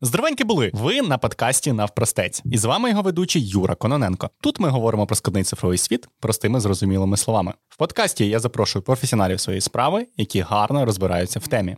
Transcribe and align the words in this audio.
Здоровенькі 0.00 0.44
були! 0.44 0.70
Ви 0.74 1.02
на 1.02 1.18
подкасті 1.18 1.72
Навпростець. 1.72 2.42
І 2.44 2.58
з 2.58 2.64
вами 2.64 2.90
його 2.90 3.02
ведучий 3.02 3.48
Юра 3.48 3.74
Кононенко. 3.74 4.30
Тут 4.40 4.60
ми 4.60 4.68
говоримо 4.68 5.06
про 5.06 5.16
складний 5.16 5.44
цифровий 5.44 5.78
світ 5.78 6.08
простими 6.20 6.60
зрозумілими 6.60 7.16
словами. 7.16 7.54
В 7.68 7.76
подкасті 7.76 8.28
я 8.28 8.38
запрошую 8.38 8.82
професіоналів 8.82 9.40
своєї 9.40 9.60
справи, 9.60 10.06
які 10.16 10.40
гарно 10.40 10.84
розбираються 10.84 11.38
в 11.38 11.48
темі. 11.48 11.76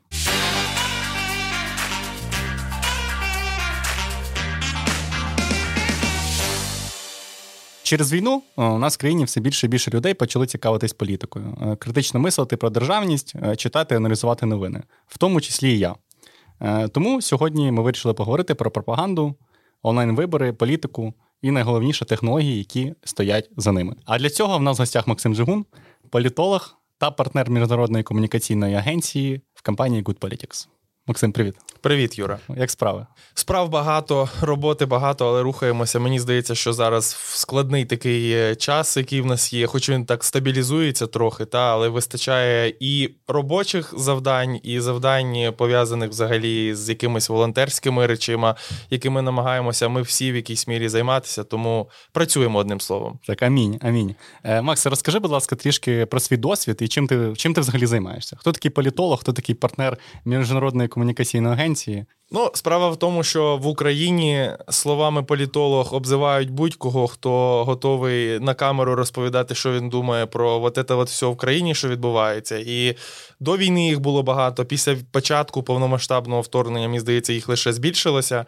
Через 7.83 8.13
війну 8.13 8.43
у 8.57 8.63
нас 8.79 8.95
в 8.95 8.99
країні 8.99 9.25
все 9.25 9.41
більше 9.41 9.67
і 9.67 9.71
більше 9.71 9.91
людей 9.91 10.15
почали 10.15 10.47
цікавитись 10.47 10.93
політикою, 10.93 11.59
е, 11.63 11.77
критично 11.77 12.21
мислити 12.21 12.57
про 12.57 12.71
державність, 12.71 13.35
е, 13.43 13.57
читати, 13.57 13.95
аналізувати 13.95 14.47
новини, 14.47 14.83
в 15.07 15.19
тому 15.19 15.41
числі 15.41 15.73
і 15.73 15.79
я. 15.79 15.95
Е, 16.61 16.89
тому 16.89 17.23
сьогодні 17.23 17.73
ми 17.73 17.83
вирішили 17.83 18.15
поговорити 18.15 18.55
про 18.55 18.71
пропаганду, 18.71 19.35
онлайн-вибори, 19.83 20.53
політику 20.53 21.15
і 21.43 21.51
найголовніше 21.51 22.05
технології, 22.05 22.59
які 22.59 22.95
стоять 23.05 23.51
за 23.57 23.73
ними. 23.73 23.97
А 24.05 24.19
для 24.19 24.31
цього 24.31 24.59
в 24.59 24.63
нас 24.63 24.79
в 24.79 24.81
гостях 24.81 25.07
Максим 25.07 25.35
Жигун, 25.35 25.65
політолог 26.11 26.77
та 26.99 27.11
партнер 27.11 27.51
міжнародної 27.51 28.05
комунікаційної 28.05 28.75
агенції 28.75 29.41
в 29.55 29.63
компанії 29.63 30.03
Good 30.03 30.19
Politics. 30.19 30.69
Максим, 31.11 31.33
привіт. 31.33 31.55
Привіт, 31.81 32.19
Юра. 32.19 32.39
Як 32.57 32.71
справи? 32.71 33.07
Справ 33.35 33.69
багато, 33.69 34.29
роботи 34.41 34.87
багато, 34.87 35.29
але 35.29 35.43
рухаємося. 35.43 35.99
Мені 35.99 36.21
здається, 36.21 36.55
що 36.55 36.73
зараз 36.73 37.17
складний 37.33 37.85
такий 37.85 38.57
час, 38.57 38.97
який 38.97 39.21
в 39.21 39.27
нас 39.27 39.53
є, 39.53 39.67
хоч 39.67 39.91
він 39.91 40.05
так 40.05 40.25
стабілізується 40.25 41.07
трохи, 41.07 41.45
та 41.45 41.73
але 41.73 41.89
вистачає 41.89 42.75
і 42.81 43.11
робочих 43.29 43.95
завдань, 43.97 44.61
і 44.63 44.81
завдань 44.81 45.55
пов'язаних 45.57 46.11
взагалі 46.11 46.75
з 46.75 46.89
якимись 46.89 47.29
волонтерськими 47.29 48.07
речима, 48.07 48.57
якими 48.91 49.23
намагаємося 49.23 49.89
ми 49.89 50.03
всі 50.03 50.33
в 50.33 50.37
якійсь 50.37 50.69
мірі 50.69 50.89
займатися. 50.89 51.45
Тому 51.45 51.91
працюємо 52.13 52.59
одним 52.59 52.81
словом. 52.81 53.19
Так, 53.27 53.43
амінь. 53.43 53.79
Амінь. 53.83 54.15
Е, 54.45 54.63
Макс, 54.63 54.87
розкажи, 54.87 55.19
будь 55.19 55.31
ласка, 55.31 55.57
трішки 55.57 56.07
про 56.07 56.21
свій 56.21 56.37
досвід 56.37 56.77
і 56.81 56.89
чим 56.89 57.07
ти 57.07 57.33
чим 57.37 57.55
ти 57.55 57.61
взагалі 57.61 57.87
займаєшся? 57.87 58.37
Хто 58.41 58.53
такий 58.53 58.71
політолог, 58.71 59.21
хто 59.21 59.33
такий 59.33 59.55
партнер 59.55 59.99
міжнародної 60.25 60.89
комунікаційної 61.01 61.55
агенції? 61.55 62.05
Ну, 62.33 62.51
справа 62.55 62.89
в 62.91 62.97
тому, 62.97 63.23
що 63.23 63.57
в 63.57 63.67
Україні 63.67 64.51
словами 64.69 65.23
політолог 65.23 65.95
обзивають 65.95 66.51
будь-кого, 66.51 67.07
хто 67.07 67.65
готовий 67.65 68.41
на 68.41 68.55
камеру 68.55 68.95
розповідати, 68.95 69.55
що 69.55 69.73
він 69.73 69.89
думає 69.89 70.27
про 70.27 70.63
от 70.63 70.79
це 70.89 70.95
от 70.95 71.09
все 71.09 71.27
в 71.27 71.37
країні, 71.37 71.75
що 71.75 71.89
відбувається. 71.89 72.59
І 72.59 72.97
до 73.41 73.57
війни 73.57 73.87
їх 73.87 74.01
було 74.01 74.23
багато. 74.23 74.65
Після 74.65 74.97
початку 75.11 75.63
повномасштабного 75.63 76.41
вторгнення, 76.41 76.89
мені 76.89 77.01
здається, 77.01 77.33
їх 77.33 77.49
лише 77.49 77.73
збільшилося. 77.73 78.47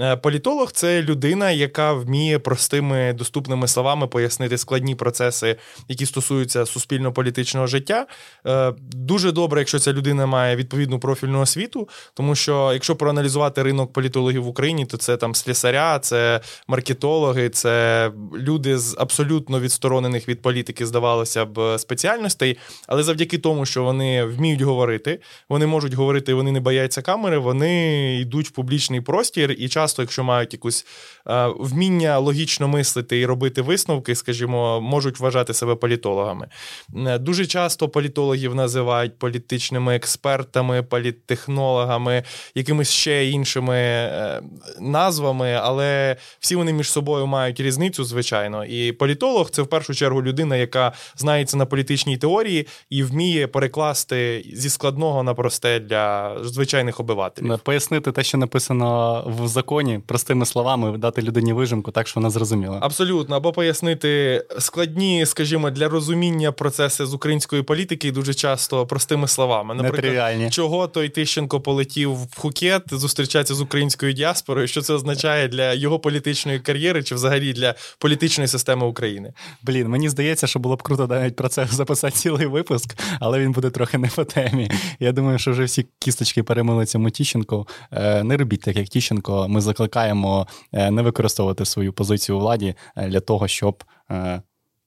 Е, 0.00 0.16
політолог 0.16 0.72
це 0.72 1.02
людина, 1.02 1.50
яка 1.50 1.92
вміє 1.92 2.38
простими 2.38 3.12
доступними 3.12 3.68
словами 3.68 4.06
пояснити 4.06 4.58
складні 4.58 4.94
процеси, 4.94 5.56
які 5.88 6.06
стосуються 6.06 6.66
суспільно-політичного 6.66 7.66
життя. 7.66 8.06
Е, 8.46 8.74
дуже 8.92 9.32
добре, 9.32 9.60
якщо 9.60 9.78
ця 9.78 9.92
людина 9.92 10.26
має 10.26 10.56
відповідну 10.56 10.98
профільну 10.98 11.40
освіту, 11.40 11.88
тому 12.14 12.34
що 12.34 12.70
якщо 12.72 12.96
проаналізувати 12.96 13.23
ринок 13.56 13.92
політологів 13.92 14.44
в 14.44 14.48
Україні, 14.48 14.86
то 14.86 14.96
це 14.96 15.16
там 15.16 15.34
слісаря, 15.34 15.98
це 15.98 16.40
маркетологи, 16.68 17.48
це 17.48 18.10
люди 18.34 18.78
з 18.78 18.96
абсолютно 18.98 19.60
відсторонених 19.60 20.28
від 20.28 20.42
політики, 20.42 20.86
здавалося 20.86 21.44
б, 21.44 21.78
спеціальностей, 21.78 22.58
але 22.88 23.02
завдяки 23.02 23.38
тому, 23.38 23.66
що 23.66 23.84
вони 23.84 24.24
вміють 24.24 24.60
говорити, 24.60 25.20
вони 25.48 25.66
можуть 25.66 25.94
говорити, 25.94 26.34
вони 26.34 26.52
не 26.52 26.60
бояться 26.60 27.02
камери, 27.02 27.38
вони 27.38 28.14
йдуть 28.20 28.48
в 28.48 28.50
публічний 28.50 29.00
простір 29.00 29.56
і 29.58 29.68
часто, 29.68 30.02
якщо 30.02 30.24
мають 30.24 30.52
якусь 30.52 30.86
е, 31.28 31.46
вміння 31.58 32.18
логічно 32.18 32.68
мислити 32.68 33.20
і 33.20 33.26
робити 33.26 33.62
висновки, 33.62 34.14
скажімо, 34.14 34.80
можуть 34.80 35.20
вважати 35.20 35.54
себе 35.54 35.74
політологами. 35.74 36.48
Е, 36.96 37.18
дуже 37.18 37.46
часто 37.46 37.88
політологів 37.88 38.54
називають 38.54 39.18
політичними 39.18 39.96
експертами, 39.96 40.82
політтехнологами, 40.82 42.22
якимись 42.54 42.90
ще 42.90 43.13
іншими 43.22 43.76
е, 43.76 44.42
назвами, 44.80 45.60
але 45.62 46.16
всі 46.40 46.56
вони 46.56 46.72
між 46.72 46.90
собою 46.90 47.26
мають 47.26 47.60
різницю, 47.60 48.04
звичайно. 48.04 48.64
І 48.64 48.92
політолог 48.92 49.50
це 49.50 49.62
в 49.62 49.66
першу 49.66 49.94
чергу 49.94 50.22
людина, 50.22 50.56
яка 50.56 50.92
знається 51.16 51.56
на 51.56 51.66
політичній 51.66 52.16
теорії 52.16 52.66
і 52.90 53.02
вміє 53.02 53.46
перекласти 53.46 54.44
зі 54.52 54.70
складного 54.70 55.22
на 55.22 55.34
просте 55.34 55.80
для 55.80 56.36
звичайних 56.42 57.00
обивателів. 57.00 57.58
Пояснити 57.58 58.12
те, 58.12 58.22
що 58.22 58.38
написано 58.38 59.24
в 59.26 59.48
законі 59.48 59.84
законі, 59.84 60.00
простими 60.06 60.46
словами, 60.46 60.98
дати 60.98 61.22
людині 61.22 61.52
вижимку, 61.52 61.90
так 61.90 62.08
що 62.08 62.20
вона 62.20 62.30
зрозуміла. 62.30 62.78
Абсолютно, 62.82 63.36
або 63.36 63.52
пояснити 63.52 64.44
складні, 64.58 65.26
скажімо, 65.26 65.70
для 65.70 65.88
розуміння 65.88 66.52
процеси 66.52 67.06
з 67.06 67.14
української 67.14 67.62
політики 67.62 68.12
дуже 68.12 68.34
часто 68.34 68.86
простими 68.86 69.28
словами. 69.28 69.74
Наприклад, 69.74 70.52
чого 70.52 70.86
той 70.86 71.08
Тищенко 71.08 71.60
полетів 71.60 72.12
в 72.12 72.36
Хукет 72.36 72.82
зустрічатися 73.04 73.54
з 73.54 73.60
українською 73.60 74.12
діаспорою, 74.12 74.66
що 74.66 74.82
це 74.82 74.94
означає 74.94 75.48
для 75.48 75.72
його 75.72 75.98
політичної 75.98 76.60
кар'єри 76.60 77.02
чи 77.02 77.14
взагалі 77.14 77.52
для 77.52 77.74
політичної 77.98 78.48
системи 78.48 78.86
України? 78.86 79.32
Блін, 79.62 79.88
мені 79.88 80.08
здається, 80.08 80.46
що 80.46 80.58
було 80.58 80.76
б 80.76 80.82
круто 80.82 81.06
навіть 81.06 81.36
про 81.36 81.48
це 81.48 81.66
записати 81.70 82.16
цілий 82.16 82.46
випуск, 82.46 82.98
але 83.20 83.40
він 83.40 83.52
буде 83.52 83.70
трохи 83.70 83.98
не 83.98 84.08
по 84.08 84.24
темі. 84.24 84.70
Я 85.00 85.12
думаю, 85.12 85.38
що 85.38 85.50
вже 85.50 85.64
всі 85.64 85.86
кісточки 85.98 86.42
перемили 86.42 86.86
цьому 86.86 87.10
Тіщенку. 87.10 87.68
Е, 87.92 88.22
не 88.22 88.36
робіть 88.36 88.60
так, 88.60 88.76
як 88.76 88.88
Тіщенко. 88.88 89.48
Ми 89.48 89.60
закликаємо 89.60 90.46
е, 90.72 90.90
не 90.90 91.02
використовувати 91.02 91.64
свою 91.64 91.92
позицію 91.92 92.36
у 92.36 92.40
владі 92.40 92.74
е, 92.96 93.08
для 93.08 93.20
того, 93.20 93.48
щоб 93.48 93.84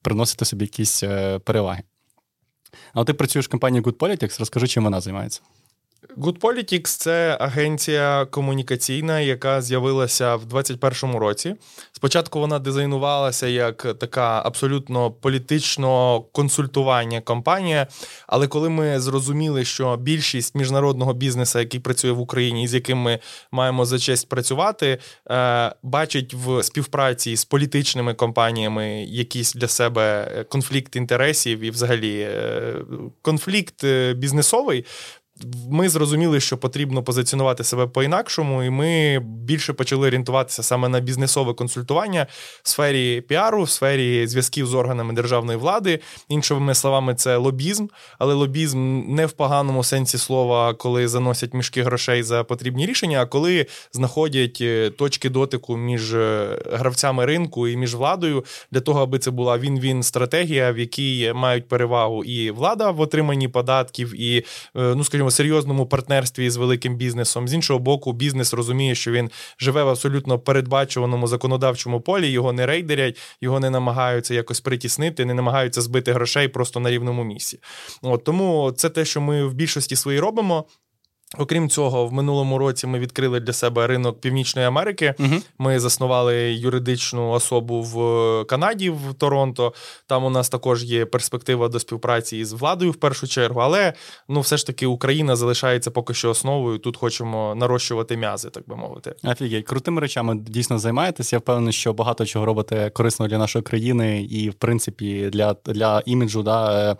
приносити 0.02 0.46
собі 0.46 0.66
якісь 0.66 1.04
переваги. 1.44 1.84
А 2.94 3.04
ти 3.04 3.14
працюєш 3.14 3.46
в 3.46 3.50
компанії 3.50 3.84
Good 3.84 3.98
Politics, 3.98 4.40
розкажи, 4.40 4.68
чим 4.68 4.84
вона 4.84 5.02
займається. 5.02 5.42
Good 6.18 6.40
Politics– 6.40 6.98
це 7.00 7.38
агенція 7.40 8.26
комунікаційна, 8.26 9.20
яка 9.20 9.62
з'явилася 9.62 10.36
в 10.36 10.46
2021 10.46 11.16
році. 11.16 11.56
Спочатку 11.92 12.40
вона 12.40 12.60
дизайнувалася 12.60 13.48
як 13.48 13.94
така 14.00 14.42
абсолютно 14.46 15.12
політично 15.12 16.22
консультування 16.22 17.22
компанія. 17.22 17.88
Але 18.28 18.48
коли 18.48 18.70
ми 18.70 19.00
зрозуміли, 19.00 19.66
що 19.66 19.98
більшість 19.98 20.56
міжнародного 20.56 21.14
бізнесу, 21.14 21.60
який 21.60 21.80
працює 21.80 22.12
в 22.12 22.20
Україні, 22.20 22.64
і 22.64 22.68
з 22.68 22.74
яким 22.74 22.98
ми 22.98 23.20
маємо 23.52 23.86
за 23.86 24.00
честь 24.00 24.30
працювати, 24.30 24.98
е, 25.30 25.76
бачить 25.84 26.34
в 26.34 26.64
співпраці 26.64 27.36
з 27.36 27.46
політичними 27.46 28.14
компаніями 28.14 29.04
якийсь 29.04 29.54
для 29.54 29.68
себе 29.68 30.28
конфлікт 30.50 30.96
інтересів 30.96 31.60
і, 31.60 31.70
взагалі, 31.70 32.20
е, 32.20 32.76
конфлікт 33.22 33.84
е, 33.84 34.14
бізнесовий 34.14 34.86
ми 35.70 35.90
зрозуміли, 35.90 36.40
що 36.40 36.58
потрібно 36.58 37.04
позиціонувати 37.04 37.64
себе 37.64 37.88
по-інакшому, 37.88 38.64
і 38.64 38.70
ми 38.70 39.20
більше 39.20 39.74
почали 39.74 40.08
орієнтуватися 40.08 40.64
саме 40.64 40.90
на 40.90 41.00
бізнесове 41.00 41.54
консультування 41.54 42.28
в 42.64 42.70
сфері 42.70 43.22
піару, 43.22 43.64
в 43.64 43.70
сфері 43.70 44.28
зв'язків 44.28 44.68
з 44.68 44.74
органами 44.74 45.14
державної 45.14 45.58
влади. 45.58 46.00
Іншими 46.30 46.76
словами, 46.76 47.16
це 47.16 47.38
лобізм, 47.38 47.88
але 48.20 48.34
лобізм 48.34 49.04
не 49.08 49.26
в 49.26 49.32
поганому 49.32 49.84
сенсі 49.84 50.18
слова, 50.18 50.74
коли 50.74 51.08
заносять 51.08 51.54
мішки 51.54 51.84
грошей 51.84 52.24
за 52.24 52.44
потрібні 52.44 52.86
рішення, 52.86 53.22
а 53.22 53.26
коли 53.26 53.66
знаходять 53.92 54.58
е, 54.62 54.90
точки 54.90 55.30
дотику 55.30 55.78
між 55.78 56.14
е, 56.14 56.48
гравцями 56.72 57.26
ринку 57.26 57.68
і 57.68 57.78
між 57.78 57.96
владою 57.96 58.46
для 58.72 58.80
того, 58.80 59.02
аби 59.02 59.20
це 59.20 59.32
була 59.32 59.58
він-він 59.58 60.04
стратегія, 60.04 60.72
в 60.72 60.78
якій 60.78 61.32
мають 61.36 61.68
перевагу 61.68 62.24
і 62.24 62.52
влада 62.52 62.92
в 62.92 63.02
отриманні 63.02 63.48
податків, 63.48 64.22
і 64.22 64.38
е, 64.38 64.44
ну 64.74 65.04
скажімо, 65.04 65.27
серйозному 65.32 65.86
партнерстві 65.86 66.50
з 66.50 66.56
великим 66.58 66.96
бізнесом. 66.96 67.48
З 67.48 67.54
іншого 67.54 67.80
боку, 67.80 68.14
бізнес 68.14 68.54
розуміє, 68.54 68.96
що 68.96 69.12
він 69.12 69.32
живе 69.60 69.84
в 69.84 69.90
абсолютно 69.90 70.40
передбачуваному 70.40 71.28
законодавчому 71.28 72.02
полі, 72.02 72.28
його 72.28 72.54
не 72.54 72.66
рейдерять, 72.66 73.20
його 73.42 73.60
не 73.60 73.70
намагаються 73.70 74.34
якось 74.34 74.62
притіснити, 74.62 75.26
не 75.26 75.34
намагаються 75.34 75.82
збити 75.82 76.14
грошей 76.14 76.48
просто 76.48 76.80
на 76.80 76.92
рівному 76.92 77.24
місці. 77.24 77.60
От 78.02 78.24
Тому 78.24 78.74
це 78.78 78.90
те, 78.90 79.06
що 79.06 79.22
ми 79.22 79.46
в 79.46 79.54
більшості 79.54 79.96
своїй 79.96 80.20
робимо. 80.20 80.66
Окрім 81.38 81.70
цього, 81.70 82.08
в 82.08 82.14
минулому 82.14 82.58
році 82.58 82.88
ми 82.88 83.00
відкрили 83.00 83.40
для 83.40 83.54
себе 83.54 83.88
ринок 83.88 84.22
Північної 84.22 84.68
Америки. 84.68 85.14
uh 85.20 85.42
Ми 85.58 85.80
заснували 85.80 86.54
юридичну 86.54 87.30
особу 87.30 87.82
в 87.82 88.46
Канаді, 88.46 88.90
в 88.90 89.14
Торонто. 89.18 89.74
Там 90.08 90.24
у 90.24 90.30
нас 90.30 90.50
також 90.50 90.84
є 90.84 91.06
перспектива 91.06 91.68
до 91.68 91.80
співпраці 91.80 92.38
із 92.38 92.54
владою 92.54 92.92
в 92.92 92.96
першу 92.96 93.28
чергу. 93.28 93.60
Але 93.60 93.94
ну, 94.28 94.40
все 94.40 94.58
ж 94.58 94.68
таки 94.68 94.86
Україна 94.86 95.36
залишається 95.36 95.92
поки 95.92 96.14
що 96.14 96.30
основою. 96.30 96.78
Тут 96.78 96.98
хочемо 96.98 97.56
нарощувати 97.56 98.18
м'язи, 98.18 98.50
так 98.50 98.64
би 98.68 98.76
мовити. 98.76 99.16
Офігеть, 99.24 99.66
крутими 99.66 100.02
речами 100.02 100.36
дійсно 100.36 100.80
займаєтесь. 100.80 101.34
Я 101.34 101.40
впевнений, 101.40 101.74
що 101.74 101.94
багато 101.94 102.26
чого 102.26 102.46
робите 102.46 102.90
корисно 102.90 103.28
для 103.28 103.38
нашої 103.38 103.64
країни 103.64 104.24
і, 104.24 104.50
в 104.50 104.54
принципі, 104.54 105.30
для 105.34 105.56
для 105.66 106.04
іміджу. 106.06 106.44
Да, 106.44 106.92
е, 106.92 106.98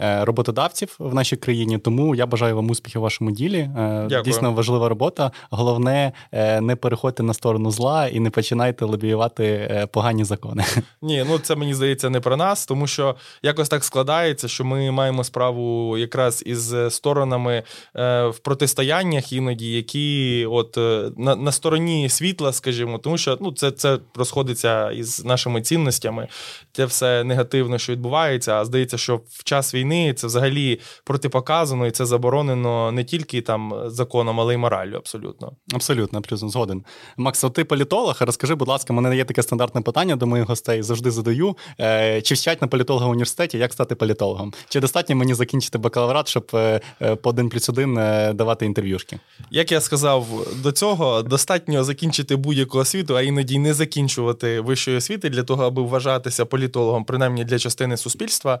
роботодавців 0.00 0.96
в 0.98 1.14
нашій 1.14 1.36
країні. 1.36 1.78
Тому 1.78 2.14
я 2.14 2.26
бажаю 2.26 2.56
вам 2.56 2.70
успіхів 2.70 3.00
у 3.00 3.04
вашому 3.04 3.30
ділі. 3.30 3.70
Дякую. 3.74 4.22
Дійсно 4.22 4.52
важлива 4.52 4.88
робота. 4.88 5.30
Головне, 5.50 6.12
не 6.60 6.76
переходьте 6.76 7.22
на 7.22 7.34
сторону 7.34 7.70
зла 7.70 8.08
і 8.08 8.20
не 8.20 8.30
починайте 8.30 8.84
лобіювати 8.84 9.88
погані 9.92 10.24
закони. 10.24 10.64
Ні, 11.02 11.24
ну 11.28 11.38
це 11.38 11.56
мені 11.56 11.74
здається 11.74 12.10
не 12.10 12.20
про 12.20 12.36
нас, 12.36 12.66
тому 12.66 12.86
що 12.86 13.16
якось 13.42 13.68
так 13.68 13.84
складається, 13.84 14.48
що 14.48 14.64
ми 14.64 14.90
маємо 14.90 15.24
справу 15.24 15.98
якраз 15.98 16.42
із 16.46 16.74
сторонами 16.88 17.62
в 17.94 18.34
протистояннях 18.42 19.32
іноді, 19.32 19.72
які 19.72 20.46
от 20.50 20.76
на 21.16 21.36
на 21.36 21.52
стороні 21.52 22.08
світла, 22.08 22.52
скажімо, 22.52 22.98
тому 22.98 23.18
що 23.18 23.38
ну 23.40 23.52
це 23.52 23.70
це 23.70 23.98
розходиться 24.14 24.90
із 24.90 25.24
нашими 25.24 25.62
цінностями. 25.62 26.28
Це 26.72 26.84
все 26.84 27.24
негативно, 27.24 27.78
що 27.78 27.92
відбувається. 27.92 28.54
А 28.54 28.64
здається, 28.64 28.98
що 28.98 29.20
в 29.28 29.44
час 29.44 29.74
війни 29.74 29.89
це 30.16 30.26
взагалі 30.26 30.80
протипоказано 31.04 31.86
і 31.86 31.90
це 31.90 32.06
заборонено 32.06 32.92
не 32.92 33.04
тільки 33.04 33.40
там 33.40 33.74
законом, 33.86 34.40
але 34.40 34.54
й 34.54 34.56
мораллю. 34.56 34.96
Абсолютно. 34.96 35.52
Абсолютно, 35.74 36.18
абсолютно 36.18 36.48
згоден. 36.48 36.84
Макс, 37.16 37.44
ти 37.54 37.64
політолог. 37.64 38.16
Розкажи, 38.20 38.54
будь 38.54 38.68
ласка, 38.68 38.92
мене 38.92 39.16
є 39.16 39.24
таке 39.24 39.42
стандартне 39.42 39.80
питання 39.80 40.16
до 40.16 40.26
моїх 40.26 40.48
гостей. 40.48 40.82
Завжди 40.82 41.10
задаю. 41.10 41.56
Е, 41.80 42.22
чи 42.22 42.34
вчать 42.34 42.62
на 42.62 42.68
політолога 42.68 43.06
в 43.06 43.10
університеті, 43.10 43.58
як 43.58 43.72
стати 43.72 43.94
політологом? 43.94 44.52
Чи 44.68 44.80
достатньо 44.80 45.16
мені 45.16 45.34
закінчити 45.34 45.78
бакалаврат, 45.78 46.28
щоб 46.28 46.50
е, 46.54 46.80
е, 47.02 47.16
по 47.16 47.30
один 47.30 47.48
плюс 47.48 47.68
один 47.68 47.94
давати 48.34 48.66
інтерв'юшки? 48.66 49.18
Як 49.50 49.72
я 49.72 49.80
сказав 49.80 50.26
до 50.62 50.72
цього, 50.72 51.22
достатньо 51.22 51.84
закінчити 51.84 52.36
будь-яку 52.36 52.78
освіту, 52.78 53.16
а 53.16 53.22
іноді 53.22 53.58
не 53.58 53.74
закінчувати 53.74 54.60
вищої 54.60 54.96
освіти 54.96 55.30
для 55.30 55.42
того, 55.42 55.64
аби 55.64 55.82
вважатися 55.82 56.44
політологом, 56.44 57.04
принаймні 57.04 57.44
для 57.44 57.58
частини 57.58 57.96
суспільства. 57.96 58.60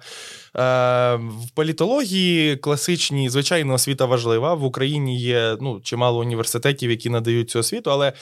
Е, 1.14 1.16
в 1.16 1.50
політології 1.54 2.56
класичній, 2.56 3.28
звичайно, 3.28 3.74
освіта 3.74 4.04
важлива. 4.04 4.54
В 4.54 4.64
Україні 4.64 5.20
є 5.20 5.56
ну, 5.60 5.80
чимало 5.80 6.20
університетів, 6.20 6.90
які 6.90 7.10
надають 7.10 7.50
цю 7.50 7.58
освіту, 7.58 7.90
але 7.90 8.12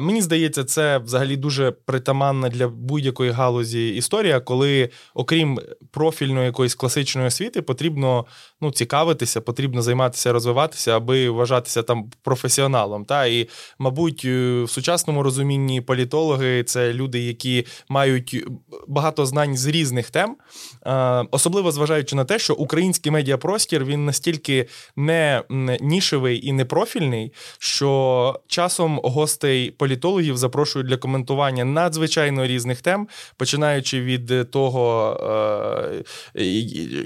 мені 0.00 0.22
здається, 0.22 0.64
це 0.64 0.98
взагалі 0.98 1.36
дуже 1.36 1.70
притаманна 1.70 2.48
для 2.48 2.68
будь-якої 2.68 3.30
галузі 3.30 3.88
історія, 3.88 4.40
коли, 4.40 4.90
окрім 5.14 5.60
профільної 5.90 6.46
якоїсь 6.46 6.74
класичної 6.74 7.28
освіти, 7.28 7.62
потрібно 7.62 8.26
ну, 8.60 8.70
цікавитися, 8.70 9.40
потрібно 9.40 9.82
займатися, 9.82 10.32
розвиватися, 10.32 10.96
аби 10.96 11.30
вважатися 11.30 11.82
там 11.82 12.10
професіоналом. 12.22 13.04
Та? 13.04 13.26
І, 13.26 13.48
мабуть, 13.78 14.24
в 14.24 14.66
сучасному 14.68 15.22
розумінні 15.22 15.80
політологи 15.80 16.64
це 16.64 16.92
люди, 16.92 17.20
які 17.20 17.66
мають 17.88 18.44
багато 18.88 19.26
знань 19.26 19.56
з 19.56 19.66
різних 19.66 20.10
тем, 20.10 20.36
особливо 21.30 21.72
зважаючи 21.72 22.16
на 22.16 22.24
те, 22.26 22.38
що 22.38 22.54
український 22.54 23.12
медіапростір 23.12 23.84
він 23.84 24.04
настільки 24.04 24.66
не 24.96 25.42
нішевий 25.80 26.46
і 26.46 26.52
не 26.52 26.64
профільний, 26.64 27.32
що 27.58 28.40
часом 28.46 29.00
гостей 29.04 29.70
політологів 29.70 30.36
запрошують 30.36 30.88
для 30.88 30.96
коментування 30.96 31.64
надзвичайно 31.64 32.46
різних 32.46 32.82
тем, 32.82 33.08
починаючи 33.36 34.00
від 34.00 34.50
того, 34.50 35.16
е, 36.34 36.44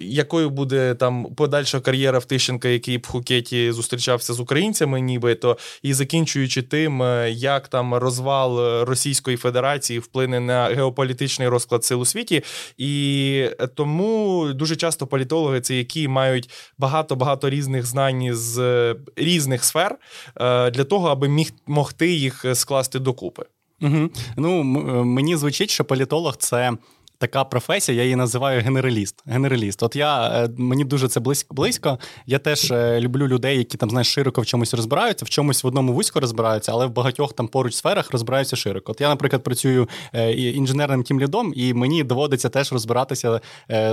якою 0.00 0.50
буде 0.50 0.94
там 0.94 1.25
подальша 1.25 1.81
кар'єра 1.81 2.19
в 2.19 2.25
Тищенка, 2.25 2.69
який 2.69 2.99
в 2.99 3.06
Хукеті 3.06 3.73
зустрічався 3.73 4.32
з 4.32 4.40
українцями, 4.40 5.00
нібито, 5.00 5.58
і 5.82 5.94
закінчуючи 5.94 6.62
тим, 6.62 7.02
е, 7.02 7.31
як 7.31 7.69
там 7.69 7.94
розвал 7.94 8.84
Російської 8.84 9.37
Федерації 9.37 9.99
вплине 9.99 10.40
на 10.40 10.64
геополітичний 10.64 11.49
розклад 11.49 11.84
сил 11.84 12.00
у 12.00 12.05
світі. 12.05 12.43
І 12.78 13.44
тому 13.75 14.46
дуже 14.55 14.76
часто 14.76 15.06
політологи 15.11 15.61
це 15.61 15.75
які 15.75 16.09
мають 16.09 16.51
багато 16.79 17.17
багато 17.17 17.51
різних 17.51 17.87
знань 17.87 18.35
з 18.35 18.97
різних 19.17 19.65
сфер 19.65 19.97
е, 20.37 20.71
для 20.71 20.85
того, 20.85 21.09
аби 21.09 21.29
міг 21.29 21.53
могти 21.67 22.09
їх 22.12 22.45
скласти 22.55 22.99
докупи. 22.99 23.45
Угу. 23.83 24.11
Ну 24.37 24.62
мені 25.05 25.37
звучить, 25.37 25.71
що 25.71 25.85
політолог 25.85 26.37
це 26.37 26.73
така 27.20 27.44
професія, 27.44 27.99
я 27.99 28.02
її 28.05 28.17
називаю 28.17 28.62
генераліст. 28.62 29.22
Генераліст. 29.26 29.82
От 29.82 29.96
я 29.96 30.28
е, 30.28 30.49
мені 30.56 30.84
дуже 30.84 31.08
це 31.08 31.20
близько 31.20 31.55
близько. 31.55 31.99
Я 32.26 32.38
теж 32.38 32.70
е, 32.70 33.00
люблю 33.00 33.28
людей, 33.28 33.58
які 33.58 33.76
там 33.76 33.90
знаєш, 33.90 34.12
широко 34.12 34.40
в 34.40 34.46
чомусь 34.46 34.75
розбираються, 34.75 35.25
в 35.25 35.28
чомусь 35.28 35.64
в 35.64 35.67
одному 35.67 35.93
вузько 35.93 36.20
розбираються, 36.20 36.72
але 36.72 36.87
в 36.87 36.90
багатьох 36.90 37.32
там 37.32 37.49
поруч 37.49 37.75
сферах 37.75 38.11
розбираються 38.12 38.56
широко. 38.56 38.93
От 38.93 39.00
я, 39.00 39.08
наприклад, 39.08 39.43
працюю 39.43 39.88
е, 40.12 40.32
інженерним 40.32 41.02
тімлідом, 41.02 41.52
і 41.56 41.75
мені 41.75 42.05
доводиться 42.05 42.49
теж 42.49 42.72
розбиратися 42.72 43.40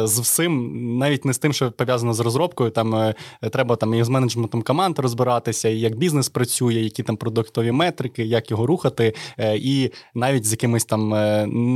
з 0.04 0.20
всім, 0.20 0.98
навіть 0.98 1.26
не 1.26 1.34
з 1.34 1.38
тим, 1.38 1.54
що 1.54 1.72
пов'язано 1.72 2.14
з 2.14 2.20
розробкою. 2.20 2.70
Там 2.70 3.14
треба 3.52 3.76
там 3.76 3.94
і 3.94 4.04
з 4.04 4.10
менеджментом 4.10 4.62
команд 4.62 5.00
розбиратися, 5.00 5.70
і 5.70 5.80
як 5.80 5.96
бізнес 5.96 6.30
працює, 6.30 6.74
які 6.74 7.04
там 7.04 7.18
продуктові 7.18 7.72
метрики, 7.72 8.24
як 8.24 8.52
його 8.52 8.66
рухати, 8.66 9.14
і 9.56 9.92
навіть 10.16 10.46
з 10.46 10.52
якимись 10.52 10.86
там 10.86 11.10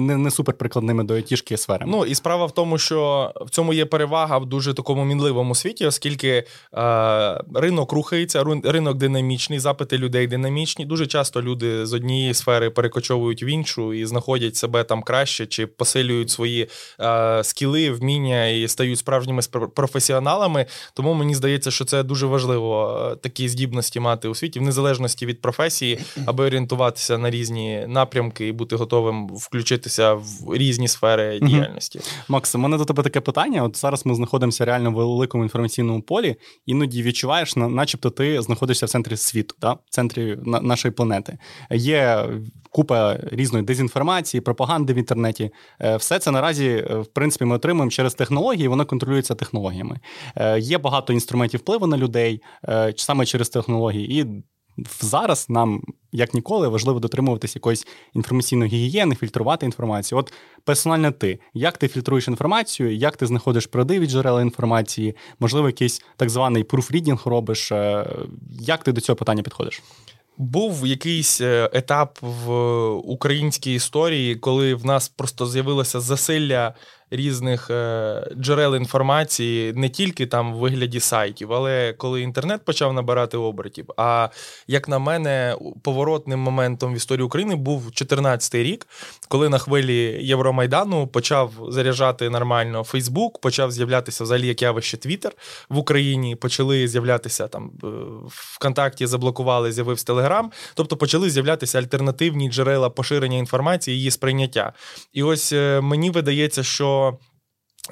не, 0.05 0.17
не 0.17 0.31
суперприкладними 0.31 1.03
до 1.03 1.17
ІТ 1.17 1.40
трішки 1.41 1.57
сферами. 1.57 1.91
Ну 1.91 2.05
і 2.05 2.15
справа 2.15 2.45
в 2.45 2.51
тому, 2.51 2.77
що 2.77 3.31
в 3.41 3.49
цьому 3.49 3.73
є 3.73 3.85
перевага 3.85 4.37
в 4.37 4.45
дуже 4.45 4.73
такому 4.73 5.05
мінливому 5.05 5.55
світі, 5.55 5.85
оскільки 5.85 6.43
е, 6.73 7.41
ринок 7.55 7.91
рухається, 7.91 8.43
ринок 8.63 8.97
динамічний, 8.97 9.59
запити 9.59 9.97
людей 9.97 10.27
динамічні. 10.27 10.85
Дуже 10.85 11.07
часто 11.07 11.41
люди 11.41 11.85
з 11.85 11.93
однієї 11.93 12.33
сфери 12.33 12.69
перекочовують 12.69 13.43
в 13.43 13.45
іншу 13.45 13.93
і 13.93 14.05
знаходять 14.05 14.55
себе 14.55 14.83
там 14.83 15.03
краще, 15.03 15.45
чи 15.45 15.67
посилюють 15.67 16.29
свої 16.29 16.67
е, 16.99 17.43
скіли, 17.43 17.91
вміння 17.91 18.47
і 18.47 18.67
стають 18.67 18.99
справжніми 18.99 19.41
професіоналами. 19.75 20.65
Тому 20.93 21.13
мені 21.13 21.35
здається, 21.35 21.71
що 21.71 21.85
це 21.85 22.03
дуже 22.03 22.25
важливо 22.25 22.99
е, 23.11 23.15
такі 23.15 23.49
здібності 23.49 23.99
мати 23.99 24.27
у 24.27 24.35
світі, 24.35 24.59
в 24.59 24.61
незалежності 24.61 25.25
від 25.25 25.41
професії, 25.41 25.99
аби 26.25 26.45
орієнтуватися 26.45 27.17
на 27.17 27.29
різні 27.29 27.85
напрямки 27.87 28.47
і 28.47 28.51
бути 28.51 28.75
готовим 28.75 29.27
включитися 29.27 30.13
в 30.13 30.23
різні 30.53 30.87
сфери 30.87 31.30
діяльності. 31.39 31.99
Макс, 32.27 32.55
у 32.55 32.57
мене 32.57 32.77
до 32.77 32.85
тебе 32.85 33.03
таке 33.03 33.21
питання. 33.21 33.63
От 33.63 33.77
зараз 33.77 34.05
ми 34.05 34.15
знаходимося 34.15 34.65
реально 34.65 34.91
в 34.91 34.93
великому 34.93 35.43
інформаційному 35.43 36.01
полі, 36.01 36.35
іноді 36.65 37.03
відчуваєш, 37.03 37.55
начебто 37.55 38.09
ти 38.09 38.41
знаходишся 38.41 38.85
в 38.85 38.89
центрі 38.89 39.17
світу, 39.17 39.55
да? 39.61 39.71
в 39.71 39.89
центрі 39.89 40.37
нашої 40.45 40.91
планети. 40.91 41.37
Є 41.71 42.29
купа 42.71 43.19
різної 43.23 43.65
дезінформації, 43.65 44.41
пропаганди 44.41 44.93
в 44.93 44.95
інтернеті. 44.95 45.51
Е, 45.81 45.97
все 45.97 46.19
це 46.19 46.31
наразі, 46.31 46.67
е, 46.67 46.95
в 46.95 47.05
принципі, 47.05 47.45
ми 47.45 47.55
отримуємо 47.55 47.91
через 47.91 48.13
технології, 48.13 48.67
воно 48.67 48.85
контролюється 48.85 49.35
технологіями. 49.35 49.99
Е, 50.35 50.59
є 50.59 50.77
багато 50.77 51.13
інструментів 51.13 51.59
впливу 51.59 51.87
на 51.87 51.97
людей 51.97 52.41
саме 52.95 53.25
через 53.25 53.49
технології. 53.49 54.21
І 54.21 54.25
зараз 55.01 55.49
нам, 55.49 55.83
як 56.11 56.33
ніколи, 56.33 56.67
важливо 56.67 56.99
дотримуватись 56.99 57.55
якоїсь 57.55 57.87
інформаційної 58.13 58.71
гігієни, 58.71 59.15
фільтрувати 59.15 59.65
інформацію. 59.65 60.19
От 60.19 60.33
персонально 60.63 61.11
ти, 61.11 61.39
як 61.53 61.77
ти 61.77 61.87
фільтруєш 61.87 62.27
інформацію, 62.27 62.95
як 62.95 63.17
ти 63.17 63.25
знаходиш 63.25 63.65
правдиві 63.65 64.07
джерела 64.07 64.41
інформації, 64.41 65.15
можливо, 65.39 65.67
якийсь 65.67 66.01
так 66.17 66.29
званий 66.29 66.63
пруфрідінг 66.63 67.21
робиш. 67.25 67.71
Е, 67.71 68.05
як 68.59 68.83
ти 68.83 68.91
до 68.91 69.01
цього 69.01 69.15
питання 69.15 69.43
підходиш? 69.43 69.81
Був 70.37 70.87
якийсь 70.87 71.41
е, 71.41 71.69
етап 71.73 72.17
в 72.21 72.51
українській 72.89 73.73
історії, 73.73 74.35
коли 74.35 74.75
в 74.75 74.85
нас 74.85 75.09
просто 75.09 75.47
з'явилося 75.47 75.99
засилля 75.99 76.73
різних 77.11 77.69
е, 77.69 78.27
джерел 78.37 78.75
інформації, 78.75 79.73
не 79.73 79.89
тільки 79.89 80.25
там 80.25 80.53
в 80.53 80.57
вигляді 80.57 80.99
сайтів, 80.99 81.53
але 81.53 81.93
коли 81.97 82.21
інтернет 82.21 82.65
почав 82.65 82.93
набирати 82.93 83.37
обертів. 83.37 83.85
А 83.97 84.29
як 84.67 84.89
на 84.89 84.99
мене, 84.99 85.55
поворотним 85.83 86.39
моментом 86.39 86.93
в 86.93 86.97
історії 86.97 87.25
України 87.25 87.55
був 87.55 87.81
2014 87.81 88.55
рік, 88.55 88.87
коли 89.27 89.49
на 89.49 89.57
хвилі 89.57 90.19
Євромайдану 90.21 91.07
почав 91.07 91.51
заряджати 91.69 92.29
нормально 92.29 92.83
Фейсбук, 92.83 93.41
почав 93.41 93.71
з'являтися 93.71 94.23
взагалі 94.23 94.47
як 94.47 94.61
явище 94.61 94.97
Твіттер 94.97 95.31
в 95.69 95.77
Україні. 95.77 96.35
Почали 96.35 96.87
з'являтися 96.87 97.47
там 97.47 97.71
е, 97.83 97.87
ВКонтакті, 98.27 99.07
заблокували, 99.07 99.71
з'явився 99.71 100.05
Телеграм. 100.05 100.51
Тобто 100.73 100.97
почали 100.97 101.29
з'являтися 101.29 101.79
альтернативні 101.79 102.51
джерела 102.51 102.89
поширення 102.89 103.37
інформації, 103.37 103.97
її 103.97 104.11
сприйняття. 104.11 104.73
І 105.13 105.23
ось 105.23 105.53
е, 105.53 105.81
мені 105.81 106.09
видається, 106.09 106.63
що. 106.63 107.00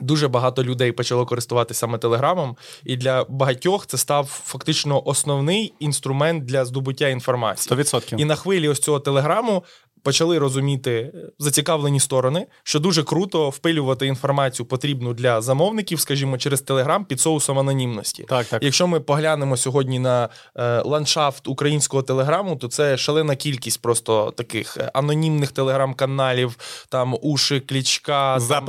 Дуже 0.02 0.28
багато 0.28 0.64
людей 0.64 0.92
почало 0.92 1.26
користуватися 1.26 1.80
саме 1.80 1.98
телеграмом, 1.98 2.58
і 2.84 2.98
для 2.98 3.24
багатьох 3.24 3.86
це 3.86 3.98
став 3.98 4.26
фактично 4.26 5.08
основний 5.08 5.74
інструмент 5.80 6.46
для 6.46 6.66
здобуття 6.66 7.10
інформації. 7.10 7.78
100%. 7.78 8.16
І 8.18 8.26
на 8.26 8.36
хвилі 8.36 8.68
ось 8.68 8.80
цього 8.80 9.00
телеграму 9.00 9.64
почали 10.04 10.40
розуміти 10.40 11.14
зацікавлені 11.40 12.00
сторони, 12.00 12.48
що 12.64 12.80
дуже 12.80 13.04
круто 13.04 13.50
впилювати 13.50 14.08
інформацію 14.08 14.66
потрібну 14.66 15.14
для 15.14 15.42
замовників, 15.42 16.00
скажімо, 16.00 16.38
через 16.38 16.62
Телеграм 16.62 17.06
під 17.06 17.22
соусом 17.22 17.60
анонімності. 17.60 18.26
Так, 18.28 18.46
так. 18.46 18.64
Якщо 18.64 18.88
ми 18.88 19.00
поглянемо 19.00 19.58
сьогодні 19.58 20.00
на 20.00 20.30
е, 20.56 20.82
ландшафт 20.82 21.48
українського 21.48 22.04
телеграму, 22.04 22.56
то 22.56 22.68
це 22.68 22.98
шалена 22.98 23.36
кількість 23.36 23.82
просто 23.82 24.34
таких 24.38 24.78
е, 24.78 24.92
анонімних 24.94 25.52
телеграм-каналів, 25.52 26.58
там 26.90 27.16
уші 27.22 27.60
Клічка, 27.60 28.40
За 28.40 28.62
там, 28.62 28.66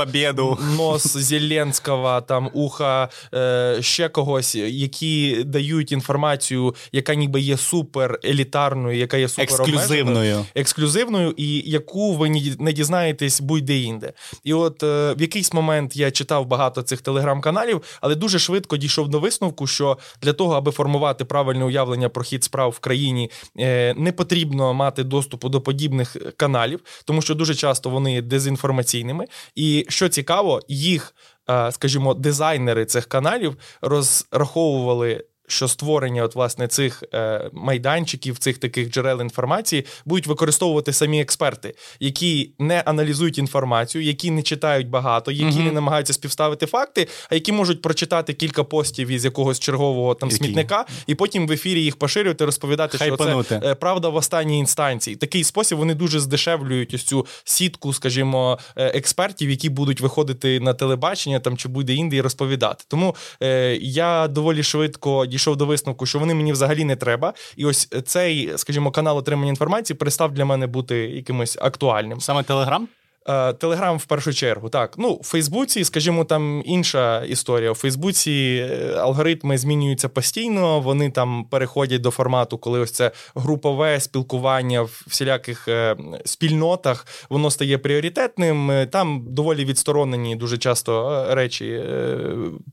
нос 0.77 1.17
Зеленського, 1.17 2.21
там 2.21 2.51
уха 2.53 3.09
е, 3.35 3.79
ще 3.81 4.09
когось, 4.09 4.55
які 4.55 5.45
дають 5.45 5.93
інформацію, 5.93 6.75
яка 6.93 7.15
ніби 7.15 7.41
є 7.41 7.57
супер 7.57 8.19
елітарною, 8.25 8.99
яка 8.99 9.17
є 9.17 9.29
супер 9.29 9.45
Ексклюзивною. 9.45 10.45
ексклюзивною, 10.55 11.20
і 11.29 11.71
яку 11.71 12.15
ви 12.15 12.31
не 12.59 12.73
дізнаєтесь 12.73 13.41
будь-де 13.41 13.79
інде. 13.79 14.12
І 14.45 14.55
от 14.55 14.83
е, 14.83 15.15
в 15.15 15.21
якийсь 15.21 15.53
момент 15.53 15.97
я 15.97 16.11
читав 16.11 16.47
багато 16.47 16.83
цих 16.83 17.00
телеграм-каналів, 17.00 17.83
але 18.00 18.15
дуже 18.15 18.39
швидко 18.39 18.77
дійшов 18.77 19.09
до 19.09 19.21
висновку, 19.21 19.67
що 19.67 19.99
для 20.23 20.33
того, 20.33 20.55
аби 20.55 20.73
формувати 20.73 21.25
правильне 21.25 21.65
уявлення 21.65 22.09
про 22.09 22.23
хід 22.25 22.45
справ 22.45 22.71
в 22.71 22.79
країні, 22.79 23.31
е, 23.59 23.95
не 23.97 24.12
потрібно 24.12 24.75
мати 24.75 25.05
доступу 25.05 25.49
до 25.49 25.61
подібних 25.61 26.17
каналів, 26.37 26.81
тому 27.05 27.23
що 27.23 27.35
дуже 27.35 27.55
часто 27.55 27.91
вони 27.91 28.23
дезінформаційними. 28.23 29.27
І 29.55 29.87
що 29.89 30.09
цікаво, 30.09 30.61
їх, 30.69 31.15
е, 31.50 31.73
скажімо, 31.73 32.15
дизайнери 32.15 32.85
цих 32.85 33.07
каналів 33.07 33.57
розраховували 33.83 35.25
що 35.50 35.69
створення 35.69 36.23
от 36.23 36.35
власне 36.35 36.69
цих 36.69 37.04
е, 37.14 37.50
майданчиків, 37.52 38.38
цих 38.38 38.59
таких 38.59 38.90
джерел 38.90 39.21
інформації 39.21 39.87
будуть 40.04 40.26
використовувати 40.26 40.92
самі 40.92 41.21
експерти, 41.21 41.75
які 42.00 42.52
не 42.59 42.80
аналізують 42.80 43.38
інформацію, 43.38 44.04
які 44.04 44.30
не 44.30 44.42
читають 44.42 44.88
багато, 44.88 45.30
які 45.30 45.59
uh-huh. 45.59 45.64
не 45.64 45.73
намагаються 45.73 46.12
співставити 46.12 46.66
факти, 46.66 47.09
а 47.30 47.35
які 47.35 47.52
можуть 47.52 47.83
прочитати 47.83 48.33
кілька 48.35 48.64
постів 48.64 49.09
із 49.09 49.25
якогось 49.25 49.59
чергового 49.59 50.14
там 50.14 50.28
які? 50.28 50.45
смітника, 50.45 50.85
і 51.07 51.14
потім 51.14 51.47
в 51.47 51.52
ефірі 51.52 51.83
їх 51.83 51.97
поширювати, 51.97 52.45
розповідати, 52.45 52.99
Хайпанути. 52.99 53.49
що 53.49 53.61
це 53.61 53.71
е, 53.71 53.75
правда 53.75 54.09
в 54.09 54.16
останній 54.16 54.59
інстанції. 54.59 55.16
Такий 55.16 55.45
спосіб 55.45 55.78
вони 55.78 55.95
дуже 55.95 56.21
здешевлюють 56.21 56.95
ось 56.95 57.02
цю 57.02 57.26
сітку, 57.45 57.92
скажімо, 57.92 58.59
е, 58.76 58.87
експертів, 58.87 59.50
які 59.50 59.69
будуть 59.69 60.00
виходити 60.00 60.61
на 60.61 60.75
телебачення 60.75 61.40
там 61.40 61.57
чи 61.57 61.69
буде 61.69 61.95
інде 61.95 62.16
і 62.16 62.21
розповідати. 62.21 62.85
Тому 62.88 63.14
е, 63.42 63.76
я 63.76 64.28
доволі 64.28 64.62
швидко 64.62 65.26
дійшов 65.26 65.40
до 65.47 65.67
висновку, 65.67 66.07
що 66.07 66.19
вони 66.19 66.35
мені 66.35 66.53
взагалі 66.53 66.85
не 66.85 66.97
треба. 66.97 67.35
І 67.57 67.65
ось 67.65 67.89
цей, 68.05 68.53
скажімо, 68.57 68.91
канал 68.91 69.19
отримання 69.19 69.51
інформації 69.51 69.97
перестав 69.97 70.33
для 70.33 70.45
мене 70.45 70.67
бути 70.67 70.97
якимось 70.97 71.59
актуальним. 71.61 72.21
Саме 72.21 72.43
Телеграм? 72.43 72.89
Е, 73.29 73.53
Телеграм 73.53 73.99
в 73.99 74.05
першу 74.05 74.33
чергу. 74.33 74.69
Так, 74.69 74.95
ну 74.99 75.15
в 75.15 75.25
Фейсбуці, 75.25 75.85
скажімо, 75.85 76.25
там 76.25 76.62
інша 76.65 77.25
історія. 77.25 77.71
У 77.71 77.75
Фейсбуці 77.75 78.67
е, 78.71 78.95
алгоритми 78.95 79.59
змінюються 79.59 80.09
постійно. 80.09 80.81
Вони 80.81 81.11
там 81.11 81.45
переходять 81.50 82.00
до 82.00 82.11
формату, 82.11 82.59
коли 82.59 82.81
ось 82.81 82.91
це 82.91 83.11
групове 83.35 84.00
спілкування 84.00 84.83
в 84.83 85.03
всіляких 85.07 85.69
е, 85.69 85.97
спільнотах, 86.25 87.07
воно 87.31 87.50
стає 87.50 87.79
пріоритетним. 87.79 88.87
Там 88.93 89.25
доволі 89.29 89.65
відсторонені 89.65 90.37
дуже 90.37 90.59
часто 90.59 91.25
речі 91.31 91.85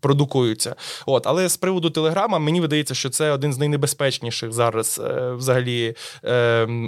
продукуються. 0.02 0.76
От, 1.06 1.28
але 1.28 1.50
з 1.50 1.58
приводу 1.58 1.90
Телеграма 1.90 2.40
мені 2.40 2.62
видається, 2.62 2.94
що 2.94 3.10
це 3.10 3.32
один 3.32 3.54
з 3.54 3.58
найнебезпечніших 3.58 4.52
зараз 4.52 5.02
взагалі 5.36 5.96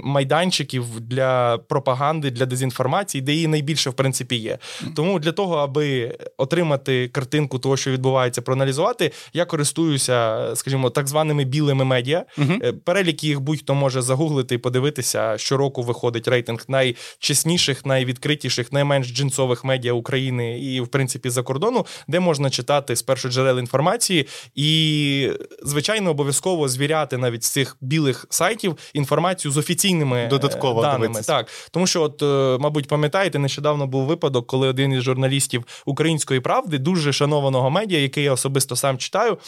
майданчиків 0.04 1.00
для 1.00 1.58
пропаганди, 1.58 2.30
для 2.30 2.46
дезінформації, 2.46 3.22
де 3.22 3.32
її 3.32 3.48
найбільше 3.50 3.90
в 3.90 3.92
принципі 3.92 4.36
є. 4.36 4.58
Тому 4.96 5.18
для 5.18 5.32
того, 5.32 5.56
аби 5.56 6.16
отримати 6.36 7.08
картинку 7.08 7.58
того, 7.58 7.76
що 7.76 7.90
відбувається, 7.90 8.42
проаналізувати, 8.42 9.12
я 9.32 9.44
користуюся, 9.44 10.46
скажімо, 10.54 10.90
так 10.90 11.08
званими 11.08 11.44
білими 11.44 11.84
медіа. 11.84 12.24
uh 12.38 12.72
Перелік 12.72 13.24
їх 13.24 13.40
будь-хто 13.40 13.74
може 13.74 14.02
загуглити 14.02 14.54
і 14.54 14.58
подивитися. 14.58 15.38
Щороку 15.38 15.82
виходить 15.82 16.28
рейтинг 16.28 16.64
найчесніших, 16.68 17.86
найвідкритіших, 17.86 18.72
найменш 18.72 19.12
джинсових 19.12 19.64
медіа 19.64 19.92
України 19.92 20.60
і, 20.60 20.80
в 20.80 20.88
принципі, 20.88 21.30
за 21.30 21.42
кордону, 21.42 21.86
де 22.08 22.20
можна 22.20 22.50
читати 22.50 22.96
з 22.96 23.04
джерел 23.28 23.58
інформації, 23.58 24.26
і, 24.54 25.30
звичайно, 25.62 26.10
обов'язково 26.10 26.68
звіряти 26.68 27.16
навіть 27.16 27.44
з 27.44 27.48
цих 27.48 27.76
білих 27.80 28.26
сайтів 28.30 28.76
інформацію 28.94 29.52
з 29.52 29.56
офіційними 29.56 30.18
е, 30.18 30.26
Додатково 30.26 30.82
даними. 30.82 31.06
Дивитися. 31.06 31.32
Так, 31.32 31.48
тому 31.70 31.86
що, 31.86 32.02
от, 32.02 32.22
мабуть, 32.60 32.88
пам'ятаєте 32.88 33.38
нещодавно 33.40 33.86
був 33.86 34.06
випадок, 34.06 34.46
коли 34.46 34.68
один 34.68 34.92
із 34.92 35.02
журналістів 35.02 35.82
Української 35.86 36.40
правди, 36.40 36.78
дуже 36.78 37.12
шанованого 37.12 37.70
медіа, 37.70 37.98
який 37.98 38.24
я 38.24 38.32
особисто 38.32 38.76
сам 38.76 38.98
читаю, 38.98 39.38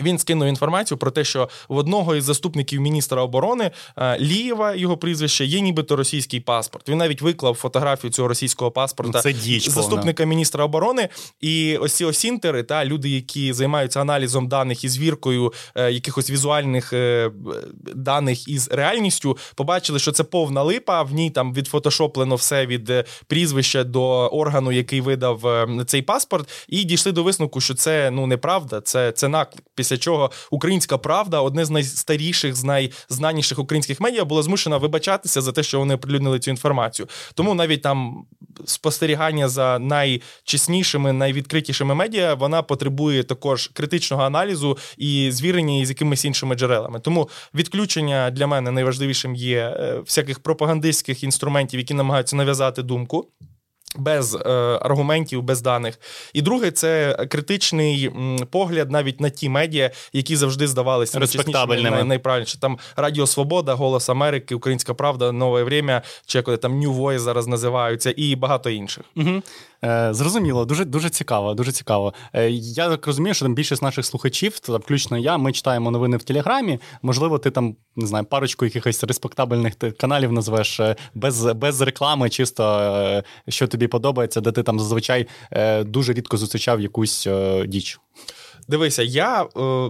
він 0.00 0.18
скинув 0.18 0.48
інформацію 0.48 0.98
про 0.98 1.10
те, 1.10 1.24
що 1.24 1.48
в 1.68 1.76
одного 1.76 2.16
із 2.16 2.24
заступників 2.24 2.80
міністра 2.80 3.22
оборони 3.22 3.70
е, 3.98 4.18
Лієва, 4.18 4.74
його 4.74 4.96
прізвище, 4.96 5.44
є 5.44 5.60
нібито 5.60 5.96
російський 5.96 6.40
паспорт. 6.40 6.88
Він 6.88 6.98
навіть 6.98 7.22
виклав 7.22 7.54
фотографію 7.54 8.10
цього 8.10 8.28
російського 8.28 8.70
паспорта 8.70 9.20
Це 9.20 9.32
діч 9.32 9.68
заступника 9.68 10.22
повна. 10.22 10.30
міністра 10.30 10.64
оборони. 10.64 11.08
І 11.40 11.76
ось 11.76 11.92
ці 11.92 12.04
осінтери, 12.04 12.62
та 12.62 12.84
люди, 12.84 13.08
які 13.08 13.52
займаються 13.52 14.00
аналізом 14.00 14.48
даних 14.48 14.84
і 14.84 14.88
звіркою 14.88 15.52
е, 15.74 15.92
якихось 15.92 16.30
візуальних 16.30 16.92
е, 16.92 17.30
даних 17.94 18.48
із 18.48 18.70
реальністю, 18.70 19.38
побачили, 19.54 19.98
що 19.98 20.12
це 20.12 20.24
повна 20.24 20.62
липа. 20.62 21.02
В 21.02 21.12
ній 21.12 21.30
там 21.30 21.54
відфотошоплено 21.54 22.34
все 22.34 22.66
від 22.66 22.90
е, 22.90 23.04
прізвища 23.26 23.84
до 23.84 24.04
органу, 24.26 24.72
який 24.72 25.00
видав 25.00 25.46
е, 25.46 25.84
цей 25.86 26.02
паспорт, 26.02 26.48
і 26.68 26.84
дійшли 26.84 27.12
до 27.12 27.22
висновку, 27.22 27.60
що 27.60 27.74
це 27.74 28.10
ну 28.10 28.26
неправда, 28.26 28.80
це, 28.80 29.12
це 29.12 29.28
наклик. 29.28 29.64
Після 29.84 29.98
чого 29.98 30.30
Українська 30.50 30.98
Правда, 30.98 31.40
одне 31.40 31.64
з 31.64 31.70
найстаріших, 31.70 32.56
з 32.56 32.64
найзнаніших 32.64 33.58
українських 33.58 34.00
медіа, 34.00 34.24
була 34.24 34.42
змушена 34.42 34.76
вибачатися 34.76 35.40
за 35.40 35.52
те, 35.52 35.62
що 35.62 35.78
вони 35.78 35.94
оприлюднили 35.94 36.38
цю 36.38 36.50
інформацію. 36.50 37.08
Тому 37.34 37.54
навіть 37.54 37.82
там 37.82 38.24
спостерігання 38.64 39.48
за 39.48 39.78
найчеснішими, 39.78 41.12
найвідкритішими 41.12 41.94
медіа, 41.94 42.34
вона 42.34 42.62
потребує 42.62 43.22
також 43.22 43.70
критичного 43.72 44.22
аналізу 44.22 44.78
і 44.98 45.30
звірення 45.32 45.80
із 45.80 45.88
якимись 45.88 46.24
іншими 46.24 46.54
джерелами. 46.54 47.00
Тому 47.00 47.28
відключення 47.54 48.30
для 48.30 48.46
мене 48.46 48.70
найважливішим 48.70 49.34
є 49.34 49.58
е, 49.58 49.98
всяких 49.98 50.40
пропагандистських 50.40 51.24
інструментів, 51.24 51.80
які 51.80 51.94
намагаються 51.94 52.36
нав'язати 52.36 52.82
думку 52.82 53.28
без 53.96 54.34
е, 54.34 54.48
аргументів, 54.82 55.42
без 55.42 55.62
даних. 55.62 56.00
І 56.32 56.42
друге, 56.42 56.70
це 56.70 57.16
критичний 57.30 58.06
м, 58.06 58.38
погляд 58.50 58.90
навіть 58.90 59.20
на 59.20 59.30
ті 59.30 59.48
медіа, 59.48 59.90
які 60.12 60.36
завжди 60.36 60.68
здавалися 60.68 61.18
респектабельними. 61.18 62.04
найправильніше. 62.04 62.60
Там 62.60 62.78
Радіо 62.96 63.26
Свобода, 63.26 63.74
Голос 63.74 64.08
Америки, 64.08 64.54
Українська 64.54 64.94
Правда, 64.94 65.32
Нове 65.32 65.62
Время, 65.62 66.02
чи 66.26 66.38
як 66.38 66.58
там 66.58 66.80
New 66.80 66.96
Voice 66.96 67.18
зараз 67.18 67.46
називаються, 67.46 68.14
і 68.16 68.36
багато 68.36 68.70
інших. 68.70 69.04
Угу. 69.16 69.42
Е, 69.84 70.14
Зрозуміло, 70.14 70.64
дуже 70.64 70.84
дуже 70.84 71.10
цікаво. 71.10 71.54
Дуже 71.54 71.72
цікаво. 71.72 72.14
Е, 72.32 72.50
я 72.50 72.88
так 72.88 73.06
розумію, 73.06 73.34
що 73.34 73.44
там 73.44 73.54
більшість 73.54 73.82
наших 73.82 74.06
слухачів, 74.06 74.58
то 74.58 74.78
включно 74.78 75.18
я, 75.18 75.36
ми 75.38 75.52
читаємо 75.52 75.90
новини 75.90 76.16
в 76.16 76.22
Телеграмі. 76.22 76.78
Можливо, 77.02 77.38
ти 77.38 77.50
там 77.50 77.76
не 77.96 78.06
знаю, 78.06 78.24
парочку 78.24 78.64
якихось 78.64 79.04
респектабельних 79.04 79.74
каналів 79.98 80.32
назвеш 80.32 80.80
е, 80.80 80.96
без 81.14 81.44
без 81.44 81.80
реклами, 81.80 82.30
чисто 82.30 83.22
що 83.48 83.66
тобі 83.66 83.86
подобається, 83.86 84.40
де 84.40 84.52
ти 84.52 84.62
там 84.62 84.80
зазвичай 84.80 85.26
дуже 85.84 86.12
рідко 86.12 86.36
зустрічав 86.36 86.80
якусь 86.80 87.28
діч. 87.66 87.98
Дивися, 88.68 89.02
я 89.02 89.42
е, 89.42 89.46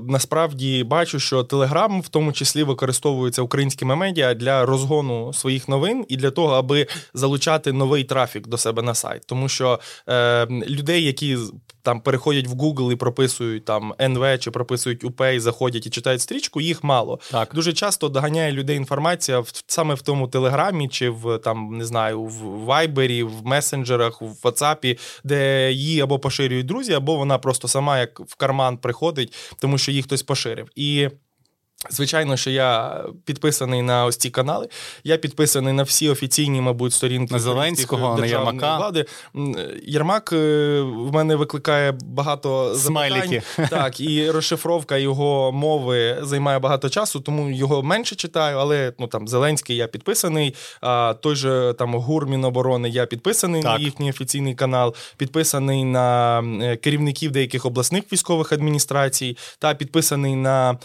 насправді 0.09 0.85
бачу, 0.85 1.19
що 1.19 1.45
Телеграм 1.45 2.01
в 2.01 2.09
тому 2.09 2.33
числі 2.33 2.63
використовується 2.63 3.43
українськими 3.43 3.97
медіа 3.97 4.35
для 4.35 4.67
розгону 4.67 5.33
своїх 5.33 5.69
новин 5.69 6.05
і 6.09 6.17
для 6.17 6.31
того, 6.31 6.55
аби 6.55 6.87
залучати 7.15 7.73
новий 7.73 8.05
трафік 8.05 8.47
до 8.47 8.59
себе 8.59 8.83
на 8.83 8.95
сайт. 8.95 9.23
Тому 9.27 9.49
що 9.49 9.81
е, 10.09 10.47
людей, 10.47 11.05
які 11.05 11.39
там 11.85 12.01
переходять 12.01 12.47
в 12.47 12.53
Google 12.53 12.93
і 12.93 12.97
прописують 12.97 13.65
там 13.65 13.95
НВ 14.01 14.39
чи 14.39 14.51
прописують 14.51 15.05
УП 15.05 15.21
і 15.35 15.41
заходять 15.41 15.87
і 15.87 15.91
читають 15.91 16.21
стрічку, 16.21 16.61
їх 16.61 16.85
мало. 16.85 17.21
Так. 17.31 17.55
Дуже 17.55 17.73
часто 17.73 18.09
доганяє 18.09 18.53
людей 18.53 18.77
інформація 18.77 19.41
в 19.41 19.51
саме 19.67 19.95
в 19.95 20.03
тому 20.03 20.29
Телеграмі, 20.29 20.89
чи 20.89 21.11
в 21.11 21.39
там 21.39 21.79
не 21.79 21.85
знаю, 21.85 22.23
в 22.23 22.65
Вайбері, 22.65 23.23
в 23.23 23.47
месенджерах, 23.47 24.23
в 24.23 24.37
ватсапі, 24.43 24.99
де 25.25 25.73
її 25.73 26.01
або 26.01 26.19
поширюють 26.19 26.67
друзі, 26.67 26.93
або 26.93 27.17
вона 27.17 27.39
просто 27.39 27.69
сама 27.69 27.99
як 27.99 28.21
в 28.21 28.35
карман 28.35 28.79
приходить, 28.79 29.35
тому 29.59 29.79
що 29.79 29.93
їх 29.93 30.05
хтось 30.05 30.23
поширив. 30.23 30.69
І 30.77 31.09
Звичайно, 31.91 32.37
що 32.37 32.51
я 32.51 33.01
підписаний 33.25 33.83
на 33.83 34.05
ось 34.05 34.17
ці 34.17 34.31
канали. 34.31 34.69
Я 35.05 35.17
підписаний 35.17 35.73
на 35.73 35.83
всі 35.83 36.09
офіційні, 36.09 36.61
мабуть, 36.61 36.93
сторінки 36.93 37.35
на 37.35 37.41
Зеленського, 37.41 38.19
на 38.19 38.27
Єрмака. 38.27 38.77
влади. 38.77 39.05
Єрмак 39.87 40.33
е, 40.33 40.81
в 40.81 41.13
мене 41.13 41.37
викликає 41.37 41.95
багато 42.05 42.75
Смайлики. 42.75 43.43
запитань. 43.57 43.69
Так, 43.85 44.01
і 44.01 44.31
розшифровка 44.31 44.97
його 44.97 45.53
мови 45.53 46.19
займає 46.23 46.59
багато 46.59 46.89
часу, 46.89 47.21
тому 47.21 47.51
його 47.51 47.83
менше 47.83 48.17
читаю. 48.17 48.59
Але 48.59 48.93
ну 48.99 49.07
там 49.07 49.29
Зеленський 49.29 49.77
я 49.77 49.87
підписаний. 49.87 50.55
А 50.81 51.15
той 51.21 51.37
же 51.37 51.75
там 51.79 51.95
ГУР 51.95 52.27
Міноборони 52.27 52.89
я 52.89 53.07
підписаний 53.07 53.63
так. 53.63 53.79
на 53.79 53.85
їхній 53.85 54.11
офіційний 54.11 54.55
канал, 54.55 54.95
підписаний 55.17 55.85
на 55.85 56.41
е, 56.63 56.77
керівників 56.77 57.31
деяких 57.31 57.67
обласних 57.67 58.13
військових 58.13 58.53
адміністрацій, 58.53 59.37
та 59.59 59.75
підписаний 59.75 60.35
на. 60.35 60.79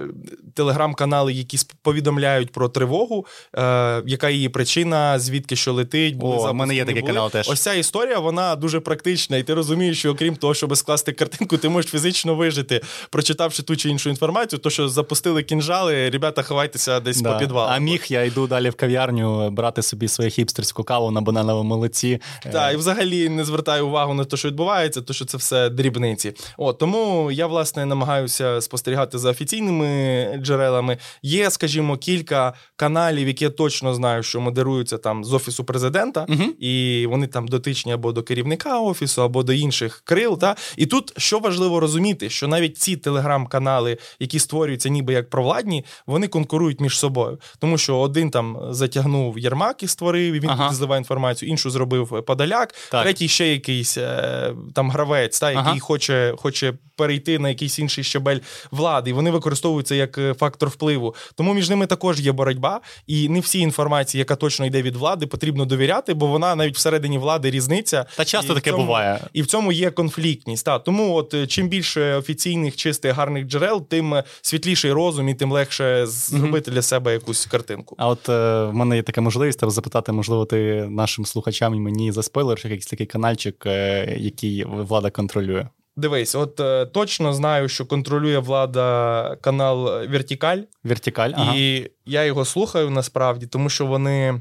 Е, 0.00 0.08
телеграм-канали, 0.54 1.32
які 1.32 1.58
повідомляють 1.82 2.52
про 2.52 2.68
тривогу, 2.68 3.26
е, 3.56 4.02
яка 4.06 4.30
її 4.30 4.48
причина, 4.48 5.18
звідки 5.18 5.56
що 5.56 5.72
летить, 5.72 6.16
були 6.16 6.36
О, 6.36 6.50
У 6.50 6.54
мене 6.54 6.74
є 6.74 6.84
такий 6.84 7.02
канал 7.02 7.30
теж. 7.30 7.48
Ось 7.48 7.60
ця 7.60 7.74
історія, 7.74 8.18
вона 8.18 8.56
дуже 8.56 8.80
практична, 8.80 9.36
і 9.36 9.42
ти 9.42 9.54
розумієш, 9.54 9.98
що 9.98 10.10
окрім 10.10 10.36
того, 10.36 10.54
щоб 10.54 10.76
скласти 10.76 11.12
картинку, 11.12 11.56
ти 11.56 11.68
можеш 11.68 11.90
фізично 11.90 12.34
вижити, 12.34 12.80
прочитавши 13.10 13.62
ту 13.62 13.76
чи 13.76 13.88
іншу 13.88 14.10
інформацію, 14.10 14.60
то 14.60 14.70
що 14.70 14.88
запустили 14.88 15.42
кінжали, 15.42 16.10
ребята, 16.10 16.42
ховайтеся 16.42 17.00
десь 17.00 17.20
да. 17.20 17.32
по 17.32 17.38
підвалу. 17.38 17.72
А 17.72 17.78
міг 17.78 18.04
я 18.08 18.24
йду 18.24 18.46
далі 18.46 18.70
в 18.70 18.74
кав'ярню 18.74 19.50
брати 19.50 19.82
собі 19.82 20.08
свою 20.08 20.30
хіпстерську 20.30 20.84
каву 20.84 21.10
на 21.10 21.20
банановому 21.20 21.68
молоці. 21.68 22.20
Так, 22.52 22.74
і 22.74 22.76
взагалі 22.76 23.28
не 23.28 23.44
звертаю 23.44 23.86
увагу 23.86 24.14
на 24.14 24.24
те, 24.24 24.36
що 24.36 24.48
відбувається, 24.48 25.02
то 25.02 25.12
що 25.12 25.24
це 25.24 25.36
все 25.36 25.68
дрібниці. 25.68 26.32
О, 26.56 26.72
тому 26.72 27.30
я 27.30 27.46
власне 27.46 27.86
намагаюся 27.86 28.60
спостерігати 28.60 29.18
за 29.18 29.30
офіційними 29.30 29.89
джерелами. 30.36 30.98
Є, 31.22 31.50
скажімо, 31.50 31.96
кілька 31.96 32.52
каналів, 32.76 33.28
які 33.28 33.44
я 33.44 33.50
точно 33.50 33.94
знаю, 33.94 34.22
що 34.22 34.40
модеруються 34.40 34.98
там 34.98 35.24
з 35.24 35.32
офісу 35.32 35.64
президента, 35.64 36.26
uh 36.28 36.46
і 36.60 37.06
вони 37.06 37.26
там 37.26 37.48
дотичні 37.48 37.92
або 37.92 38.12
до 38.12 38.22
керівника 38.22 38.80
офісу, 38.80 39.22
або 39.22 39.42
до 39.42 39.52
інших 39.52 40.02
крил. 40.04 40.38
Та? 40.38 40.56
І 40.76 40.86
тут 40.86 41.12
що 41.16 41.38
важливо 41.38 41.80
розуміти, 41.80 42.30
що 42.30 42.48
навіть 42.48 42.78
ці 42.78 42.96
телеграм-канали, 42.96 43.98
які 44.20 44.38
створюються, 44.38 44.88
ніби 44.88 45.12
як 45.12 45.30
провладні, 45.30 45.84
вони 46.06 46.28
конкурують 46.28 46.80
між 46.80 46.98
собою. 46.98 47.38
Тому 47.58 47.78
що 47.78 47.98
один 47.98 48.30
там 48.30 48.58
затягнув 48.70 49.38
Єрмак 49.38 49.82
і 49.82 49.86
створив, 49.86 50.34
і 50.34 50.40
він 50.40 50.50
ага. 50.50 50.72
зливає 50.72 50.98
інформацію, 50.98 51.50
іншу 51.50 51.70
зробив 51.70 52.24
Подоляк, 52.26 52.74
так. 52.90 53.02
третій 53.02 53.28
ще 53.28 53.48
якийсь 53.48 53.98
е, 53.98 54.54
там 54.74 54.90
гравець, 54.90 55.40
та, 55.40 55.50
який 55.50 55.66
ага. 55.66 55.80
хоче, 55.80 56.34
хоче 56.36 56.74
перейти 57.00 57.38
на 57.38 57.48
якийсь 57.48 57.78
інший 57.78 58.04
щабель 58.04 58.38
влади. 58.70 59.10
І 59.10 59.12
вони 59.12 59.30
використовуються 59.30 59.94
як 59.94 60.18
е, 60.18 60.34
фактор 60.34 60.68
впливу. 60.68 61.14
Тому 61.34 61.54
між 61.54 61.70
ними 61.70 61.86
також 61.86 62.20
є 62.20 62.32
боротьба, 62.32 62.80
і 63.06 63.28
не 63.28 63.40
всі 63.40 63.58
інформації, 63.58 64.18
яка 64.18 64.36
точно 64.36 64.66
йде 64.66 64.82
від 64.82 64.96
влади, 64.96 65.26
потрібно 65.26 65.64
довіряти, 65.64 66.14
бо 66.14 66.26
вона 66.26 66.54
навіть 66.54 66.76
всередині 66.76 67.18
влади 67.18 67.50
різниця. 67.50 68.06
Та 68.16 68.24
часто 68.24 68.52
і 68.52 68.56
таке 68.56 68.70
цьому, 68.70 68.84
буває. 68.84 69.20
І 69.32 69.42
в 69.42 69.46
цьому 69.46 69.72
є 69.72 69.90
конфліктність. 69.90 70.64
Та 70.64 70.78
тому, 70.78 71.14
от 71.14 71.34
е, 71.34 71.46
чим 71.46 71.68
більше 71.68 72.14
офіційних 72.14 72.76
чистих 72.76 73.14
гарних 73.14 73.46
джерел, 73.46 73.86
тим 73.88 74.14
е, 74.14 74.24
світліший 74.42 74.92
розум 74.92 75.28
і 75.28 75.34
тим 75.34 75.52
легше 75.52 76.06
зробити 76.06 76.70
mm-hmm. 76.70 76.74
для 76.74 76.82
себе 76.82 77.12
якусь 77.12 77.46
картинку. 77.46 77.96
А 77.98 78.08
от 78.08 78.28
е, 78.28 78.64
в 78.64 78.74
мене 78.74 78.96
є 78.96 79.02
така 79.02 79.20
можливість 79.20 79.60
тебе 79.60 79.72
запитати, 79.72 80.12
можливо, 80.12 80.44
ти 80.44 80.86
нашим 80.90 81.26
слухачам 81.26 81.74
і 81.74 81.80
мені 81.80 82.12
за 82.12 82.22
спойлер, 82.22 82.60
якийсь 82.64 82.86
такий 82.86 83.06
каналчик, 83.06 83.66
е, 83.66 84.14
який 84.18 84.64
влада 84.64 85.10
контролює. 85.10 85.66
Дивись, 85.96 86.34
от 86.34 86.60
е, 86.60 86.86
точно 86.86 87.32
знаю, 87.32 87.68
що 87.68 87.86
контролює 87.86 88.38
влада 88.38 89.36
канал 89.40 90.06
Вертикаль. 90.08 90.58
Вертикаль, 90.84 91.32
ага. 91.34 91.52
І 91.56 91.90
я 92.06 92.24
його 92.24 92.44
слухаю 92.44 92.90
насправді, 92.90 93.46
тому 93.46 93.68
що 93.68 93.86
вони 93.86 94.40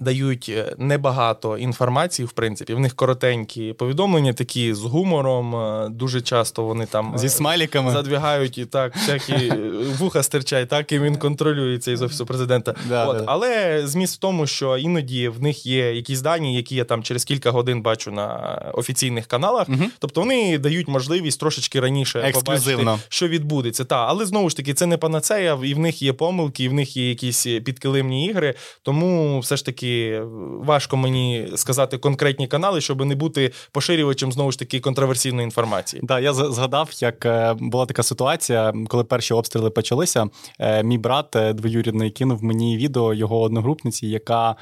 дають 0.00 0.48
е, 0.48 0.74
небагато 0.78 1.58
інформації, 1.58 2.26
в 2.26 2.32
принципі. 2.32 2.74
В 2.74 2.80
них 2.80 2.94
коротенькі 2.94 3.72
повідомлення, 3.72 4.32
такі 4.32 4.74
з 4.74 4.80
гумором. 4.80 5.56
Е, 5.56 5.88
дуже 5.88 6.20
часто 6.20 6.62
вони 6.64 6.86
там 6.86 7.18
зі 7.18 7.28
смайліками 7.28 7.90
задвігають 7.90 8.58
і 8.58 8.64
так, 8.64 8.96
всякі 8.96 9.52
вуха 9.98 10.22
стирчать, 10.22 10.68
так 10.68 10.92
і 10.92 10.98
він 10.98 11.16
контролюється 11.16 11.90
із 11.90 12.02
офісу 12.02 12.26
президента. 12.26 12.74
Да, 12.88 13.06
От, 13.06 13.16
да. 13.16 13.24
Але 13.26 13.82
зміст 13.86 14.14
в 14.14 14.18
тому, 14.18 14.46
що 14.46 14.76
іноді 14.76 15.28
в 15.28 15.42
них 15.42 15.66
є 15.66 15.94
якісь 15.94 16.20
дані, 16.20 16.56
які 16.56 16.74
я 16.76 16.84
там 16.84 17.02
через 17.02 17.24
кілька 17.24 17.50
годин 17.50 17.82
бачу 17.82 18.10
на 18.10 18.26
офіційних 18.74 19.26
каналах. 19.26 19.68
Угу. 19.68 19.84
Тобто 19.98 20.20
вони 20.20 20.58
дають 20.58 20.88
можливість 20.88 21.40
трошечки 21.40 21.80
раніше 21.80 22.32
побачити, 22.34 22.88
що 23.08 23.28
відбудеться. 23.28 23.84
Та, 23.84 23.96
але 23.96 24.26
знову 24.26 24.50
ж 24.50 24.56
таки, 24.56 24.74
це 24.74 24.86
не 24.86 24.96
панацея, 24.96 25.58
і 25.64 25.74
в 25.74 25.78
них 25.78 26.02
є 26.02 26.12
помилки, 26.12 26.64
і 26.64 26.68
в 26.68 26.72
них 26.72 26.96
є 26.96 27.08
якісь 27.08 27.46
підкилимні 27.64 28.26
ігри. 28.26 28.54
Тому 28.82 29.40
все 29.40 29.56
ж 29.56 29.64
таки 29.64 29.83
таки 29.84 30.20
важко 30.64 30.96
мені 30.96 31.48
сказати 31.56 31.98
конкретні 31.98 32.46
канали, 32.46 32.80
щоб 32.80 33.04
не 33.04 33.14
бути 33.14 33.52
поширювачем 33.72 34.32
знову 34.32 34.52
ж 34.52 34.58
таки 34.58 34.80
контроверсійної 34.80 35.44
інформації. 35.44 36.02
Так, 36.08 36.22
я 36.22 36.32
згадав, 36.32 36.90
як 37.00 37.26
е, 37.26 37.54
була 37.58 37.86
така 37.86 38.02
ситуація, 38.02 38.72
коли 38.88 39.04
перші 39.04 39.34
обстріли 39.34 39.70
почалися. 39.70 40.26
Е, 40.58 40.82
мій 40.82 40.98
брат 40.98 41.36
е, 41.36 41.52
двоюрідний 41.52 42.10
кинув 42.10 42.44
мені 42.44 42.76
відео 42.76 43.14
його 43.14 43.40
одногрупниці, 43.40 44.06
яка 44.06 44.56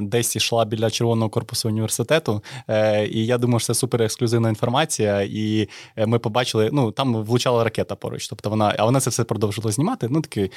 десь 0.00 0.36
йшла 0.36 0.64
біля 0.64 0.90
червоного 0.90 1.30
корпусу 1.30 1.68
університету. 1.68 2.42
І 3.10 3.26
я 3.26 3.38
думаю, 3.38 3.60
що 3.60 3.66
це 3.66 3.74
супер 3.74 4.02
ексклюзивна 4.02 4.48
інформація. 4.48 5.20
І 5.22 5.68
ми 6.06 6.18
побачили, 6.18 6.70
ну 6.72 6.90
там 6.90 7.24
влучала 7.24 7.64
ракета 7.64 7.94
поруч. 7.94 8.28
Тобто 8.28 8.50
вона, 8.50 8.74
а 8.78 8.84
вона 8.84 9.00
це 9.00 9.10
все 9.10 9.24
продовжила 9.24 9.72
знімати. 9.72 10.08
Ну 10.10 10.20
такий 10.20 10.50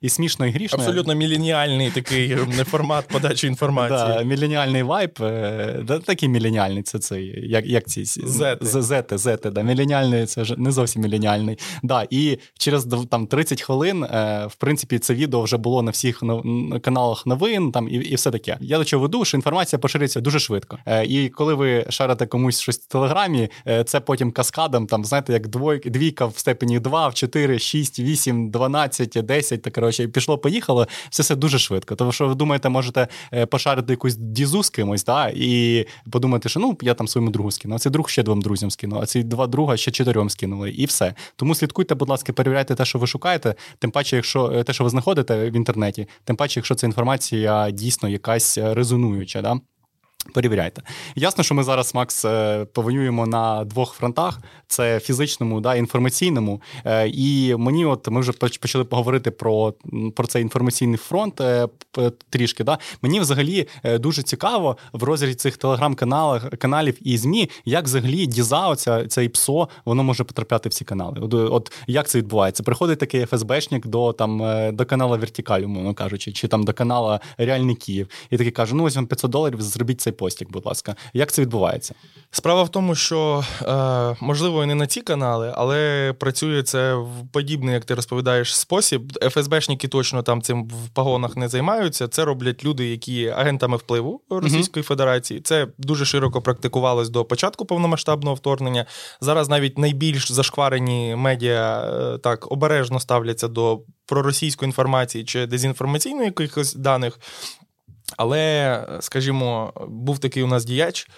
і 0.00 0.08
смішно, 0.08 0.46
і 0.46 0.50
грішно. 0.50 0.78
Абсолютно 0.78 1.14
міленіальний 1.14 1.90
такий 1.90 2.36
формат 2.64 3.08
подачі 3.08 3.25
інформації. 3.46 4.18
Да, 4.18 4.22
Міленіальний 4.22 4.82
вайб, 4.82 5.10
е, 5.20 5.80
да, 5.84 5.98
такий 5.98 6.28
міленіальний, 6.28 6.82
це 6.82 6.98
цей, 6.98 7.50
як 7.50 7.66
як 7.66 7.84
ці 7.84 8.04
зети. 8.04 8.66
зети, 8.66 9.18
зети, 9.18 9.50
да, 9.50 9.62
Міленіальний 9.62 10.26
це 10.26 10.44
ж 10.44 10.54
не 10.58 10.72
зовсім 10.72 11.02
міленіальний. 11.02 11.58
Да, 11.82 12.06
І 12.10 12.38
через 12.58 12.88
там 13.10 13.26
30 13.26 13.62
хвилин, 13.62 14.04
е, 14.04 14.46
в 14.50 14.54
принципі, 14.54 14.98
це 14.98 15.14
відео 15.14 15.42
вже 15.42 15.56
було 15.56 15.82
на 15.82 15.90
всіх 15.90 16.22
каналах 16.82 17.26
новин 17.26 17.72
там 17.72 17.88
і 17.88 17.92
і 17.94 18.14
все 18.14 18.30
таке. 18.30 18.56
Я 18.60 18.78
до 18.78 18.84
чого 18.84 19.02
веду, 19.02 19.24
що 19.24 19.36
інформація 19.36 19.78
поширюється 19.80 20.20
дуже 20.20 20.38
швидко. 20.38 20.78
Е, 20.86 21.04
і 21.04 21.28
коли 21.28 21.54
ви 21.54 21.86
шарите 21.88 22.26
комусь 22.26 22.60
щось 22.60 22.78
в 22.78 22.86
телеграмі, 22.86 23.48
це 23.86 24.00
потім 24.00 24.32
каскадом, 24.32 24.86
там, 24.86 25.04
знаєте, 25.04 25.32
як 25.32 25.48
двойка, 25.48 25.90
двійка 25.90 26.26
в 26.26 26.38
степені 26.38 26.80
2, 26.80 27.08
в 27.08 27.14
4, 27.14 27.58
6, 27.58 27.98
8, 27.98 28.50
12, 28.50 29.08
10, 29.24 29.62
так 29.62 29.72
коротше, 29.72 30.08
пішло, 30.08 30.38
поїхало. 30.38 30.88
Все 31.10 31.22
це 31.22 31.36
дуже 31.36 31.58
швидко. 31.58 31.94
Тому 31.94 32.12
що 32.12 32.28
ви 32.28 32.34
думаєте, 32.34 32.68
можете 32.68 33.08
пошарити 33.50 33.92
якусь 33.92 34.16
дізу 34.16 34.62
з 34.62 34.70
кимось, 34.70 35.04
да, 35.04 35.32
і 35.34 35.86
подумати, 36.10 36.48
що 36.48 36.60
ну 36.60 36.78
я 36.82 36.94
там 36.94 37.08
своєму 37.08 37.30
другу 37.30 37.50
скину, 37.50 37.74
а 37.74 37.78
цей 37.78 37.92
друг 37.92 38.08
ще 38.08 38.22
двом 38.22 38.42
друзям 38.42 38.70
скинув, 38.70 38.98
а 39.02 39.06
ці 39.06 39.22
два 39.22 39.46
друга 39.46 39.76
ще 39.76 39.90
чотирьом 39.90 40.30
скинули, 40.30 40.70
і 40.70 40.84
все. 40.84 41.14
Тому 41.36 41.54
слідкуйте, 41.54 41.94
будь 41.94 42.08
ласка, 42.08 42.32
перевіряйте 42.32 42.74
те, 42.74 42.84
що 42.84 42.98
ви 42.98 43.06
шукаєте. 43.06 43.54
Тим 43.78 43.90
паче, 43.90 44.16
якщо 44.16 44.52
е, 44.54 44.64
те, 44.64 44.72
що 44.72 44.84
ви 44.84 44.90
знаходите 44.90 45.50
в 45.50 45.56
інтернеті, 45.56 46.08
тим 46.24 46.36
паче, 46.36 46.60
якщо 46.60 46.74
ця 46.74 46.86
інформація 46.86 47.70
дійсно 47.70 48.08
якась 48.08 48.58
резонуюча. 48.58 49.42
Да? 49.42 49.60
Перевіряйте. 50.34 50.82
Ясно, 51.14 51.44
що 51.44 51.54
ми 51.54 51.62
зараз, 51.62 51.94
Макс, 51.94 52.24
е, 52.24 52.64
повоюємо 52.64 53.26
на 53.26 53.64
двох 53.64 53.94
фронтах: 53.94 54.38
це 54.66 55.00
фізичному 55.00 55.60
да, 55.60 55.74
інформаційному. 55.74 56.62
Е, 56.84 57.08
і 57.08 57.56
мені, 57.56 57.84
от 57.84 58.08
ми 58.08 58.20
вже 58.20 58.32
почали 58.32 58.84
поговорити 58.84 59.30
про 59.30 59.74
про 60.16 60.26
цей 60.26 60.42
інформаційний 60.42 60.96
фронт 60.96 61.40
е, 61.40 61.68
трішки. 62.30 62.64
Да. 62.64 62.78
Мені 63.02 63.20
взагалі 63.20 63.68
дуже 63.84 64.22
цікаво 64.22 64.76
в 64.92 65.02
розрізі 65.02 65.34
цих 65.34 65.56
телеграм-каналів 65.56 66.42
каналів 66.58 66.98
і 67.08 67.18
ЗМІ, 67.18 67.50
як 67.64 67.84
взагалі 67.84 68.26
діза, 68.26 68.68
оця, 68.68 69.06
цей 69.06 69.28
ПСО, 69.28 69.68
воно 69.84 70.02
може 70.02 70.24
потрапляти 70.24 70.68
в 70.68 70.72
ці 70.72 70.84
канали. 70.84 71.20
От 71.20 71.34
от 71.34 71.72
як 71.86 72.08
це 72.08 72.18
відбувається? 72.18 72.62
Приходить 72.62 72.98
такий 72.98 73.26
ФСБшник 73.26 73.86
до 73.86 74.12
там 74.12 74.42
до 74.76 74.84
каналу 74.84 75.18
Вертикаль, 75.18 75.60
умовно 75.60 75.94
кажучи, 75.94 76.32
чи 76.32 76.48
там 76.48 76.64
до 76.64 76.72
каналу 76.72 77.18
Реальний 77.38 77.74
Київ, 77.74 78.08
і 78.30 78.36
такий 78.36 78.52
каже: 78.52 78.74
ну 78.74 78.84
ось 78.84 78.96
вам 78.96 79.06
500 79.06 79.30
доларів, 79.30 79.62
зробіть 79.62 80.00
цей 80.00 80.12
постік, 80.16 80.50
будь 80.50 80.66
ласка. 80.66 80.96
Як 81.14 81.32
це 81.32 81.42
відбувається? 81.42 81.94
Справа 82.30 82.62
в 82.62 82.68
тому, 82.68 82.94
що 82.94 83.44
е, 83.62 84.16
можливо 84.20 84.64
і 84.64 84.66
не 84.66 84.74
на 84.74 84.86
ці 84.86 85.00
канали, 85.00 85.52
але 85.56 86.12
працює 86.18 86.62
це 86.62 86.94
в 86.94 87.28
подібний, 87.32 87.74
як 87.74 87.84
ти 87.84 87.94
розповідаєш, 87.94 88.56
спосіб. 88.56 89.18
ФСБшники 89.30 89.88
точно 89.88 90.22
там 90.22 90.42
цим 90.42 90.64
в 90.64 90.88
погонах 90.88 91.36
не 91.36 91.48
займаються. 91.48 92.08
Це 92.08 92.24
роблять 92.24 92.64
люди, 92.64 92.86
які 92.86 93.28
агентами 93.28 93.76
впливу 93.76 94.20
Російської 94.30 94.82
mm 94.82 94.88
Федерації. 94.88 95.40
Це 95.40 95.66
дуже 95.78 96.04
широко 96.04 96.42
практикувалось 96.42 97.08
до 97.08 97.24
початку 97.24 97.64
повномасштабного 97.66 98.34
вторгнення. 98.34 98.86
Зараз 99.20 99.48
навіть 99.48 99.78
найбільш 99.78 100.32
зашкварені 100.32 101.14
медіа 101.16 101.80
е, 101.80 102.18
так 102.18 102.52
обережно 102.52 103.00
ставляться 103.00 103.48
до 103.48 103.80
проросійської 104.06 104.68
інформації 104.68 105.24
чи 105.24 105.46
дезінформаційної 105.46 106.26
якихось 106.26 106.74
даних. 106.74 107.18
Але, 108.16 108.84
скажімо, 109.00 109.72
був 109.88 110.18
такий 110.18 110.42
у 110.42 110.46
нас 110.46 110.64
діяч. 110.64 111.08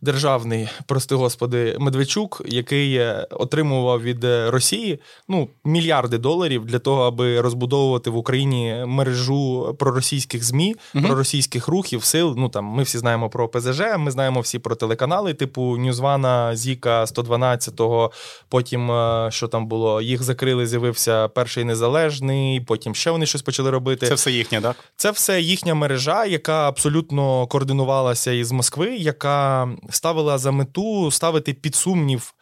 Державний, 0.00 0.68
прости 0.86 1.14
господи, 1.14 1.76
Медведчук, 1.80 2.42
який 2.46 3.00
отримував 3.30 4.02
від 4.02 4.24
Росії 4.24 5.00
ну, 5.28 5.48
мільярди 5.64 6.18
доларів 6.18 6.64
для 6.64 6.78
того, 6.78 7.02
аби 7.02 7.40
розбудовувати 7.40 8.10
в 8.10 8.16
Україні 8.16 8.84
мережу 8.86 9.76
проросійських 9.78 10.44
змі, 10.44 10.74
угу. 10.94 11.04
проросійських 11.04 11.68
рухів, 11.68 12.04
сил. 12.04 12.34
Ну 12.38 12.48
там 12.48 12.64
ми 12.64 12.82
всі 12.82 12.98
знаємо 12.98 13.30
про 13.30 13.48
ПЗЖ, 13.48 13.80
ми 13.98 14.10
знаємо 14.10 14.40
всі 14.40 14.58
про 14.58 14.74
телеканали, 14.74 15.34
типу 15.34 15.76
Ньюзвана, 15.76 16.56
Зіка, 16.56 17.04
112-го, 17.04 18.12
Потім 18.48 18.90
що 19.30 19.48
там 19.48 19.66
було, 19.66 20.02
їх 20.02 20.22
закрили, 20.22 20.66
з'явився 20.66 21.28
перший 21.28 21.64
незалежний. 21.64 22.60
Потім 22.60 22.94
ще 22.94 23.10
вони 23.10 23.26
щось 23.26 23.42
почали 23.42 23.70
робити. 23.70 24.06
Це 24.06 24.14
все 24.14 24.30
їхнє, 24.30 24.60
так? 24.60 24.76
Це 24.96 25.10
все 25.10 25.40
їхня 25.40 25.74
мережа, 25.74 26.24
яка 26.24 26.68
абсолютно 26.68 27.46
координувалася 27.46 28.32
із 28.32 28.52
Москви, 28.52 28.96
яка 28.96 29.68
ставила 29.90 30.38
за 30.38 30.50
мету 30.50 31.10
ставити 31.10 31.54
під 31.54 31.74
сумнів. 31.74 32.34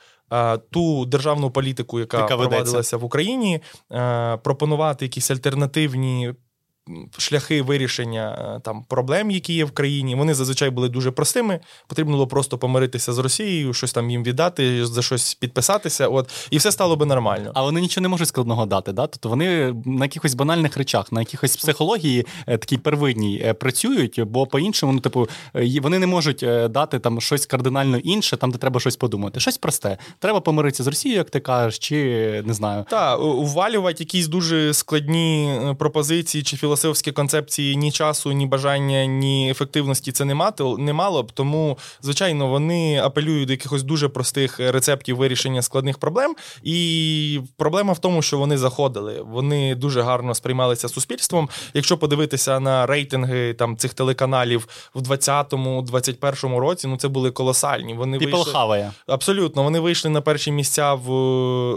Ту 0.71 1.05
державну 1.07 1.51
політику, 1.51 2.01
яка, 2.01 2.17
яка 2.21 2.37
провадилася 2.37 2.97
в 2.97 3.05
Україні, 3.05 3.61
пропонувати 4.43 5.05
якісь 5.05 5.31
альтернативні 5.31 6.35
шляхи 7.19 7.63
вирішення 7.63 8.55
е, 8.57 8.61
там 8.61 8.85
проблем, 8.89 9.31
які 9.31 9.55
є 9.55 9.65
в 9.65 9.71
країні, 9.71 10.15
вони 10.15 10.35
зазвичай 10.35 10.71
були 10.71 10.89
дуже 10.89 11.11
простими. 11.11 11.61
Потрібно 11.87 12.13
було 12.13 12.27
просто 12.27 12.59
помиритися 12.59 13.13
з 13.13 13.19
Росією, 13.19 13.75
щось 13.75 13.93
там 13.93 14.11
їм 14.11 14.25
віддати, 14.25 14.87
за 14.87 15.03
щось 15.03 15.35
підписатися. 15.35 16.09
От 16.09 16.49
і 16.51 16.57
все 16.57 16.73
стало 16.73 16.97
би 16.97 17.07
нормально. 17.07 17.53
А 17.55 17.63
вони 17.63 17.81
нічого 17.81 18.03
не 18.03 18.09
можуть 18.09 18.29
складного 18.29 18.67
дати. 18.67 18.93
Да? 18.93 19.07
Тобто 19.07 19.29
вони 19.29 19.75
на 19.85 20.05
якихось 20.05 20.35
банальних 20.35 20.77
речах, 20.77 21.13
на 21.13 21.21
якихось 21.21 21.57
психології 21.57 22.27
е, 22.47 22.59
такій 22.59 22.79
первинній 22.79 23.43
е, 23.45 23.55
працюють, 23.55 24.21
бо 24.23 24.47
по-іншому, 24.47 24.93
ну 24.93 25.01
типу, 25.01 25.29
вони 25.83 25.99
не 25.99 26.07
можуть 26.07 26.45
дати 26.71 26.99
там 26.99 27.21
щось 27.21 27.47
кардинально 27.47 27.99
інше, 27.99 28.37
там 28.37 28.51
де 28.51 28.59
треба 28.59 28.81
щось 28.81 28.97
подумати. 28.97 29.41
Щось 29.41 29.59
просте. 29.59 29.99
Треба 30.19 30.41
помиритися 30.41 30.83
з 30.83 30.87
Росією, 30.87 31.19
як 31.19 31.31
ти 31.31 31.41
кажеш, 31.41 31.79
чи 31.79 31.97
не 32.47 32.55
знаю. 32.55 32.85
Так, 32.91 33.21
увалювати 33.21 33.97
якісь 34.05 34.27
дуже 34.27 34.75
складні 34.75 35.59
пропозиції 35.79 36.45
чи 36.45 36.57
філософії 36.57 36.76
філософські 36.77 37.13
концепції 37.13 37.77
ні 37.77 37.93
часу, 37.93 38.33
ні 38.33 38.47
бажання, 38.47 39.07
ні 39.07 39.51
ефективності 39.51 40.13
це 40.13 40.25
не 40.25 40.35
мати 40.35 40.65
не 40.65 40.93
мало 40.93 41.23
б. 41.23 41.33
Тому, 41.33 41.79
звичайно, 42.03 42.47
вони 42.49 43.01
апелюють 43.01 43.47
до 43.47 43.53
якихось 43.53 43.83
дуже 43.83 44.09
простих 44.09 44.61
рецептів 44.61 45.17
вирішення 45.17 45.63
складних 45.63 45.99
проблем. 45.99 46.37
І 46.63 47.41
проблема 47.57 47.93
в 47.93 47.99
тому, 47.99 48.23
що 48.23 48.39
вони 48.39 48.59
заходили. 48.59 49.23
Вони 49.27 49.75
дуже 49.75 50.03
гарно 50.03 50.35
сприймалися 50.35 50.89
суспільством. 50.89 51.49
Якщо 51.75 51.99
подивитися 51.99 52.61
на 52.61 52.87
рейтинги 52.87 53.55
там 53.55 53.77
цих 53.77 53.95
телеканалів 53.95 54.69
в 54.95 55.01
20-21 55.01 56.57
році, 56.57 56.89
ну 56.89 56.97
це 56.97 57.09
були 57.09 57.31
колосальні. 57.31 57.95
Вони 57.95 58.19
People 58.19 58.33
вийшли 58.33 58.53
хаває. 58.53 58.93
абсолютно. 59.07 59.63
Вони 59.63 59.81
вийшли 59.81 60.11
на 60.11 60.21
перші 60.21 60.53
місця 60.53 60.95
в 60.95 61.13
е, 61.13 61.77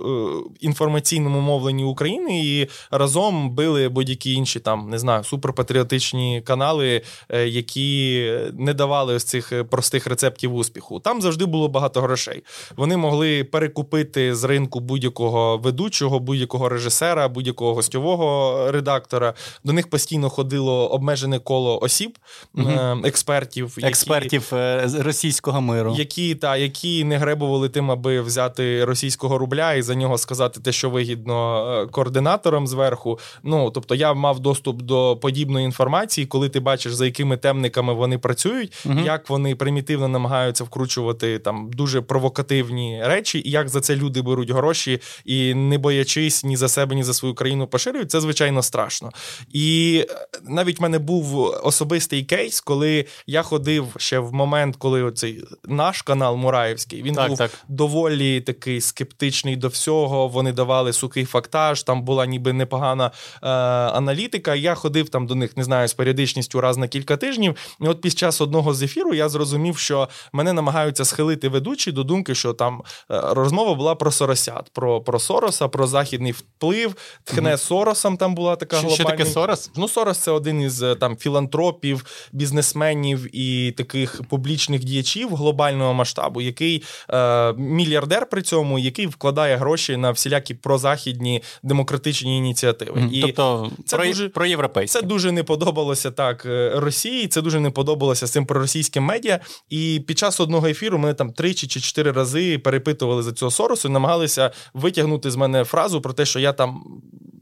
інформаційному 0.60 1.40
мовленні 1.40 1.84
України 1.84 2.46
і 2.46 2.68
разом 2.92 3.50
били 3.50 3.90
будь-які 3.90 4.34
інші 4.34 4.60
там 4.60 4.89
не 4.90 5.00
знаю, 5.00 5.24
суперпатріотичні 5.24 6.42
канали, 6.46 7.02
е, 7.30 7.48
які 7.48 8.26
не 8.54 8.74
давали 8.74 9.14
ось 9.14 9.24
цих 9.24 9.52
е, 9.52 9.64
простих 9.64 10.08
рецептів 10.08 10.56
успіху. 10.56 11.00
Там 11.00 11.22
завжди 11.22 11.46
було 11.46 11.68
багато 11.68 12.02
грошей. 12.02 12.44
Вони 12.78 12.98
могли 12.98 13.44
перекупити 13.44 14.36
з 14.36 14.44
ринку 14.44 14.80
будь-якого 14.80 15.58
ведучого, 15.58 16.20
будь-якого 16.20 16.70
режисера, 16.70 17.28
будь-якого 17.28 17.74
гостьового 17.74 18.72
редактора. 18.72 19.34
До 19.64 19.74
них 19.74 19.90
постійно 19.90 20.30
ходило 20.30 20.88
обмежене 20.88 21.40
коло 21.40 21.80
осіб, 21.80 22.18
угу. 22.56 22.70
експертів, 23.04 23.78
експертів 23.84 24.50
які, 24.52 25.02
російського 25.02 25.62
миру, 25.62 25.96
які 25.98 26.36
та 26.36 26.58
які 26.58 27.04
не 27.04 27.18
гребували 27.18 27.70
тим, 27.70 27.92
аби 27.92 28.22
взяти 28.22 28.86
російського 28.86 29.38
рубля 29.38 29.74
і 29.74 29.82
за 29.82 29.96
нього 29.96 30.18
сказати 30.18 30.60
те, 30.60 30.72
що 30.72 30.90
вигідно 30.90 31.88
координаторам 31.92 32.68
зверху. 32.68 33.20
Ну 33.44 33.72
тобто 33.72 33.96
я 33.96 34.14
мав 34.14 34.40
доступ 34.40 34.79
до 34.82 35.18
подібної 35.22 35.66
інформації, 35.66 36.28
коли 36.28 36.50
ти 36.50 36.60
бачиш, 36.60 36.94
за 36.94 37.06
якими 37.06 37.38
темниками 37.38 37.94
вони 37.94 38.18
працюють, 38.18 38.86
угу. 38.86 39.00
як 39.00 39.30
вони 39.30 39.56
примітивно 39.56 40.08
намагаються 40.08 40.64
вкручувати 40.64 41.40
там 41.40 41.70
дуже 41.74 42.02
провокативні 42.02 43.02
речі, 43.04 43.42
і 43.46 43.52
як 43.52 43.70
за 43.70 43.82
це 43.82 43.96
люди 43.96 44.22
беруть 44.22 44.50
гроші 44.50 45.02
і 45.26 45.54
не 45.54 45.78
боячись 45.78 46.44
ні 46.44 46.58
за 46.58 46.68
себе, 46.68 46.96
ні 46.96 47.04
за 47.04 47.14
свою 47.14 47.36
країну 47.36 47.68
поширюють, 47.68 48.12
це 48.12 48.22
звичайно 48.22 48.64
страшно. 48.64 49.12
І 49.54 50.06
е, 50.10 50.16
навіть 50.44 50.80
в 50.80 50.82
мене 50.82 51.00
був 51.00 51.38
особистий 51.64 52.24
кейс, 52.24 52.62
коли 52.62 53.06
я 53.28 53.42
ходив 53.42 53.88
ще 53.98 54.20
в 54.20 54.34
момент, 54.34 54.76
коли 54.76 55.04
оцей 55.04 55.44
наш 55.66 56.02
канал 56.02 56.36
Мураївський, 56.36 57.04
він 57.04 57.16
так, 57.16 57.28
був 57.30 57.38
так. 57.38 57.52
доволі 57.68 58.42
такий 58.42 58.82
скептичний 58.82 59.56
до 59.56 59.68
всього. 59.68 60.28
Вони 60.28 60.52
давали 60.52 60.94
сухий 60.94 61.26
фактаж, 61.26 61.84
там 61.84 62.02
була 62.02 62.26
ніби 62.26 62.54
непогана 62.54 63.12
е, 63.44 63.48
аналітика. 63.50 64.56
Я 64.56 64.69
ходив 64.76 65.10
там 65.10 65.28
до 65.28 65.36
них, 65.36 65.58
не 65.58 65.64
знаю, 65.64 65.88
з 65.88 65.94
періодичністю 65.94 66.62
раз 66.62 66.78
на 66.78 66.88
кілька 66.88 67.18
тижнів. 67.18 67.56
І 67.82 67.88
от 67.88 68.02
під 68.02 68.18
час 68.18 68.42
одного 68.42 68.74
з 68.74 68.82
ефіру 68.82 69.14
я 69.14 69.30
зрозумів, 69.30 69.78
що 69.78 70.10
мене 70.34 70.54
намагаються 70.54 71.06
схилити 71.06 71.50
ведучі 71.50 71.92
до 71.92 72.04
думки, 72.04 72.36
що 72.36 72.54
там 72.54 72.82
е, 73.12 73.22
розмова 73.24 73.76
була 73.76 73.96
про 73.96 74.12
Соросят, 74.12 74.70
про 74.74 75.02
про 75.02 75.20
Сороса, 75.20 75.68
про 75.68 75.88
західний 75.88 76.32
вплив. 76.32 76.96
Тхне 77.24 77.50
mm 77.50 77.58
Соросом 77.58 78.18
там 78.18 78.36
була 78.36 78.56
така 78.56 78.78
що, 78.78 78.88
глобальна... 78.88 79.10
Що 79.10 79.18
таке 79.18 79.26
Сорос? 79.26 79.72
Ну, 79.76 79.88
Сорос 79.88 80.18
це 80.18 80.32
один 80.32 80.62
із 80.62 80.84
е, 80.84 80.96
там 80.96 81.18
філантропів, 81.18 82.06
бізнесменів 82.32 83.36
і 83.36 83.72
таких 83.72 84.22
публічних 84.30 84.84
діячів 84.84 85.36
глобального 85.36 85.94
масштабу, 85.94 86.42
який 86.42 86.84
е, 87.10 87.54
мільярдер 87.54 88.26
при 88.30 88.42
цьому, 88.42 88.80
який 88.80 89.08
вкладає 89.08 89.58
гроші 89.58 89.98
на 89.98 90.12
всілякі 90.12 90.54
прозахідні 90.54 91.44
демократичні 91.64 92.38
ініціативи. 92.38 93.02
mm 93.02 93.10
І 93.12 93.22
тобто 93.22 93.72
це 93.86 93.98
про, 93.98 94.06
дуже 94.06 94.30
про 94.30 94.46
європейське. 94.60 95.00
Це 95.00 95.06
дуже 95.06 95.32
не 95.32 95.44
подобалося 95.44 96.12
так 96.12 96.46
е, 96.46 96.72
Росії. 96.76 97.28
Це 97.28 97.42
дуже 97.42 97.60
не 97.60 97.70
подобалося 97.70 98.28
цим 98.28 98.46
проросійським 98.46 99.04
медіа. 99.04 99.40
І 99.70 100.04
під 100.08 100.18
час 100.18 100.40
одного 100.40 100.68
ефіру 100.68 100.98
мене 100.98 101.14
там 101.14 101.32
тричі 101.32 101.68
чи 101.68 101.80
чотири 101.80 102.12
рази 102.12 102.58
перепитували 102.58 103.24
за 103.24 103.32
цього 103.32 103.52
Соросу 103.52 103.88
і 103.88 103.92
намагалися 103.92 104.52
витягнути 104.74 105.32
з 105.32 105.36
мене 105.36 105.64
фразу 105.64 106.02
про 106.02 106.14
те, 106.14 106.26
що 106.26 106.40
я 106.40 106.54
там 106.54 106.84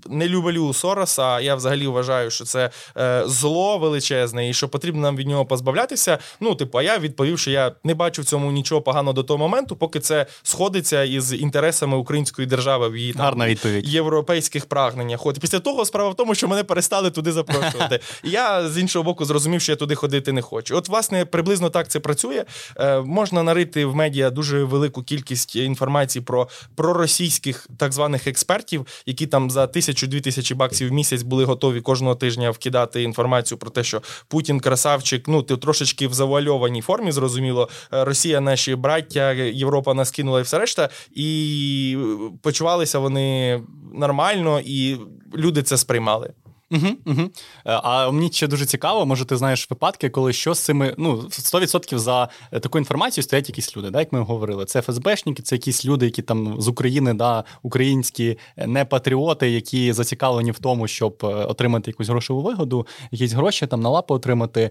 не 0.10 0.28
люблю 0.28 0.74
Сороса. 0.74 1.40
Я 1.40 1.56
взагалі 1.56 1.88
вважаю, 1.88 2.32
що 2.32 2.44
це 2.44 2.70
е, 2.98 3.24
зло 3.26 3.78
величезне 3.78 4.50
і 4.50 4.54
що 4.54 4.70
потрібно 4.70 5.02
нам 5.02 5.16
від 5.16 5.28
нього 5.28 5.46
позбавлятися. 5.46 6.18
Ну, 6.40 6.56
типу, 6.56 6.78
а 6.78 6.84
я 6.84 6.98
відповів, 6.98 7.40
що 7.40 7.52
я 7.52 7.72
не 7.84 7.94
бачу 7.94 8.22
в 8.22 8.26
цьому 8.26 8.52
нічого 8.52 8.82
поганого 8.82 9.14
до 9.14 9.24
того 9.24 9.38
моменту, 9.38 9.76
поки 9.76 10.00
це 10.00 10.26
сходиться 10.44 11.04
із 11.04 11.34
інтересами 11.34 11.98
української 11.98 12.48
держави 12.48 12.90
в 12.90 12.98
її 12.98 13.14
там, 13.14 13.44
відповідь. 13.44 13.88
європейських 13.88 14.66
прагненнях. 14.66 15.26
От 15.26 15.40
після 15.40 15.60
того 15.60 15.86
справа 15.86 16.10
в 16.10 16.16
тому, 16.16 16.36
що 16.36 16.48
мене 16.48 16.64
перестали 16.64 17.12
туди 17.12 17.32
запрошувати. 17.32 18.00
І 18.24 18.30
я 18.30 18.70
з 18.70 18.78
іншого 18.78 19.04
боку 19.04 19.26
зрозумів, 19.26 19.62
що 19.62 19.72
я 19.72 19.76
туди 19.76 19.96
ходити 19.96 20.32
не 20.32 20.42
хочу. 20.42 20.78
От, 20.78 20.90
власне, 20.90 21.26
приблизно 21.26 21.70
так 21.70 21.88
це 21.88 22.00
працює. 22.00 22.46
Е, 22.78 23.00
Можна 23.00 23.44
нарити 23.44 23.86
в 23.86 23.96
медіа 23.96 24.30
дуже 24.30 24.64
велику 24.64 25.04
кількість 25.04 25.56
інформації 25.56 26.24
про 26.24 26.50
проросійських 26.76 27.68
так 27.78 27.94
званих 27.94 28.28
експертів, 28.28 28.88
які 29.06 29.28
там 29.28 29.50
за 29.52 29.68
тисячу 29.68 29.87
тисячу-дві 29.88 30.22
тисячі 30.22 30.56
баксів 30.56 30.90
в 30.90 30.92
місяць 30.92 31.22
були 31.22 31.46
готові 31.46 31.82
кожного 31.82 32.16
тижня 32.16 32.52
вкидати 32.52 33.04
інформацію 33.04 33.58
про 33.58 33.70
те, 33.70 33.84
що 33.84 34.02
Путін 34.28 34.60
красавчик, 34.60 35.28
ну 35.28 35.44
ти 35.44 35.58
трошечки 35.58 36.08
в 36.08 36.14
завуальованій 36.14 36.82
формі, 36.82 37.12
зрозуміло, 37.12 37.70
е, 37.94 38.04
Росія, 38.04 38.42
наші 38.42 38.76
браття, 38.76 39.32
Європа 39.34 39.94
нас 39.94 40.12
кинула 40.12 40.40
і 40.40 40.44
все 40.44 40.60
решта, 40.60 40.90
і 41.12 41.98
почувалися 42.42 43.00
вони 43.00 43.62
нормально, 43.94 44.62
і 44.66 44.98
люди 45.36 45.64
це 45.64 45.78
сприймали. 45.78 46.34
Угу, 46.72 46.88
угу. 47.06 47.30
А 47.64 48.12
мені 48.12 48.32
ще 48.32 48.48
дуже 48.48 48.66
цікаво, 48.66 49.06
може, 49.06 49.26
ти 49.26 49.38
знаєш 49.38 49.70
випадки, 49.70 50.10
коли 50.10 50.34
що 50.34 50.54
з 50.54 50.60
цими 50.60 50.96
ну 50.98 51.16
100% 51.16 51.98
за 51.98 52.30
е, 52.52 52.60
таку 52.60 52.78
інформацію 52.78 53.24
стоять 53.24 53.50
якісь 53.50 53.78
люди, 53.78 53.90
да, 53.90 54.00
як 54.00 54.14
ми 54.14 54.22
говорили. 54.22 54.66
Це 54.66 54.82
ФСБшники, 54.82 55.44
це 55.44 55.56
якісь 55.56 55.86
люди, 55.86 56.06
які 56.06 56.22
там 56.22 56.62
з 56.62 56.68
України, 56.68 57.14
да, 57.14 57.44
українські 57.64 58.38
е, 58.58 58.68
не 58.68 58.86
патріоти, 58.86 59.50
які 59.50 59.94
зацікавлені 59.94 60.52
в 60.52 60.60
тому, 60.60 60.88
щоб 60.88 61.18
отримати 61.22 61.92
якусь 61.92 62.10
грошову 62.10 62.42
вигоду, 62.42 62.88
якісь 63.12 63.34
гроші 63.34 63.68
там 63.68 63.82
на 63.82 63.90
лапу 63.90 64.14
отримати. 64.14 64.70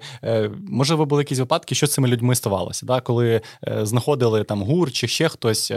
Можливо, 0.68 1.06
були 1.06 1.22
якісь 1.22 1.38
випадки, 1.38 1.74
що 1.74 1.86
з 1.86 1.92
цими 1.92 2.08
людьми 2.08 2.34
ставалося, 2.34 2.86
да, 2.86 3.00
коли 3.00 3.40
знаходили 3.82 4.44
там 4.44 4.62
гур 4.62 4.92
чи 4.92 5.08
ще 5.08 5.28
хтось, 5.28 5.72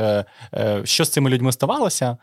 що 0.83 1.05
з 1.05 1.09
цими 1.09 1.29
людьми 1.29 1.51
ставалося, 1.51 2.17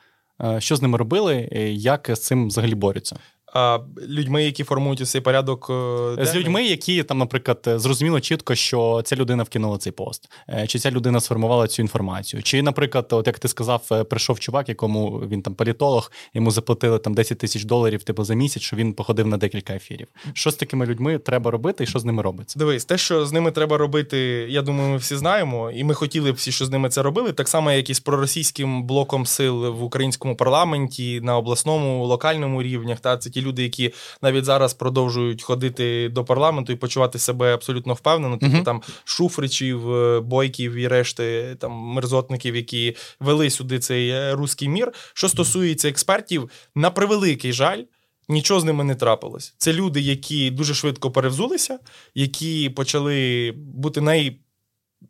що 0.58 0.76
з 0.76 0.82
ними 0.82 0.98
робили, 0.98 1.48
як 1.72 2.10
з 2.12 2.20
цим 2.20 2.48
взагалі 2.48 2.74
борються. 2.74 3.16
А, 3.56 3.78
людьми, 4.08 4.44
які 4.44 4.64
формують 4.64 5.08
цей 5.08 5.20
порядок. 5.20 5.66
Денний. 5.68 6.26
З 6.26 6.34
людьми, 6.34 6.64
які 6.64 7.02
там, 7.02 7.18
наприклад, 7.18 7.58
зрозуміло 7.64 8.20
чітко, 8.20 8.54
що 8.54 9.02
ця 9.04 9.16
людина 9.16 9.42
вкинула 9.42 9.78
цей 9.78 9.92
пост, 9.92 10.28
чи 10.66 10.78
ця 10.78 10.90
людина 10.90 11.20
сформувала 11.20 11.66
цю 11.66 11.82
інформацію. 11.82 12.42
Чи, 12.42 12.62
наприклад, 12.62 13.06
от 13.10 13.26
як 13.26 13.38
ти 13.38 13.48
сказав, 13.48 14.06
прийшов 14.10 14.40
чувак, 14.40 14.68
якому 14.68 15.18
він 15.18 15.42
там 15.42 15.54
політолог, 15.54 16.12
йому 16.34 16.50
заплатили 16.50 16.98
там 16.98 17.14
10 17.14 17.38
тисяч 17.38 17.64
доларів 17.64 18.02
типу 18.02 18.24
за 18.24 18.34
місяць, 18.34 18.62
що 18.62 18.76
він 18.76 18.92
походив 18.92 19.26
на 19.26 19.36
декілька 19.36 19.72
ефірів. 19.72 20.06
Що 20.32 20.50
з 20.50 20.54
такими 20.54 20.86
людьми 20.86 21.18
треба 21.18 21.50
робити, 21.50 21.84
і 21.84 21.86
що 21.86 21.98
з 21.98 22.04
ними 22.04 22.22
робиться? 22.22 22.58
Дивись, 22.58 22.84
те, 22.84 22.98
що 22.98 23.26
з 23.26 23.32
ними 23.32 23.50
треба 23.50 23.76
робити, 23.76 24.18
я 24.48 24.62
думаю, 24.62 24.90
ми 24.90 24.96
всі 24.96 25.16
знаємо, 25.16 25.70
і 25.70 25.84
ми 25.84 25.94
хотіли 25.94 26.32
б 26.32 26.34
всі, 26.34 26.52
що 26.52 26.64
з 26.64 26.70
ними 26.70 26.88
це 26.88 27.02
робили. 27.02 27.32
Так 27.32 27.48
само, 27.48 27.72
як 27.72 27.90
і 27.90 27.94
з 27.94 28.00
проросійським 28.00 28.86
блоком 28.86 29.26
сил 29.26 29.66
в 29.66 29.82
українському 29.82 30.36
парламенті 30.36 31.20
на 31.20 31.36
обласному 31.36 32.06
локальному 32.06 32.62
рівнях. 32.62 33.00
Та 33.00 33.16
це 33.16 33.30
ті 33.30 33.42
люди, 33.46 33.62
які 33.62 33.92
навіть 34.22 34.44
зараз 34.44 34.74
продовжують 34.74 35.42
ходити 35.42 36.08
до 36.08 36.24
парламенту 36.24 36.72
і 36.72 36.76
почувати 36.76 37.18
себе 37.18 37.54
абсолютно 37.54 37.94
впевнено. 37.94 38.36
Uh-huh. 38.36 38.62
там 38.62 38.82
Шуфричів, 39.04 39.94
е, 39.94 40.20
бойків 40.20 40.74
і 40.74 40.88
решти 40.88 41.56
там 41.60 41.72
мерзотників, 41.72 42.56
які 42.56 42.96
вели 43.20 43.50
сюди 43.50 43.78
цей 43.78 44.08
е, 44.08 44.34
руський 44.34 44.68
мір. 44.68 44.92
Що 45.14 45.28
стосується 45.28 45.88
експертів, 45.88 46.50
на 46.74 46.90
превеликий 46.90 47.52
жаль. 47.52 47.82
Нічого 48.28 48.60
з 48.60 48.64
ними 48.64 48.84
не 48.84 48.94
трапилось. 48.94 49.54
Це 49.58 49.72
люди, 49.72 50.00
які 50.00 50.50
дуже 50.50 50.74
швидко 50.74 51.10
перевзулися, 51.10 51.78
які 52.14 52.70
почали 52.70 53.52
бути 53.56 54.00
най 54.00 54.38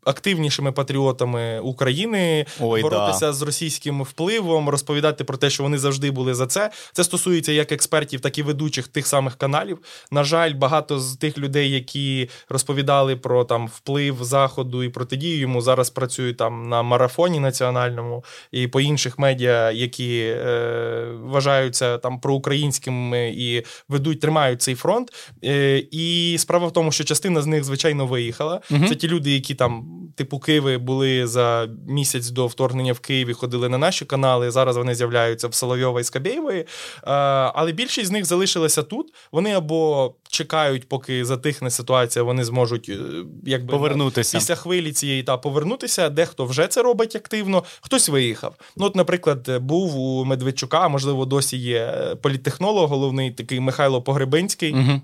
активнішими 0.05 0.73
патріотами 0.73 1.61
України, 1.61 2.47
Ой, 2.61 2.83
боротися 2.83 3.27
да. 3.27 3.33
з 3.33 3.43
російським 3.43 4.03
впливом, 4.03 4.69
розповідати 4.69 5.25
про 5.25 5.37
те, 5.37 5.51
що 5.51 5.63
вони 5.63 5.79
завжди 5.79 6.11
були 6.11 6.35
за 6.35 6.47
це. 6.47 6.71
Це 6.93 7.05
стосується 7.05 7.53
як 7.53 7.73
експертів, 7.73 8.21
так 8.21 8.39
і 8.39 8.43
ведучих 8.43 8.89
тих 8.89 9.07
самих 9.07 9.37
каналів. 9.37 9.79
На 10.11 10.25
жаль, 10.25 10.55
багато 10.55 11.01
з 11.01 11.17
тих 11.17 11.39
людей, 11.39 11.71
які 11.71 12.31
розповідали 12.49 13.17
про 13.17 13.45
там 13.45 13.67
вплив 13.67 14.25
заходу 14.25 14.83
і 14.83 14.89
протидію 14.89 15.39
йому, 15.39 15.61
зараз 15.61 15.91
працюють 15.91 16.37
там 16.37 16.69
на 16.69 16.83
марафоні 16.83 17.41
національному 17.41 18.25
і 18.53 18.69
по 18.69 18.81
інших 18.81 19.19
медіа, 19.19 19.71
які 19.71 20.19
е, 20.21 21.07
вважаються 21.23 21.99
там 21.99 22.21
проукраїнськими 22.21 23.35
і 23.37 23.63
ведуть, 23.89 24.21
тримають 24.21 24.63
цей 24.63 24.75
фронт. 24.75 25.13
Е, 25.45 25.83
І 25.91 26.37
справа 26.39 26.67
в 26.67 26.73
тому, 26.73 26.93
що 26.93 27.05
частина 27.05 27.43
з 27.43 27.47
них 27.47 27.65
звичайно 27.65 28.07
виїхала. 28.07 28.61
Угу. 28.71 28.89
Це 28.89 28.95
ті 28.95 29.09
люди, 29.09 29.31
які 29.31 29.55
там 29.55 29.86
типу 30.17 30.39
Києви 30.39 30.79
були 30.79 31.27
за 31.27 31.69
місяць 31.89 32.31
до 32.31 32.47
вторгнення 32.47 32.93
в 32.93 32.99
Києві, 32.99 33.33
ходили 33.33 33.69
на 33.69 33.79
наші 33.79 34.05
канали. 34.05 34.51
Зараз 34.51 34.77
вони 34.77 34.95
з'являються 34.95 35.49
в 35.49 35.55
Соловйова 35.55 36.01
і 36.01 36.05
Скабєєвої. 36.05 36.67
Але 37.03 37.73
більшість 37.73 38.07
з 38.07 38.11
них 38.11 38.25
залишилися 38.25 38.83
тут. 38.83 39.15
Вони 39.33 39.53
або 39.53 40.15
чекають, 40.29 40.89
поки 40.89 41.25
затихне 41.25 41.71
ситуація, 41.71 42.23
вони 42.23 42.45
зможуть 42.45 42.89
е, 42.89 42.99
якби 43.47 43.73
повернутися 43.73 44.39
після 44.39 44.55
хвилі 44.55 44.93
цієї 44.93 45.23
та 45.23 45.37
повернутися. 45.37 46.09
Дехто 46.09 46.45
вже 46.45 46.67
це 46.67 46.83
робить 46.83 47.17
активно, 47.17 47.65
хтось 47.81 48.09
виїхав. 48.09 48.55
Ну, 48.77 48.87
от, 48.87 48.97
наприклад, 48.97 49.63
був 49.63 49.97
у 49.97 50.25
Медведчука, 50.25 50.89
можливо, 50.89 51.25
досі 51.25 51.57
є 51.57 51.79
е, 51.79 52.15
політтехнолог, 52.15 52.89
головний 52.89 53.31
такий 53.31 53.61
Михайло 53.61 54.03
Погребинський. 54.03 54.73
Угу. 54.73 55.01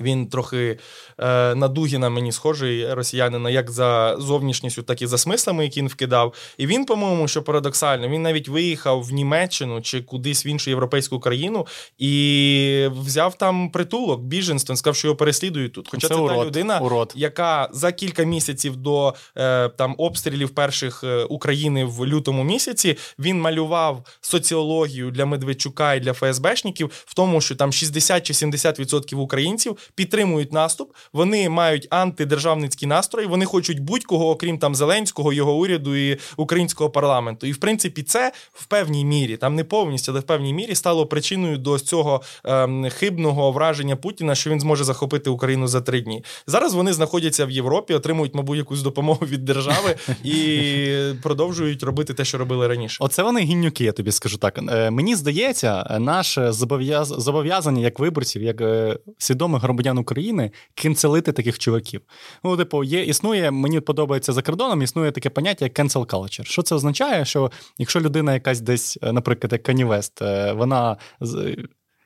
Він 0.00 0.26
трохи 0.26 0.78
е, 1.18 1.54
на 1.54 1.68
Дугіна 1.68 2.10
мені 2.10 2.32
схожий 2.32 2.94
росіянина, 2.94 3.50
як 3.50 3.70
за 3.70 4.16
зовнішністю, 4.18 4.82
так 4.82 5.02
і 5.02 5.06
за 5.06 5.18
смислами, 5.18 5.64
які 5.64 5.80
він 5.80 5.88
вкидав. 5.88 6.34
І 6.58 6.66
він, 6.66 6.84
по-моєму, 6.84 7.28
що 7.28 7.42
парадоксально, 7.42 8.08
він 8.08 8.22
навіть 8.22 8.48
виїхав 8.48 9.02
в 9.02 9.12
Німеччину 9.12 9.80
чи 9.80 10.00
кудись 10.00 10.46
в 10.46 10.46
іншу 10.46 10.70
європейську 10.70 11.20
країну 11.20 11.66
і 11.98 12.88
взяв 13.00 13.34
там 13.34 13.70
притулок, 13.70 14.20
біженство, 14.20 14.76
сказав, 14.76 14.96
що 14.96 15.08
його 15.08 15.16
переслідують 15.16 15.72
тут. 15.72 15.88
Хоча 15.90 16.08
це, 16.08 16.14
це 16.14 16.20
урод, 16.20 16.38
та 16.38 16.44
людина, 16.44 16.78
урод. 16.78 17.12
яка 17.16 17.68
за 17.72 17.92
кілька 17.92 18.22
місяців 18.24 18.76
до 18.76 19.14
е, 19.36 19.68
там 19.68 19.94
обстрілів 19.98 20.50
перших 20.50 21.04
е, 21.04 21.24
України 21.24 21.84
в 21.84 22.06
лютому 22.06 22.44
місяці 22.44 22.96
він 23.18 23.40
малював 23.40 24.06
соціологію 24.20 25.10
для 25.10 25.26
Медведчука 25.26 25.94
і 25.94 26.00
для 26.00 26.12
ФСБшників 26.12 26.90
в 26.92 27.14
тому, 27.14 27.40
що 27.40 27.56
там 27.56 27.72
60 27.72 28.22
чи 28.22 28.32
70% 28.32 29.16
українців 29.16 29.76
підтримують 29.94 30.52
наступ, 30.52 30.92
вони 31.12 31.48
мають 31.48 31.86
антидержавницькі 31.90 32.86
настрої, 32.86 33.28
вони 33.28 33.44
хочуть 33.44 33.80
будь-кого, 33.80 34.30
окрім 34.30 34.58
там 34.58 34.74
Зеленського, 34.74 35.32
його 35.32 35.54
уряду 35.54 35.96
і 35.96 36.18
українського 36.36 36.90
парламенту. 36.90 37.46
І 37.46 37.52
в 37.52 37.56
принципі, 37.56 38.02
це 38.02 38.32
в 38.52 38.66
певній 38.66 39.04
мірі, 39.04 39.36
там 39.36 39.54
не 39.54 39.64
повністю, 39.64 40.12
але 40.12 40.20
в 40.20 40.22
певній 40.22 40.54
мірі 40.54 40.74
стало 40.74 41.06
причиною 41.06 41.58
до 41.58 41.78
цього 41.78 42.22
ем, 42.44 42.90
хибного 42.90 43.52
враження 43.52 43.96
Путіна, 43.96 44.34
що 44.34 44.50
він 44.50 44.60
зможе 44.60 44.84
захопити 44.84 45.30
Україну 45.30 45.66
за 45.66 45.80
три 45.80 46.00
дні. 46.00 46.24
Зараз 46.46 46.74
вони 46.74 46.92
знаходяться 46.92 47.46
в 47.46 47.50
Європі, 47.50 47.94
отримують, 47.94 48.34
мабуть, 48.34 48.58
якусь 48.58 48.82
допомогу 48.82 49.26
від 49.26 49.44
держави 49.44 49.96
і 50.24 51.14
продовжують 51.22 51.82
робити 51.82 52.14
те, 52.14 52.24
що 52.24 52.38
робили 52.38 52.68
раніше. 52.68 52.96
Оце 53.00 53.22
вони 53.22 53.40
гіннюки, 53.40 53.84
я 53.84 53.92
тобі 53.92 54.12
скажу 54.12 54.36
так. 54.36 54.58
Е, 54.58 54.90
мені 54.90 55.16
здається, 55.16 55.96
наше 56.00 56.52
зобов'язання 56.52 57.82
як 57.82 57.98
виборців, 57.98 58.42
як 58.42 58.60
е, 58.60 58.98
свідомих 59.18 59.62
громадян 59.62 59.71
України 59.98 60.50
кенселити 60.74 61.32
таких 61.32 61.58
чуваків. 61.58 62.00
Ну, 62.44 62.56
типу, 62.56 62.84
є, 62.84 63.04
існує, 63.04 63.50
мені 63.50 63.80
подобається 63.80 64.32
за 64.32 64.42
кордоном, 64.42 64.82
існує 64.82 65.10
таке 65.12 65.30
поняття 65.30 65.64
як 65.64 65.78
cancel 65.78 66.06
culture. 66.06 66.44
Що 66.44 66.62
це 66.62 66.74
означає? 66.74 67.24
Що 67.24 67.50
якщо 67.78 68.00
людина 68.00 68.34
якась 68.34 68.60
десь, 68.60 68.98
е, 69.02 69.12
наприклад, 69.12 69.52
як 69.52 69.62
Канівест, 69.62 70.22
е, 70.22 70.52
вона 70.52 70.96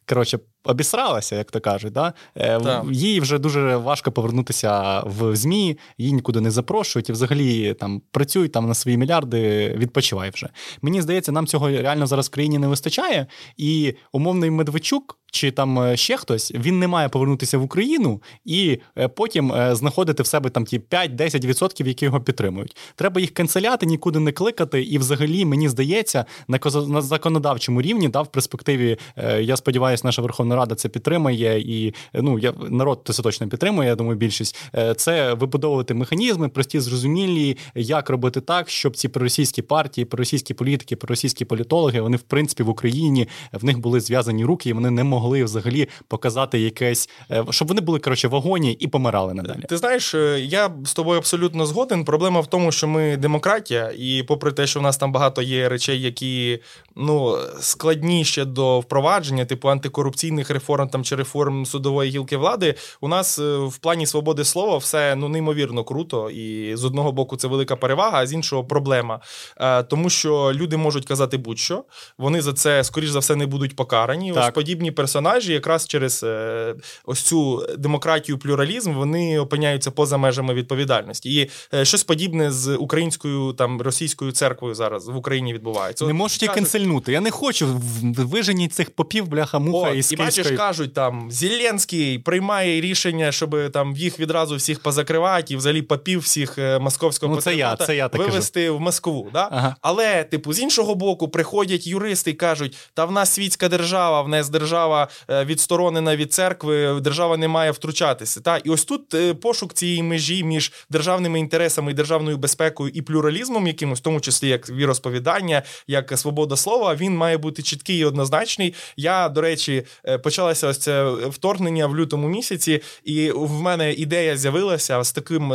коротше, 0.09 0.39
обісралася, 0.67 1.37
як 1.37 1.51
то 1.51 1.61
кажуть. 1.61 1.93
Да? 1.93 2.13
Е, 2.37 2.83
їй 2.93 3.21
вже 3.21 3.39
дуже 3.39 3.77
важко 3.77 4.13
повернутися 4.13 5.01
в 5.01 5.37
ЗМІ, 5.37 5.79
її 5.99 6.13
нікуди 6.13 6.41
не 6.41 6.51
запрошують 6.51 7.09
і 7.09 7.13
взагалі 7.13 7.75
там 7.75 8.03
працюють 8.11 8.53
там 8.53 8.69
на 8.69 8.75
свої 8.75 8.97
мільярди, 8.97 9.69
відпочивай 9.77 10.31
вже. 10.31 10.49
Мені 10.83 11.03
здається, 11.03 11.33
нам 11.33 11.47
цього 11.47 11.69
реально 11.69 12.07
зараз 12.07 12.27
в 12.27 12.31
країні 12.31 12.59
не 12.59 12.69
вистачає. 12.69 13.27
І 13.57 13.95
умовний 14.13 14.51
Медведчук 14.51 15.19
чи 15.31 15.51
там 15.51 15.79
е, 15.79 15.97
ще 15.97 16.17
хтось, 16.17 16.53
він 16.55 16.79
не 16.79 16.89
має 16.89 17.09
повернутися 17.09 17.59
в 17.59 17.63
Україну 17.63 18.23
і 18.45 18.79
е, 18.99 19.09
потім 19.09 19.53
знаходити 19.73 20.23
в 20.23 20.27
себе 20.27 20.51
там 20.51 20.65
ті 20.65 20.79
5-10%, 20.79 21.87
які 21.87 22.05
його 22.05 22.21
підтримують. 22.21 22.77
Треба 22.95 23.21
їх 23.21 23.31
канцеляти, 23.35 23.87
нікуди 23.87 24.19
не 24.19 24.33
кликати. 24.33 24.83
І, 24.83 24.99
взагалі, 24.99 25.45
мені 25.45 25.69
здається, 25.69 26.25
на 26.49 27.03
законодавчому 27.03 27.83
рівні 27.83 28.09
да, 28.09 28.23
в 28.23 28.33
перспективі, 28.33 28.99
я 29.41 29.57
сподіваюся, 29.57 30.03
наша 30.07 30.23
Верховна 30.23 30.56
Рада 30.57 30.75
це 30.75 30.89
підтримує, 30.89 31.61
і 31.61 31.95
ну 32.15 32.39
я 32.39 32.53
народ 32.71 33.01
це 33.05 33.23
точно 33.23 33.49
підтримує. 33.49 33.89
Я 33.89 33.95
думаю, 33.95 34.17
більшість 34.17 34.57
е, 34.75 34.95
це 34.95 35.35
вибудовувати 35.35 35.95
механізми, 35.95 36.49
прості, 36.49 36.81
зрозумілі, 36.81 37.57
як 37.75 38.11
робити 38.11 38.41
так, 38.41 38.71
щоб 38.71 38.97
ці 38.97 39.09
проросійські 39.09 39.63
партії, 39.63 40.05
проросійські 40.05 40.55
політики, 40.55 40.97
проросійські 40.97 41.45
політологи, 41.45 42.01
вони 42.01 42.17
в 42.17 42.23
принципі 42.23 42.63
в 42.63 42.69
Україні 42.69 43.29
в 43.53 43.65
них 43.65 43.79
були 43.79 44.01
зв'язані 44.01 44.45
руки, 44.45 44.71
і 44.71 44.73
вони 44.73 44.91
не 44.91 45.05
могли 45.05 45.45
взагалі 45.45 45.89
показати 46.09 46.61
якесь, 46.61 47.09
е, 47.31 47.45
щоб 47.51 47.69
вони 47.69 47.81
були 47.81 47.99
коротше 47.99 48.29
вагоні 48.29 48.73
і 48.73 48.87
помирали 48.87 49.35
надалі. 49.35 49.63
Ти 49.69 49.77
знаєш, 49.77 50.15
е, 50.15 50.41
я 50.41 50.71
з 50.85 50.95
тобою 50.95 51.19
абсолютно 51.19 51.67
згоден. 51.67 52.05
Проблема 52.05 52.41
в 52.41 52.47
тому, 52.47 52.73
що 52.73 52.89
ми 52.89 53.17
демократія, 53.17 53.93
і 53.99 54.23
попри 54.23 54.53
те, 54.53 54.67
що 54.67 54.81
в 54.81 54.83
нас 54.83 54.97
там 54.97 55.13
багато 55.13 55.43
є 55.43 55.69
речей, 55.69 56.03
які 56.03 56.59
ну 56.97 57.39
складніше 57.61 58.45
до 58.45 58.81
впровадження, 58.81 59.45
типу 59.45 59.69
антикорупційних 59.69 60.46
реформ 60.51 60.89
там 60.89 61.05
чи 61.05 61.17
реформ 61.17 61.67
судової 61.67 62.11
гілки 62.11 62.37
влади, 62.37 62.75
у 63.01 63.09
нас 63.09 63.39
е, 63.39 63.57
в 63.57 63.77
плані 63.77 64.07
свободи 64.07 64.45
слова 64.45 64.77
все 64.77 65.17
ну 65.17 65.29
неймовірно 65.29 65.85
круто. 65.85 66.31
І 66.31 66.77
з 66.77 66.85
одного 66.85 67.13
боку 67.13 67.37
це 67.37 67.49
велика 67.49 67.77
перевага, 67.77 68.19
а 68.19 68.27
з 68.27 68.33
іншого 68.33 68.65
проблема. 68.65 69.21
Е, 69.61 69.83
тому 69.83 70.11
що 70.11 70.53
люди 70.55 70.77
можуть 70.77 71.07
казати 71.07 71.37
будь-що, 71.37 71.85
вони 72.19 72.43
за 72.43 72.53
це, 72.53 72.85
скоріш 72.85 73.11
за 73.11 73.19
все, 73.19 73.37
не 73.37 73.47
будуть 73.47 73.77
покарані. 73.77 74.33
Так. 74.33 74.45
Ось 74.45 74.55
подібні 74.55 74.91
персонажі, 74.91 75.53
якраз 75.53 75.87
через 75.87 76.23
е, 76.25 76.75
ось 77.05 77.21
цю 77.23 77.67
демократію, 77.79 78.39
плюралізм, 78.39 78.95
вони 78.95 79.39
опиняються 79.39 79.91
поза 79.91 80.17
межами 80.17 80.55
відповідальності. 80.55 81.35
І 81.35 81.51
щось 81.85 82.05
подібне 82.05 82.53
з 82.53 82.77
українською 82.77 83.53
там 83.53 83.83
російською 83.83 84.33
церквою 84.33 84.75
зараз 84.75 85.09
в 85.09 85.17
Україні 85.17 85.55
відбувається. 85.55 86.07
Не 86.07 86.13
можете 86.13 86.47
канцельнути. 86.47 87.13
Я 87.13 87.21
не 87.21 87.31
хочу 87.31 87.81
виженіть 88.17 88.75
цих 88.75 88.91
попів, 88.91 89.29
бляха, 89.29 89.59
муха 89.59 89.91
і 89.91 90.03
скільки 90.03 90.26
ж 90.31 90.57
кажуть, 90.57 90.95
там 90.95 91.31
Зеленський 91.31 92.19
приймає 92.19 92.81
рішення, 92.81 93.33
щоб 93.33 93.71
там 93.73 93.97
їх 93.97 94.21
відразу 94.21 94.57
всіх 94.57 94.81
позакривати 94.81 95.55
і 95.55 95.57
взагалі 95.57 95.83
попів 95.83 96.21
всіх 96.21 96.59
е, 96.59 96.79
московського 96.79 97.35
ну, 97.35 97.41
це 97.41 97.55
я, 97.55 97.77
це 97.77 97.97
я 97.97 98.09
так 98.09 98.21
вивести 98.21 98.61
кажу. 98.61 98.77
в 98.77 98.81
Москву. 98.81 99.31
Да? 99.33 99.49
Ага. 99.53 99.77
Але, 99.81 100.25
типу, 100.25 100.53
з 100.53 100.61
іншого 100.61 100.95
боку, 100.95 101.29
приходять 101.29 101.87
юристи 101.87 102.31
і 102.31 102.35
кажуть: 102.35 102.77
та 102.95 103.05
в 103.05 103.13
нас 103.13 103.33
світська 103.33 103.69
держава, 103.69 104.23
в 104.23 104.29
нас 104.29 104.49
держава 104.49 105.09
е, 105.31 105.45
відсторонена 105.45 106.17
від 106.17 106.33
церкви, 106.33 107.01
держава 107.01 107.37
не 107.37 107.49
має 107.49 107.71
втручатися. 107.71 108.41
Та? 108.41 108.57
І 108.57 108.71
ось 108.71 108.85
тут 108.85 109.15
е, 109.15 109.35
пошук 109.35 109.75
цієї 109.75 110.03
межі 110.03 110.45
між 110.45 110.73
державними 110.91 111.41
інтересами 111.41 111.91
і 111.91 111.95
державною 111.95 112.37
безпекою 112.37 112.91
і 112.95 113.03
плюралізмом, 113.03 113.67
якимось, 113.67 113.99
в 113.99 114.03
тому 114.03 114.21
числі 114.21 114.49
як 114.49 114.71
віросповідання, 114.71 115.63
як 115.87 116.19
свобода 116.19 116.57
слова, 116.57 116.95
він 116.95 117.17
має 117.17 117.39
бути 117.39 117.63
чіткий 117.63 117.99
і 117.99 118.05
однозначний. 118.05 118.75
Я, 118.97 119.29
до 119.29 119.41
речі, 119.41 119.87
почалося 120.19 120.69
ось 120.69 120.79
це 120.79 121.11
вторгнення 121.11 121.87
в 121.87 121.97
лютому 121.97 122.29
місяці, 122.29 122.83
і 123.05 123.31
в 123.31 123.53
мене 123.61 123.93
ідея 123.93 124.37
з'явилася 124.37 125.05
з 125.05 125.13
таким 125.13 125.53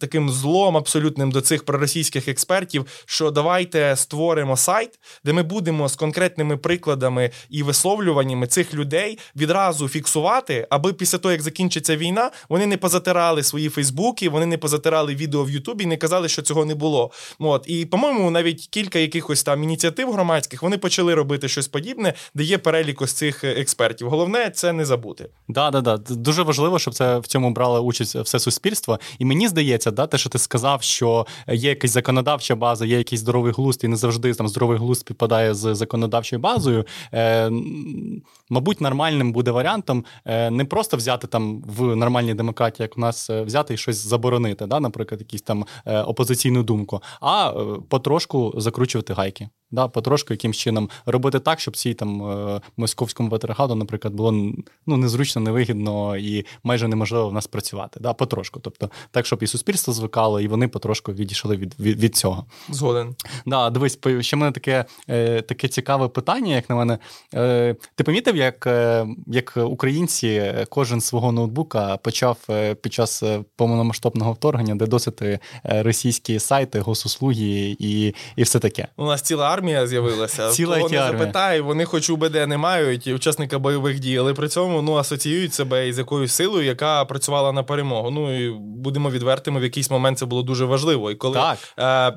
таким 0.00 0.30
злом 0.30 0.76
абсолютним 0.76 1.30
до 1.30 1.40
цих 1.40 1.64
проросійських 1.64 2.28
експертів, 2.28 2.86
що 3.04 3.30
давайте 3.30 3.96
створимо 3.96 4.56
сайт, 4.56 4.98
де 5.24 5.32
ми 5.32 5.42
будемо 5.42 5.88
з 5.88 5.96
конкретними 5.96 6.56
прикладами 6.56 7.30
і 7.50 7.62
висловлюваннями 7.62 8.46
цих 8.46 8.74
людей 8.74 9.18
відразу 9.36 9.88
фіксувати, 9.88 10.66
аби 10.70 10.92
після 10.92 11.18
того, 11.18 11.32
як 11.32 11.42
закінчиться 11.42 11.96
війна, 11.96 12.30
вони 12.48 12.66
не 12.66 12.76
позатирали 12.76 13.42
свої 13.42 13.68
Фейсбуки, 13.68 14.28
вони 14.28 14.46
не 14.46 14.58
позатирали 14.58 15.14
відео 15.14 15.44
в 15.44 15.50
Ютубі 15.50 15.86
не 15.86 15.96
казали, 15.96 16.28
що 16.28 16.42
цього 16.42 16.64
не 16.64 16.74
було. 16.74 17.10
От 17.38 17.64
і 17.66 17.86
по-моєму, 17.86 18.30
навіть 18.30 18.68
кілька 18.70 18.98
якихось 18.98 19.42
там 19.42 19.64
ініціатив 19.64 20.12
громадських 20.12 20.62
вони 20.62 20.78
почали 20.78 21.14
робити 21.14 21.48
щось 21.48 21.68
подібне, 21.68 22.14
де 22.34 22.44
є 22.44 22.58
перелік 22.58 23.02
ось 23.02 23.12
цих 23.12 23.44
експертів. 23.60 24.08
Головне 24.08 24.50
це 24.50 24.72
не 24.72 24.84
забути. 24.84 25.28
Да, 25.48 25.70
да, 25.70 25.80
да. 25.80 25.96
Дуже 25.96 26.42
важливо, 26.42 26.78
щоб 26.78 26.94
це 26.94 27.18
в 27.18 27.26
цьому 27.26 27.50
брало 27.50 27.80
участь 27.80 28.16
все 28.16 28.38
суспільство. 28.38 29.00
І 29.18 29.24
мені 29.24 29.48
здається, 29.48 29.90
да, 29.90 30.06
те, 30.06 30.18
що 30.18 30.30
ти 30.30 30.38
сказав, 30.38 30.82
що 30.82 31.26
є 31.48 31.68
якась 31.68 31.90
законодавча 31.90 32.54
база, 32.54 32.86
є 32.86 32.98
якийсь 32.98 33.20
здоровий 33.20 33.52
глузд, 33.52 33.84
і 33.84 33.88
не 33.88 33.96
завжди 33.96 34.34
там 34.34 34.48
здоровий 34.48 34.78
глузд 34.78 35.00
співпадає 35.00 35.54
з 35.54 35.74
законодавчою 35.74 36.40
базою. 36.40 36.84
Е, 37.14 37.50
Мабуть, 38.50 38.80
нормальним 38.80 39.32
буде 39.32 39.50
варіантом 39.50 40.04
е, 40.24 40.50
не 40.50 40.64
просто 40.64 40.96
взяти 40.96 41.26
там 41.26 41.62
в 41.62 41.96
нормальній 41.96 42.34
демократії, 42.34 42.84
як 42.84 42.98
у 42.98 43.00
нас 43.00 43.30
е, 43.30 43.42
взяти 43.42 43.74
і 43.74 43.76
щось 43.76 43.96
заборонити, 43.96 44.66
да, 44.66 44.80
наприклад, 44.80 45.20
якісь 45.20 45.42
там 45.42 45.66
е, 45.86 46.02
опозиційну 46.02 46.62
думку, 46.62 47.02
а 47.20 47.52
потрошку 47.88 48.54
закручувати 48.56 49.12
гайки. 49.12 49.48
Да, 49.72 49.88
Потрошку 49.88 50.34
якимсь 50.34 50.56
чином 50.56 50.90
робити 51.06 51.40
так, 51.40 51.60
щоб 51.60 51.76
цій 51.76 51.94
там 51.94 52.22
московському 52.76 53.30
патріархату, 53.30 53.74
наприклад, 53.74 54.14
було 54.14 54.32
ну, 54.86 54.96
незручно, 54.96 55.42
невигідно 55.42 56.16
і 56.16 56.46
майже 56.64 56.88
неможливо 56.88 57.28
в 57.28 57.32
нас 57.32 57.46
працювати. 57.46 58.00
Да, 58.00 58.12
Потрошку. 58.12 58.60
Тобто, 58.60 58.90
так, 59.10 59.26
щоб 59.26 59.42
і 59.42 59.46
суспільство 59.46 59.94
звикало, 59.94 60.40
і 60.40 60.48
вони 60.48 60.68
потрошку 60.68 61.12
відійшли 61.12 61.56
від 61.56 61.80
від, 61.80 62.00
від 62.00 62.16
цього. 62.16 62.44
Згоден. 62.70 63.14
Да, 63.46 63.70
Дивись, 63.70 63.98
ще 64.20 64.36
мене 64.36 64.52
таке 64.52 64.84
таке 65.42 65.68
цікаве 65.68 66.08
питання, 66.08 66.54
як 66.54 66.70
на 66.70 66.76
мене. 66.76 66.98
Ти 67.94 68.04
помітив, 68.04 68.36
як 68.36 68.68
як 69.26 69.56
українці 69.56 70.54
кожен 70.68 71.00
свого 71.00 71.32
ноутбука 71.32 71.96
почав 71.96 72.36
під 72.82 72.92
час 72.92 73.22
повномасштабного 73.56 74.32
вторгнення, 74.32 74.74
де 74.74 74.86
досить 74.86 75.22
російські 75.64 76.38
сайти, 76.38 76.80
госуслуги 76.80 77.76
і 77.78 78.14
і 78.36 78.42
все 78.42 78.58
таке. 78.58 78.88
У 78.96 79.04
нас 79.04 79.22
ціла 79.22 79.50
армія 79.50 79.59
з'явилася. 79.86 80.50
Ціла 80.50 80.76
Кого 80.76 80.88
не 80.88 80.96
запитай, 80.96 81.60
вони 81.60 81.84
хоч 81.84 82.10
УБД 82.10 82.34
не 82.34 82.58
мають 82.58 83.06
учасника 83.06 83.58
бойових 83.58 83.98
дій, 83.98 84.18
але 84.18 84.34
при 84.34 84.48
цьому 84.48 84.82
ну 84.82 84.94
асоціюють 84.94 85.54
себе 85.54 85.88
із 85.88 85.98
якоюсь 85.98 86.32
силою, 86.32 86.66
яка 86.66 87.04
працювала 87.04 87.52
на 87.52 87.62
перемогу. 87.62 88.10
Ну 88.10 88.46
і 88.46 88.50
будемо 88.58 89.10
відвертими, 89.10 89.60
в 89.60 89.62
якийсь 89.62 89.90
момент 89.90 90.18
це 90.18 90.26
було 90.26 90.42
дуже 90.42 90.64
важливо. 90.64 91.10
І 91.10 91.14
коли 91.14 91.34
так. 91.34 91.58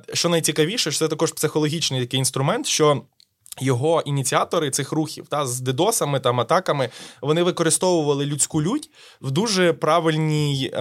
Е, 0.09 0.15
що 0.15 0.29
найцікавіше, 0.29 0.91
що 0.91 0.99
це 0.99 1.07
також 1.07 1.31
психологічний 1.31 2.01
такий 2.01 2.17
інструмент, 2.17 2.67
що. 2.67 3.01
Його 3.61 4.01
ініціатори 4.05 4.71
цих 4.71 4.91
рухів 4.91 5.25
та 5.29 5.45
з 5.45 5.59
дедосами 5.59 6.19
там 6.19 6.39
атаками 6.39 6.89
вони 7.21 7.43
використовували 7.43 8.25
людську 8.25 8.61
лють 8.61 8.89
в 9.21 9.31
дуже 9.31 9.73
правильній 9.73 10.71
е, 10.73 10.79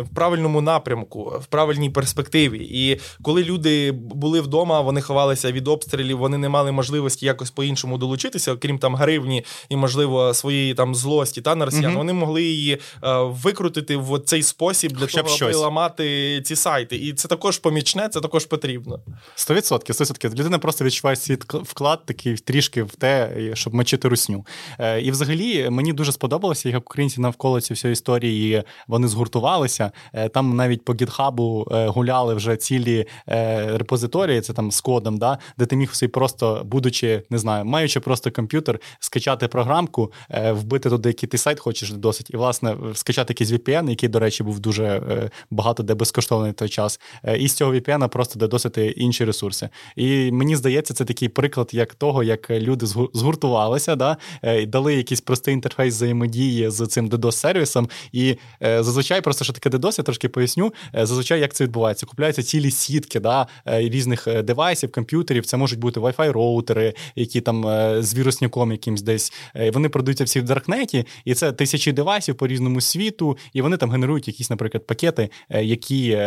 в 0.00 0.14
правильному 0.14 0.60
напрямку, 0.60 1.22
в 1.42 1.46
правильній 1.46 1.90
перспективі. 1.90 2.58
І 2.58 3.00
коли 3.22 3.44
люди 3.44 3.92
були 3.92 4.40
вдома, 4.40 4.80
вони 4.80 5.00
ховалися 5.00 5.52
від 5.52 5.68
обстрілів, 5.68 6.18
вони 6.18 6.38
не 6.38 6.48
мали 6.48 6.72
можливості 6.72 7.26
якось 7.26 7.50
по-іншому 7.50 7.98
долучитися, 7.98 8.52
окрім 8.52 8.78
там 8.78 8.96
гривні 8.96 9.44
і, 9.68 9.76
можливо, 9.76 10.34
своєї 10.34 10.74
там 10.74 10.94
злості 10.94 11.42
та 11.42 11.54
на 11.54 11.64
росіян. 11.64 11.86
Угу. 11.86 11.98
Вони 11.98 12.12
могли 12.12 12.42
її 12.42 12.72
е, 12.74 12.78
викрутити 13.22 13.96
в 13.96 14.18
цей 14.18 14.42
спосіб 14.42 14.92
для 14.92 15.06
Хоча 15.06 15.22
того, 15.22 15.36
аби 15.40 15.54
ламати 15.54 16.42
ці 16.44 16.56
сайти. 16.56 16.96
І 16.96 17.12
це 17.12 17.28
також 17.28 17.58
помічне, 17.58 18.08
це 18.08 18.20
також 18.20 18.46
потрібно. 18.46 19.00
100%. 19.36 19.92
100%. 19.92 20.34
Людина 20.38 20.58
просто 20.58 20.84
відчуває 20.84 21.16
свій 21.16 21.38
вклад 21.50 21.83
вклад 21.84 22.06
такий 22.06 22.36
трішки 22.36 22.82
в 22.82 22.94
те, 22.94 23.36
щоб 23.54 23.74
мочити 23.74 24.08
русню. 24.08 24.46
Е, 24.78 25.00
і 25.00 25.10
взагалі 25.10 25.70
мені 25.70 25.92
дуже 25.92 26.12
сподобалося, 26.12 26.68
як 26.68 26.82
українці 26.82 27.20
навколо 27.20 27.60
цієї 27.60 27.76
всієї 27.76 27.92
історії 27.92 28.62
вони 28.88 29.08
згуртувалися. 29.08 29.90
Е, 30.12 30.28
там 30.28 30.56
навіть 30.56 30.84
по 30.84 30.94
гітхабу 30.94 31.68
е, 31.70 31.86
гуляли 31.86 32.34
вже 32.34 32.56
цілі 32.56 33.06
репозиторії, 33.26 34.40
це 34.40 34.52
там 34.52 34.70
з 34.70 34.80
кодом, 34.80 35.18
да, 35.18 35.38
де 35.58 35.66
ти 35.66 35.76
міг 35.76 35.90
все 35.90 36.08
просто, 36.08 36.62
будучи, 36.64 37.22
не 37.30 37.38
знаю, 37.38 37.64
маючи 37.64 38.00
просто 38.00 38.30
комп'ютер, 38.30 38.80
скачати 39.00 39.48
програмку, 39.48 40.12
вбити 40.50 40.90
туди, 40.90 41.08
який 41.08 41.28
ти 41.28 41.38
сайт 41.38 41.60
хочеш 41.60 41.92
досить, 41.92 42.30
і, 42.30 42.36
власне, 42.36 42.76
скачати 42.94 43.32
якийсь 43.32 43.50
VPN, 43.50 43.90
який, 43.90 44.08
до 44.08 44.18
речі, 44.18 44.42
був 44.42 44.60
дуже 44.60 45.02
багато 45.50 45.82
де 45.82 45.94
безкоштовний 45.94 46.52
той 46.52 46.68
час. 46.68 47.00
І 47.38 47.48
з 47.48 47.54
цього 47.54 47.74
VPN 47.74 48.08
просто 48.08 48.38
де 48.38 48.46
досить 48.46 48.78
інші 48.96 49.24
ресурси. 49.24 49.68
І 49.96 50.32
мені 50.32 50.56
здається, 50.56 50.94
це 50.94 51.04
такий 51.04 51.28
приклад 51.28 51.70
як 51.74 51.94
того, 51.94 52.22
як 52.22 52.50
люди 52.50 52.86
згуртувалися, 53.14 53.96
да, 53.96 54.16
е, 54.42 54.66
дали 54.66 54.94
якийсь 54.94 55.20
простий 55.20 55.54
інтерфейс 55.54 55.94
взаємодії 55.94 56.70
з 56.70 56.86
цим 56.86 57.08
DDoS-сервісом. 57.10 57.90
І 58.12 58.36
е, 58.62 58.82
зазвичай, 58.82 59.20
просто 59.20 59.44
що 59.44 59.52
таке 59.52 59.70
DDoS, 59.70 59.94
я 59.98 60.04
трошки 60.04 60.28
поясню. 60.28 60.72
Е, 60.94 61.06
зазвичай 61.06 61.40
як 61.40 61.54
це 61.54 61.64
відбувається? 61.64 62.06
Купляються 62.06 62.42
цілі 62.42 62.70
сітки 62.70 63.20
да, 63.20 63.46
різних 63.66 64.42
девайсів, 64.42 64.92
комп'ютерів. 64.92 65.46
Це 65.46 65.56
можуть 65.56 65.78
бути 65.78 66.00
Wi-Fi 66.00 66.32
роутери, 66.32 66.94
які 67.16 67.40
там 67.40 67.62
з 68.02 68.14
вірусняком 68.14 68.72
якимсь 68.72 69.02
десь. 69.02 69.32
Вони 69.72 69.88
продаються 69.88 70.24
всі 70.24 70.40
в 70.40 70.44
Даркнеті, 70.44 71.06
і 71.24 71.34
це 71.34 71.52
тисячі 71.52 71.92
девайсів 71.92 72.34
по 72.34 72.46
різному 72.46 72.80
світу, 72.80 73.38
і 73.52 73.62
вони 73.62 73.76
там 73.76 73.90
генерують 73.90 74.28
якісь, 74.28 74.50
наприклад, 74.50 74.86
пакети, 74.86 75.30
які 75.50 76.18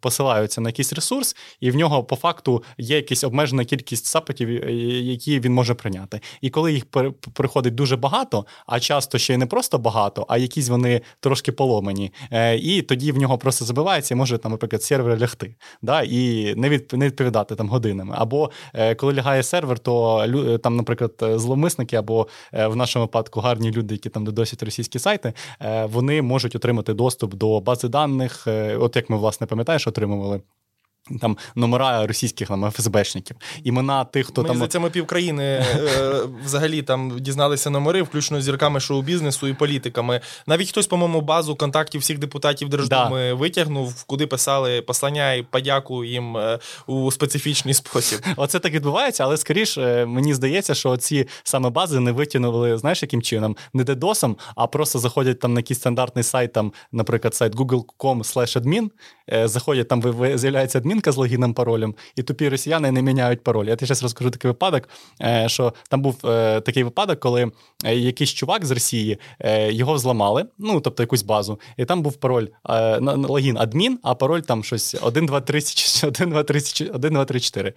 посилаються 0.00 0.60
на 0.60 0.68
якийсь 0.68 0.92
ресурс, 0.92 1.36
і 1.60 1.70
в 1.70 1.76
нього 1.76 2.04
по 2.04 2.16
факту 2.16 2.62
є 2.78 2.96
якась 2.96 3.24
обмежена 3.24 3.64
кількість 3.64 4.12
запитів, 4.12 4.48
які 4.90 5.40
він 5.40 5.54
може 5.54 5.74
прийняти. 5.74 6.20
І 6.40 6.50
коли 6.50 6.72
їх 6.72 6.84
приходить 7.32 7.74
дуже 7.74 7.96
багато, 7.96 8.46
а 8.66 8.80
часто 8.80 9.18
ще 9.18 9.34
й 9.34 9.36
не 9.36 9.46
просто 9.46 9.78
багато, 9.78 10.26
а 10.28 10.38
якісь 10.38 10.68
вони 10.68 11.00
трошки 11.20 11.52
поломані, 11.52 12.12
е, 12.30 12.56
і 12.56 12.82
тоді 12.82 13.12
в 13.12 13.18
нього 13.18 13.38
просто 13.38 13.64
забивається 13.64 14.14
і 14.14 14.16
може 14.16 14.38
там, 14.38 14.52
наприклад, 14.52 14.82
сервер 14.82 15.20
лягти, 15.20 15.56
да, 15.82 16.02
і 16.02 16.54
не 16.56 16.68
від, 16.68 16.92
не 16.92 17.06
відповідати 17.06 17.54
там 17.54 17.68
годинами. 17.68 18.14
Або 18.18 18.50
е, 18.74 18.94
коли 18.94 19.14
лягає 19.14 19.42
сервер, 19.42 19.78
то 19.78 20.26
там, 20.62 20.76
наприклад, 20.76 21.12
зловмисники, 21.20 21.96
або 21.96 22.26
е, 22.52 22.66
в 22.66 22.76
нашому 22.76 23.04
випадку 23.04 23.40
гарні 23.40 23.70
люди, 23.70 23.94
які 23.94 24.08
там 24.08 24.24
досять 24.24 24.62
російські 24.62 24.98
сайти, 24.98 25.32
вони 25.84 26.22
можуть 26.22 26.56
отримати 26.56 26.94
доступ 26.94 27.34
до 27.34 27.60
бази 27.60 27.88
даних, 27.88 28.48
от 28.78 28.96
як 28.96 29.10
ми 29.10 29.16
власне 29.16 29.46
пам'ятаєш, 29.46 29.86
отримували. 29.86 30.40
Там 31.20 31.38
номера 31.54 32.06
російських 32.06 32.48
там, 32.48 32.70
ФСБшників, 32.70 33.36
імена 33.64 34.04
тих, 34.04 34.26
хто 34.26 34.42
Мені 34.42 34.48
там 34.48 34.56
здається, 34.56 34.80
ми 34.80 34.90
півкраїни 34.90 35.44
е, 35.44 35.64
взагалі 36.44 36.82
там 36.82 37.20
дізналися 37.20 37.70
номери, 37.70 38.02
включно 38.02 38.40
з 38.40 38.44
зірками 38.44 38.80
шоу-бізнесу 38.80 39.48
і 39.48 39.54
політиками. 39.54 40.20
Навіть 40.46 40.68
хтось, 40.68 40.86
по-моєму, 40.86 41.20
базу 41.20 41.56
контактів 41.56 42.00
всіх 42.00 42.18
депутатів 42.18 42.68
Держдуми 42.68 43.28
да. 43.28 43.34
витягнув, 43.34 44.04
куди 44.04 44.26
писали 44.26 44.82
послання 44.82 45.32
і 45.32 45.42
подяку 45.42 46.04
їм 46.04 46.36
е, 46.36 46.58
у 46.86 47.10
специфічний 47.10 47.74
спосіб. 47.74 48.20
Оце 48.36 48.58
так 48.58 48.72
відбувається, 48.72 49.24
але 49.24 49.36
скоріше 49.36 50.06
мені 50.06 50.34
здається, 50.34 50.74
що 50.74 50.96
ці 50.96 51.28
саме 51.44 51.70
бази 51.70 52.00
не 52.00 52.12
витягнули, 52.12 52.78
знаєш, 52.78 53.02
яким 53.02 53.22
чином, 53.22 53.56
не 53.74 53.84
дедосом, 53.84 54.36
а 54.56 54.66
просто 54.66 54.98
заходять 54.98 55.40
там 55.40 55.54
на 55.54 55.60
якийсь 55.60 55.78
стандартний 55.78 56.24
сайт, 56.24 56.52
там, 56.52 56.72
наприклад, 56.92 57.34
сайт 57.34 57.56
google.com 57.56 58.20
admin, 58.56 58.90
заходять 59.44 59.88
там, 59.88 60.02
з'являється 60.34 60.78
адмінка 60.78 61.12
з 61.12 61.16
логіном 61.16 61.54
паролем, 61.54 61.94
і 62.16 62.22
тупі 62.22 62.48
росіяни 62.48 62.90
не 62.90 63.02
міняють 63.02 63.44
пароль. 63.44 63.66
Я 63.66 63.76
тобі 63.76 63.86
зараз 63.86 64.02
розкажу 64.02 64.30
такий 64.30 64.48
випадок, 64.48 64.88
е, 65.22 65.44
що 65.48 65.74
там 65.88 66.02
був 66.02 66.26
е, 66.26 66.60
такий 66.60 66.84
випадок, 66.84 67.20
коли 67.20 67.50
е, 67.84 67.96
якийсь 67.96 68.30
чувак 68.30 68.64
з 68.64 68.70
Росії 68.70 69.18
його 69.68 69.98
зламали, 69.98 70.44
ну 70.58 70.80
тобто 70.80 71.02
якусь 71.02 71.22
базу, 71.22 71.60
і 71.76 71.84
там 71.84 72.02
був 72.02 72.16
пароль 72.16 72.46
логін 73.00 73.56
адмін, 73.58 73.98
а 74.02 74.14
пароль 74.14 74.40
там 74.40 74.64
щось 74.64 74.96
1, 75.02 75.26
2, 75.26 75.40
3, 75.40 75.60
1, 76.02 76.30
2, 76.30 76.42
3, 76.42 76.60
1, 76.94 77.12
2, 77.12 77.24
3, 77.24 77.40
4. 77.40 77.72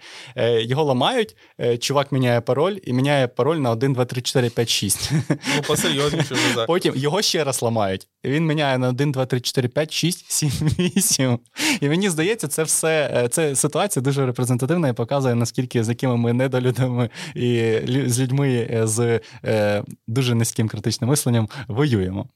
Його 0.60 0.84
ламають, 0.84 1.36
чувак 1.78 2.12
міняє 2.12 2.40
пароль 2.40 2.76
і 2.84 2.92
міняє 2.92 3.28
пароль 3.28 3.56
на 3.56 3.70
1, 3.70 3.92
2, 3.92 4.04
3, 4.04 4.22
4, 4.22 4.50
5, 4.50 4.68
6. 4.68 5.10
Ну, 5.28 5.62
посерйозніше 5.66 6.34
вже. 6.34 6.64
Потім 6.66 6.92
його 6.96 7.22
ще 7.22 7.44
раз 7.44 7.62
ламають. 7.62 8.08
Він 8.24 8.46
міняє 8.46 8.78
на 8.78 8.88
1, 8.88 9.12
2, 9.12 9.26
3, 9.26 9.40
4, 9.40 9.68
5, 9.68 9.92
6, 9.92 10.30
7, 10.30 10.50
8. 10.78 11.38
І 11.80 11.88
мені 11.88 12.10
здається, 12.10 12.48
це 12.48 12.62
все 12.62 13.04
Е, 13.14 13.28
це 13.28 13.54
ситуація 13.54 14.02
дуже 14.02 14.26
репрезентативна 14.26 14.88
і 14.88 14.92
показує, 14.92 15.34
наскільки 15.34 15.84
з 15.84 15.88
якими 15.88 16.16
ми 16.16 16.32
недолюдами 16.32 17.10
і 17.34 17.78
з 18.06 18.20
людьми 18.20 18.68
е, 18.70 18.86
з 18.86 19.20
е, 19.44 19.82
дуже 20.06 20.34
низьким 20.34 20.68
критичним 20.68 21.10
мисленням 21.10 21.48
воюємо. 21.68 22.28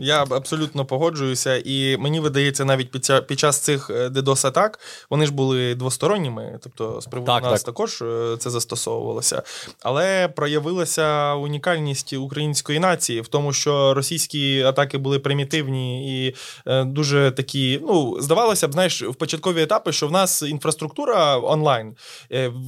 Я 0.00 0.22
абсолютно 0.22 0.84
погоджуюся, 0.84 1.62
і 1.64 1.96
мені 1.96 2.20
видається, 2.20 2.64
навіть 2.64 2.90
під, 2.90 3.04
ця, 3.04 3.20
під 3.20 3.38
час 3.38 3.58
цих 3.58 3.90
е, 3.90 4.10
атак 4.44 4.80
вони 5.10 5.26
ж 5.26 5.32
були 5.32 5.74
двосторонніми, 5.74 6.58
тобто 6.62 7.00
з 7.00 7.06
приводу 7.06 7.32
так, 7.32 7.42
нас 7.42 7.62
так. 7.62 7.74
також 7.74 8.02
е, 8.02 8.36
це 8.38 8.50
застосовувалося. 8.50 9.42
Але 9.82 10.28
проявилася 10.28 11.34
унікальність 11.34 12.12
української 12.12 12.78
нації 12.78 13.20
в 13.20 13.28
тому, 13.28 13.52
що 13.52 13.94
російські 13.94 14.62
атаки 14.62 14.98
були 14.98 15.18
примітивні 15.18 16.24
і 16.26 16.34
е, 16.66 16.84
дуже 16.84 17.30
такі. 17.30 17.80
Ну, 17.82 18.16
здавалося 18.20 18.68
б, 18.68 18.72
знаєш, 18.72 19.02
в 19.02 19.14
початкові 19.14 19.62
етапи, 19.62 19.92
що 19.92 20.08
в 20.08 20.12
нас 20.12 20.42
інфраструктура 20.42 21.38
онлайн, 21.38 21.96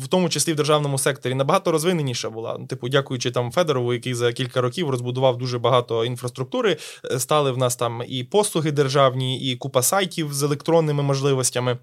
в 0.03 0.09
тому 0.09 0.29
числі 0.29 0.53
в 0.53 0.57
державному 0.57 0.99
секторі, 0.99 1.35
набагато 1.35 1.73
розвиненіша 1.73 2.31
була. 2.31 2.59
Типу, 2.69 2.89
дякуючи 2.89 3.31
там 3.31 3.53
Федорову, 3.53 3.93
який 3.93 4.15
за 4.15 4.33
кілька 4.33 4.61
років 4.61 4.91
розбудував 4.91 5.39
дуже 5.39 5.59
багато 5.59 6.05
інфраструктури 6.05 6.77
стали 7.21 7.51
в 7.51 7.59
нас 7.59 7.77
там 7.77 8.03
і 8.09 8.25
послуги 8.25 8.73
державні, 8.73 9.41
і 9.41 9.57
купа 9.57 9.83
сайтів 9.83 10.35
з 10.35 10.43
електронними 10.43 11.03
можливостями. 11.03 11.79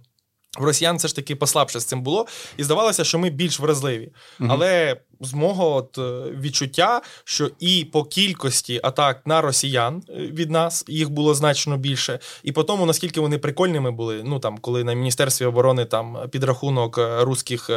В 0.59 0.63
росіян 0.63 0.97
все 0.97 1.07
ж 1.07 1.15
таки 1.15 1.35
послабше 1.35 1.79
з 1.79 1.85
цим 1.85 2.01
було, 2.01 2.27
і 2.57 2.63
здавалося, 2.63 3.03
що 3.03 3.19
ми 3.19 3.29
більш 3.29 3.59
вразливі. 3.59 4.11
Угу. 4.39 4.49
Але 4.51 5.01
з 5.21 5.33
мого 5.33 5.75
от 5.75 5.97
е, 5.97 6.31
відчуття, 6.41 7.01
що 7.23 7.49
і 7.59 7.87
по 7.91 8.03
кількості 8.03 8.79
атак 8.83 9.21
на 9.25 9.41
росіян 9.41 10.03
е, 10.09 10.13
від 10.13 10.51
нас 10.51 10.85
їх 10.87 11.09
було 11.09 11.33
значно 11.33 11.77
більше, 11.77 12.19
і 12.43 12.51
по 12.51 12.63
тому, 12.63 12.85
наскільки 12.85 13.19
вони 13.19 13.37
прикольними 13.37 13.91
були. 13.91 14.21
Ну 14.25 14.39
там, 14.39 14.57
коли 14.57 14.83
на 14.83 14.93
міністерстві 14.93 15.45
оборони 15.45 15.85
там 15.85 16.17
підрахунок 16.31 16.97
е, 16.97 17.23
руських 17.23 17.69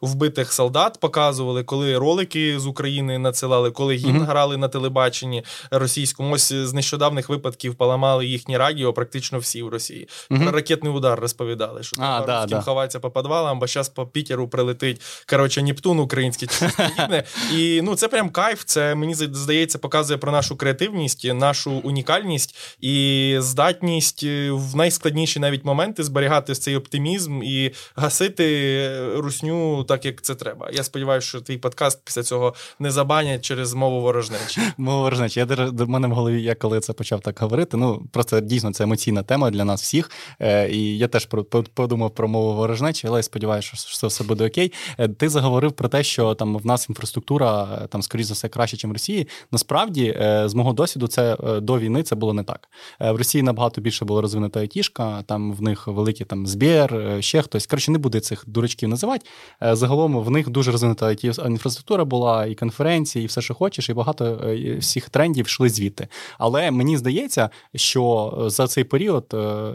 вбитих 0.00 0.52
солдат 0.52 1.00
показували, 1.00 1.64
коли 1.64 1.98
ролики 1.98 2.58
з 2.58 2.66
України 2.66 3.18
надсилали, 3.18 3.70
коли 3.70 3.94
гімн 3.94 4.18
mm-hmm. 4.18 4.26
грали 4.26 4.56
на 4.56 4.68
телебаченні 4.68 5.44
російському. 5.70 6.34
Ось 6.34 6.52
з 6.52 6.72
нещодавних 6.72 7.28
випадків 7.28 7.74
поламали 7.74 8.26
їхні 8.26 8.56
радіо, 8.56 8.92
практично 8.92 9.38
всі 9.38 9.62
в 9.62 9.68
Росії. 9.68 10.08
Mm-hmm. 10.30 10.50
Ракетний 10.50 10.92
удар 10.92 11.20
розповідали, 11.20 11.82
що 11.82 11.96
а, 12.00 12.24
да, 12.26 12.46
да. 12.46 12.60
ховається 12.60 13.00
по 13.00 13.10
підвалам, 13.10 13.58
бо 13.58 13.66
зараз 13.66 13.88
по 13.88 14.06
Пітеру 14.06 14.48
прилетить 14.48 15.00
коротше 15.26 15.62
Нептун 15.62 15.98
український 15.98 16.48
подібне. 16.88 17.24
І 17.54 17.80
ну 17.82 17.94
це 17.94 18.08
прям 18.08 18.30
кайф. 18.30 18.62
Це 18.64 18.94
мені 18.94 19.14
здається, 19.14 19.78
показує 19.78 20.18
про 20.18 20.32
нашу 20.32 20.56
креативність, 20.56 21.34
нашу 21.34 21.70
унікальність 21.70 22.56
і 22.80 23.36
здатність 23.40 24.22
е, 24.24 24.50
в 24.50 24.76
найскладніші 24.76 25.40
навіть 25.40 25.64
моменти 25.64 26.04
зберігати 26.04 26.54
цей 26.54 26.76
оптимізм 26.76 27.42
і 27.42 27.72
гасити 27.96 28.88
русню 29.16 29.84
так, 29.84 30.04
як 30.04 30.22
це 30.22 30.34
треба. 30.34 30.70
Я 30.72 30.84
сподіваюся, 30.84 31.28
що 31.28 31.40
твій 31.40 31.58
подкаст 31.58 32.00
після 32.04 32.22
цього 32.22 32.54
не 32.78 32.90
забанять 32.90 33.44
через 33.44 33.74
мову 33.74 34.00
ворожнечі. 34.00 34.60
Мову 34.76 35.02
ворожнечі. 35.02 35.40
Я 35.40 35.46
до 35.46 35.86
мене 35.86 36.08
в 36.08 36.12
голові, 36.12 36.42
я 36.42 36.54
коли 36.54 36.80
це 36.80 36.92
почав 36.92 37.20
так 37.20 37.38
говорити. 37.38 37.76
Ну 37.76 38.02
просто 38.12 38.40
дійсно 38.40 38.72
це 38.72 38.84
емоційна 38.84 39.22
тема 39.22 39.50
для 39.50 39.64
нас 39.64 39.82
всіх. 39.82 40.10
Е, 40.40 40.70
і 40.70 40.98
я 40.98 41.08
теж 41.08 41.28
подумав 41.74 42.14
про 42.14 42.28
мову 42.28 42.54
ворожнечі, 42.54 43.06
але 43.06 43.18
я 43.18 43.22
сподіваюся, 43.22 43.72
що 43.74 44.06
все 44.06 44.24
буде 44.24 44.46
окей. 44.46 44.72
Е, 44.98 45.08
ти 45.08 45.28
заговорив 45.28 45.72
про 45.72 45.88
те, 45.88 46.02
що 46.02 46.34
там 46.34 46.56
в 46.56 46.66
нас 46.72 46.88
інфраструктура 46.88 47.78
е, 47.82 47.86
там, 47.86 48.02
скоріш 48.02 48.26
за 48.26 48.34
все, 48.34 48.48
краще, 48.48 48.76
ніж 48.76 48.84
в 48.84 48.92
Росії. 48.92 49.28
Насправді, 49.52 50.14
е, 50.20 50.48
з 50.48 50.54
мого 50.54 50.72
досвіду, 50.72 51.06
це 51.06 51.36
е, 51.44 51.60
до 51.60 51.78
війни 51.78 52.02
це 52.02 52.14
було 52.14 52.32
не 52.32 52.42
так. 52.42 52.68
В 53.00 53.16
Росії 53.16 53.42
набагато 53.42 53.80
більше 53.80 54.04
було 54.04 54.20
розвинута 54.22 54.60
айтішка, 54.60 55.22
там 55.22 55.52
в 55.52 55.62
них 55.62 55.86
великі 55.86 56.24
там 56.24 56.46
Збір, 56.46 57.16
ще 57.20 57.42
хтось. 57.42 57.66
Коротше, 57.66 57.90
не 57.90 57.98
буде 57.98 58.20
цих 58.20 58.44
дурачків 58.46 58.88
називати. 58.88 59.26
Загалом 59.60 60.18
в 60.18 60.30
них 60.30 60.48
дуже 60.48 60.72
розвинута 60.72 61.06
it 61.06 61.46
інфраструктура 61.46 62.04
була, 62.04 62.46
і 62.46 62.54
конференції, 62.54 63.24
і 63.24 63.26
все, 63.26 63.40
що 63.40 63.54
хочеш, 63.54 63.88
і 63.88 63.94
багато 63.94 64.54
всіх 64.78 65.10
трендів 65.10 65.46
йшли 65.46 65.68
звідти. 65.68 66.08
Але 66.38 66.70
мені 66.70 66.96
здається, 66.96 67.50
що 67.74 68.34
за 68.46 68.66
цей 68.66 68.84
період 68.84 69.26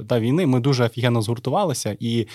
да, 0.03 0.19
війни 0.19 0.45
ми 0.45 0.59
дуже 0.59 0.85
офігенно 0.85 1.21
згуртувалися, 1.21 1.97
і 1.99 2.27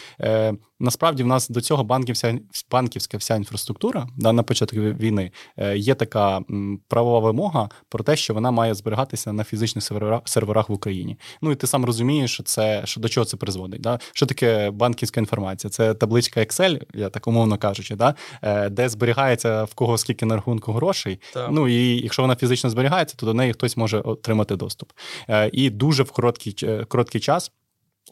насправді 0.82 1.22
в 1.22 1.26
нас 1.26 1.48
до 1.48 1.60
цього 1.60 1.84
банківська 1.84 2.38
банківська 2.70 3.16
вся 3.16 3.36
інфраструктура 3.36 4.06
да, 4.16 4.32
на 4.32 4.42
початку 4.42 4.76
війни 4.76 5.30
е, 5.56 5.78
є 5.78 5.94
така 5.94 6.40
правова 6.88 7.18
вимога 7.18 7.68
про 7.88 8.04
те, 8.04 8.16
що 8.16 8.34
вона 8.34 8.50
має 8.50 8.74
зберігатися 8.74 9.32
на 9.32 9.44
фізичних 9.44 9.84
серверах 10.24 10.68
в 10.68 10.72
Україні. 10.72 11.16
Ну 11.42 11.52
і 11.52 11.54
ти 11.54 11.66
сам 11.66 11.84
розумієш, 11.84 12.32
що 12.32 12.42
це 12.42 12.82
що 12.84 13.00
до 13.00 13.08
чого 13.08 13.24
це 13.24 13.36
призводить. 13.36 13.80
Да? 13.80 13.98
Що 14.12 14.26
таке 14.26 14.70
банківська 14.70 15.20
інформація? 15.20 15.70
Це 15.70 15.94
табличка 15.94 16.40
Excel, 16.40 16.82
я 16.94 17.08
так 17.08 17.28
умовно 17.28 17.58
кажучи, 17.58 17.96
да? 17.96 18.14
Е, 18.42 18.68
де 18.68 18.88
зберігається 18.88 19.64
в 19.64 19.74
кого 19.74 19.98
скільки 19.98 20.26
на 20.26 20.34
рахунку 20.34 20.72
грошей. 20.72 21.20
Так. 21.32 21.48
Ну 21.52 21.68
і 21.68 22.02
якщо 22.02 22.22
вона 22.22 22.36
фізично 22.36 22.70
зберігається, 22.70 23.16
то 23.16 23.26
до 23.26 23.34
неї 23.34 23.52
хтось 23.52 23.76
може 23.76 24.00
отримати 24.00 24.56
доступ. 24.56 24.92
Е, 25.28 25.50
і 25.52 25.70
дуже 25.70 26.02
в 26.02 26.10
короткий, 26.10 26.56
короткий 26.88 27.20
час. 27.20 27.52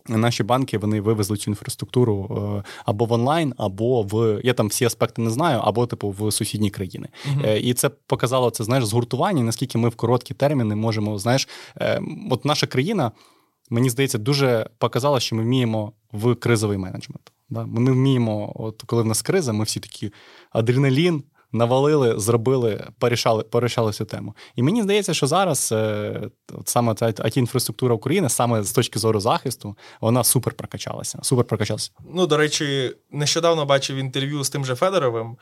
Наші 0.08 0.42
банки 0.42 0.78
вони 0.78 1.00
вивезли 1.00 1.36
цю 1.36 1.50
інфраструктуру 1.50 2.28
е, 2.58 2.70
або 2.84 3.04
в 3.04 3.12
онлайн, 3.12 3.54
або 3.56 4.02
в 4.02 4.40
я 4.44 4.54
там 4.54 4.68
всі 4.68 4.84
аспекти 4.84 5.22
не 5.22 5.30
знаю, 5.30 5.60
або 5.64 5.86
типу 5.86 6.10
в 6.18 6.32
сусідні 6.32 6.70
країни. 6.70 7.08
Uh-huh. 7.28 7.56
І 7.56 7.74
це 7.74 7.88
показало 7.88 8.50
це 8.50 8.64
знаєш 8.64 8.84
згуртування. 8.84 9.42
Наскільки 9.42 9.78
ми 9.78 9.88
в 9.88 9.94
короткі 9.94 10.34
терміни 10.34 10.74
можемо, 10.74 11.18
знаєш, 11.18 11.48
е, 11.76 12.02
от 12.30 12.44
наша 12.44 12.66
країна, 12.66 13.12
мені 13.70 13.90
здається, 13.90 14.18
дуже 14.18 14.70
показала, 14.78 15.20
що 15.20 15.36
ми 15.36 15.42
вміємо 15.42 15.92
в 16.12 16.34
кризовий 16.34 16.78
менеджмент. 16.78 17.32
Ми 17.50 17.92
вміємо, 17.92 18.52
от 18.54 18.82
коли 18.86 19.02
в 19.02 19.06
нас 19.06 19.22
криза, 19.22 19.52
ми 19.52 19.64
всі 19.64 19.80
такі 19.80 20.12
адреналін 20.50 21.22
навалили, 21.52 22.18
зробили, 22.18 22.86
порішали 22.98 23.42
порішали 23.42 23.92
цю 23.92 24.04
тему. 24.04 24.34
І 24.56 24.62
мені 24.62 24.82
здається, 24.82 25.14
що 25.14 25.26
зараз 25.26 25.72
е, 25.72 26.20
от 26.52 26.68
саме 26.68 26.94
ця 26.94 27.06
it 27.06 27.38
інфраструктура 27.38 27.94
України, 27.94 28.28
саме 28.28 28.62
з 28.62 28.72
точки 28.72 28.98
зору 28.98 29.20
захисту, 29.20 29.76
вона 30.00 30.24
супер 30.24 30.54
прокачалася. 30.54 31.18
Супер 31.22 31.44
прокачалася. 31.44 31.90
Ну, 32.14 32.26
до 32.26 32.36
речі, 32.36 32.92
нещодавно 33.10 33.66
бачив 33.66 33.96
інтерв'ю 33.96 34.44
з 34.44 34.50
тим 34.50 34.64
же 34.64 34.74
Федоровим, 34.74 35.36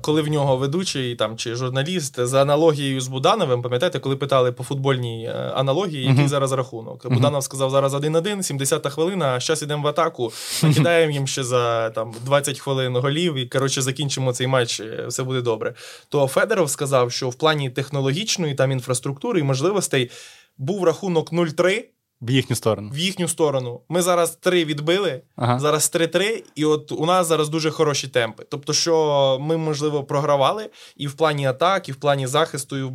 коли 0.00 0.22
в 0.22 0.28
нього 0.28 0.56
ведучий 0.56 1.16
там 1.16 1.36
чи 1.36 1.54
журналіст 1.54 2.26
за 2.26 2.42
аналогією 2.42 3.00
з 3.00 3.08
Будановим, 3.08 3.62
пам'ятаєте, 3.62 3.98
коли 3.98 4.16
питали 4.16 4.52
по 4.52 4.64
футбольній 4.64 5.24
е, 5.24 5.32
аналогії, 5.32 6.04
який 6.06 6.24
uh-huh. 6.24 6.28
зараз 6.28 6.52
рахунок. 6.52 7.06
Буданов 7.10 7.42
сказав, 7.42 7.70
зараз 7.70 7.94
1-1, 7.94 8.36
70-та 8.36 8.90
хвилина, 8.90 9.26
а 9.26 9.40
зараз 9.40 9.62
йдемо 9.62 9.82
в 9.82 9.86
атаку, 9.86 10.32
накидаємо 10.62 11.12
їм 11.12 11.26
ще 11.26 11.44
за 11.44 11.90
там 11.90 12.14
20 12.24 12.58
хвилин 12.58 12.96
голів, 12.96 13.34
і 13.34 13.46
коротше 13.46 13.82
закінчимо 13.82 14.32
цей 14.32 14.46
матч. 14.46 14.80
Е, 14.80 15.06
все 15.08 15.23
буде 15.24 15.40
добре. 15.40 15.74
То 16.08 16.26
Федоров 16.26 16.70
сказав, 16.70 17.12
що 17.12 17.28
в 17.28 17.34
плані 17.34 17.70
технологічної 17.70 18.54
там 18.54 18.72
інфраструктури 18.72 19.40
і 19.40 19.42
можливостей 19.42 20.10
був 20.58 20.84
рахунок 20.84 21.32
0-3. 21.32 21.84
В 22.22 22.30
їхню 22.30 22.56
сторону. 22.56 22.90
В 22.92 22.98
їхню 22.98 23.28
сторону. 23.28 23.80
Ми 23.88 24.02
зараз 24.02 24.36
три 24.36 24.64
відбили, 24.64 25.22
ага. 25.36 25.58
зараз 25.58 25.92
3-3, 25.94 26.42
і 26.54 26.64
от 26.64 26.92
у 26.92 27.06
нас 27.06 27.26
зараз 27.26 27.48
дуже 27.48 27.70
хороші 27.70 28.08
темпи. 28.08 28.46
Тобто, 28.50 28.72
що 28.72 29.38
ми, 29.40 29.56
можливо, 29.56 30.04
програвали 30.04 30.70
і 30.96 31.06
в 31.06 31.12
плані 31.12 31.46
атак, 31.46 31.88
і 31.88 31.92
в 31.92 31.96
плані 31.96 32.26
захисту, 32.26 32.76
і 32.76 32.82
в 32.82 32.92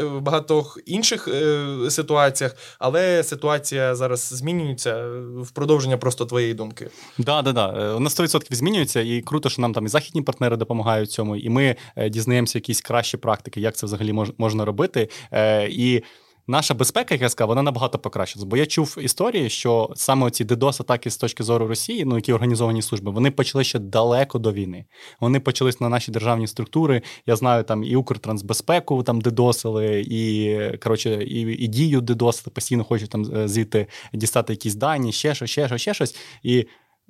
в 0.00 0.20
багатьох 0.20 0.78
інших 0.86 1.28
е, 1.28 1.90
ситуаціях, 1.90 2.56
але 2.78 3.22
ситуація 3.24 3.94
зараз 3.94 4.20
змінюється 4.20 5.06
в 5.36 5.50
продовження 5.50 5.96
просто 5.96 6.26
твоєї 6.26 6.54
думки. 6.54 6.90
Да, 7.18 7.42
да, 7.42 7.52
да. 7.52 7.72
на 7.98 8.08
100% 8.08 8.54
змінюється, 8.54 9.00
і 9.00 9.20
круто, 9.20 9.48
що 9.48 9.62
нам 9.62 9.72
там 9.72 9.86
і 9.86 9.88
західні 9.88 10.22
партнери 10.22 10.56
допомагають 10.56 11.10
цьому, 11.10 11.36
і 11.36 11.48
ми 11.48 11.76
е, 11.96 12.08
дізнаємося 12.08 12.58
якісь 12.58 12.80
кращі 12.80 13.16
практики, 13.16 13.60
як 13.60 13.76
це 13.76 13.86
взагалі 13.86 14.12
мож, 14.12 14.32
можна 14.38 14.64
робити. 14.64 15.08
Е, 15.32 15.68
і 15.68 16.02
наша 16.46 16.74
безпека, 16.74 17.14
як 17.14 17.22
я 17.22 17.28
сказав, 17.28 17.48
вона 17.48 17.62
набагато 17.62 17.98
покращилась. 17.98 18.44
Бо 18.44 18.56
я 18.56 18.66
чув 18.66 18.98
історії, 19.00 19.50
що 19.50 19.90
саме 19.94 20.30
ці 20.30 20.44
ддос 20.44 20.80
атаки 20.80 21.10
з 21.10 21.16
точки 21.16 21.42
зору 21.42 21.66
Росії, 21.66 22.04
ну 22.04 22.16
які 22.16 22.32
організовані 22.32 22.82
служби, 22.82 23.12
вони 23.12 23.30
почали 23.30 23.64
ще 23.64 23.78
далеко 23.78 24.38
до 24.38 24.52
війни. 24.52 24.84
Вони 25.20 25.40
почались 25.40 25.80
на 25.80 25.88
наші 25.88 26.10
державні 26.10 26.46
структури. 26.46 27.02
Я 27.26 27.36
знаю, 27.36 27.64
там 27.64 27.84
і 27.84 27.96
Укртрансбезпеку 27.96 29.02
там 29.02 29.20
дедосили, 29.20 30.00
і 30.00 30.58
коротше, 30.78 31.22
і, 31.24 31.40
і 31.40 31.66
дію 31.66 32.00
дедосили, 32.00 32.52
постійно 32.54 32.84
хочуть 32.84 33.10
там 33.10 33.36
е, 33.36 33.48
звідти 33.48 33.86
дістати 34.12 34.52
якісь 34.52 34.74
дані, 34.74 35.12
ще 35.12 35.34
щось, 35.34 35.50
ще 35.50 35.68
щось, 35.68 35.80
ще 35.80 35.94
щось. 35.94 36.16
І 36.42 36.66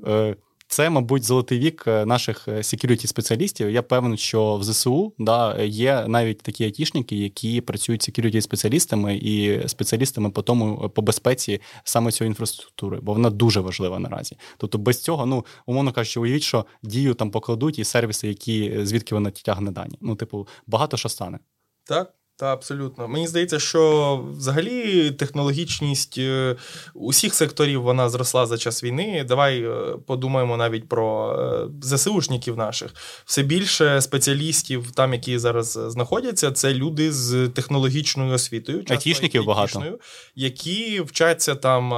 е, 0.06 0.36
це, 0.72 0.90
мабуть, 0.90 1.24
золотий 1.24 1.58
вік 1.58 1.84
е, 1.86 2.06
наших 2.06 2.48
security 2.48 3.06
спеціалістів. 3.06 3.70
Я 3.70 3.82
певний, 3.82 4.18
що 4.18 4.56
в 4.56 4.64
ЗСУ 4.64 5.14
да, 5.18 5.62
є 5.62 6.04
навіть 6.08 6.42
такі 6.42 6.64
айтішники, 6.64 7.16
які 7.16 7.60
працюють 7.60 8.08
security 8.08 8.40
спеціалістами 8.40 9.16
і 9.16 9.68
спеціалістами 9.68 10.30
по 10.30 10.42
тому 10.42 10.90
по 10.94 11.02
безпеці 11.02 11.60
саме 11.84 12.12
цієї 12.12 12.28
інфраструктури, 12.28 13.00
бо 13.02 13.12
вона 13.12 13.30
дуже 13.30 13.60
важлива 13.60 13.98
наразі. 13.98 14.36
Тобто, 14.56 14.78
без 14.78 15.02
цього, 15.02 15.26
ну 15.26 15.44
умовно 15.66 15.92
кажучи, 15.92 16.20
уявіть, 16.20 16.42
що 16.42 16.66
дію 16.82 17.14
там 17.14 17.30
покладуть 17.30 17.78
і 17.78 17.84
сервіси, 17.84 18.28
які 18.28 18.78
звідки 18.82 19.14
вона 19.14 19.30
тягне 19.30 19.70
дані. 19.70 19.98
Ну, 20.00 20.16
типу, 20.16 20.48
багато 20.66 20.96
що 20.96 21.08
стане. 21.08 21.38
Так. 21.84 22.14
Та 22.42 22.52
абсолютно. 22.52 23.08
Мені 23.08 23.28
здається, 23.28 23.58
що 23.58 24.24
взагалі 24.36 25.10
технологічність 25.10 26.18
е, 26.18 26.56
усіх 26.94 27.34
секторів 27.34 27.82
вона 27.82 28.08
зросла 28.08 28.46
за 28.46 28.58
час 28.58 28.84
війни. 28.84 29.24
Давай 29.28 29.62
е, 29.62 29.96
подумаємо 30.06 30.56
навіть 30.56 30.88
про 30.88 31.36
е, 31.38 31.68
ЗСУшників 31.82 32.56
наших. 32.56 32.94
Все 33.24 33.42
більше 33.42 34.00
спеціалістів, 34.00 34.90
там, 34.90 35.12
які 35.12 35.38
зараз 35.38 35.78
знаходяться, 35.86 36.52
це 36.52 36.74
люди 36.74 37.12
з 37.12 37.48
технологічною 37.48 38.34
освітою, 38.34 38.84
Айтішників 38.88 39.44
багато. 39.44 39.98
які 40.36 41.00
вчаться 41.00 41.54
там 41.54 41.90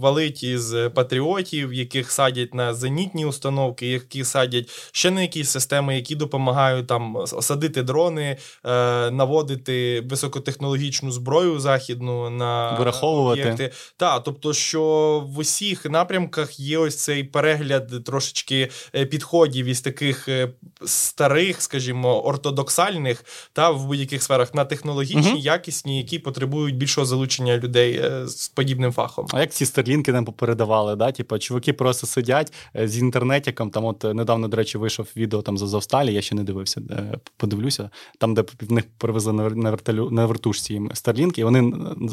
валить 0.00 0.42
із 0.42 0.74
патріотів, 0.94 1.72
яких 1.72 2.12
садять 2.12 2.54
на 2.54 2.74
зенітні 2.74 3.26
установки, 3.26 3.86
які 3.86 4.24
садять 4.24 4.90
ще 4.92 5.10
на 5.10 5.22
якісь 5.22 5.50
системи, 5.50 5.96
які 5.96 6.14
допомагають 6.14 6.86
там 6.86 7.16
осадити 7.16 7.82
дрони, 7.82 8.36
наводити 9.12 9.65
виводити 9.66 10.08
високотехнологічну 10.10 11.10
зброю 11.10 11.60
західну 11.60 12.30
на 12.30 12.78
враховувати 12.80 13.40
об'єкти. 13.42 13.72
Так, 13.96 14.22
тобто, 14.24 14.52
що 14.52 15.24
в 15.28 15.38
усіх 15.38 15.84
напрямках 15.84 16.60
є 16.60 16.78
ось 16.78 16.96
цей 16.96 17.24
перегляд 17.24 18.04
трошечки 18.04 18.70
е, 18.94 19.06
підходів 19.06 19.66
із 19.66 19.80
таких 19.80 20.28
е, 20.28 20.48
старих, 20.84 21.62
скажімо, 21.62 22.24
ортодоксальних 22.24 23.24
та 23.52 23.70
в 23.70 23.86
будь-яких 23.86 24.22
сферах 24.22 24.54
на 24.54 24.64
технологічні, 24.64 25.30
угу. 25.30 25.38
якісні, 25.38 25.98
які 25.98 26.18
потребують 26.18 26.76
більшого 26.76 27.06
залучення 27.06 27.56
людей 27.56 28.00
е, 28.04 28.26
з 28.26 28.48
подібним 28.48 28.92
фахом. 28.92 29.26
А 29.32 29.40
як 29.40 29.52
ці 29.52 29.66
старлінки 29.66 30.12
нам 30.12 30.24
попередавали? 30.24 30.96
Да? 30.96 31.12
Типу, 31.12 31.38
чуваки 31.38 31.72
просто 31.72 32.06
сидять 32.06 32.52
з 32.74 32.98
інтернетиком. 32.98 33.70
Там, 33.70 33.84
от 33.84 34.04
недавно, 34.04 34.48
до 34.48 34.56
речі, 34.56 34.78
вийшов 34.78 35.06
відео 35.16 35.42
там 35.42 35.58
за 35.58 35.66
Завсталі, 35.66 36.14
я 36.14 36.22
ще 36.22 36.34
не 36.34 36.44
дивився, 36.44 36.82
подивлюся. 37.36 37.90
Там, 38.18 38.34
де 38.34 38.44
в 38.60 38.72
них 38.72 38.84
привезли 38.98 39.32
на 39.56 39.70
вертолю 39.70 40.10
на 40.10 40.26
вертушці 40.26 40.80
Starlink, 40.80 41.38
і 41.38 41.44
вони 41.44 41.62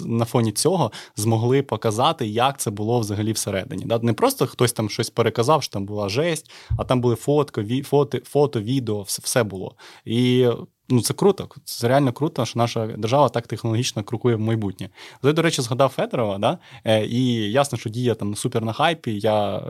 на 0.05 0.25
фоні 0.25 0.51
цього 0.51 0.91
змогли 1.15 1.61
показати, 1.61 2.27
як 2.27 2.59
це 2.59 2.71
було 2.71 2.99
взагалі 2.99 3.31
всередині. 3.31 3.87
Не 4.01 4.13
просто 4.13 4.47
хтось 4.47 4.73
там 4.73 4.89
щось 4.89 5.09
переказав, 5.09 5.63
що 5.63 5.73
там 5.73 5.85
була 5.85 6.09
жесть, 6.09 6.51
а 6.77 6.83
там 6.83 7.01
були 7.01 7.15
фотки, 7.15 7.83
фото, 7.83 8.19
фото, 8.25 8.61
відео, 8.61 9.01
все 9.01 9.43
було. 9.43 9.75
І 10.05 10.47
Ну, 10.89 11.01
це 11.01 11.13
круто. 11.13 11.49
Це 11.65 11.87
реально 11.87 12.13
круто, 12.13 12.45
що 12.45 12.59
наша 12.59 12.87
держава 12.87 13.29
так 13.29 13.47
технологічно 13.47 14.03
крокує 14.03 14.35
в 14.35 14.39
майбутнє. 14.39 14.89
Ти, 15.21 15.33
до 15.33 15.41
речі, 15.41 15.61
згадав 15.61 15.89
Федорова, 15.89 16.37
да? 16.37 16.57
Е, 16.83 17.05
і 17.05 17.51
ясно, 17.51 17.77
що 17.77 17.89
дія 17.89 18.15
там 18.15 18.35
супер 18.35 18.65
на 18.65 18.73
хайпі. 18.73 19.19
Я 19.19 19.61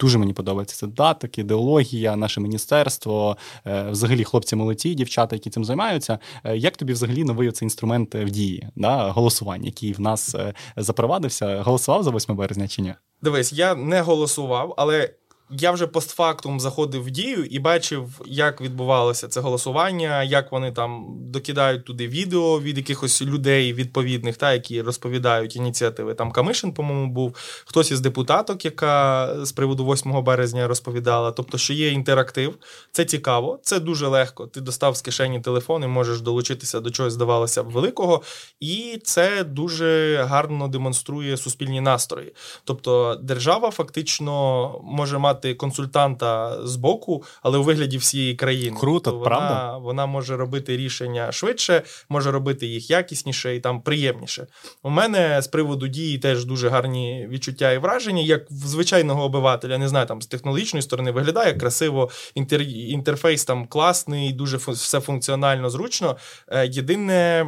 Дуже 0.00 0.18
мені 0.18 0.32
подобається 0.32 0.76
це 0.76 0.86
даток, 0.86 1.38
ідеологія, 1.38 2.16
наше 2.16 2.40
міністерство, 2.40 3.36
е, 3.66 3.90
взагалі 3.90 4.24
хлопці 4.24 4.56
молоді, 4.56 4.94
дівчата, 4.94 5.36
які 5.36 5.50
цим 5.50 5.64
займаються. 5.64 6.18
Е, 6.44 6.56
як 6.56 6.76
тобі 6.76 6.92
взагалі 6.92 7.24
новий 7.24 7.52
цей 7.52 7.66
інструмент 7.66 8.14
в 8.14 8.30
дії, 8.30 8.68
да, 8.76 9.08
голосування, 9.08 9.66
який 9.66 9.92
в 9.92 10.00
нас 10.00 10.36
запровадився? 10.76 11.62
Голосував 11.62 12.02
за 12.02 12.10
8 12.10 12.36
березня 12.36 12.68
чи 12.68 12.82
ні? 12.82 12.94
Дивись, 13.22 13.52
я 13.52 13.74
не 13.74 14.00
голосував, 14.00 14.74
але 14.76 15.10
я 15.50 15.70
вже 15.72 15.86
постфактум 15.86 16.60
заходив 16.60 17.04
в 17.04 17.10
дію 17.10 17.44
і 17.44 17.58
бачив, 17.58 18.20
як 18.26 18.60
відбувалося 18.60 19.28
це 19.28 19.40
голосування, 19.40 20.22
як 20.22 20.52
вони 20.52 20.72
там 20.72 21.06
докидають 21.20 21.84
туди 21.84 22.08
відео 22.08 22.60
від 22.60 22.76
якихось 22.76 23.22
людей 23.22 23.72
відповідних, 23.72 24.36
та 24.36 24.52
які 24.52 24.82
розповідають 24.82 25.56
ініціативи. 25.56 26.14
Там 26.14 26.32
Камишин, 26.32 26.72
по-моєму, 26.72 27.12
був 27.12 27.36
хтось 27.66 27.90
із 27.90 28.00
депутаток, 28.00 28.64
яка 28.64 29.34
з 29.44 29.52
приводу 29.52 29.84
8 29.84 30.24
березня 30.24 30.68
розповідала. 30.68 31.32
Тобто, 31.32 31.58
що 31.58 31.72
є 31.72 31.88
інтерактив, 31.88 32.54
це 32.92 33.04
цікаво, 33.04 33.58
це 33.62 33.80
дуже 33.80 34.06
легко. 34.06 34.46
Ти 34.46 34.60
достав 34.60 34.96
з 34.96 35.02
кишені 35.02 35.40
телефон 35.40 35.84
і 35.84 35.86
можеш 35.86 36.20
долучитися 36.20 36.80
до 36.80 36.90
чогось, 36.90 37.12
здавалося 37.12 37.62
б, 37.62 37.70
великого, 37.70 38.22
і 38.60 39.00
це 39.04 39.44
дуже 39.44 40.16
гарно 40.28 40.68
демонструє 40.68 41.36
суспільні 41.36 41.80
настрої. 41.80 42.32
Тобто, 42.64 43.20
держава 43.22 43.70
фактично 43.70 44.74
може 44.84 45.18
мати 45.18 45.37
мати 45.38 45.54
консультанта 45.54 46.58
з 46.66 46.76
боку, 46.76 47.24
але 47.42 47.58
у 47.58 47.62
вигляді 47.62 47.98
всієї 47.98 48.34
країни. 48.34 48.76
Круто, 48.80 49.10
тобто 49.10 49.24
правда? 49.24 49.48
Вона, 49.48 49.78
вона 49.78 50.06
може 50.06 50.36
робити 50.36 50.76
рішення 50.76 51.32
швидше, 51.32 51.82
може 52.08 52.30
робити 52.30 52.66
їх 52.66 52.90
якісніше 52.90 53.56
і 53.56 53.60
там 53.60 53.80
приємніше. 53.80 54.46
У 54.82 54.90
мене 54.90 55.42
з 55.42 55.48
приводу 55.48 55.88
дії 55.88 56.18
теж 56.18 56.44
дуже 56.44 56.68
гарні 56.68 57.26
відчуття 57.30 57.72
і 57.72 57.78
враження, 57.78 58.22
як 58.22 58.50
в 58.50 58.66
звичайного 58.66 59.24
обивателя, 59.24 59.78
не 59.78 59.88
знаю, 59.88 60.06
там 60.06 60.22
з 60.22 60.26
технологічної 60.26 60.82
сторони 60.82 61.10
виглядає 61.10 61.54
красиво, 61.54 62.10
інтер, 62.34 62.62
інтерфейс 62.62 63.44
там 63.44 63.66
класний, 63.66 64.32
дуже 64.32 64.56
все 64.56 65.00
функціонально 65.00 65.70
зручно. 65.70 66.16
Е, 66.48 66.66
єдине, 66.66 67.46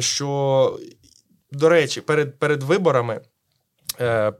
що. 0.00 0.78
До 1.54 1.68
речі, 1.68 2.00
перед 2.00 2.38
перед 2.38 2.62
виборами 2.62 3.20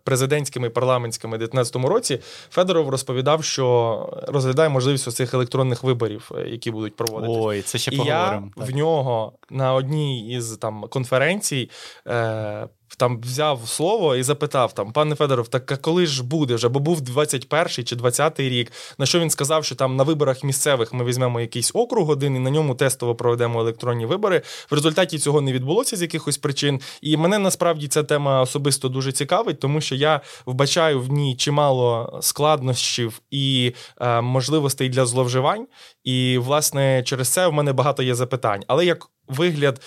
президентськими 0.04 0.66
і 0.66 0.70
парламентськими 0.70 1.38
19 1.38 1.76
році 1.76 2.18
Федоров 2.50 2.88
розповідав, 2.88 3.44
що 3.44 4.22
розглядає 4.28 4.68
можливість 4.68 5.12
цих 5.12 5.34
електронних 5.34 5.82
виборів, 5.82 6.30
е, 6.38 6.48
які 6.48 6.70
будуть 6.70 6.96
проводити. 6.96 7.32
Ой, 7.36 7.62
це 7.62 7.78
ще 7.78 7.90
і 7.94 7.96
поговоримо. 7.96 8.50
Я 8.56 8.62
так. 8.62 8.72
в 8.72 8.76
нього 8.76 9.32
на 9.50 9.74
одній 9.74 10.28
із 10.36 10.56
там 10.56 10.84
конференцій 10.90 11.70
е, 12.06 12.68
там 12.96 13.20
взяв 13.20 13.60
слово 13.66 14.16
і 14.16 14.22
запитав 14.22 14.72
там, 14.72 14.92
пане 14.92 15.14
Федоров, 15.14 15.48
так 15.48 15.72
а 15.72 15.76
коли 15.76 16.06
ж 16.06 16.24
буде 16.24 16.54
вже? 16.54 16.68
Бо 16.68 16.80
був 16.80 17.00
21-й 17.00 17.84
чи 17.84 17.96
20-й 17.96 18.48
рік. 18.48 18.72
На 18.98 19.06
що 19.06 19.20
він 19.20 19.30
сказав, 19.30 19.64
що 19.64 19.74
там 19.74 19.96
на 19.96 20.04
виборах 20.04 20.44
місцевих 20.44 20.92
ми 20.92 21.04
візьмемо 21.04 21.40
якийсь 21.40 21.70
округ 21.74 22.10
один 22.10 22.36
і 22.36 22.38
на 22.38 22.50
ньому 22.50 22.74
тестово 22.74 23.14
проведемо 23.14 23.60
електронні 23.60 24.06
вибори. 24.06 24.42
В 24.70 24.74
результаті 24.74 25.18
цього 25.18 25.40
не 25.40 25.52
відбулося 25.52 25.96
з 25.96 26.02
якихось 26.02 26.38
причин. 26.38 26.80
І 27.02 27.16
мене 27.16 27.38
насправді 27.38 27.88
ця 27.88 28.02
тема 28.02 28.42
особисто 28.42 28.88
дуже 28.88 29.12
цікавить, 29.12 29.60
тому 29.60 29.80
що 29.80 29.94
я 29.94 30.20
вбачаю 30.46 31.00
в 31.00 31.12
ній 31.12 31.36
чимало 31.36 32.18
складнощів 32.22 33.20
і 33.30 33.74
е, 34.00 34.20
можливостей 34.20 34.88
для 34.88 35.06
зловживань. 35.06 35.66
І, 36.04 36.38
власне, 36.38 37.02
через 37.02 37.28
це 37.28 37.46
в 37.46 37.52
мене 37.52 37.72
багато 37.72 38.02
є 38.02 38.14
запитань. 38.14 38.62
Але 38.66 38.86
як 38.86 39.06
вигляд 39.32 39.80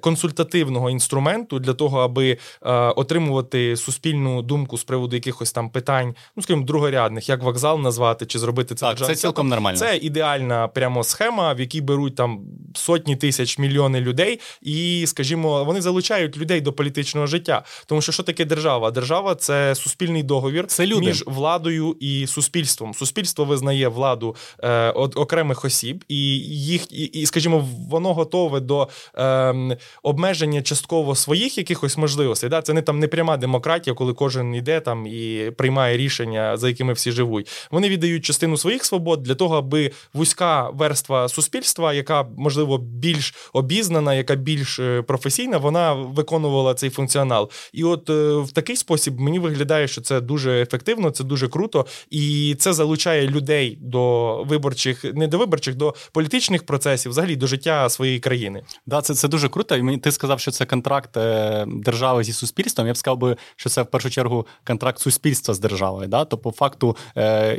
консультативного 0.00 0.90
інструменту 0.90 1.58
для 1.58 1.74
того, 1.74 2.00
аби 2.00 2.30
е, 2.30 2.38
отримувати 2.72 3.76
суспільну 3.76 4.42
думку 4.42 4.78
з 4.78 4.84
приводу 4.84 5.16
якихось 5.16 5.52
там 5.52 5.70
питань, 5.70 6.14
ну 6.36 6.42
скажімо, 6.42 6.66
другорядних, 6.66 7.28
як 7.28 7.42
вокзал 7.42 7.80
назвати 7.80 8.26
чи 8.26 8.38
зробити 8.38 8.74
це 8.74 8.86
Так, 8.86 9.06
Це 9.06 9.14
цілком 9.14 9.48
нормально. 9.48 9.78
Це 9.78 9.96
ідеальна 9.96 10.68
прямо 10.68 11.04
схема, 11.04 11.52
в 11.52 11.60
якій 11.60 11.80
беруть 11.80 12.14
там 12.14 12.40
сотні 12.74 13.16
тисяч 13.16 13.58
мільйони 13.58 14.00
людей, 14.00 14.40
і, 14.62 15.04
скажімо, 15.06 15.64
вони 15.64 15.80
залучають 15.80 16.36
людей 16.36 16.60
до 16.60 16.72
політичного 16.72 17.26
життя. 17.26 17.64
Тому 17.86 18.02
що 18.02 18.12
що 18.12 18.22
таке 18.22 18.44
держава? 18.44 18.90
Держава 18.90 19.34
це 19.34 19.74
суспільний 19.74 20.22
договір 20.22 20.66
це 20.66 20.86
люди. 20.86 21.06
між 21.06 21.24
владою 21.26 21.96
і 22.00 22.26
суспільством. 22.26 22.94
Суспільство 22.94 23.44
визнає 23.44 23.88
владу 23.88 24.36
е, 24.58 24.90
окремих 24.90 25.64
осіб, 25.64 26.04
і 26.08 26.16
їх, 26.48 26.92
і, 26.92 27.04
і, 27.04 27.26
скажімо, 27.26 27.68
воно 27.90 28.14
готове 28.14 28.60
до 28.60 28.73
е, 29.18 29.78
обмеження 30.02 30.62
частково 30.62 31.14
своїх 31.14 31.58
якихось 31.58 31.96
можливостей. 31.96 32.50
Да? 32.50 32.62
Це 32.62 32.72
не 32.72 32.82
там 32.82 32.98
не 32.98 33.08
пряма 33.08 33.36
демократія, 33.36 33.94
коли 33.94 34.12
кожен 34.12 34.54
йде 34.54 34.80
там 34.80 35.06
і 35.06 35.50
приймає 35.56 35.96
рішення, 35.96 36.56
за 36.56 36.68
якими 36.68 36.92
всі 36.92 37.12
живуть. 37.12 37.68
Вони 37.70 37.88
віддають 37.88 38.24
частину 38.24 38.56
своїх 38.56 38.84
свобод 38.84 39.22
для 39.22 39.34
того, 39.34 39.56
аби 39.56 39.90
вузька 40.14 40.70
верства 40.70 41.28
суспільства, 41.28 41.92
яка 41.92 42.26
можливо 42.36 42.78
більш 42.78 43.34
обізнана, 43.52 44.14
яка 44.14 44.34
більш 44.34 44.78
е, 44.78 45.02
професійна, 45.02 45.58
вона 45.58 45.92
виконувала 45.92 46.74
цей 46.74 46.90
функціонал. 46.90 47.50
І 47.72 47.84
от 47.84 48.10
е, 48.10 48.36
в 48.36 48.52
такий 48.52 48.76
спосіб 48.76 49.20
мені 49.20 49.38
виглядає, 49.38 49.88
що 49.88 50.00
це 50.00 50.20
дуже 50.20 50.62
ефективно, 50.62 51.10
це 51.10 51.24
дуже 51.24 51.48
круто, 51.48 51.86
і 52.10 52.56
це 52.58 52.72
залучає 52.72 53.28
людей 53.28 53.78
до 53.80 54.42
виборчих, 54.44 55.04
не 55.04 55.26
до 55.26 55.38
виборчих, 55.38 55.74
до 55.74 55.94
політичних 56.12 56.66
процесів, 56.66 57.10
взагалі 57.10 57.36
до 57.36 57.46
життя 57.46 57.88
своєї 57.88 58.20
країни. 58.20 58.53
України. 58.54 58.80
Да, 58.86 59.02
це 59.02 59.14
це 59.14 59.28
дуже 59.28 59.48
круто. 59.48 59.76
І 59.76 59.82
мені 59.82 59.98
ти 59.98 60.12
сказав, 60.12 60.40
що 60.40 60.50
це 60.50 60.66
контракт 60.66 61.16
е, 61.16 61.66
держави 61.68 62.24
зі 62.24 62.32
суспільством. 62.32 62.86
Я 62.86 62.92
б 62.92 62.96
сказав 62.96 63.18
би, 63.18 63.36
що 63.56 63.68
це 63.68 63.82
в 63.82 63.86
першу 63.86 64.10
чергу 64.10 64.46
контракт 64.66 64.98
суспільства 64.98 65.54
з 65.54 65.58
державою. 65.58 66.08
Да? 66.08 66.24
То 66.24 66.38
по 66.38 66.50
факту 66.50 66.96
е, 67.16 67.58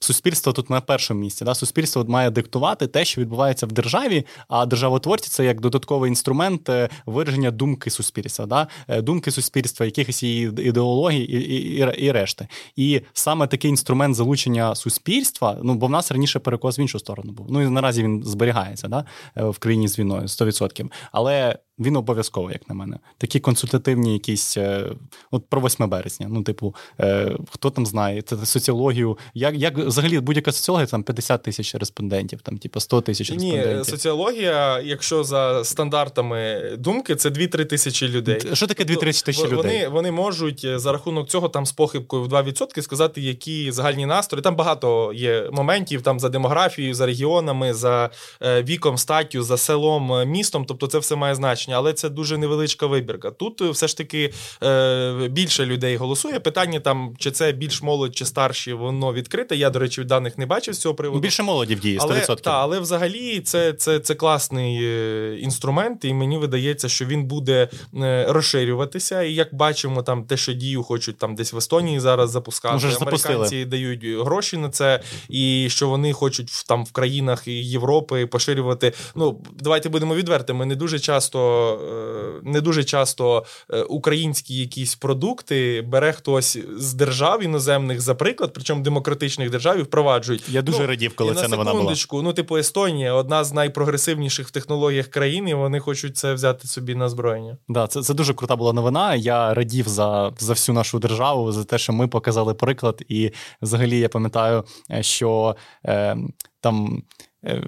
суспільство 0.00 0.52
тут 0.52 0.70
на 0.70 0.80
першому 0.80 1.20
місці. 1.20 1.44
Да? 1.44 1.54
Суспільство 1.54 2.04
має 2.04 2.30
диктувати 2.30 2.86
те, 2.86 3.04
що 3.04 3.20
відбувається 3.20 3.66
в 3.66 3.72
державі, 3.72 4.26
а 4.48 4.66
державотворці 4.66 5.28
це 5.28 5.44
як 5.44 5.60
додатковий 5.60 6.08
інструмент 6.08 6.68
е, 6.68 6.88
вираження 7.06 7.50
думки 7.50 7.90
суспільства, 7.90 8.46
да? 8.46 8.66
думки 9.02 9.30
суспільства, 9.30 9.86
якихось 9.86 10.22
ідеологій 10.22 11.22
і, 11.22 11.36
і, 11.36 11.78
і, 11.78 12.04
і 12.04 12.12
решти. 12.12 12.48
І 12.76 13.00
саме 13.12 13.46
такий 13.46 13.70
інструмент 13.70 14.14
залучення 14.14 14.74
суспільства, 14.74 15.58
ну 15.62 15.74
бо 15.74 15.86
в 15.86 15.90
нас 15.90 16.12
раніше 16.12 16.38
перекос 16.38 16.78
в 16.78 16.80
іншу 16.80 16.98
сторону 16.98 17.32
був. 17.32 17.46
Ну 17.50 17.62
і 17.62 17.68
наразі 17.68 18.02
він 18.02 18.22
зберігається 18.24 18.88
да? 18.88 19.04
в 19.36 19.58
країні 19.58 19.88
з 19.88 19.98
війною. 19.98 20.28
100%. 20.40 20.92
Але 21.12 21.58
він 21.78 21.96
обов'язково, 21.96 22.50
як 22.50 22.68
на 22.68 22.74
мене. 22.74 22.98
Такі 23.18 23.40
консультативні, 23.40 24.12
якісь 24.12 24.56
е, 24.56 24.90
от 25.30 25.46
про 25.48 25.60
8 25.60 25.88
березня. 25.88 26.26
Ну, 26.30 26.42
типу, 26.42 26.74
е, 27.00 27.36
хто 27.50 27.70
там 27.70 27.86
знає, 27.86 28.22
це 28.22 28.46
соціологію. 28.46 29.18
Як 29.34 29.54
як 29.54 29.78
взагалі 29.78 30.20
будь-яка 30.20 30.52
соціологія 30.52 30.86
там 30.86 31.02
50 31.02 31.42
тисяч 31.42 31.74
респондентів, 31.74 32.40
там, 32.40 32.58
типу, 32.58 32.80
100 32.80 33.00
тисяч 33.00 33.30
респондентів. 33.30 33.78
Ні, 33.78 33.84
соціологія, 33.84 34.80
якщо 34.80 35.24
за 35.24 35.64
стандартами 35.64 36.70
думки, 36.78 37.16
це 37.16 37.30
2-3 37.30 37.64
тисячі 37.64 38.08
людей. 38.08 38.40
Що 38.52 38.66
таке 38.66 38.84
2-3 38.84 38.86
тобто 38.86 39.00
тисячі 39.10 39.42
вони, 39.42 39.56
людей? 39.56 39.88
Вони 39.88 40.10
можуть 40.10 40.66
за 40.80 40.92
рахунок 40.92 41.28
цього 41.28 41.48
там 41.48 41.66
з 41.66 41.72
похибкою 41.72 42.22
в 42.22 42.28
2% 42.28 42.82
сказати, 42.82 43.20
які 43.20 43.72
загальні 43.72 44.06
настрої. 44.06 44.42
Там 44.42 44.56
багато 44.56 45.12
є 45.12 45.48
моментів 45.52 46.02
там 46.02 46.20
за 46.20 46.28
демографією, 46.28 46.94
за 46.94 47.06
регіонами, 47.06 47.74
за 47.74 48.10
віком, 48.42 48.98
статтю, 48.98 49.42
за 49.42 49.56
селом, 49.56 50.28
містом. 50.28 50.64
Тобто 50.64 50.86
це 50.86 50.98
все 50.98 51.16
має 51.16 51.34
значення 51.34 51.63
значення, 51.64 51.76
але 51.76 51.92
це 51.92 52.08
дуже 52.08 52.38
невеличка 52.38 52.86
вибірка. 52.86 53.30
Тут 53.30 53.60
е, 53.60 53.70
все 53.70 53.88
ж 53.88 53.96
таки 53.96 54.32
е, 54.62 55.28
більше 55.28 55.66
людей 55.66 55.96
голосує. 55.96 56.40
Питання 56.40 56.80
там, 56.80 57.14
чи 57.18 57.30
це 57.30 57.52
більш 57.52 57.82
молодь, 57.82 58.16
чи 58.16 58.24
старші, 58.24 58.72
воно 58.72 59.12
відкрите. 59.12 59.56
Я, 59.56 59.70
до 59.70 59.78
речі, 59.78 60.04
даних 60.04 60.38
не 60.38 60.46
бачив 60.46 60.74
з 60.74 60.78
цього 60.78 60.94
приводу. 60.94 61.20
Більше 61.20 61.42
молоді 61.42 61.74
в 61.74 61.80
дії, 61.80 61.98
100%. 61.98 62.24
Але, 62.28 62.36
та, 62.36 62.50
але 62.50 62.80
взагалі 62.80 63.40
це 63.40 63.72
це, 63.72 64.00
це 64.00 64.14
класний 64.14 64.78
е, 64.82 65.38
інструмент, 65.40 66.04
і 66.04 66.14
мені 66.14 66.38
видається, 66.38 66.88
що 66.88 67.04
він 67.04 67.24
буде 67.24 67.68
е, 67.96 68.26
розширюватися. 68.28 69.22
І 69.22 69.34
як 69.34 69.54
бачимо, 69.54 70.02
там 70.02 70.24
те, 70.24 70.36
що 70.36 70.52
дію 70.52 70.82
хочуть 70.82 71.18
там 71.18 71.34
десь 71.34 71.52
в 71.52 71.56
Естонії 71.56 72.00
зараз 72.00 72.30
запускати. 72.30 72.76
Вже 72.76 72.86
Американці 72.86 73.22
запустили. 73.28 73.64
дають 73.64 74.04
гроші 74.04 74.56
на 74.56 74.68
це, 74.68 75.00
і 75.28 75.66
що 75.70 75.88
вони 75.88 76.12
хочуть 76.12 76.64
там 76.68 76.84
в 76.84 76.92
країнах 76.92 77.48
Європи 77.48 78.26
поширювати. 78.26 78.92
Ну, 79.14 79.42
давайте 79.60 79.88
будемо 79.88 80.14
відвертими. 80.14 80.66
Не 80.66 80.74
дуже 80.74 80.98
часто 80.98 81.53
Е, 81.54 82.40
не 82.42 82.60
дуже 82.60 82.84
часто 82.84 83.44
е, 83.70 83.82
українські 83.82 84.56
якісь 84.56 84.94
продукти 84.94 85.84
бере 85.88 86.12
хтось 86.12 86.58
з 86.76 86.94
держав 86.94 87.42
іноземних, 87.42 88.00
за 88.00 88.14
приклад, 88.14 88.50
причому 88.54 88.82
демократичних 88.82 89.50
держав 89.50 89.78
і 89.78 89.82
впроваджують. 89.82 90.48
Я 90.48 90.62
дуже 90.62 90.78
ну, 90.78 90.86
радів, 90.86 91.16
коли 91.16 91.34
це 91.34 91.42
на 91.42 91.48
новина 91.48 91.72
була. 91.72 91.94
Ну, 92.12 92.32
типу, 92.32 92.56
Естонія, 92.56 93.14
одна 93.14 93.44
з 93.44 93.52
найпрогресивніших 93.52 94.48
в 94.48 94.50
технологіях 94.50 95.06
країн, 95.06 95.48
і 95.48 95.54
вони 95.54 95.80
хочуть 95.80 96.16
це 96.16 96.34
взяти 96.34 96.68
собі 96.68 96.94
на 96.94 97.08
зброєння. 97.08 97.56
Да, 97.68 97.86
це 97.86 98.02
це 98.02 98.14
дуже 98.14 98.34
крута 98.34 98.56
була 98.56 98.72
новина. 98.72 99.14
Я 99.14 99.54
радів 99.54 99.88
за 99.88 100.32
за 100.38 100.52
всю 100.52 100.74
нашу 100.74 100.98
державу, 100.98 101.52
за 101.52 101.64
те, 101.64 101.78
що 101.78 101.92
ми 101.92 102.08
показали 102.08 102.54
приклад. 102.54 103.02
І 103.08 103.30
взагалі 103.62 103.98
я 103.98 104.08
пам'ятаю, 104.08 104.64
е, 104.90 105.02
що 105.02 105.56
е, 105.86 106.16
там. 106.60 107.02
Е, 107.44 107.64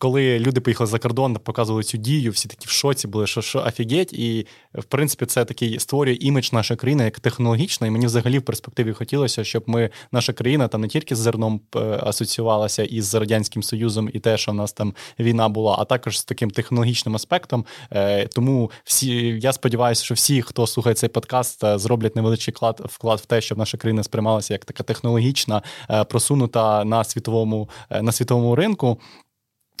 коли 0.00 0.38
люди 0.38 0.60
поїхали 0.60 0.90
за 0.90 0.98
кордон, 0.98 1.34
показували 1.34 1.82
цю 1.82 1.98
дію, 1.98 2.30
всі 2.30 2.48
такі 2.48 2.66
в 2.66 2.70
шоці 2.70 3.08
були, 3.08 3.26
що 3.26 3.42
що 3.42 3.58
офігеть. 3.58 4.12
І 4.12 4.46
в 4.74 4.84
принципі, 4.84 5.26
це 5.26 5.44
такий 5.44 5.78
створює 5.78 6.14
імідж 6.20 6.52
нашої 6.52 6.78
країни 6.78 7.04
як 7.04 7.20
технологічна. 7.20 7.86
І 7.86 7.90
мені 7.90 8.06
взагалі 8.06 8.38
в 8.38 8.42
перспективі 8.42 8.92
хотілося, 8.92 9.44
щоб 9.44 9.64
ми, 9.66 9.90
наша 10.12 10.32
країна 10.32 10.68
там 10.68 10.80
не 10.80 10.88
тільки 10.88 11.16
з 11.16 11.18
зерном 11.18 11.60
е, 11.76 11.78
асоціювалася 11.80 12.84
із 12.84 13.14
радянським 13.14 13.62
союзом 13.62 14.10
і 14.12 14.18
те, 14.18 14.38
що 14.38 14.52
в 14.52 14.54
нас 14.54 14.72
там 14.72 14.94
війна 15.18 15.48
була, 15.48 15.76
а 15.78 15.84
також 15.84 16.18
з 16.18 16.24
таким 16.24 16.50
технологічним 16.50 17.14
аспектом. 17.14 17.64
Е, 17.92 18.26
тому 18.26 18.70
всі 18.84 19.38
я 19.42 19.52
сподіваюся, 19.52 20.04
що 20.04 20.14
всі, 20.14 20.42
хто 20.42 20.66
слухає 20.66 20.94
цей 20.94 21.08
подкаст, 21.08 21.64
е, 21.64 21.78
зроблять 21.78 22.16
невеличкий 22.16 22.54
вклад 22.54 22.82
вклад 22.84 23.20
в 23.20 23.26
те, 23.26 23.40
щоб 23.40 23.58
наша 23.58 23.78
країна 23.78 24.02
сприймалася 24.02 24.54
як 24.54 24.64
така 24.64 24.82
технологічна, 24.82 25.62
просунута 26.08 26.84
на 26.84 27.04
світовому 27.04 27.68
на 27.90 28.12
світовому 28.12 28.54
ринку. 28.54 28.98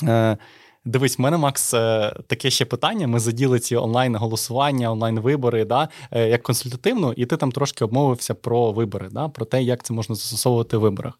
Е, 0.02 0.36
дивись, 0.84 1.18
в 1.18 1.22
мене 1.22 1.36
Макс 1.36 1.74
е, 1.74 2.12
таке 2.26 2.50
ще 2.50 2.64
питання. 2.64 3.06
Ми 3.06 3.18
заділи 3.18 3.60
ці 3.60 3.76
онлайн-голосування, 3.76 4.92
онлайн-вибори, 4.92 5.64
да, 5.64 5.88
е, 6.10 6.28
як 6.28 6.42
консультативно, 6.42 7.12
і 7.16 7.26
ти 7.26 7.36
там 7.36 7.52
трошки 7.52 7.84
обмовився 7.84 8.34
про 8.34 8.72
вибори, 8.72 9.08
да, 9.12 9.28
про 9.28 9.44
те, 9.44 9.62
як 9.62 9.82
це 9.82 9.94
можна 9.94 10.14
застосовувати 10.14 10.76
в 10.76 10.80
виборах. 10.80 11.18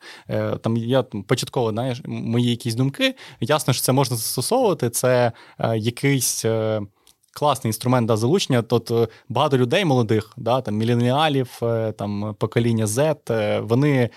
Там 0.61 0.77
я 0.77 1.03
початково 1.03 1.71
знаєш, 1.71 2.03
мої 2.05 2.51
якісь 2.51 2.75
думки. 2.75 3.15
Ясно, 3.41 3.75
що 3.75 3.83
це 3.83 3.93
можна 3.93 4.17
застосовувати. 4.17 4.91
Це 4.91 5.33
якийсь 5.77 6.45
класний 7.33 7.69
інструмент 7.69 8.07
да, 8.07 8.17
залучення. 8.17 8.63
Тут 8.63 8.91
е, 8.91 9.09
багато 9.29 9.59
людей 9.59 9.85
молодих, 9.85 10.33
да, 10.37 10.61
там 10.61 10.77
міленіалів, 10.77 11.59
е, 11.63 11.93
там 11.93 12.35
покоління 12.39 12.87
Z, 12.87 13.17
е, 13.33 13.61
вони 13.61 14.11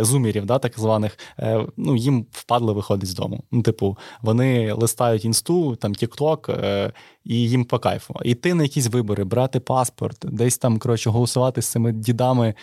зумірів, 0.00 0.46
да, 0.46 0.58
так 0.58 0.78
званих, 0.78 1.18
ну 1.76 1.96
їм 1.96 2.26
впадло 2.30 2.74
виходить 2.74 3.08
з 3.08 3.14
дому. 3.14 3.44
Ну, 3.52 3.62
типу, 3.62 3.98
вони 4.22 4.72
листають 4.72 5.24
інсту, 5.24 5.76
там 5.76 5.94
Тікток, 5.94 6.50
і 7.26 7.34
їм 7.34 7.64
по 7.64 7.78
кайфу. 7.78 8.14
Іти 8.24 8.54
на 8.54 8.62
якісь 8.62 8.86
вибори, 8.86 9.24
брати 9.24 9.60
паспорт, 9.60 10.18
десь 10.22 10.58
там 10.58 10.78
коротше 10.78 11.10
голосувати 11.10 11.62
з 11.62 11.66
цими 11.66 11.92
дідами, 11.92 12.54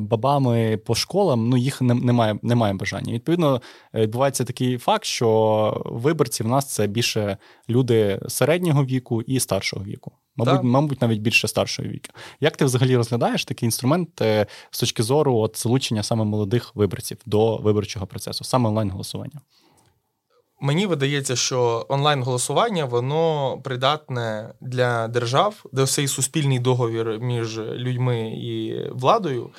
бабами 0.00 0.76
по 0.76 0.94
школам. 0.94 1.48
Ну 1.48 1.56
їх 1.56 1.82
немає, 1.82 2.38
немає 2.42 2.74
бажання. 2.74 3.12
Відповідно, 3.12 3.62
відбувається 3.94 4.44
такий 4.44 4.78
факт, 4.78 5.04
що 5.04 5.82
виборці 5.86 6.42
в 6.42 6.48
нас 6.48 6.74
це 6.74 6.86
більше 6.86 7.36
люди 7.68 8.20
середнього 8.28 8.84
віку 8.84 9.22
і 9.22 9.40
старшого 9.40 9.84
віку. 9.84 10.12
Мабуть, 10.36 10.62
мабуть, 10.62 11.02
навіть 11.02 11.20
більше 11.20 11.48
старшого 11.48 11.88
віку. 11.88 12.08
Як 12.40 12.56
ти 12.56 12.64
взагалі 12.64 12.96
розглядаєш 12.96 13.44
такий 13.44 13.66
інструмент 13.66 14.20
е, 14.20 14.46
з 14.70 14.80
точки 14.80 15.02
зору 15.02 15.36
от, 15.36 15.62
залучення 15.62 16.02
саме 16.02 16.24
молодих 16.24 16.76
виборців 16.76 17.18
до 17.26 17.56
виборчого 17.56 18.06
процесу, 18.06 18.44
саме 18.44 18.68
онлайн-голосування? 18.68 19.40
Мені 20.60 20.86
видається, 20.86 21.36
що 21.36 21.86
онлайн-голосування 21.88 22.84
воно 22.84 23.58
придатне 23.64 24.54
для 24.60 25.08
держав, 25.08 25.64
де 25.72 25.86
цей 25.86 26.08
суспільний 26.08 26.58
договір 26.58 27.18
між 27.20 27.58
людьми 27.58 28.30
і 28.30 28.84
владою. 28.92 29.50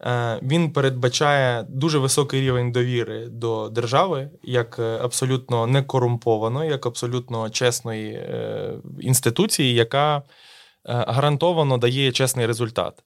Е, 0.00 0.38
він 0.42 0.72
передбачає 0.72 1.66
дуже 1.68 1.98
високий 1.98 2.40
рівень 2.40 2.72
довіри 2.72 3.26
до 3.28 3.68
держави, 3.68 4.30
як 4.42 4.78
е, 4.78 4.98
абсолютно 5.02 5.66
некорумпованої, 5.66 6.70
як 6.70 6.86
абсолютно 6.86 7.50
чесної 7.50 8.12
е, 8.12 8.72
інституції, 9.00 9.74
яка 9.74 10.22
гарантовано 10.86 11.78
дає 11.78 12.12
чесний 12.12 12.46
результат. 12.46 13.04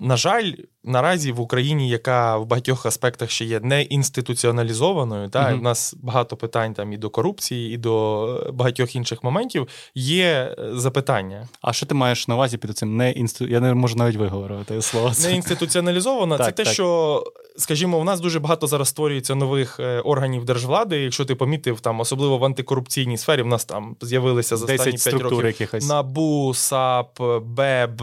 На 0.00 0.16
жаль, 0.16 0.52
наразі 0.88 1.32
в 1.32 1.40
Україні, 1.40 1.88
яка 1.88 2.36
в 2.36 2.46
багатьох 2.46 2.86
аспектах 2.86 3.30
ще 3.30 3.44
є 3.44 3.60
не 3.60 3.82
інституціоналізованою, 3.82 5.28
та 5.28 5.48
угу. 5.48 5.58
в 5.58 5.62
нас 5.62 5.94
багато 6.02 6.36
питань 6.36 6.74
там 6.74 6.92
і 6.92 6.96
до 6.96 7.10
корупції, 7.10 7.74
і 7.74 7.76
до 7.76 8.50
багатьох 8.52 8.96
інших 8.96 9.24
моментів, 9.24 9.68
є 9.94 10.56
запитання. 10.72 11.48
А 11.62 11.72
що 11.72 11.86
ти 11.86 11.94
маєш 11.94 12.28
на 12.28 12.34
увазі 12.34 12.56
під 12.56 12.78
цим 12.78 12.96
не 12.96 13.10
інсту... 13.10 13.46
Я 13.46 13.60
не 13.60 13.74
можу 13.74 13.96
навіть 13.96 14.16
виговорити 14.16 14.82
слово. 14.82 15.12
Не 15.22 15.34
інституціоналізована. 15.34 16.38
Це 16.38 16.52
те, 16.52 16.64
що, 16.64 17.24
скажімо, 17.56 17.98
у 17.98 18.04
нас 18.04 18.20
дуже 18.20 18.40
багато 18.40 18.66
зараз 18.66 18.88
створюється 18.88 19.34
нових 19.34 19.80
е, 19.80 20.00
органів 20.00 20.44
держвлади. 20.44 21.00
Якщо 21.00 21.24
ти 21.24 21.34
помітив, 21.34 21.80
там 21.80 22.00
особливо 22.00 22.38
в 22.38 22.44
антикорупційній 22.44 23.18
сфері, 23.18 23.42
в 23.42 23.46
нас 23.46 23.64
там 23.64 23.96
з'явилися 24.00 24.56
за 24.56 24.64
останні 24.64 24.98
5 24.98 25.14
років 25.14 25.44
якихось. 25.44 25.88
НАБУ, 25.88 26.54
САП, 26.54 27.20
БЕБ, 27.42 28.02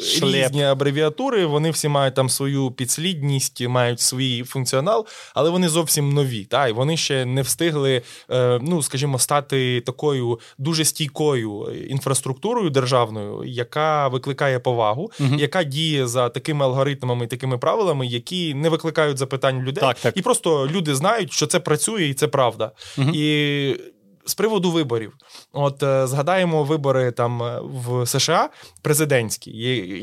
Шлеп. 0.00 0.34
різні 0.34 0.64
абревіатури. 0.64 1.46
Вони 1.46 1.70
всі 1.70 1.88
мають 1.88 2.15
там 2.16 2.28
свою 2.28 2.70
підслідність, 2.70 3.68
мають 3.68 4.00
свій 4.00 4.44
функціонал, 4.44 5.06
але 5.34 5.50
вони 5.50 5.68
зовсім 5.68 6.12
нові. 6.12 6.44
Та, 6.44 6.68
І 6.68 6.72
вони 6.72 6.96
ще 6.96 7.24
не 7.24 7.42
встигли, 7.42 8.02
е, 8.30 8.58
ну 8.62 8.82
скажімо, 8.82 9.18
стати 9.18 9.80
такою 9.80 10.40
дуже 10.58 10.84
стійкою 10.84 11.66
інфраструктурою 11.88 12.70
державною, 12.70 13.42
яка 13.44 14.08
викликає 14.08 14.58
повагу, 14.58 15.10
угу. 15.20 15.34
яка 15.38 15.64
діє 15.64 16.06
за 16.06 16.28
такими 16.28 16.64
алгоритмами 16.64 17.24
і 17.24 17.28
такими 17.28 17.58
правилами, 17.58 18.06
які 18.06 18.54
не 18.54 18.68
викликають 18.68 19.18
запитань 19.18 19.62
людей, 19.62 19.80
так, 19.80 19.96
так. 20.00 20.16
і 20.16 20.22
просто 20.22 20.68
люди 20.68 20.94
знають, 20.94 21.32
що 21.32 21.46
це 21.46 21.60
працює 21.60 22.04
і 22.04 22.14
це 22.14 22.28
правда. 22.28 22.72
Угу. 22.98 23.10
І 23.14 23.76
з 24.26 24.34
приводу 24.34 24.70
виборів, 24.70 25.12
от 25.52 25.82
е, 25.82 26.06
згадаємо 26.06 26.64
вибори 26.64 27.10
там 27.10 27.42
е, 27.42 27.60
в 27.62 28.06
США 28.06 28.50
президентські, 28.82 29.50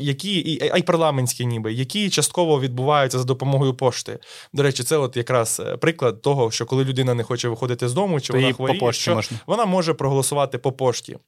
які 0.00 0.58
а 0.72 0.78
й 0.78 0.82
парламентські, 0.82 1.46
ніби 1.46 1.72
які 1.72 2.10
частково 2.10 2.60
відбуваються 2.60 3.18
за 3.18 3.24
допомогою 3.24 3.74
пошти. 3.74 4.18
До 4.52 4.62
речі, 4.62 4.82
це 4.82 4.96
от 4.96 5.16
якраз 5.16 5.62
е, 5.64 5.76
приклад 5.76 6.22
того, 6.22 6.50
що 6.50 6.66
коли 6.66 6.84
людина 6.84 7.14
не 7.14 7.22
хоче 7.22 7.48
виходити 7.48 7.88
з 7.88 7.92
дому, 7.92 8.20
чи 8.20 8.32
То 8.32 8.38
вона 8.38 8.52
хворіє, 8.52 8.92
що 8.92 9.14
можна. 9.14 9.38
вона 9.46 9.64
може 9.64 9.94
проголосувати 9.94 10.58
по 10.58 10.72
пошті. 10.72 11.18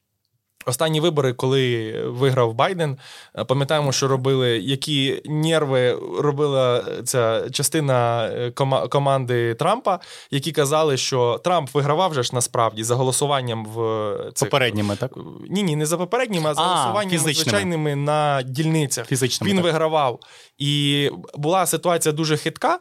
Останні 0.67 0.99
вибори, 0.99 1.33
коли 1.33 1.93
виграв 2.05 2.53
Байден, 2.53 2.97
е, 3.37 3.43
пам'ятаємо, 3.43 3.91
що 3.91 4.07
робили, 4.07 4.57
які 4.57 5.21
нерви 5.25 5.99
робила 6.19 6.83
ця 7.05 7.49
частина 7.49 8.25
е, 8.25 8.51
команди 8.89 9.53
Трампа, 9.53 9.99
які 10.31 10.51
казали, 10.51 10.97
що 10.97 11.41
Трамп 11.43 11.73
вигравав 11.73 12.11
вже 12.11 12.23
ж 12.23 12.31
насправді 12.33 12.83
за 12.83 12.95
голосуванням 12.95 13.65
в 13.65 13.81
е, 13.81 14.31
цих... 14.33 14.49
попередніми, 14.49 14.95
так 14.95 15.11
ні, 15.49 15.63
ні, 15.63 15.75
не 15.75 15.85
за 15.85 15.97
попередніми, 15.97 16.49
а 16.49 16.53
за 16.53 16.61
а, 16.61 16.65
голосуванням 16.65 17.19
звичайними 17.19 17.95
на 17.95 18.41
дільницях. 18.41 19.07
Фізичними, 19.07 19.49
Він 19.49 19.57
так. 19.57 19.65
вигравав. 19.65 20.19
І 20.57 21.09
була 21.35 21.65
ситуація 21.65 22.13
дуже 22.13 22.37
хитка. 22.37 22.79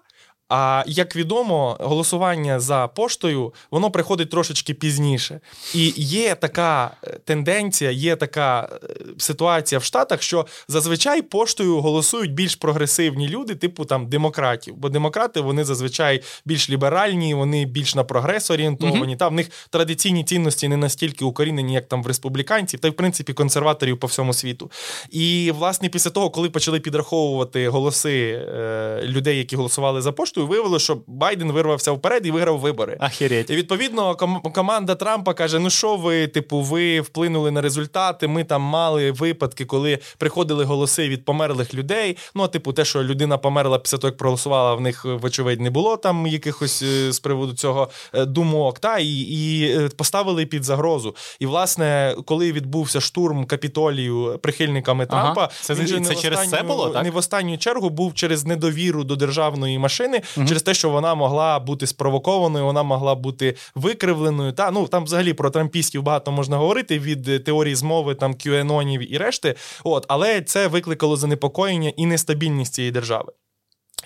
А 0.49 0.85
як 0.87 1.17
відомо, 1.17 1.77
голосування 1.81 2.61
за 2.61 2.87
поштою 2.89 3.55
воно 3.71 3.91
приходить 3.91 4.31
трошечки 4.31 4.75
пізніше. 4.75 5.41
І 5.75 5.93
є 5.97 6.35
така 6.35 6.97
е, 7.05 7.19
тенденція, 7.25 7.91
є 7.91 8.17
така 8.17 8.69
е, 8.73 8.89
ситуація 9.19 9.79
в 9.79 9.85
Штатах, 9.85 10.23
що 10.23 10.47
зазвичай 10.69 11.23
поштою 11.23 11.81
голосують 11.81 12.35
більш 12.35 12.55
прогресивні 12.55 13.29
люди, 13.29 13.55
типу 13.55 13.85
там 13.85 14.09
демократів. 14.09 14.75
Бо 14.77 14.89
демократи 14.89 15.41
вони 15.41 15.65
зазвичай 15.65 16.23
більш 16.45 16.71
ліберальні, 16.71 17.35
вони 17.35 17.65
більш 17.65 17.95
на 17.95 18.05
прогрес 18.05 18.51
орієнтовані. 18.51 19.13
Угу. 19.13 19.17
Та 19.17 19.29
в 19.29 19.33
них 19.33 19.51
традиційні 19.71 20.25
цінності 20.25 20.69
не 20.69 20.77
настільки 20.77 21.25
укорінені, 21.25 21.75
як 21.75 21.89
там 21.89 22.03
в 22.03 22.07
республіканців, 22.07 22.81
та 22.81 22.89
й 22.89 22.91
в 22.91 22.95
принципі 22.95 23.33
консерваторів 23.33 23.99
по 23.99 24.07
всьому 24.07 24.33
світу. 24.33 24.71
І 25.11 25.53
власне 25.59 25.89
після 25.89 26.11
того, 26.11 26.31
коли 26.31 26.51
почали 26.51 26.81
підраховувати 26.81 27.69
голоси 27.69 28.45
е, 28.49 29.01
людей, 29.03 29.39
які 29.39 29.57
голосували 29.57 30.03
за 30.03 30.13
поштою, 30.13 30.36
поштою 30.37 30.47
виявилося, 30.47 30.85
що 30.85 30.99
Байден 31.07 31.53
вирвався 31.53 31.93
вперед 31.93 32.27
і 32.27 32.31
виграв 32.31 32.59
вибори. 32.59 32.97
Ахереть. 33.01 33.51
І 33.51 33.57
відповідно 33.57 34.15
ком- 34.15 34.53
команда 34.53 34.95
Трампа 34.95 35.35
каже: 35.35 35.59
Ну 35.59 35.71
що 35.71 35.97
ви, 35.97 36.27
типу, 36.27 36.61
ви 36.61 37.01
вплинули 37.01 37.51
на 37.51 37.61
результати? 37.61 38.29
Ми 38.29 38.45
там 38.45 38.63
мали 38.63 39.11
випадки, 39.11 39.65
коли 39.65 39.99
приходили 40.19 40.65
голоси 40.65 41.09
від 41.09 41.25
померлих 41.25 41.75
людей. 41.75 42.17
Ну, 42.35 42.49
типу, 42.49 42.73
те, 42.73 42.85
що 42.85 43.03
людина 43.03 43.39
померла 43.39 43.79
після 43.79 43.99
того, 43.99 44.09
як 44.09 44.17
проголосувала, 44.17 44.75
в 44.75 44.81
них 44.81 45.05
вочевидь 45.05 45.61
не 45.61 45.71
було 45.71 45.97
там 45.97 46.27
якихось 46.27 46.83
е, 46.83 47.13
з 47.13 47.21
приводу 47.21 47.53
цього 47.55 47.89
е, 48.13 48.25
думок. 48.25 48.79
Та 48.79 48.99
і, 48.99 49.09
і 49.09 49.73
е, 49.77 49.89
поставили 49.89 50.47
під 50.47 50.65
загрозу. 50.65 51.15
І 51.39 51.47
власне, 51.47 52.17
коли 52.25 52.53
відбувся 52.53 53.01
штурм 53.01 53.45
капітолію 53.45 54.39
прихильниками 54.43 55.07
Трампа, 55.07 55.41
ага. 55.41 55.51
це, 55.61 55.75
він 55.75 55.87
це, 55.87 56.15
не 56.15 56.21
через 56.21 56.39
останню, 56.39 56.57
це 56.57 56.63
було 56.63 56.89
так? 56.89 57.05
не 57.05 57.11
в 57.11 57.17
останню 57.17 57.59
чергу 57.59 57.91
був 57.91 58.15
через 58.15 58.45
недовіру 58.45 59.05
до 59.05 59.17
державної 59.17 59.79
машини 59.79 60.23
угу. 60.37 60.47
через 60.47 60.63
те, 60.63 60.75
що 60.75 60.91
вона 60.91 61.15
могла 61.15 61.59
бути 61.59 61.87
спровокованою, 61.87 62.65
вона 62.65 62.83
могла 62.83 63.15
бути 63.15 63.57
викривленою. 63.75 64.53
Та 64.53 64.71
ну 64.71 64.87
там 64.87 65.05
взагалі 65.05 65.33
про 65.33 65.51
трампістів 65.51 66.03
багато 66.03 66.33
можна 66.33 66.57
говорити 66.57 66.99
від 66.99 67.45
теорії 67.45 67.75
змови, 67.75 68.15
там 68.15 68.35
QAnonів 68.35 69.01
і 69.01 69.19
решти. 69.19 69.55
От, 69.85 70.05
але 70.09 70.41
це 70.41 70.67
викликало 70.67 71.17
занепокоєння 71.17 71.93
і 71.97 72.07
нестабільність 72.07 72.75
цієї 72.75 72.93
держави. 72.93 73.33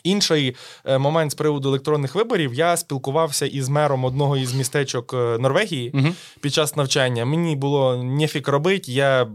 Інший 0.03 0.57
е, 0.85 0.99
момент 0.99 1.33
з 1.33 1.35
приводу 1.35 1.69
електронних 1.69 2.15
виборів 2.15 2.55
я 2.55 2.77
спілкувався 2.77 3.47
із 3.47 3.69
мером 3.69 4.05
одного 4.05 4.37
із 4.37 4.55
містечок 4.55 5.15
е, 5.15 5.39
Норвегії 5.39 5.93
uh 5.93 6.13
під 6.41 6.55
час 6.55 6.77
навчання. 6.77 7.25
Мені 7.25 7.57
було 7.57 7.97
нефік 7.97 8.49
робити. 8.49 8.93
Я 8.93 9.27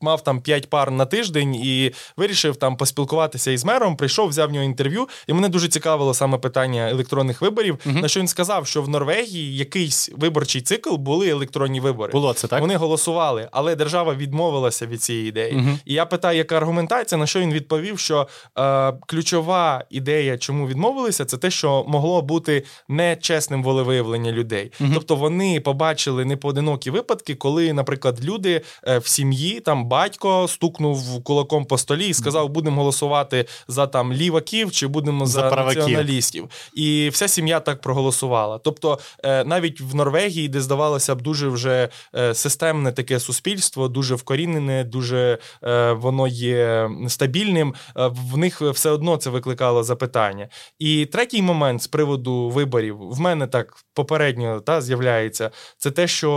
мав 0.00 0.24
там 0.24 0.40
5 0.40 0.70
пар 0.70 0.90
на 0.90 1.06
тиждень 1.06 1.54
і 1.54 1.92
вирішив 2.16 2.56
там 2.56 2.76
поспілкуватися 2.76 3.50
із 3.50 3.64
мером. 3.64 3.96
Прийшов, 3.96 4.28
взяв 4.28 4.48
в 4.48 4.52
нього 4.52 4.64
інтерв'ю, 4.64 5.08
і 5.26 5.32
мене 5.32 5.48
дуже 5.48 5.68
цікавило 5.68 6.14
саме 6.14 6.38
питання 6.38 6.90
електронних 6.90 7.40
виборів. 7.42 7.78
uh 7.86 8.02
На 8.02 8.08
що 8.08 8.20
він 8.20 8.28
сказав, 8.28 8.66
що 8.66 8.82
в 8.82 8.88
Норвегії 8.88 9.56
якийсь 9.56 10.10
виборчий 10.16 10.60
цикл 10.60 10.94
були 10.94 11.28
електронні 11.28 11.80
вибори. 11.80 12.12
Було 12.12 12.32
це 12.32 12.48
так. 12.48 12.60
Вони 12.60 12.76
голосували, 12.76 13.48
але 13.52 13.76
держава 13.76 14.14
відмовилася 14.14 14.86
від 14.86 15.02
цієї 15.02 15.28
ідеї. 15.28 15.52
uh 15.54 15.78
І 15.84 15.94
я 15.94 16.06
питаю, 16.06 16.38
яка 16.38 16.56
аргументація? 16.56 17.18
На 17.18 17.26
що 17.26 17.40
він 17.40 17.52
відповів, 17.52 17.98
що 17.98 18.28
е, 18.58 18.92
ключова 19.06 19.84
ідея, 19.90 20.38
чому 20.38 20.66
відмовилися, 20.68 21.24
це 21.24 21.36
те, 21.36 21.50
що 21.50 21.84
могло 21.88 22.22
бути 22.22 22.64
нечесним 22.88 23.62
волевиявлення 23.62 24.32
людей. 24.32 24.72
uh 24.80 24.94
Тобто 24.94 25.16
вони 25.16 25.60
побачили 25.60 26.24
непоодинокі 26.24 26.90
випадки, 26.90 27.34
коли, 27.34 27.72
наприклад, 27.72 28.24
люди 28.24 28.60
е, 28.88 28.98
в 28.98 29.06
сім'ї 29.06 29.60
там 29.60 29.87
батько 29.88 30.48
стукнув 30.48 31.24
кулаком 31.24 31.64
по 31.64 31.78
столі 31.78 32.08
і 32.08 32.14
сказав: 32.14 32.48
будемо 32.48 32.76
голосувати 32.76 33.46
за 33.68 33.86
там 33.86 34.12
ліваків 34.12 34.72
чи 34.72 34.86
будемо 34.86 35.26
за, 35.26 35.50
за 35.50 35.56
націоналістів. 35.56 36.48
І 36.74 37.08
вся 37.12 37.28
сім'я 37.28 37.60
так 37.60 37.80
проголосувала. 37.80 38.58
Тобто, 38.58 38.98
е, 39.24 39.44
навіть 39.44 39.80
в 39.80 39.94
Норвегії, 39.94 40.48
де 40.48 40.60
здавалося 40.60 41.14
б, 41.14 41.22
дуже 41.22 41.48
вже 41.48 41.88
е, 42.14 42.34
системне 42.34 42.92
таке 42.92 43.20
суспільство, 43.20 43.88
дуже 43.88 44.14
вкорінене, 44.14 44.84
дуже 44.84 45.38
е, 45.64 45.92
воно 45.92 46.26
є 46.26 46.90
стабільним. 47.08 47.74
В 47.94 48.36
них 48.36 48.60
все 48.60 48.90
одно 48.90 49.16
це 49.16 49.30
викликало 49.30 49.82
запитання. 49.82 50.48
І 50.78 51.06
третій 51.06 51.42
момент 51.42 51.82
з 51.82 51.86
приводу 51.86 52.48
виборів 52.48 52.96
в 53.00 53.20
мене 53.20 53.46
так 53.46 53.76
попередньо 53.94 54.60
та 54.60 54.80
з'являється. 54.80 55.50
Це 55.78 55.90
те, 55.90 56.06
що 56.06 56.28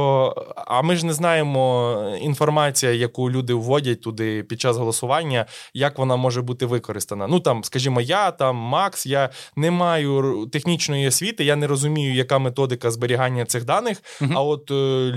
а 0.55 0.81
ми 0.81 0.95
ж 0.95 1.05
не 1.05 1.13
знаємо 1.13 1.95
інформація, 2.21 2.91
яку 2.91 3.31
люди 3.31 3.40
люди 3.41 3.53
вводять 3.53 4.01
туди 4.01 4.43
під 4.43 4.61
час 4.61 4.77
голосування, 4.77 5.45
як 5.73 5.97
вона 5.97 6.15
може 6.15 6.41
бути 6.41 6.65
використана. 6.65 7.27
Ну 7.27 7.39
там, 7.39 7.63
скажімо, 7.63 8.01
я 8.01 8.31
там 8.31 8.55
Макс, 8.55 9.05
я 9.05 9.29
не 9.55 9.71
маю 9.71 10.47
технічної 10.51 11.07
освіти, 11.07 11.43
я 11.43 11.55
не 11.55 11.67
розумію, 11.67 12.13
яка 12.13 12.39
методика 12.39 12.91
зберігання 12.91 13.45
цих 13.45 13.65
даних. 13.65 14.03
uh 14.21 14.31
А 14.35 14.41
от 14.41 14.71
е, 14.71 14.73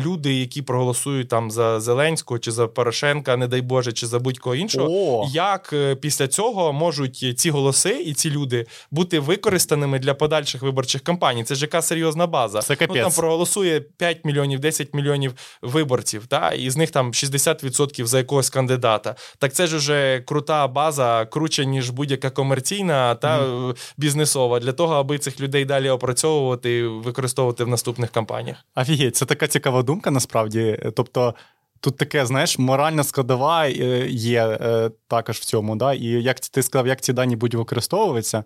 люди, 0.07 0.35
які 0.35 0.63
проголосують 0.63 1.29
там 1.29 1.51
за 1.51 1.81
Зеленського 1.81 2.39
чи 2.39 2.51
за 2.51 2.67
Порошенка, 2.67 3.37
не 3.37 3.47
дай 3.47 3.61
Боже, 3.61 3.93
чи 3.93 4.07
за 4.07 4.19
будь-кого 4.19 4.57
іншого, 4.57 4.89
oh. 4.89 5.31
як 5.31 5.71
е, 5.73 5.95
після 5.95 6.29
цього 6.29 6.73
можуть 6.73 7.39
ці 7.39 7.51
голоси 7.51 7.91
і 7.91 8.15
ці 8.15 8.31
люди 8.31 8.67
бути 8.91 9.21
використаними 9.21 9.99
для 9.99 10.15
подальших 10.15 10.63
виборчих 10.63 11.03
кампаній? 11.03 11.45
Це 11.45 11.55
ж 11.55 11.63
яка 11.63 11.83
серйозна 11.83 12.27
база. 12.27 12.61
Це 12.63 12.77
ну, 12.81 12.95
там 12.95 13.13
проголосує 13.13 13.81
5 13.81 14.25
мільйонів, 14.25 14.61
10 14.61 14.95
мільйонів 14.95 15.35
виборців, 15.63 16.27
та 16.27 16.51
і 16.51 16.71
з 16.71 16.77
них 16.77 16.91
там 16.91 17.13
60% 17.13 18.07
за 18.15 18.19
якогось 18.19 18.51
кандидата. 18.51 19.15
Так 19.39 19.53
це 19.53 19.67
ж 19.67 19.77
уже 19.77 20.21
крута 20.27 20.69
база, 20.69 21.27
круче, 21.27 21.67
ніж 21.67 21.91
будь-яка 21.91 22.31
комерційна 22.31 23.15
та 23.15 23.43
mm. 23.43 23.77
бізнесова, 23.97 24.61
для 24.61 24.73
того, 24.73 24.95
аби 24.95 25.19
цих 25.19 25.41
людей 25.41 25.65
далі 25.65 25.91
опрацьовувати 25.91 26.79
і 26.79 26.83
використовувати 26.83 27.65
в 27.65 27.69
наступних 27.69 28.11
кампаніях. 28.11 28.65
Офігеть, 28.77 29.17
це 29.17 29.25
така 29.25 29.47
цікава 29.47 29.83
думка 29.83 30.11
насправді. 30.11 30.79
Тобто. 30.97 31.35
Тут 31.81 31.97
таке, 31.97 32.27
знаєш, 32.27 32.59
моральна 32.59 33.05
складова 33.05 33.67
е, 33.67 34.07
є 34.09 34.47
е, 34.47 34.91
також 35.09 35.37
в 35.37 35.45
цьому, 35.45 35.77
да? 35.77 35.95
і 35.95 36.05
як 36.05 36.41
ти 36.41 36.63
сказав, 36.63 36.87
як 36.87 37.01
ці 37.01 37.13
дані 37.13 37.37
будуть 37.37 37.55
використовуватися. 37.55 38.45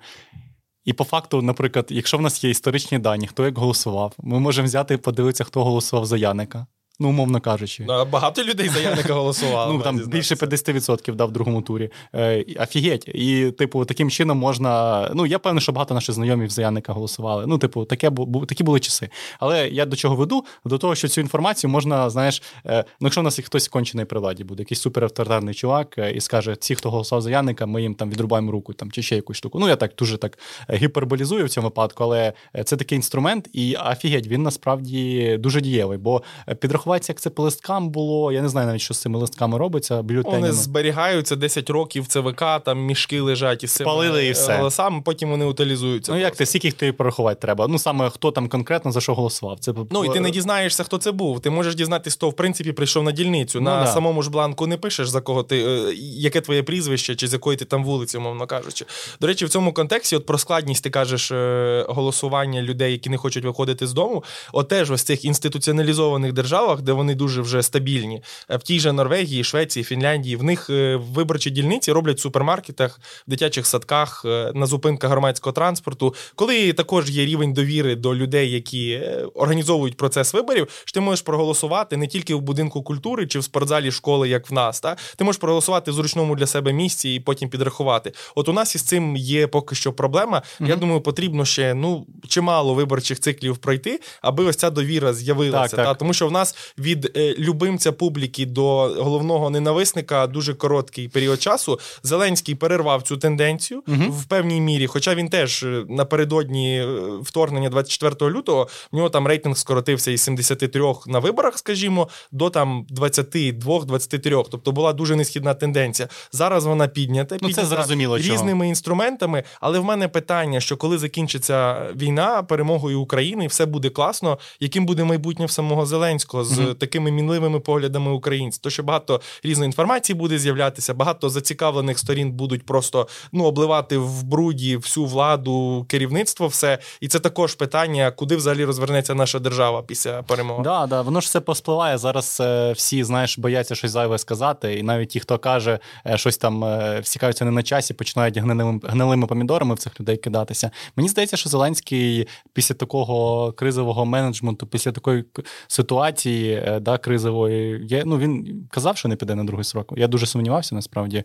І 0.85 0.93
по 0.93 1.05
факту, 1.05 1.43
наприклад, 1.43 1.87
якщо 1.91 2.19
в 2.19 2.21
нас 2.21 2.45
є 2.45 2.51
історичні 2.51 2.99
дані, 2.99 3.27
хто 3.27 3.45
як 3.45 3.59
голосував, 3.59 4.13
ми 4.19 4.41
можемо 4.41 4.67
взяти 4.67 4.95
і 4.95 4.97
подивитися, 4.97 5.45
хто 5.45 5.65
голосував 5.65 6.07
за 6.07 6.17
Яника. 6.17 6.67
Ну, 7.01 7.09
умовно 7.09 7.41
кажучи. 7.41 7.87
Багато 8.13 8.45
людей 8.45 8.69
за 8.69 8.81
Яника 8.81 9.15
голосували. 9.15 9.75
Ну, 9.75 9.83
там 9.83 9.99
більше 9.99 10.35
50% 10.35 11.15
дав 11.15 11.29
в 11.29 11.33
другому 11.33 11.63
турі. 11.63 11.91
Е, 12.15 12.45
Офігеть. 12.61 13.09
І, 13.09 13.51
типу, 13.51 13.85
таким 13.85 14.11
чином 14.11 14.39
можна. 14.39 15.11
Ну, 15.15 15.27
я 15.27 15.39
певний, 15.39 15.63
що 15.63 15.73
багато 15.73 15.95
наших 15.95 16.15
знайомів 16.15 16.51
за 16.51 16.63
Яника 16.63 16.93
голосували. 16.93 17.47
Ну, 17.47 17.59
типу, 17.59 17.85
таке, 17.85 18.11
такі 18.49 18.65
були 18.65 18.81
часи. 18.81 19.09
Але 19.39 19.69
я 19.69 19.87
до 19.87 19.97
чого 19.97 20.17
веду? 20.17 20.45
До 20.65 20.79
того, 20.79 20.95
що 20.95 21.09
цю 21.09 21.21
інформацію 21.21 21.71
можна, 21.71 22.11
знаєш, 22.11 22.43
е, 22.67 22.85
ну, 23.01 23.07
якщо 23.07 23.21
в 23.21 23.25
нас 23.25 23.41
хтось 23.45 23.69
кончений 23.69 24.07
при 24.07 24.21
владі 24.21 24.45
буде, 24.45 24.63
якийсь 24.63 24.81
суперавторитарний 24.81 25.55
чувак, 25.55 25.99
е, 25.99 26.13
і 26.13 26.21
скаже, 26.21 26.57
ці, 26.57 26.75
хто 26.75 26.91
голосував 26.91 27.23
за 27.23 27.31
Яника, 27.31 27.67
ми 27.67 27.83
їм 27.83 27.95
там 27.95 28.11
відрубаємо 28.11 28.53
руку 28.53 28.73
там, 28.73 28.91
чи 28.91 29.03
ще 29.03 29.17
якусь 29.17 29.37
штуку. 29.37 29.59
Ну, 29.59 29.69
я 29.69 29.77
так 29.77 29.93
дуже 29.99 30.17
так 30.17 30.39
гіперболізую 30.73 31.45
в 31.45 31.49
цьому 31.49 31.67
випадку, 31.67 32.05
але 32.05 32.33
це 32.65 32.77
такий 32.77 32.97
інструмент, 32.97 33.49
і 33.53 33.75
офігеть, 33.75 34.27
він 34.27 34.43
насправді 34.43 35.37
дуже 35.41 35.61
дієвий, 35.61 35.99
бо 35.99 36.23
підрахувати 36.61 36.88
рахуватися, 36.89 37.13
як 37.13 37.21
це 37.21 37.31
по 37.31 37.43
листкам 37.43 37.91
було. 37.91 38.33
Я 38.33 38.43
не 38.43 38.49
знаю 38.49 38.67
навіть, 38.67 38.81
що 38.81 38.95
з 38.95 39.01
цими 39.01 39.19
листками 39.19 39.59
робиться. 39.59 40.03
Бюлетенями. 40.03 40.41
Вони 40.41 40.53
зберігаються 40.53 41.37
10 41.37 41.71
років 41.71 42.07
ЦВК, 42.07 42.45
там 42.65 42.79
мішки 42.79 43.21
лежать 43.21 43.65
із 43.65 43.71
Спалили 43.71 44.27
і 44.27 44.33
все. 44.33 44.57
голосами, 44.57 45.03
потім 45.05 45.31
вони 45.31 45.45
утилізуються. 45.45 46.13
Ну, 46.13 46.19
як 46.19 46.37
ти, 46.37 46.47
скільки 46.47 46.71
ти 46.73 46.93
порахувати 46.93 47.41
треба? 47.41 47.67
Ну, 47.69 47.79
саме 47.79 48.11
хто 48.11 48.31
там 48.31 48.49
конкретно 48.49 48.93
за 48.93 49.01
що 49.01 49.15
голосував. 49.15 49.59
Це 49.59 49.75
Ну, 49.91 50.05
і 50.05 50.09
ти 50.09 50.21
не 50.21 50.31
дізнаєшся, 50.31 50.85
хто 50.85 50.99
це 50.99 51.13
був. 51.13 51.41
Ти 51.41 51.51
можеш 51.51 51.75
дізнатися, 51.75 52.15
хто 52.17 52.31
в 52.31 52.33
принципі 52.33 52.73
прийшов 52.73 53.05
на 53.05 53.13
дільницю. 53.13 53.61
Ну, 53.61 53.71
на 53.71 53.85
да. 53.85 53.87
самому 53.87 54.23
ж 54.23 54.31
бланку 54.31 54.67
не 54.67 54.77
пишеш, 54.77 55.09
за 55.09 55.21
кого 55.21 55.43
ти, 55.43 55.65
е, 55.65 55.95
яке 55.95 56.41
твоє 56.41 56.63
прізвище, 56.63 57.15
чи 57.15 57.29
з 57.29 57.33
якої 57.33 57.57
ти 57.57 57.65
там 57.65 57.85
вулиці, 57.85 58.19
мовно 58.19 58.47
кажучи. 58.47 58.85
До 59.21 59.27
речі, 59.27 59.45
в 59.45 59.49
цьому 59.49 59.73
контексті, 59.73 60.17
от 60.17 60.27
про 60.27 60.39
складність 60.39 60.85
ти 60.85 60.91
кажеш 60.91 61.31
е, 61.31 61.85
голосування 61.89 62.63
людей, 62.63 62.93
які 62.93 63.11
не 63.11 63.17
хочуть 63.17 63.45
виходити 63.45 63.87
з 63.87 63.93
дому. 63.93 64.25
От 64.53 64.69
теж 64.69 64.91
ось 64.91 65.03
цих 65.03 65.25
інституціоналізованих 65.25 66.33
державах, 66.33 66.78
де 66.83 66.93
вони 66.93 67.15
дуже 67.15 67.43
вже 67.43 67.63
стабільні. 67.63 68.23
Е, 68.51 68.57
в 68.57 68.63
тій 68.63 68.81
же 68.81 68.93
Норвегії, 68.93 69.45
Швеції, 69.45 69.85
Фінляндії 69.85 70.37
в 70.37 70.43
них 70.43 70.71
е, 70.71 70.97
виборчі 70.97 71.51
дільниці 71.51 71.93
роблять 71.93 72.19
в 72.19 72.21
супермаркетах, 72.21 73.01
в 73.27 73.31
дитячих 73.31 73.67
садках, 73.67 74.23
е, 74.25 74.53
на 74.55 74.67
зупинках 74.67 75.11
громадського 75.11 75.53
транспорту, 75.53 76.15
коли 76.35 76.73
також 76.73 77.11
є 77.11 77.27
рівень 77.27 77.53
довіри 77.53 77.97
до 77.97 78.15
людей, 78.15 78.51
які 78.51 79.01
організовують 79.35 79.97
процес 79.97 80.35
виборів, 80.35 80.69
що 80.85 80.93
ти 80.93 81.01
можеш 81.01 81.23
проголосувати 81.23 81.97
не 81.97 82.07
тільки 82.07 82.35
в 82.35 82.41
будинку 82.41 82.83
культури 82.83 83.27
чи 83.27 83.39
в 83.39 83.45
спортзалі 83.45 83.91
школи, 83.91 84.29
як 84.29 84.51
в 84.51 84.53
нас. 84.55 84.81
Та 84.81 84.97
ти 85.17 85.25
можеш 85.25 85.41
проголосувати 85.41 85.91
в 85.91 85.95
зручному 85.95 86.37
для 86.37 86.47
себе 86.47 86.73
місці 86.73 87.11
і 87.11 87.21
потім 87.21 87.49
підрахувати. 87.49 88.13
От 88.35 88.49
у 88.49 88.53
нас 88.53 88.75
із 88.75 88.83
цим 88.83 89.17
є 89.17 89.47
поки 89.47 89.75
що 89.75 89.93
проблема. 89.93 90.43
Mm-hmm. 90.61 90.69
Я 90.69 90.77
думаю, 90.77 91.01
потрібно 91.01 91.45
ще 91.45 91.75
ну 91.75 92.07
чимало 92.29 92.75
виборчих 92.75 93.21
циклів 93.21 93.57
пройти, 93.57 94.01
аби 94.23 94.45
ось 94.45 94.57
ця 94.57 94.71
довіра 94.71 95.13
з'явилася. 95.13 95.77
Так, 95.77 95.85
так. 95.85 95.87
Та 95.87 95.95
тому 95.95 96.13
що 96.13 96.29
в 96.29 96.33
нас 96.33 96.68
від 96.79 97.13
е, 97.17 97.35
любимця 97.39 97.93
публіки 97.93 98.47
до 98.47 98.79
головного 98.99 99.51
ненависника 99.51 100.27
дуже 100.27 100.55
короткий 100.55 101.09
період 101.09 101.43
часу. 101.43 101.81
Зеленський 102.03 102.55
перервав 102.55 103.03
цю 103.03 103.17
тенденцію 103.17 103.83
угу. 103.89 104.13
в 104.13 104.25
певній 104.25 104.61
мірі, 104.61 104.87
хоча 104.87 105.15
він 105.15 105.29
теж 105.29 105.63
е, 105.63 105.85
напередодні 105.89 106.81
е, 106.81 106.87
вторгнення 107.23 107.69
24 107.69 108.31
лютого 108.31 108.69
в 108.93 108.97
нього 108.97 109.11
там 109.11 109.27
рейтинг 109.27 109.57
скоротився 109.57 110.11
із 110.11 110.23
73 110.23 110.83
на 111.07 111.19
виборах, 111.19 111.59
скажімо, 111.59 112.09
до 112.33 112.51
там 112.51 112.87
22-23. 112.97 114.45
Тобто 114.51 114.73
була 114.73 114.93
дуже 114.93 115.17
несхідна 115.17 115.55
тенденція. 115.55 116.09
Зараз 116.33 116.67
вона 116.67 116.89
піднята, 116.89 117.37
ну, 117.41 117.53
це 117.53 117.67
зрозуміло 117.67 118.19
різними 118.19 118.51
чого. 118.51 118.65
інструментами. 118.65 119.43
Але 119.61 119.79
в 119.79 119.85
мене 119.85 120.09
питання: 120.09 120.61
що 120.61 120.77
коли 120.77 120.99
закінчиться 120.99 121.87
війна 121.97 122.43
перемогою 122.43 123.01
України, 123.01 123.47
все 123.47 123.67
буде 123.67 123.91
класно. 123.91 124.39
Яким 124.61 124.87
буде 124.87 125.05
майбутнє 125.05 125.47
в 125.47 125.51
самого 125.51 125.87
Зеленського 125.87 126.45
з 126.45 126.58
угу. 126.59 126.75
такими 126.75 127.11
мінливими 127.11 127.61
поглядами 127.61 128.11
українців? 128.11 128.63
То 128.63 128.71
що 128.71 128.83
багато 128.83 129.21
різної 129.43 129.67
інформації 129.67 130.17
буде 130.17 130.39
з'являтися, 130.39 130.95
багато 130.95 131.31
зацікавлених 131.31 131.99
сторін 131.99 132.33
будуть 132.33 132.67
просто 132.67 133.09
ну 133.33 133.45
обливати 133.45 133.99
в 133.99 134.23
бруді 134.23 134.77
всю 134.77 135.07
владу, 135.07 135.87
керівництво, 135.89 136.47
все. 136.47 136.79
І 137.01 137.09
це 137.09 137.19
також 137.19 137.55
питання, 137.55 138.11
куди 138.11 138.37
взагалі 138.37 138.65
розвернеться 138.65 139.15
наша 139.15 139.39
держава 139.39 139.83
після 139.83 140.23
перемоги. 140.23 140.63
Да, 140.65 140.87
да, 140.87 141.03
воно 141.03 141.21
ж 141.21 141.27
все 141.27 141.41
поспливає. 141.41 141.99
Зараз 141.99 142.39
е, 142.41 142.73
всі 142.73 143.05
знаєш, 143.05 143.39
бояться 143.39 143.75
щось 143.75 143.91
зайве 143.91 144.19
сказати, 144.19 144.75
і 144.75 144.83
навіть 144.83 145.09
ті, 145.09 145.21
хто 145.21 145.39
каже, 145.39 145.79
е, 146.07 146.19
щось 146.19 146.39
там 146.39 146.65
е, 146.65 147.01
всікаються 147.01 147.45
не 147.45 147.51
на 147.51 147.63
часі, 147.63 147.95
починають 147.95 148.39
гнилими, 148.39 148.81
гнилими 148.85 149.27
помідорами 149.27 149.75
в 149.75 149.79
цих 149.79 150.01
людей 150.01 150.17
кидатися. 150.17 150.71
Мені 150.97 151.09
здається, 151.09 151.37
що 151.37 151.49
Зеленський 151.49 152.29
після 152.53 152.75
такого 152.75 153.53
кризового 153.53 154.05
менеджменту, 154.05 154.67
після 154.67 154.93
такої 154.93 155.25
ситуації, 155.69 156.38
да, 156.81 156.99
кризової, 156.99 157.87
є, 157.87 158.03
ну 158.07 158.19
він 158.19 158.63
казав, 158.71 158.97
що 158.97 159.09
не 159.09 159.17
піде 159.17 159.35
на 159.35 159.45
другий 159.45 159.65
срок. 159.65 159.93
Я 159.97 160.09
дуже 160.09 160.27
сумнівався 160.27 160.75
насправді 160.75 161.25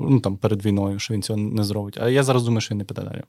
ну 0.00 0.20
там 0.20 0.36
перед 0.36 0.66
війною, 0.66 0.98
що 0.98 1.14
він 1.14 1.22
цього 1.22 1.38
не 1.38 1.64
зробить. 1.64 1.98
А 2.00 2.08
я 2.08 2.22
зараз 2.22 2.44
думаю, 2.44 2.60
що 2.60 2.72
він 2.72 2.78
не 2.78 2.84
піде 2.84 3.02
далі. 3.02 3.22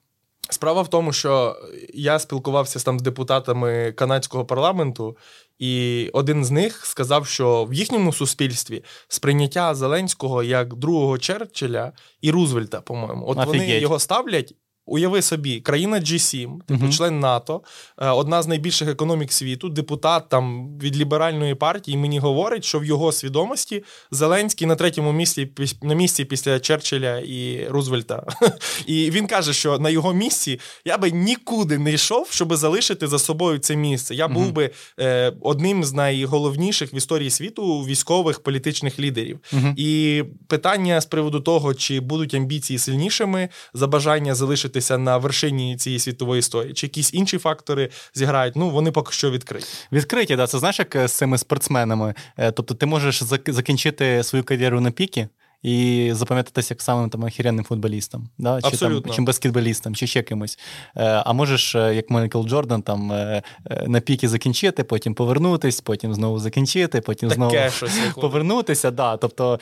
Справа 0.49 0.82
в 0.82 0.88
тому, 0.88 1.13
що 1.13 1.55
я 1.93 2.20
спілкувався 2.20 2.80
там 2.80 2.99
з 2.99 3.01
депутатами 3.01 3.91
канадського 3.91 4.45
парламенту, 4.45 5.18
і 5.59 6.09
один 6.13 6.45
з 6.45 6.51
них 6.51 6.86
сказав, 6.86 7.28
що 7.28 7.65
в 7.65 7.74
їхньому 7.74 8.13
суспільстві 8.13 8.84
сприйняття 9.07 9.76
Зеленського 9.76 10.43
як 10.43 10.76
другого 10.76 11.18
Черчилля 11.18 11.91
і 12.22 12.32
Рузвельта, 12.32 12.82
по-моєму, 12.82 13.28
от 13.28 13.38
Офігеть. 13.38 13.61
вони 13.61 13.80
його 13.80 13.99
ставлять 13.99 14.55
Уяви 14.90 15.22
собі, 15.22 15.60
країна 15.60 16.00
G7, 16.00 16.62
типу 16.62 16.86
uh-huh. 16.86 16.98
член 16.98 17.20
НАТО, 17.20 17.62
е, 17.98 18.10
одна 18.10 18.42
з 18.42 18.48
найбільших 18.48 18.90
економік 18.90 19.34
світу, 19.34 19.70
депутат 19.70 20.30
там 20.30 20.78
від 20.80 20.98
ліберальної 20.98 21.56
партії 21.56 21.98
мені 21.98 22.20
говорить, 22.20 22.66
що 22.66 22.80
в 22.80 22.86
його 22.86 23.12
свідомості 23.12 23.84
Зеленський 24.12 24.68
на 24.68 24.76
третьому 24.76 25.12
місці 25.12 25.52
на 25.82 25.94
місці 25.94 26.26
після 26.26 26.60
Черчилля 26.60 27.20
і 27.20 27.68
Рузвельта. 27.68 28.24
І 28.86 29.12
він 29.12 29.28
каже, 29.28 29.54
що 29.54 29.80
на 29.80 29.90
його 29.90 30.14
місці 30.14 30.60
я 30.86 30.98
би 30.98 31.12
нікуди 31.12 31.78
не 31.78 31.94
йшов, 31.94 32.28
щоб 32.30 32.56
залишити 32.56 33.08
за 33.08 33.20
собою 33.20 33.60
це 33.60 33.76
місце. 33.76 34.16
Я 34.16 34.28
був 34.28 34.46
uh-huh. 34.46 34.54
би 34.54 34.70
е, 35.00 35.34
одним 35.42 35.84
з 35.84 35.94
найголовніших 35.94 36.94
в 36.94 36.96
історії 36.96 37.30
світу 37.30 37.82
військових 37.82 38.40
політичних 38.40 39.00
лідерів. 39.00 39.40
Uh-huh. 39.54 39.74
І 39.78 40.24
питання 40.48 41.02
з 41.02 41.06
приводу 41.06 41.40
того, 41.40 41.74
чи 41.74 42.00
будуть 42.00 42.34
амбіції 42.34 42.80
сильнішими 42.80 43.50
за 43.74 43.88
бажання 43.88 44.36
залишити 44.36 44.77
залишитися 44.82 44.98
на 44.98 45.18
вершині 45.18 45.78
цієї 45.78 46.00
світової 46.00 46.40
історії, 46.40 46.74
чи 46.74 46.86
якісь 46.86 47.14
інші 47.14 47.38
фактори 47.38 47.90
зіграють. 48.14 48.56
Ну 48.56 48.70
вони 48.70 48.92
поки 48.92 49.12
що 49.12 49.32
відкриті. 49.32 49.64
Відкриті, 49.92 50.36
да. 50.36 50.48
Це 50.48 50.60
знаєш, 50.60 50.80
як 50.80 51.08
з 51.08 51.12
цими 51.12 51.38
спортсменами. 51.38 52.14
Е, 52.38 52.52
тобто, 52.52 52.74
ти 52.74 52.86
можеш 52.86 53.24
закінчити 53.48 54.24
свою 54.24 54.44
кар'єру 54.44 54.82
на 54.82 54.92
піки 54.92 55.28
і 55.64 56.10
запам'ятатися 56.14 56.74
як 56.74 56.82
самим 56.82 57.10
там 57.10 57.24
охеренним 57.24 57.66
футболістом, 57.66 58.30
да? 58.38 58.62
чи 58.62 58.78
там, 58.78 59.03
чи 59.12 59.22
баскетболістом, 59.22 59.95
чи 59.95 60.08
ще 60.08 60.22
кимось. 60.22 60.60
Е, 60.95 61.24
а 61.26 61.34
можеш, 61.34 61.76
е, 61.76 61.95
як 61.95 62.10
Майкл 62.10 62.43
Джордан, 62.43 62.82
там 62.82 63.12
е, 63.12 63.41
на 63.88 63.99
піки 63.99 64.28
закінчити, 64.28 64.84
потім 64.84 65.14
повернутись, 65.14 65.82
потім 65.82 66.14
знову 66.14 66.39
закінчити, 66.39 67.01
потім 67.01 67.30
Таке 67.30 67.36
знову 67.36 67.70
щось 67.70 67.99
повернутися. 68.16 68.91
Да. 68.91 69.18
Тобто 69.18 69.60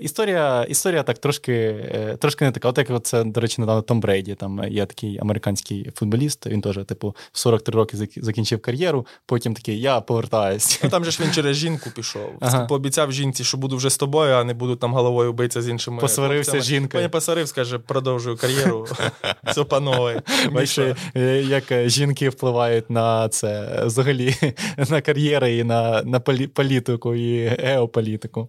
історія 0.00 0.64
історія 0.64 1.02
так 1.02 1.18
трошки 1.18 1.74
трошки 2.20 2.44
не 2.44 2.52
така. 2.52 2.68
От 2.68 2.78
як 2.78 3.02
це, 3.02 3.24
до 3.24 3.40
речі, 3.40 3.60
недавно 3.60 3.82
Том 3.82 4.00
Брейді, 4.00 4.34
там 4.34 4.64
є 4.68 4.86
такий 4.86 5.18
американський 5.18 5.90
футболіст, 5.94 6.46
він 6.46 6.60
теж, 6.60 6.78
типу, 6.86 7.16
в 7.32 7.38
43 7.38 7.74
роки 7.74 7.96
закінчив 8.16 8.62
кар'єру, 8.62 9.06
потім 9.26 9.54
такий, 9.54 9.80
я 9.80 10.00
повертаюсь. 10.00 10.80
Ну 10.84 10.90
Там 10.90 11.04
же 11.04 11.10
ж 11.10 11.22
він 11.22 11.32
через 11.32 11.56
жінку 11.56 11.90
пішов. 11.90 12.32
Ага. 12.40 12.66
Пообіцяв 12.66 13.12
жінці, 13.12 13.44
що 13.44 13.56
буду 13.56 13.76
вже 13.76 13.90
з 13.90 13.96
тобою, 13.96 14.34
а 14.34 14.44
не 14.44 14.54
буду 14.54 14.76
там 14.76 14.94
головою 14.94 15.32
битися 15.36 15.62
з 15.62 15.68
іншими. 15.68 16.00
Посварився 16.00 16.60
жінкою. 16.60 17.02
Не 17.02 17.08
посварив, 17.08 17.48
скаже, 17.48 17.78
продовжую 17.78 18.36
кар'єру. 18.36 18.86
Панове. 19.68 20.22
Бачиш, 20.52 20.96
як 21.44 21.72
е, 21.72 21.88
жінки 21.88 22.28
впливають 22.28 22.90
на 22.90 23.28
це 23.28 23.80
взагалі 23.84 24.34
на 24.90 25.00
кар'єри 25.00 25.56
і 25.56 25.64
на 25.64 26.02
на 26.02 26.20
політику 26.54 27.14
і 27.14 27.46
геополітику. 27.46 28.48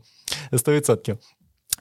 100%. 0.52 1.18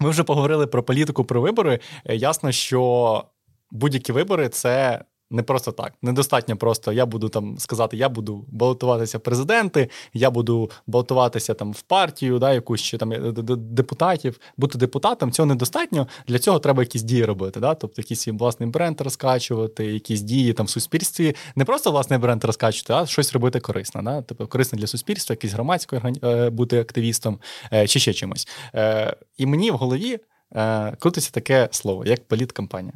Ми 0.00 0.10
вже 0.10 0.22
поговорили 0.22 0.66
про 0.66 0.82
політику, 0.82 1.24
про 1.24 1.40
вибори. 1.40 1.80
Е, 2.04 2.16
ясно, 2.16 2.52
що 2.52 3.24
будь-які 3.70 4.12
вибори 4.12 4.48
це 4.48 5.04
не 5.30 5.42
просто 5.42 5.72
так. 5.72 5.92
Недостатньо 6.02 6.56
просто 6.56 6.92
я 6.92 7.06
буду 7.06 7.28
там 7.28 7.58
сказати, 7.58 7.96
я 7.96 8.08
буду 8.08 8.44
балотуватися 8.48 9.18
в 9.18 9.20
президенти, 9.20 9.90
я 10.14 10.30
буду 10.30 10.70
балотуватися 10.86 11.54
там 11.54 11.72
в 11.72 11.82
партію, 11.82 12.38
да, 12.38 12.52
якусь 12.52 12.82
чи 12.82 12.98
там 12.98 13.12
е, 13.12 13.32
депутатів. 13.56 14.40
Бути 14.56 14.78
депутатом 14.78 15.32
цього 15.32 15.46
недостатньо. 15.46 16.06
Для 16.28 16.38
цього 16.38 16.58
треба 16.58 16.82
якісь 16.82 17.02
дії 17.02 17.24
робити. 17.24 17.60
Да? 17.60 17.74
Тобто 17.74 18.02
якийсь 18.02 18.20
свій 18.20 18.32
власний 18.32 18.68
бренд 18.68 19.00
розкачувати, 19.00 19.86
якісь 19.86 20.20
дії 20.20 20.52
там 20.52 20.66
в 20.66 20.70
суспільстві. 20.70 21.34
Не 21.56 21.64
просто 21.64 21.90
власний 21.90 22.18
бренд 22.18 22.44
розкачувати, 22.44 22.92
а 22.92 23.06
щось 23.06 23.32
робити 23.32 23.60
корисне. 23.60 24.02
Да? 24.02 24.22
Тобто 24.22 24.46
корисне 24.46 24.78
для 24.78 24.86
суспільства, 24.86 25.32
якийсь 25.32 25.52
громадський 25.52 26.00
е, 26.24 26.50
бути 26.50 26.80
активістом 26.80 27.38
е, 27.72 27.86
чи 27.86 28.00
ще 28.00 28.12
чимось. 28.12 28.48
І 29.36 29.46
мені 29.46 29.70
в 29.70 29.74
голові 29.74 30.18
крутиться 30.98 31.30
таке 31.30 31.68
слово, 31.70 32.04
як 32.04 32.28
політкампанія. 32.28 32.94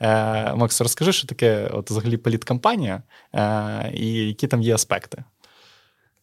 Е, 0.00 0.54
Макс, 0.54 0.80
розкажи, 0.80 1.12
що 1.12 1.26
таке 1.26 1.70
от 1.72 1.90
взагалі 1.90 2.16
політкампанія 2.16 3.02
е, 3.34 3.90
і 3.94 4.14
які 4.14 4.46
там 4.46 4.62
є 4.62 4.74
аспекти. 4.74 5.24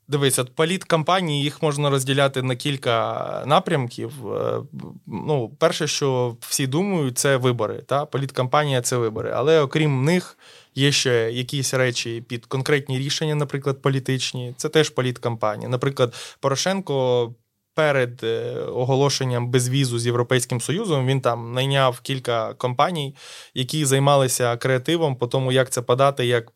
Дивись, 0.08 0.40
політкампанії 0.56 1.44
їх 1.44 1.62
можна 1.62 1.90
розділяти 1.90 2.42
на 2.42 2.56
кілька 2.56 3.44
напрямків. 3.46 4.34
Е, 4.34 4.62
ну, 5.08 5.50
Перше, 5.60 5.88
що 5.88 6.38
всі 6.40 6.68
думають, 6.68 7.18
це 7.18 7.38
вибори. 7.38 7.84
Та? 7.86 8.06
Політкампанія 8.06 8.82
це 8.82 8.98
вибори. 8.98 9.32
Але 9.36 9.62
окрім 9.62 10.04
них 10.04 10.38
є 10.76 10.92
ще 10.92 11.32
якісь 11.32 11.74
речі 11.74 12.24
під 12.28 12.46
конкретні 12.46 13.00
рішення, 13.00 13.36
наприклад, 13.36 13.82
політичні. 13.82 14.54
Це 14.58 14.70
теж 14.70 14.90
політкампанія. 14.90 15.70
Наприклад, 15.70 16.38
Порошенко 16.40 17.34
перед 17.76 18.24
е, 18.24 18.56
оголошенням 18.74 19.52
безвізу 19.52 20.00
з 20.00 20.06
Європейським 20.06 20.62
Союзом 20.62 21.08
він 21.08 21.22
там 21.22 21.54
найняв 21.54 22.00
кілька 22.00 22.54
компаній, 22.54 23.16
які 23.54 23.86
займалися 23.86 24.58
креативом 24.58 25.16
по 25.16 25.28
тому, 25.28 25.52
як 25.52 25.70
це 25.70 25.82
подати, 25.82 26.26
як 26.26 26.52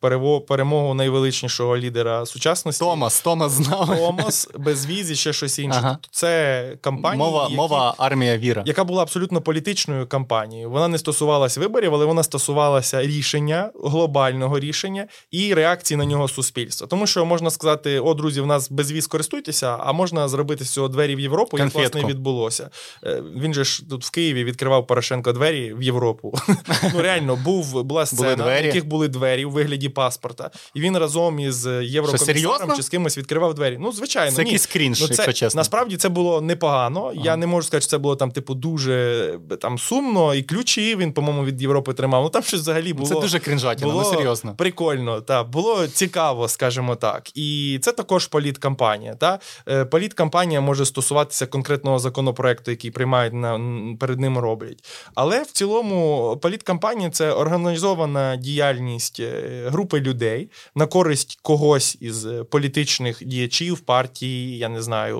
перемогу 0.46 0.94
найвеличнішого 0.94 1.76
лідера 1.76 2.26
сучасності. 2.26 2.84
Томас, 2.84 3.20
Томас 3.20 3.52
знав. 3.52 3.96
Томас, 3.98 4.48
безвіз 4.58 5.10
і 5.10 5.14
ще 5.14 5.32
щось 5.32 5.58
інше. 5.58 5.78
Ага. 5.78 5.90
Тобто 5.90 6.08
це 6.10 6.76
кампанія, 6.80 7.24
мова, 7.24 7.42
які, 7.42 7.54
мова 7.54 7.94
армія 7.98 8.38
віра, 8.38 8.62
яка 8.66 8.84
була 8.84 9.02
абсолютно 9.02 9.40
політичною 9.40 10.06
кампанією. 10.06 10.70
Вона 10.70 10.88
не 10.88 10.98
стосувалася 10.98 11.60
виборів, 11.60 11.94
але 11.94 12.04
вона 12.04 12.22
стосувалася 12.22 13.02
рішення, 13.02 13.70
глобального 13.84 14.60
рішення 14.60 15.06
і 15.30 15.54
реакції 15.54 15.98
на 15.98 16.04
нього 16.04 16.28
суспільства. 16.28 16.86
Тому 16.86 17.06
що 17.06 17.24
можна 17.24 17.50
сказати: 17.50 18.00
о, 18.00 18.14
друзі, 18.14 18.40
в 18.40 18.46
нас 18.46 18.70
безвіз 18.70 19.06
користуйтеся, 19.06 19.76
а 19.80 19.92
можна 19.92 20.28
зробити 20.28 20.64
з 20.64 20.70
цього 20.70 20.88
двері 20.88 21.05
в 21.14 21.20
Європу, 21.20 21.58
як 21.58 21.74
власне 21.74 22.04
відбулося. 22.04 22.70
Е, 23.04 23.22
він 23.36 23.54
же 23.54 23.64
ж 23.64 23.88
тут 23.90 24.04
в 24.04 24.10
Києві 24.10 24.44
відкривав 24.44 24.86
Порошенко 24.86 25.32
двері 25.32 25.74
в 25.74 25.82
Європу. 25.82 26.34
Ну 26.94 27.02
реально 27.02 27.36
був 27.36 27.84
була 27.84 28.06
сцена, 28.06 28.44
в 28.44 28.64
яких 28.64 28.86
були 28.86 29.08
двері 29.08 29.44
у 29.44 29.50
вигляді 29.50 29.88
паспорта, 29.88 30.50
і 30.74 30.80
він 30.80 30.98
разом 30.98 31.38
із 31.38 31.66
єврокомісаром 31.66 32.76
чи 32.76 32.82
з 32.82 32.88
кимось 32.88 33.18
відкривав 33.18 33.54
двері. 33.54 33.78
Ну, 33.80 33.92
звичайно, 33.92 34.36
це 34.36 34.42
якийсь 34.42 34.66
крінж, 34.66 35.00
ну, 35.00 35.08
це, 35.08 35.14
якщо 35.14 35.32
чесно. 35.32 35.58
Насправді 35.58 35.96
це 35.96 36.08
було 36.08 36.40
непогано. 36.40 37.12
Ага. 37.14 37.24
Я 37.24 37.36
не 37.36 37.46
можу 37.46 37.66
сказати, 37.66 37.82
що 37.82 37.90
це 37.90 37.98
було 37.98 38.16
там, 38.16 38.30
типу, 38.30 38.54
дуже 38.54 39.38
там 39.60 39.78
сумно, 39.78 40.34
і 40.34 40.42
ключі 40.42 40.96
він, 40.96 41.12
по-моєму, 41.12 41.44
від 41.44 41.62
Європи 41.62 41.92
тримав. 41.92 42.22
Ну 42.22 42.28
там 42.28 42.42
щось 42.42 42.60
взагалі 42.60 42.92
було. 42.92 43.08
Це 43.08 43.20
дуже 43.20 43.38
крінжатіно, 43.38 43.92
ну 43.92 44.04
серйозно. 44.04 44.54
Прикольно, 44.54 45.20
так, 45.20 45.50
було 45.50 45.86
цікаво, 45.86 46.48
скажімо 46.48 46.96
так. 46.96 47.30
І 47.34 47.78
це 47.82 47.92
також 47.92 48.26
політкампанія. 48.26 49.14
Та? 49.14 49.38
Е, 49.68 49.84
політкампанія 49.84 50.60
може 50.60 50.86
стосуватися 50.96 51.46
конкретного 51.46 51.98
законопроекту, 51.98 52.70
який 52.70 52.90
приймають 52.90 53.32
на 53.34 53.60
перед 54.00 54.20
ними 54.20 54.40
роблять. 54.40 54.84
Але 55.14 55.42
в 55.42 55.46
цілому 55.46 56.38
політкампанія 56.42 57.10
це 57.10 57.32
організована 57.32 58.36
діяльність 58.36 59.20
е, 59.20 59.62
групи 59.66 60.00
людей 60.00 60.50
на 60.74 60.86
користь 60.86 61.38
когось 61.42 61.96
із 62.00 62.26
політичних 62.50 63.22
діячів, 63.26 63.80
партії, 63.80 64.58
я 64.58 64.68
не 64.68 64.82
знаю, 64.82 65.18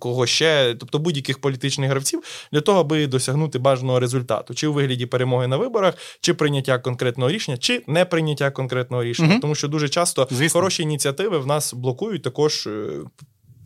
кого 0.00 0.26
ще, 0.26 0.74
тобто 0.80 0.98
будь-яких 0.98 1.38
політичних 1.38 1.90
гравців, 1.90 2.22
для 2.52 2.60
того, 2.60 2.80
аби 2.80 3.06
досягнути 3.06 3.58
бажаного 3.58 4.00
результату, 4.00 4.54
чи 4.54 4.66
у 4.66 4.72
вигляді 4.72 5.06
перемоги 5.06 5.46
на 5.46 5.56
виборах, 5.56 5.94
чи 6.20 6.34
прийняття 6.34 6.78
конкретного 6.78 7.30
рішення, 7.30 7.56
чи 7.56 7.82
не 7.86 8.04
прийняття 8.04 8.50
конкретного 8.50 9.04
рішення, 9.04 9.32
угу. 9.32 9.40
тому 9.40 9.54
що 9.54 9.68
дуже 9.68 9.88
часто 9.88 10.28
Звісно. 10.30 10.60
хороші 10.60 10.82
ініціативи 10.82 11.38
в 11.38 11.46
нас 11.46 11.74
блокують 11.74 12.22
також. 12.22 12.68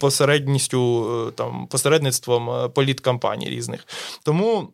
Е, 0.03 0.07
посередністю 0.07 1.07
е, 1.29 1.31
там 1.31 1.67
посередництвом 1.67 2.51
е, 2.51 2.69
політкампаній 2.69 3.49
різних. 3.49 3.87
Тому. 4.25 4.69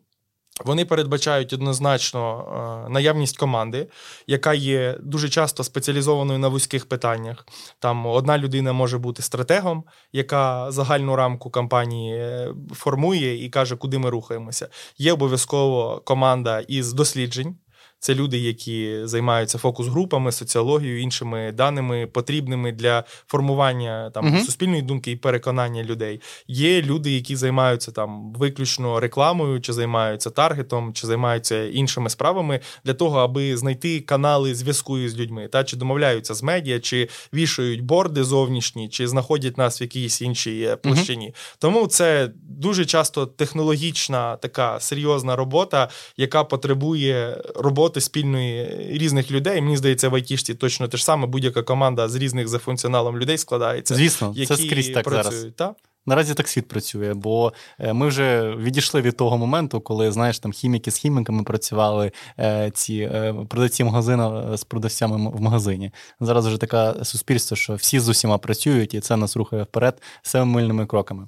Вони 0.65 0.85
передбачають 0.85 1.53
однозначно 1.53 2.87
наявність 2.89 3.37
команди, 3.37 3.87
яка 4.27 4.53
є 4.53 4.97
дуже 4.99 5.29
часто 5.29 5.63
спеціалізованою 5.63 6.39
на 6.39 6.47
вузьких 6.47 6.89
питаннях. 6.89 7.45
Там 7.79 8.05
одна 8.05 8.37
людина 8.37 8.73
може 8.73 8.97
бути 8.97 9.21
стратегом, 9.21 9.83
яка 10.13 10.71
загальну 10.71 11.15
рамку 11.15 11.49
кампанії 11.49 12.47
формує 12.73 13.45
і 13.45 13.49
каже, 13.49 13.75
куди 13.75 13.97
ми 13.97 14.09
рухаємося. 14.09 14.67
Є 14.97 15.13
обов'язково 15.13 16.01
команда 16.05 16.59
із 16.59 16.93
досліджень. 16.93 17.55
Це 17.99 18.15
люди, 18.15 18.37
які 18.37 18.99
займаються 19.03 19.57
фокус-групами, 19.57 20.31
соціологією, 20.31 21.01
іншими 21.01 21.51
даними, 21.51 22.07
потрібними 22.07 22.71
для 22.71 23.03
формування 23.27 24.11
там 24.13 24.25
uh 24.25 24.39
суспільної 24.45 24.81
думки 24.81 25.11
і 25.11 25.15
переконання 25.15 25.83
людей. 25.83 26.21
Є 26.47 26.81
люди, 26.81 27.11
які 27.11 27.35
займаються 27.35 27.91
там 27.91 28.33
виключно 28.33 28.99
рекламою, 28.99 29.61
чи 29.61 29.73
займаються 29.73 30.29
таргетом, 30.29 30.93
чи 30.93 31.07
займаються 31.07 31.65
іншими 31.65 32.09
справами 32.09 32.59
для 32.85 32.93
того, 32.93 33.19
аби 33.19 33.57
знайти 33.57 33.99
канали 33.99 34.55
зв'язку 34.55 35.09
з 35.09 35.17
людьми, 35.17 35.47
та 35.47 35.63
чи 35.63 35.77
домовляються 35.77 36.33
з 36.33 36.43
медіа, 36.43 36.79
чи 36.79 37.09
вішають 37.33 37.81
борди 37.81 38.23
зовнішні, 38.23 38.89
чи 38.89 39.07
знаходять 39.07 39.57
нас 39.57 39.81
в 39.81 39.83
якійсь 39.83 40.21
іншій 40.21 40.61
е, 40.61 40.75
площині. 40.75 41.27
uh 41.27 41.55
Тому 41.59 41.87
це 41.87 42.31
дуже 42.43 42.85
часто 42.85 43.25
технологічна 43.25 44.35
така 44.37 44.79
серйозна 44.79 45.35
робота, 45.35 45.89
яка 46.17 46.43
потребує 46.43 47.43
роботи 47.55 47.88
роботи 47.89 48.01
спільної 48.01 48.87
різних 48.97 49.31
людей. 49.31 49.61
Мені 49.61 49.77
здається, 49.77 50.09
в 50.09 50.15
айтішці 50.15 50.55
точно 50.55 50.87
те 50.87 50.97
ж 50.97 51.05
саме. 51.05 51.27
Будь-яка 51.27 51.63
команда 51.63 52.09
з 52.09 52.15
різних 52.15 52.47
за 52.47 52.59
функціоналом 52.59 53.17
людей 53.17 53.37
складається. 53.37 53.95
Звісно, 53.95 54.33
які 54.35 54.45
це 54.45 54.57
скрізь 54.57 54.89
так 54.89 55.03
працюють. 55.03 55.33
зараз. 55.33 55.53
Та? 55.55 55.75
Наразі 56.05 56.33
так 56.33 56.47
світ 56.47 56.67
працює, 56.67 57.13
бо 57.13 57.53
е, 57.79 57.93
ми 57.93 58.07
вже 58.07 58.55
відійшли 58.55 59.01
від 59.01 59.17
того 59.17 59.37
моменту, 59.37 59.81
коли 59.81 60.11
знаєш 60.11 60.39
там 60.39 60.51
хіміки 60.51 60.91
з 60.91 60.97
хіміками 60.97 61.43
працювали 61.43 62.11
е, 62.39 62.71
ці 62.73 62.95
е, 62.95 63.35
продавці 63.49 63.83
магазину 63.83 64.57
з 64.57 64.63
продавцями 64.63 65.31
в 65.33 65.41
магазині. 65.41 65.91
Зараз 66.19 66.47
вже 66.47 66.57
таке 66.57 66.93
суспільство, 67.03 67.57
що 67.57 67.75
всі 67.75 67.99
з 67.99 68.09
усіма 68.09 68.37
працюють, 68.37 68.93
і 68.93 68.99
це 68.99 69.17
нас 69.17 69.37
рухає 69.37 69.63
вперед 69.63 70.01
семимильними 70.21 70.85
кроками. 70.85 71.27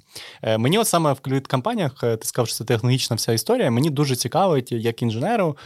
Мені, 0.58 0.78
от 0.78 0.86
саме 0.86 1.12
в 1.12 1.20
кліт-кампаніях, 1.20 2.00
ти 2.00 2.18
сказав, 2.22 2.48
що 2.48 2.56
це 2.56 2.64
технологічна 2.64 3.16
вся 3.16 3.32
історія. 3.32 3.70
Мені 3.70 3.90
дуже 3.90 4.16
цікавить, 4.16 4.72
як 4.72 5.02
інженеру. 5.02 5.56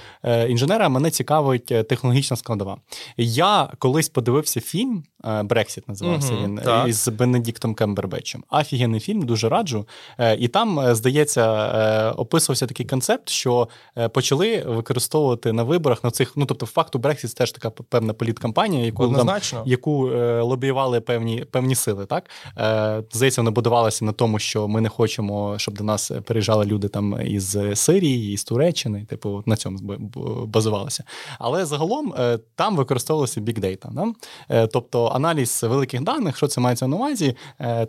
Інженера 0.49 0.89
мене 0.89 1.11
цікавить 1.11 1.67
технологічна 1.67 2.37
складова. 2.37 2.77
Я 3.17 3.73
колись 3.79 4.09
подивився 4.09 4.61
фільм 4.61 5.05
Брексіт, 5.45 5.89
називався 5.89 6.35
угу, 6.35 6.45
він 6.45 6.57
так. 6.57 6.89
із 6.89 7.09
Бенедіктом 7.09 7.75
Камбербетчем. 7.75 8.45
Офігенний 8.97 9.01
фільм, 9.01 9.23
дуже 9.23 9.49
раджу. 9.49 9.87
Е, 10.19 10.37
і 10.37 10.49
там, 10.49 10.81
е, 10.81 10.95
здається, 10.95 11.43
е, 11.45 12.11
описувався 12.11 12.67
такий 12.67 12.87
концепт, 12.87 13.29
що 13.29 13.69
почали 14.13 14.63
використовувати 14.67 15.53
на 15.53 15.63
виборах 15.63 16.05
на 16.05 16.11
цих. 16.11 16.33
Ну 16.37 16.47
тобто, 16.47 16.67
факту 16.67 16.99
Брексіт 16.99 17.35
теж 17.35 17.53
така 17.53 17.71
певна 17.71 18.13
політкампанія, 18.13 18.85
яку 18.85 19.09
там, 19.09 19.41
яку 19.67 20.11
лобіювали 20.41 21.01
певні 21.01 21.45
певні 21.45 21.75
сили. 21.75 22.07
Так 22.07 22.31
здається, 23.13 23.41
вони 23.41 23.51
будувалися 23.51 24.05
на 24.05 24.13
тому, 24.13 24.39
що 24.39 24.69
ми 24.69 24.81
не 24.81 24.89
хочемо, 24.89 25.59
щоб 25.59 25.75
до 25.75 25.85
нас 25.85 26.13
переїжджали 26.25 26.65
люди 26.65 26.89
там 26.89 27.21
із 27.27 27.59
Сирії, 27.75 28.33
із 28.33 28.45
Туреччини, 28.45 29.05
типу 29.05 29.43
на 29.47 29.57
цьому 29.57 29.79
базувалося. 30.47 31.05
Але 31.39 31.65
загалом 31.65 32.15
там 32.55 32.77
використовувалося 32.77 33.41
бікдейта. 33.41 33.91
Да? 33.93 34.67
Тобто 34.67 35.07
аналіз 35.07 35.63
великих 35.63 36.03
даних, 36.03 36.37
що 36.37 36.47
це 36.47 36.61
мається 36.61 36.87
на 36.87 36.97
увазі, 36.97 37.37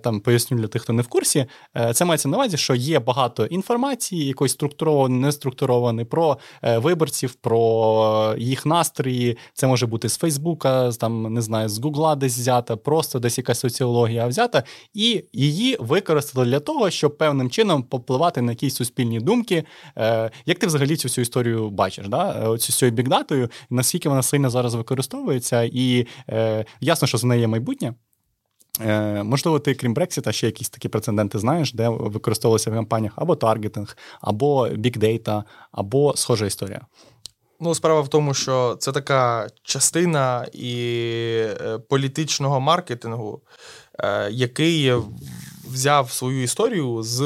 там 0.03 0.20
поясню 0.20 0.58
для 0.58 0.68
тих, 0.68 0.82
хто 0.82 0.93
не 0.98 1.04
в 1.04 1.08
курсі, 1.08 1.45
е, 1.78 1.93
це 1.93 2.06
мається 2.06 2.30
на 2.30 2.38
увазі, 2.38 2.58
що 2.58 2.76
є 2.76 3.00
багато 3.00 3.45
інформації, 3.45 4.26
якоїсь 4.26 4.52
структурованої, 4.52 5.22
неструктурованої, 5.22 6.06
про 6.06 6.38
е, 6.64 6.78
виборців, 6.78 7.34
про 7.34 8.36
їх 8.38 8.66
настрої. 8.66 9.38
Це 9.54 9.68
може 9.68 9.86
бути 9.86 10.10
з 10.10 10.18
Фейсбука, 10.18 10.91
там 10.91 11.34
не 11.34 11.41
знаю, 11.41 11.70
з 11.70 11.80
Гугла 11.80 12.16
десь 12.16 12.38
взята, 12.38 12.78
просто 12.78 13.20
десь 13.20 13.38
якась 13.38 13.60
соціологія 13.60 14.28
взята, 14.28 14.64
і 14.93 15.24
її 15.34 15.78
використали 15.80 16.45
для 16.45 16.60
того, 16.60 16.89
щоб 16.89 17.18
певним 17.18 17.50
чином 17.50 17.84
попливати 17.84 18.41
на 18.41 18.52
якісь 18.52 18.76
суспільні 18.76 19.20
думки. 19.20 19.64
Е, 19.98 20.32
як 20.45 20.60
ти 20.60 20.68
взагалі 20.68 20.95
цю 20.95 21.08
всю 21.08 21.24
історію 21.24 21.70
бачиш? 21.70 22.08
да? 22.08 22.58
Цю 22.58 22.74
цією 22.74 22.95
бікдатою, 22.95 23.50
наскільки 23.70 24.10
вона 24.10 24.24
сильно 24.24 24.50
зараз 24.50 24.76
використовується, 24.76 25.70
і 25.74 26.08
ясно, 26.82 27.08
що 27.08 27.18
з 27.18 27.24
неї 27.24 27.41
є 27.41 27.48
майбутнє. 27.48 27.93
Е, 28.82 29.23
можливо, 29.23 29.59
ти, 29.59 29.75
крім 29.75 29.93
Брексіта, 29.93 30.32
ще 30.32 30.45
якісь 30.45 30.69
такі 30.69 30.89
прецеденти 30.89 31.39
знаєш, 31.39 31.73
де 31.73 31.89
використовувалися 31.89 32.71
в 32.71 32.73
кампаніях 32.73 33.13
або 33.15 33.36
таргетинг, 33.36 33.97
або 34.21 34.69
бікдейта, 34.69 35.43
або 35.71 36.13
схожа 36.15 36.45
історія. 36.45 36.82
Ну, 37.59 37.75
справа 37.75 38.01
в 38.01 38.07
тому, 38.07 38.34
що 38.34 38.75
це 38.80 38.91
така 38.91 39.47
частина 39.63 40.47
і 40.53 40.75
е, 41.61 41.80
політичного 41.89 42.59
маркетингу, 42.59 43.41
е, 43.99 44.30
який 44.32 44.93
взяв 45.71 46.11
свою 46.11 46.43
історію 46.43 47.03
з 47.03 47.21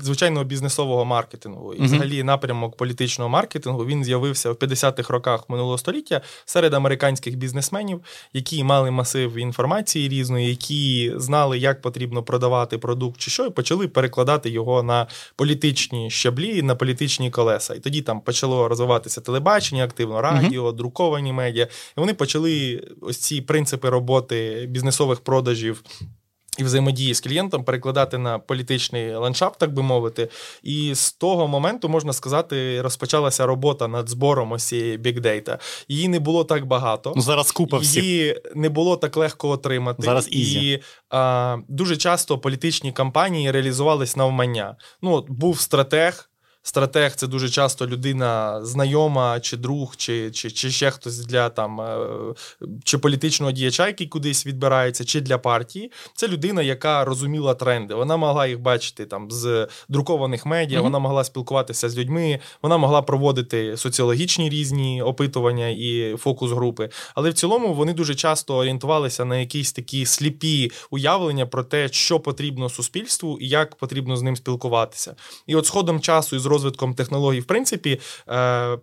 звичайного 0.00 0.44
бізнесового 0.44 1.04
маркетингу. 1.04 1.74
І, 1.74 1.82
взагалі, 1.82 2.22
напрямок 2.22 2.76
політичного 2.76 3.30
маркетингу 3.30 3.86
він 3.86 4.04
з'явився 4.04 4.50
в 4.50 4.54
50-х 4.54 5.12
роках 5.12 5.50
минулого 5.50 5.78
століття 5.78 6.20
серед 6.44 6.74
американських 6.74 7.36
бізнесменів, 7.36 8.00
які 8.32 8.64
мали 8.64 8.90
масив 8.90 9.38
інформації 9.38 10.08
різної, 10.08 10.48
які 10.48 11.12
знали, 11.16 11.58
як 11.58 11.82
потрібно 11.82 12.22
продавати 12.22 12.78
продукт 12.78 13.20
чи 13.20 13.30
що, 13.30 13.46
і 13.46 13.50
почали 13.50 13.88
перекладати 13.88 14.50
його 14.50 14.82
на 14.82 15.06
політичні 15.36 16.10
щаблі, 16.10 16.62
на 16.62 16.74
політичні 16.74 17.30
колеса. 17.30 17.74
І 17.74 17.78
тоді 17.78 18.02
там 18.02 18.20
почало 18.20 18.68
розвиватися 18.68 19.20
телебачення, 19.20 19.84
активно 19.84 20.20
радіо, 20.20 20.70
mm 20.70 20.76
друковані 20.76 21.32
медіа. 21.32 21.64
І 21.64 22.00
вони 22.00 22.14
почали 22.14 22.82
ось 23.00 23.18
ці 23.18 23.40
принципи 23.40 23.90
роботи 23.90 24.66
бізнесових 24.68 25.20
продажів 25.20 25.82
і 26.58 26.64
взаємодії 26.64 27.14
з 27.14 27.20
клієнтом 27.20 27.64
перекладати 27.64 28.18
на 28.18 28.38
політичний 28.38 29.14
ландшафт, 29.14 29.58
так 29.58 29.72
би 29.74 29.82
мовити. 29.82 30.28
І 30.62 30.94
з 30.94 31.12
того 31.12 31.48
моменту, 31.48 31.88
можна 31.88 32.12
сказати, 32.12 32.82
розпочалася 32.82 33.46
робота 33.46 33.88
над 33.88 34.08
збором 34.08 34.52
ось 34.52 34.64
цієї 34.64 34.98
big 34.98 35.20
data. 35.20 35.58
Її 35.88 36.08
не 36.08 36.20
було 36.20 36.44
так 36.44 36.66
багато. 36.66 37.12
Ну, 37.16 37.22
Зараз 37.22 37.52
купа 37.52 37.78
всіх. 37.78 38.04
Її 38.04 38.40
не 38.54 38.68
було 38.68 38.96
так 38.96 39.16
легко 39.16 39.48
отримати. 39.48 40.02
Зараз 40.02 40.28
easy. 40.30 40.70
І 40.70 40.82
а, 41.10 41.56
дуже 41.68 41.96
часто 41.96 42.38
політичні 42.38 42.92
кампанії 42.92 43.50
реалізувались 43.50 44.16
навмання. 44.16 44.76
Ну, 45.02 45.12
от 45.12 45.30
був 45.30 45.60
стратег. 45.60 46.30
Стратег 46.66 47.14
це 47.14 47.26
дуже 47.26 47.48
часто 47.48 47.86
людина 47.86 48.60
знайома, 48.64 49.40
чи 49.40 49.56
друг, 49.56 49.96
чи 49.96 50.30
чи, 50.30 50.50
чи 50.50 50.70
ще 50.70 50.90
хтось 50.90 51.18
для 51.18 51.48
там 51.48 51.80
е, 51.80 51.98
чи 52.84 52.98
політичного 52.98 53.52
діяча, 53.52 53.86
який 53.86 54.06
кудись 54.06 54.46
відбирається, 54.46 55.04
чи 55.04 55.20
для 55.20 55.38
партії. 55.38 55.92
Це 56.14 56.28
людина, 56.28 56.62
яка 56.62 57.04
розуміла 57.04 57.54
тренди. 57.54 57.94
Вона 57.94 58.16
могла 58.16 58.46
їх 58.46 58.60
бачити 58.60 59.06
там 59.06 59.30
з 59.30 59.68
друкованих 59.88 60.46
медіа, 60.46 60.78
mm-hmm. 60.78 60.82
вона 60.82 60.98
могла 60.98 61.24
спілкуватися 61.24 61.88
з 61.88 61.98
людьми, 61.98 62.38
вона 62.62 62.76
могла 62.76 63.02
проводити 63.02 63.76
соціологічні 63.76 64.50
різні 64.50 65.02
опитування 65.02 65.68
і 65.68 66.16
фокус 66.18 66.52
групи. 66.52 66.88
Але 67.14 67.30
в 67.30 67.34
цілому 67.34 67.74
вони 67.74 67.92
дуже 67.92 68.14
часто 68.14 68.56
орієнтувалися 68.56 69.24
на 69.24 69.38
якісь 69.38 69.72
такі 69.72 70.06
сліпі 70.06 70.70
уявлення 70.90 71.46
про 71.46 71.64
те, 71.64 71.88
що 71.88 72.20
потрібно 72.20 72.68
суспільству 72.68 73.38
і 73.40 73.48
як 73.48 73.74
потрібно 73.74 74.16
з 74.16 74.22
ним 74.22 74.36
спілкуватися. 74.36 75.16
І 75.46 75.56
от 75.56 75.66
з 75.66 75.68
ходом 75.68 76.00
часу 76.00 76.36
і 76.36 76.38
з 76.38 76.46
розвитком 76.56 76.94
технологій, 76.94 77.40
в 77.40 77.44
принципі. 77.44 78.00
Е, 78.28 78.78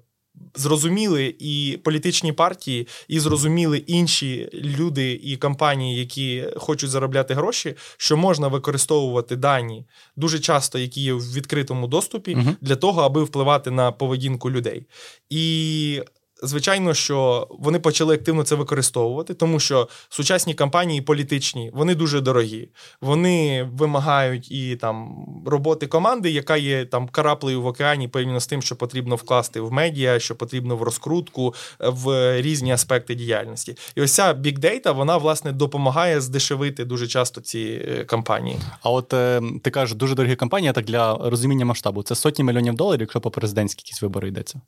Зрозуміли 0.56 1.36
і 1.40 1.80
політичні 1.84 2.34
партії, 2.34 2.88
і 3.08 3.20
зрозуміли 3.20 3.78
інші 3.78 4.50
люди 4.54 5.20
і 5.24 5.38
компанії, 5.38 6.00
які 6.00 6.46
хочуть 6.58 6.90
заробляти 6.90 7.34
гроші, 7.34 7.76
що 7.98 8.18
можна 8.18 8.48
використовувати 8.48 9.36
дані 9.36 9.86
дуже 10.16 10.40
часто, 10.40 10.80
які 10.80 11.02
є 11.02 11.14
в 11.14 11.34
відкритому 11.34 11.88
доступі, 11.88 12.36
uh 12.36 12.56
для 12.62 12.76
того, 12.76 13.02
аби 13.02 13.24
впливати 13.24 13.72
на 13.72 13.92
поведінку 13.92 14.52
людей. 14.52 14.86
І 15.30 16.02
звичайно, 16.44 16.94
що 16.94 17.48
вони 17.60 17.80
почали 17.80 18.16
активно 18.16 18.44
це 18.44 18.56
використовувати, 18.56 19.34
тому 19.34 19.60
що 19.60 19.88
сучасні 20.10 20.54
кампанії 20.54 21.02
політичні 21.02 21.72
вони 21.74 21.96
дуже 21.96 22.22
дорогі. 22.22 22.70
Вони 23.02 23.64
вимагають 23.74 24.52
і 24.52 24.76
там 24.76 25.26
роботи 25.46 25.88
команди, 25.88 26.32
яка 26.32 26.58
є 26.58 26.86
там 26.86 27.08
караплею 27.08 27.62
в 27.62 27.66
океані, 27.66 28.08
порівняно 28.08 28.40
з 28.40 28.48
тим, 28.48 28.62
що 28.62 28.76
потрібно 28.76 29.16
вкласти 29.16 29.62
в 29.62 29.72
медіа, 29.72 30.20
що 30.20 30.36
потрібно 30.36 30.76
в 30.76 30.82
розкрутку, 30.82 31.54
в 31.80 32.42
різні 32.42 32.72
аспекти 32.72 33.16
діяльності. 33.16 33.76
І 33.96 34.02
ось 34.02 34.12
ця 34.12 34.34
бікдейта, 34.34 34.92
вона 34.92 35.18
власне 35.18 35.52
допомагає 35.52 36.22
здешевити 36.22 36.86
дуже 36.86 37.08
часто 37.08 37.42
ці 37.42 37.60
е, 37.60 38.06
кампанії. 38.06 38.58
А 38.82 38.90
от 38.90 39.14
е, 39.14 39.42
ти 39.64 39.70
кажеш, 39.72 39.98
дуже 39.98 40.16
дорогі 40.16 40.36
кампанії, 40.36 40.74
так 40.74 40.86
для 40.86 41.18
розуміння 41.18 41.66
масштабу. 41.66 42.04
Це 42.04 42.16
сотні 42.16 42.44
мільйонів 42.44 42.74
доларів, 42.74 43.02
якщо 43.02 43.22
по 43.22 43.32
президентські 43.32 43.82
якісь 43.86 44.02
вибори 44.02 44.28
йдеться. 44.28 44.62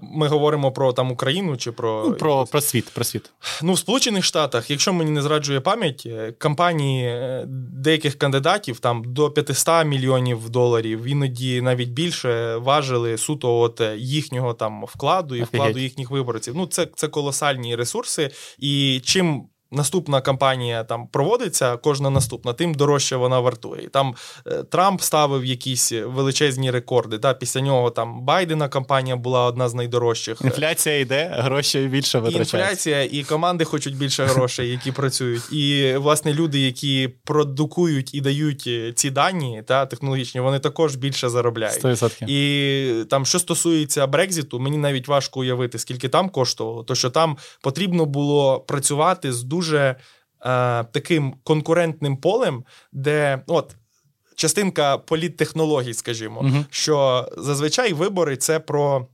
Ми 0.00 0.28
говоримо 0.28 0.72
про 0.72 0.92
там 0.92 1.12
Україну 1.22 1.56
чи 1.56 1.72
про 1.72 2.04
Ну, 2.08 2.14
про, 2.14 2.44
про 2.44 2.60
світ. 2.60 2.90
Про 2.94 3.04
світ. 3.04 3.30
Ну, 3.62 3.72
в 3.72 3.78
Сполучених 3.78 4.24
Штатах, 4.24 4.70
якщо 4.70 4.92
мені 4.92 5.10
не 5.10 5.22
зраджує 5.22 5.60
пам'ять, 5.60 6.02
компанії 6.02 6.32
кампанії 6.38 7.06
е, 7.06 7.44
деяких 7.72 8.18
кандидатів 8.18 8.78
там 8.78 9.02
до 9.06 9.30
500 9.30 9.86
мільйонів 9.86 10.50
доларів, 10.50 11.04
іноді 11.04 11.60
навіть 11.60 11.88
більше 11.88 12.56
важили 12.56 13.18
суто 13.18 13.58
от 13.58 13.80
е, 13.80 13.96
їхнього 13.96 14.54
там 14.54 14.84
вкладу 14.84 15.36
і 15.36 15.42
вкладу 15.42 15.78
їхніх 15.78 16.10
виборців. 16.10 16.54
Ну, 16.56 16.66
це, 16.66 16.88
це 16.94 17.08
колосальні 17.08 17.76
ресурси. 17.76 18.30
І 18.58 19.00
чим. 19.04 19.44
Наступна 19.72 20.20
кампанія 20.20 20.84
там 20.84 21.06
проводиться, 21.06 21.76
кожна 21.76 22.10
наступна, 22.10 22.52
тим 22.52 22.74
дорожче 22.74 23.16
вона 23.16 23.40
вартує. 23.40 23.82
І 23.82 23.88
Там 23.88 24.14
е, 24.46 24.62
Трамп 24.62 25.00
ставив 25.00 25.44
якісь 25.44 25.92
величезні 25.92 26.70
рекорди. 26.70 27.18
Та 27.18 27.34
після 27.34 27.60
нього 27.60 27.90
там 27.90 28.22
Байдена 28.22 28.68
кампанія 28.68 29.16
була 29.16 29.46
одна 29.46 29.68
з 29.68 29.74
найдорожчих. 29.74 30.40
Інфляція 30.44 30.98
йде, 30.98 31.34
гроші 31.38 31.86
більше 31.86 32.22
І 32.30 32.32
інфляція, 32.32 33.02
і 33.02 33.24
команди 33.24 33.64
хочуть 33.64 33.96
більше 33.96 34.24
грошей, 34.24 34.70
які 34.70 34.92
працюють. 34.92 35.52
І 35.52 35.94
власне 35.96 36.34
люди, 36.34 36.60
які 36.60 37.08
продукують 37.24 38.14
і 38.14 38.20
дають 38.20 38.64
е, 38.66 38.92
ці 38.92 39.10
дані 39.10 39.62
та 39.66 39.86
технологічні, 39.86 40.40
вони 40.40 40.58
також 40.58 40.96
більше 40.96 41.28
заробляють. 41.28 41.84
100%. 41.84 42.24
І 42.28 43.04
там, 43.04 43.26
що 43.26 43.38
стосується 43.38 44.06
Брекзиту, 44.06 44.60
мені 44.60 44.78
навіть 44.78 45.08
важко 45.08 45.40
уявити, 45.40 45.78
скільки 45.78 46.08
там 46.08 46.28
коштувало, 46.28 46.82
то 46.84 46.94
що 46.94 47.10
там 47.10 47.36
потрібно 47.60 48.06
було 48.06 48.60
працювати 48.60 49.32
з 49.32 49.42
дуже 49.42 49.61
е, 49.70 49.96
таким 50.92 51.34
конкурентним 51.44 52.16
полем, 52.16 52.64
де 52.92 53.42
от. 53.46 53.76
Частинка 54.36 54.98
політтехнологій, 54.98 55.94
скажімо, 55.94 56.42
Мгм. 56.42 56.66
що 56.70 57.28
зазвичай 57.36 57.92
вибори 57.92 58.36
це 58.36 58.60
про 58.60 59.06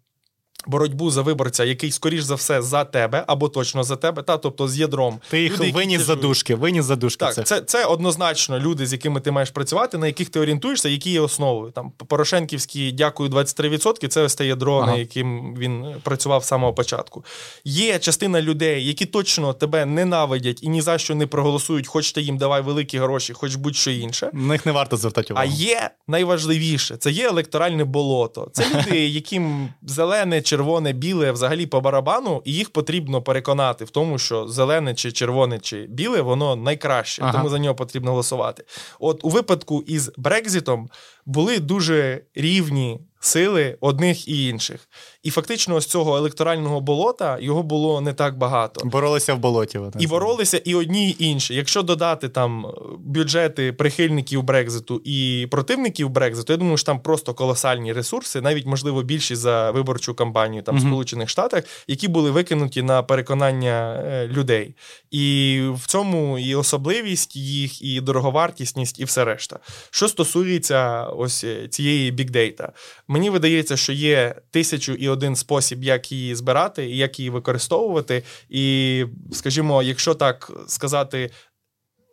боротьбу 0.66 1.10
за 1.10 1.22
виборця, 1.22 1.64
який, 1.64 1.90
скоріш 1.90 2.22
за 2.22 2.34
все, 2.34 2.62
за 2.62 2.84
тебе 2.84 3.24
або 3.26 3.48
точно 3.48 3.82
за 3.84 3.96
тебе, 3.96 4.22
та 4.22 4.36
тобто 4.38 4.68
з 4.68 4.78
ядром. 4.78 5.20
Ти 5.30 5.42
їх 5.42 5.60
Люди, 5.60 5.72
виніс 5.72 6.02
за 6.02 6.14
дужки, 6.14 6.54
виніс 6.54 6.84
за 6.84 6.96
дужки. 6.96 7.24
Так, 7.24 7.34
цих. 7.34 7.44
це, 7.44 7.60
це 7.60 7.84
однозначно 7.84 8.58
люди, 8.58 8.86
з 8.86 8.92
якими 8.92 9.20
ти 9.20 9.30
маєш 9.30 9.50
працювати, 9.50 9.98
на 9.98 10.06
яких 10.06 10.28
ти 10.28 10.40
орієнтуєшся, 10.40 10.88
які 10.88 11.10
є 11.10 11.20
основою. 11.20 11.70
Там 11.70 11.92
Порошенківський 12.06 12.92
дякую 12.92 13.30
23%, 13.30 14.08
це 14.08 14.22
ось 14.22 14.34
те 14.34 14.46
ядро, 14.46 14.76
Ага. 14.76 14.92
на 14.92 14.98
яким 14.98 15.54
він 15.58 15.86
працював 16.02 16.44
з 16.44 16.46
самого 16.46 16.74
початку. 16.74 17.24
Є 17.64 17.98
частина 17.98 18.42
людей, 18.42 18.86
які 18.86 19.06
точно 19.06 19.52
тебе 19.52 19.86
ненавидять 19.86 20.62
і 20.62 20.68
ні 20.68 20.80
за 20.80 20.98
що 20.98 21.14
не 21.14 21.26
проголосують, 21.26 21.86
хоч 21.86 22.12
ти 22.12 22.20
їм 22.20 22.38
давай 22.38 22.62
великі 22.62 22.98
гроші, 22.98 23.32
хоч 23.32 23.54
будь-що 23.54 23.90
інше. 23.90 24.30
На 24.32 24.40
них 24.46 24.66
не 24.66 24.72
варто 24.72 24.96
звертати 24.96 25.34
А 25.36 25.44
є 25.44 25.90
найважливіше 26.08 26.96
це 26.96 27.10
є 27.10 27.28
електоральне 27.28 27.84
болото. 27.84 28.48
Це 28.52 28.66
люди, 28.74 29.08
яким 29.08 29.68
зелене, 29.82 30.42
червоне, 30.48 30.92
біле 30.92 31.32
взагалі 31.32 31.66
по 31.66 31.80
барабану, 31.80 32.42
і 32.44 32.52
їх 32.52 32.70
потрібно 32.70 33.22
переконати 33.22 33.84
в 33.84 33.90
тому, 33.90 34.18
що 34.18 34.48
зелене 34.48 34.94
чи 34.94 35.12
червоне 35.12 35.58
чи 35.58 35.86
біле 35.88 36.20
воно 36.20 36.56
найкраще, 36.56 37.22
Ага. 37.22 37.32
тому 37.32 37.48
за 37.48 37.58
нього 37.58 37.74
потрібно 37.74 38.10
голосувати. 38.10 38.64
От 39.00 39.24
у 39.24 39.28
випадку 39.28 39.84
із 39.86 40.10
Брекзитом 40.16 40.90
були 41.26 41.58
дуже 41.58 42.22
рівні 42.34 43.00
сили 43.20 43.76
одних 43.80 44.28
і 44.28 44.48
інших. 44.48 44.88
І 45.28 45.30
фактично, 45.30 45.74
ось 45.74 45.86
цього 45.86 46.16
електорального 46.16 46.80
болота 46.80 47.38
його 47.40 47.62
було 47.62 48.00
не 48.00 48.12
так 48.12 48.38
багато. 48.38 48.86
Боролися 48.86 49.34
в 49.34 49.38
болоті. 49.38 49.78
от, 49.78 49.94
І 49.98 50.06
боролися 50.06 50.58
і 50.64 50.74
одні, 50.74 51.10
і 51.10 51.24
інші. 51.24 51.54
Якщо 51.54 51.82
додати 51.82 52.28
там 52.28 52.66
бюджети 52.98 53.72
прихильників 53.72 54.42
Брекзиту 54.42 55.02
і 55.04 55.46
противників 55.50 56.10
Брекзиту, 56.10 56.52
я 56.52 56.56
думаю, 56.56 56.76
що 56.76 56.86
там 56.86 57.00
просто 57.00 57.34
колосальні 57.34 57.92
ресурси, 57.92 58.40
навіть 58.40 58.66
можливо 58.66 59.02
більші 59.02 59.34
за 59.34 59.70
виборчу 59.70 60.14
кампанію 60.14 60.62
там 60.62 60.74
в 60.74 60.78
Мгм. 60.78 60.88
Сполучених 60.88 61.28
Штатах, 61.28 61.64
які 61.88 62.08
були 62.08 62.30
викинуті 62.30 62.82
на 62.82 63.02
переконання 63.02 64.02
е, 64.06 64.28
людей. 64.28 64.74
І 65.10 65.60
в 65.74 65.86
цьому 65.86 66.38
і 66.38 66.54
особливість 66.54 67.36
їх, 67.36 67.82
і 67.82 68.00
дороговартісність, 68.00 69.00
і 69.00 69.04
все 69.04 69.24
решта. 69.24 69.58
Що 69.90 70.08
стосується 70.08 71.04
ось 71.04 71.44
е, 71.44 71.68
цієї 71.68 72.10
бікдейта, 72.10 72.72
мені 73.08 73.30
видається, 73.30 73.76
що 73.76 73.92
є 73.92 74.34
тисячу 74.50 74.92
і 74.92 75.08
один 75.18 75.36
спосіб, 75.36 75.84
як 75.84 76.12
її 76.12 76.34
збирати 76.34 76.86
і 76.90 76.96
як 76.96 77.18
її 77.18 77.30
використовувати. 77.30 78.22
І, 78.48 79.04
скажімо, 79.32 79.82
якщо 79.82 80.14
так 80.14 80.50
сказати. 80.66 81.30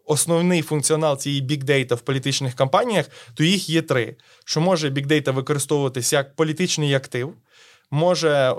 Основний 0.07 0.61
функціонал 0.61 1.17
цієї 1.17 1.41
бікдейта 1.41 1.95
в 1.95 2.01
політичних 2.01 2.55
кампаніях, 2.55 3.05
то 3.33 3.43
їх 3.43 3.69
є 3.69 3.81
три: 3.81 4.15
що 4.45 4.61
може 4.61 4.89
бікдейта 4.89 5.31
використовуватися 5.31 6.15
як 6.15 6.35
політичний 6.35 6.93
актив, 6.93 7.33
може 7.91 8.55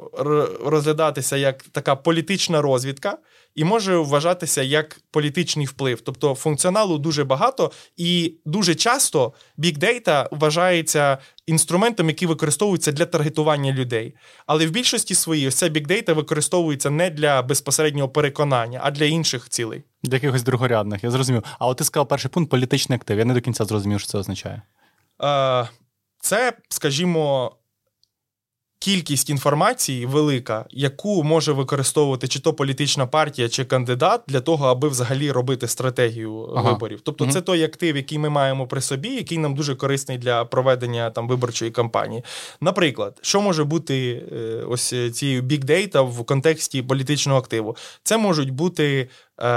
розглядатися 0.64 1.36
як 1.36 1.62
така 1.62 1.96
політична 1.96 2.62
розвідка, 2.62 3.18
і 3.54 3.64
може 3.64 3.96
вважатися 3.96 4.62
як 4.62 5.00
політичний 5.10 5.66
вплив. 5.66 6.00
Тобто 6.00 6.34
функціоналу 6.34 6.98
дуже 6.98 7.24
багато, 7.24 7.72
і 7.96 8.34
дуже 8.44 8.74
часто 8.74 9.32
бікдейта 9.56 10.28
вважається 10.32 11.18
інструментом, 11.46 12.08
який 12.08 12.28
використовується 12.28 12.92
для 12.92 13.06
таргетування 13.06 13.72
людей. 13.72 14.14
Але 14.46 14.66
в 14.66 14.70
більшості 14.70 15.14
своїй 15.14 15.48
ось 15.48 15.54
ця 15.54 15.68
бікдейта 15.68 16.12
використовується 16.12 16.90
не 16.90 17.10
для 17.10 17.42
безпосереднього 17.42 18.08
переконання, 18.08 18.80
а 18.82 18.90
для 18.90 19.04
інших 19.04 19.48
цілей. 19.48 19.82
Для 20.02 20.14
якихось 20.16 20.42
другорядних, 20.42 21.04
я 21.04 21.10
зрозумів. 21.10 21.42
А 21.58 21.66
от 21.66 21.76
ти 21.76 21.84
сказав 21.84 22.08
перший 22.08 22.30
пункт 22.30 22.50
політичний 22.50 22.96
актив. 22.96 23.18
Я 23.18 23.24
не 23.24 23.34
до 23.34 23.40
кінця 23.40 23.64
зрозумів, 23.64 24.00
що 24.00 24.08
це 24.08 24.18
означає. 24.18 24.62
Е, 25.22 25.68
Це, 26.20 26.52
скажімо, 26.68 27.56
кількість 28.90 29.30
інформації 29.30 30.06
велика, 30.06 30.64
яку 30.70 31.22
може 31.24 31.52
використовувати 31.52 32.28
чи 32.28 32.40
то 32.40 32.52
політична 32.54 33.06
партія, 33.06 33.48
чи 33.48 33.64
кандидат 33.64 34.20
для 34.28 34.40
того, 34.40 34.66
аби 34.66 34.88
взагалі 34.88 35.30
робити 35.32 35.68
стратегію 35.68 36.52
Ага. 36.56 36.72
виборів. 36.72 37.00
Тобто, 37.02 37.24
Мгм. 37.24 37.32
це 37.32 37.40
той 37.40 37.62
актив, 37.62 37.96
який 37.96 38.18
ми 38.18 38.28
маємо 38.28 38.66
при 38.66 38.80
собі, 38.80 39.08
який 39.08 39.38
нам 39.38 39.54
дуже 39.54 39.74
корисний 39.74 40.18
для 40.18 40.44
проведення 40.44 41.10
там 41.10 41.28
виборчої 41.28 41.70
кампанії. 41.70 42.22
Наприклад, 42.60 43.18
що 43.22 43.40
може 43.40 43.64
бути 43.64 44.22
е, 44.32 44.36
ось 44.68 44.94
цією 45.12 45.42
big 45.42 45.64
data 45.64 46.10
в 46.10 46.24
контексті 46.24 46.82
політичного 46.82 47.38
активу? 47.38 47.76
Це 48.02 48.16
можуть 48.18 48.50
бути 48.50 48.84
е, 49.00 49.08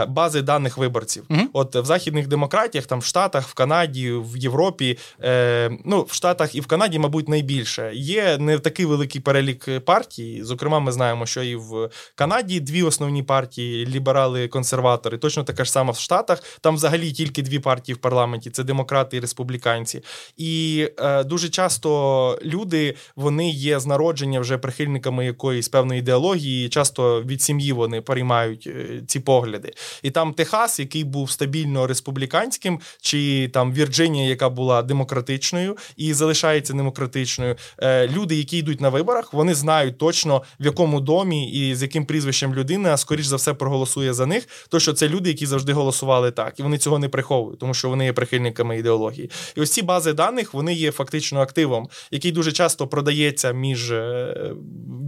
бази 0.08 0.42
даних 0.42 0.78
виборців. 0.78 1.24
Мгм. 1.30 1.50
От 1.54 1.76
в 1.76 1.86
західних 1.86 2.28
демократіях, 2.28 2.86
там 2.86 3.00
в 3.00 3.04
Штатах, 3.04 3.48
в 3.48 3.54
Канаді, 3.54 4.12
в 4.12 4.38
Європі, 4.38 4.98
е, 5.24 5.72
ну 5.86 6.04
в 6.10 6.14
Штатах 6.14 6.56
і 6.56 6.62
в 6.62 6.68
Канаді, 6.68 7.00
мабуть, 7.00 7.30
найбільше. 7.30 7.92
Є 7.94 8.38
не 8.38 8.60
такий 8.60 8.86
великий 8.86 9.22
перелік 9.22 9.86
партій. 9.86 10.44
Зокрема, 10.44 10.80
ми 10.80 10.92
знаємо, 10.92 11.26
що 11.26 11.44
і 11.44 11.56
в 11.56 11.90
Канаді 12.16 12.60
дві 12.60 12.84
основні 12.84 13.24
партії 13.24 13.86
ліберали, 13.86 14.48
консерватори. 14.48 15.18
Точно 15.18 15.44
така 15.44 15.66
ж 15.66 15.72
сама 15.72 15.92
в 15.92 16.00
Штатах. 16.00 16.44
Там 16.62 16.76
взагалі 16.76 17.12
тільки 17.12 17.42
дві 17.42 17.60
партії 17.60 17.96
в 17.96 17.98
парламенті: 17.98 18.50
це 18.50 18.64
демократи 18.64 19.18
і 19.18 19.20
республіканці. 19.20 20.02
І 20.38 20.88
е, 20.98 21.24
дуже 21.24 21.50
часто 21.50 22.40
люди 22.44 22.96
вони 23.16 23.50
є 23.50 23.80
з 23.80 23.86
народження 23.86 24.40
вже 24.40 24.58
прихильниками 24.58 25.26
якоїсь 25.26 25.70
певної 25.70 26.00
ідеології. 26.00 26.70
Часто 26.70 27.24
від 27.24 27.42
сім'ї 27.42 27.74
вони 27.74 28.02
переймають 28.02 28.68
е, 28.68 29.02
ці 29.08 29.20
погляди. 29.20 29.69
І 30.04 30.12
там 30.12 30.34
Техас, 30.34 30.80
який 30.80 31.04
був 31.04 31.32
стабільно 31.32 31.88
республіканським, 31.88 32.80
чи 33.02 33.50
там 33.54 33.74
Вірджинія, 33.74 34.30
яка 34.30 34.50
була 34.50 34.82
демократичною 34.82 35.78
і 35.98 36.14
залишається 36.14 36.74
демократичною. 36.74 37.56
Е, 37.80 38.08
люди, 38.08 38.36
які 38.36 38.58
йдуть 38.58 38.82
на 38.82 38.90
виборах, 38.90 39.34
вони 39.34 39.56
знають 39.56 39.98
точно 39.98 40.44
в 40.60 40.66
якому 40.66 41.02
домі 41.02 41.52
і 41.52 41.76
з 41.76 41.82
яким 41.82 42.06
прізвищем 42.06 42.54
людина, 42.54 42.98
скоріш 42.98 43.26
за 43.26 43.36
все, 43.36 43.54
проголосує 43.54 44.14
за 44.14 44.26
них. 44.26 44.48
То 44.70 44.80
що 44.80 44.94
це 44.94 45.10
люди, 45.10 45.30
які 45.30 45.46
завжди 45.46 45.74
голосували 45.74 46.32
так, 46.32 46.60
і 46.60 46.64
вони 46.64 46.78
цього 46.78 47.00
не 47.00 47.10
приховують, 47.10 47.60
тому 47.60 47.74
що 47.74 47.90
вони 47.90 48.06
є 48.06 48.14
прихильниками 48.14 48.78
ідеології. 48.78 49.30
І 49.56 49.62
ось 49.62 49.72
ці 49.72 49.82
бази 49.82 50.14
даних 50.14 50.54
вони 50.54 50.74
є 50.74 50.92
фактично 50.92 51.42
активом, 51.42 51.90
який 52.12 52.32
дуже 52.32 52.52
часто 52.52 52.88
продається 52.88 53.52
між 53.52 53.92
е, 53.92 54.54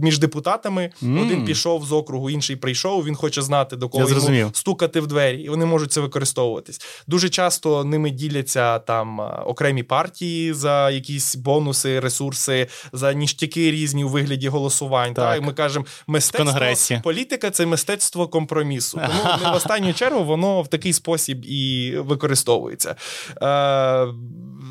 між 0.02 0.18
депутатами. 0.18 0.90
Mm. 1.02 1.22
Один 1.22 1.44
пішов 1.44 1.84
з 1.84 1.92
округу, 1.92 2.30
інший 2.30 2.56
прийшов. 2.56 3.04
Він 3.04 3.14
хоче 3.14 3.42
знати, 3.42 3.76
до 3.76 3.88
кого 3.88 4.08
йому 4.08 4.51
стукати 4.56 5.00
в 5.00 5.06
двері, 5.06 5.40
і 5.40 5.48
вони 5.48 5.66
можуть 5.66 5.92
це 5.92 6.00
використовуватись. 6.00 6.80
Дуже 7.06 7.28
часто 7.28 7.84
ними 7.84 8.10
діляться 8.10 8.78
там 8.78 9.20
окремі 9.46 9.82
партії 9.82 10.52
за 10.52 10.90
якісь 10.90 11.36
бонуси, 11.36 12.00
ресурси, 12.00 12.68
за 12.92 13.12
ніштяки 13.12 13.70
різні 13.70 14.04
у 14.04 14.08
вигляді 14.08 14.48
голосувань. 14.48 15.14
Так. 15.14 15.24
Так? 15.24 15.42
І 15.42 15.46
ми 15.46 15.52
кажемо, 15.52 15.86
мистецтво 16.06 17.00
політика 17.02 17.50
це 17.50 17.66
мистецтво 17.66 18.28
компромісу. 18.28 19.00
Тому 19.06 19.36
не 19.44 19.50
в 19.50 19.54
останню 19.54 19.92
чергу 19.92 20.24
воно 20.24 20.62
в 20.62 20.68
такий 20.68 20.92
спосіб 20.92 21.44
і 21.44 21.94
використовується. 21.96 22.94
Е, 23.42 24.06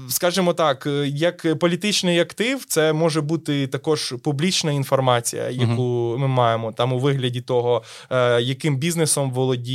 Скажімо 0.09 0.53
так, 0.53 0.87
як 1.05 1.59
політичний 1.59 2.19
актив, 2.19 2.65
це 2.67 2.93
може 2.93 3.21
бути 3.21 3.67
також 3.67 4.13
публічна 4.23 4.71
інформація, 4.71 5.49
яку 5.49 6.15
ми 6.19 6.27
маємо 6.27 6.71
там 6.71 6.93
у 6.93 6.99
вигляді 6.99 7.41
того, 7.41 7.83
е, 8.09 8.41
яким 8.41 8.77
бізнесом 8.77 9.31
володіє 9.31 9.70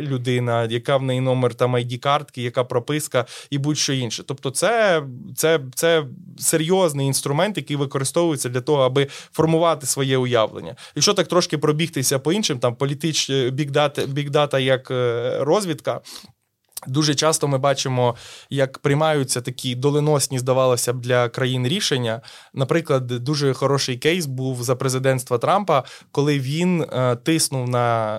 людина, 0.00 0.64
яка 0.64 0.96
в 0.96 1.02
неї 1.02 1.20
номер 1.20 1.54
там 1.54 1.76
id 1.76 1.98
картки 1.98 2.42
яка 2.42 2.64
прописка 2.64 3.26
і 3.50 3.58
будь-що 3.58 3.92
інше. 3.92 4.22
Тобто, 4.26 4.50
це, 4.50 5.02
це, 5.36 5.60
це 5.74 6.04
серйозний 6.38 7.06
інструмент, 7.06 7.56
який 7.56 7.76
використовується 7.76 8.48
для 8.48 8.60
того, 8.60 8.82
аби 8.82 9.06
формувати 9.32 9.86
своє 9.86 10.16
уявлення. 10.16 10.76
Якщо 10.94 11.14
так 11.14 11.28
трошки 11.28 11.58
пробігтися 11.58 12.18
по 12.18 12.32
іншим, 12.32 12.58
там 12.58 12.74
політич 12.74 13.30
бікдата, 13.30 14.06
бікдата 14.06 14.58
як 14.58 14.90
е, 14.90 15.38
розвідка, 15.40 16.00
Дуже 16.86 17.14
часто 17.14 17.48
ми 17.48 17.58
бачимо, 17.58 18.14
як 18.50 18.78
приймаються 18.78 19.40
такі 19.40 19.74
доленосні, 19.74 20.38
здавалося 20.38 20.92
б, 20.92 21.00
для 21.00 21.28
країн 21.28 21.68
рішення. 21.68 22.20
Наприклад, 22.54 23.06
дуже 23.06 23.54
хороший 23.54 23.96
кейс 23.96 24.26
був 24.26 24.62
за 24.62 24.76
президентства 24.76 25.38
Трампа, 25.38 25.84
коли 26.12 26.38
він 26.38 26.82
е, 26.82 27.16
тиснув 27.16 27.68
на 27.68 28.16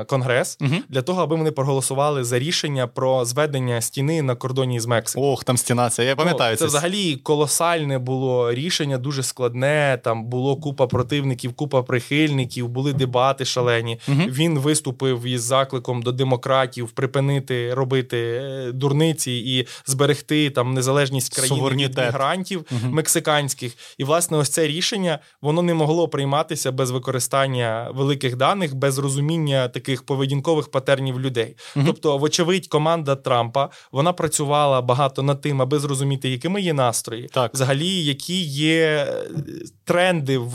е, 0.00 0.04
Конгрес 0.04 0.58
угу. 0.60 0.74
для 0.88 1.02
того, 1.02 1.22
аби 1.22 1.36
вони 1.36 1.50
проголосували 1.50 2.24
за 2.24 2.38
рішення 2.38 2.86
про 2.86 3.24
зведення 3.24 3.80
стіни 3.80 4.22
на 4.22 4.34
кордоні 4.34 4.80
з 4.80 4.86
Мексикою. 4.86 5.26
Ох, 5.32 5.44
там 5.44 5.56
стіна, 5.56 5.90
це 5.90 6.04
я 6.04 6.16
пам'ятаю. 6.16 6.56
Це 6.56 6.66
взагалі 6.66 7.16
колосальне 7.16 7.98
було 7.98 8.52
рішення, 8.52 8.98
дуже 8.98 9.22
складне. 9.22 10.00
Там 10.04 10.24
було 10.24 10.56
купа 10.56 10.86
противників, 10.86 11.52
купа 11.52 11.82
прихильників, 11.82 12.68
були 12.68 12.92
дебати 12.92 13.44
шалені. 13.44 14.00
Угу. 14.08 14.22
Він 14.28 14.58
виступив 14.58 15.26
із 15.26 15.42
закликом 15.42 16.02
до 16.02 16.12
демократів 16.12 16.90
припинити 16.90 17.74
робити 17.74 18.07
робити 18.08 18.18
е, 18.18 18.72
дурниці 18.72 19.32
і 19.32 19.66
зберегти 19.86 20.50
там 20.50 20.74
незалежність 20.74 21.36
країни 21.36 21.70
від 21.70 21.98
мігрантів 21.98 22.64
угу. 22.70 22.92
мексиканських. 22.94 23.76
І 23.98 24.04
власне, 24.04 24.36
ось 24.36 24.48
це 24.48 24.66
рішення 24.66 25.18
воно 25.42 25.62
не 25.62 25.74
могло 25.74 26.08
прийматися 26.08 26.72
без 26.72 26.90
використання 26.90 27.90
великих 27.94 28.36
даних, 28.36 28.74
без 28.74 28.98
розуміння 28.98 29.68
таких 29.68 30.02
поведінкових 30.02 30.70
патернів 30.70 31.20
людей. 31.20 31.56
Угу. 31.76 31.84
Тобто, 31.86 32.18
вочевидь, 32.18 32.66
команда 32.66 33.16
Трампа 33.16 33.70
вона 33.92 34.12
працювала 34.12 34.82
багато 34.82 35.22
над 35.22 35.40
тим, 35.40 35.62
аби 35.62 35.78
зрозуміти, 35.78 36.28
якими 36.28 36.60
є 36.60 36.72
настрої, 36.72 37.28
так. 37.32 37.54
взагалі, 37.54 38.04
які 38.04 38.42
є 38.42 39.06
е, 39.08 39.30
тренди 39.84 40.38
в 40.38 40.54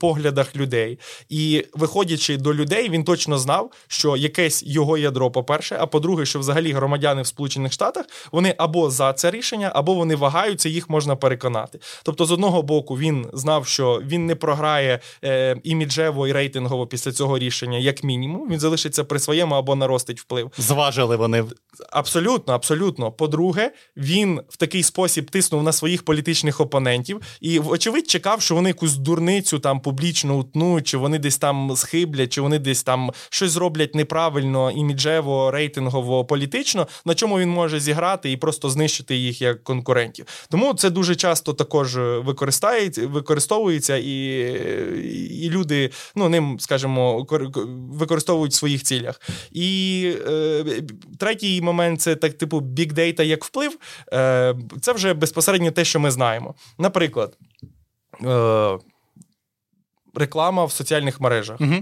поглядах 0.00 0.56
людей. 0.56 0.98
І 1.28 1.64
виходячи 1.74 2.36
до 2.36 2.54
людей, 2.54 2.90
він 2.90 3.04
точно 3.04 3.38
знав, 3.38 3.70
що 3.88 4.16
якесь 4.16 4.62
його 4.62 4.98
ядро, 4.98 5.30
по-перше, 5.30 5.76
а 5.80 5.86
по-друге, 5.86 6.24
що 6.26 6.38
взагалі 6.38 6.72
громадяни 6.72 6.91
громадяни 6.92 7.22
в 7.22 7.26
Сполучених 7.26 7.72
Штатах 7.72 8.06
вони 8.32 8.54
або 8.58 8.90
за 8.90 9.12
це 9.12 9.30
рішення, 9.30 9.72
або 9.74 9.94
вони 9.94 10.16
вагаються, 10.16 10.68
їх 10.68 10.90
можна 10.90 11.16
переконати. 11.16 11.78
Тобто, 12.02 12.26
з 12.26 12.30
одного 12.30 12.62
боку, 12.62 12.98
він 12.98 13.26
знав, 13.32 13.66
що 13.66 14.02
він 14.06 14.26
не 14.26 14.34
програє 14.34 15.00
е, 15.24 15.56
іміджево 15.62 16.28
і 16.28 16.32
рейтингово 16.32 16.86
після 16.86 17.12
цього 17.12 17.38
рішення, 17.38 17.78
як 17.78 18.04
мінімум. 18.04 18.48
Він 18.50 18.60
залишиться 18.60 19.04
при 19.04 19.18
своєму 19.18 19.54
або 19.54 19.74
наростить 19.74 20.20
вплив. 20.20 20.50
Зважили 20.58 21.16
вони 21.16 21.44
абсолютно, 21.90 22.54
абсолютно. 22.54 23.12
По-друге, 23.12 23.72
він 23.96 24.40
в 24.48 24.56
такий 24.56 24.82
спосіб 24.82 25.30
тиснув 25.30 25.62
на 25.62 25.72
своїх 25.72 26.04
політичних 26.04 26.60
опонентів 26.60 27.20
і, 27.40 27.58
вочевидь, 27.58 28.10
чекав, 28.10 28.42
що 28.42 28.54
вони 28.54 28.70
якусь 28.70 28.96
дурницю 28.96 29.58
там 29.58 29.80
публічно 29.80 30.38
утнуть, 30.38 30.86
чи 30.86 30.96
вони 30.96 31.18
десь 31.18 31.38
там 31.38 31.76
схиблять, 31.76 32.32
чи 32.32 32.40
вони 32.40 32.58
десь 32.58 32.82
там 32.82 33.10
щось 33.30 33.50
зроблять 33.50 33.94
неправильно, 33.94 34.70
іміджево, 34.70 35.50
рейтингово, 35.50 36.24
політично 36.24 36.71
точно 36.72 36.88
на 37.04 37.14
чому 37.14 37.38
він 37.38 37.48
може 37.48 37.80
зіграти 37.80 38.32
і 38.32 38.36
просто 38.36 38.70
знищити 38.70 39.16
їх 39.16 39.42
як 39.42 39.64
конкурентів. 39.64 40.26
Тому 40.50 40.74
це 40.74 40.90
дуже 40.90 41.16
часто 41.16 41.52
також 41.52 41.96
використовується, 41.96 43.96
і 43.96 44.12
і 45.42 45.50
люди 45.50 45.90
ну, 46.14 46.28
ним, 46.28 46.60
скажімо, 46.60 47.26
використовують 47.92 48.52
в 48.52 48.56
своїх 48.56 48.82
цілях. 48.82 49.20
І 49.52 50.12
е, 50.26 50.64
третій 51.18 51.62
момент 51.62 52.00
це 52.00 52.16
так, 52.16 52.38
типу, 52.38 52.60
бікдейта 52.60 53.22
як 53.22 53.44
вплив. 53.44 53.78
Е, 54.12 54.54
Це 54.80 54.92
вже 54.92 55.14
безпосередньо 55.14 55.70
те, 55.70 55.84
що 55.84 56.00
ми 56.00 56.10
знаємо. 56.10 56.54
Наприклад, 56.78 57.36
е, 58.24 58.78
реклама 60.14 60.64
в 60.64 60.72
соціальних 60.72 61.20
мережах. 61.20 61.60
Угу. 61.60 61.74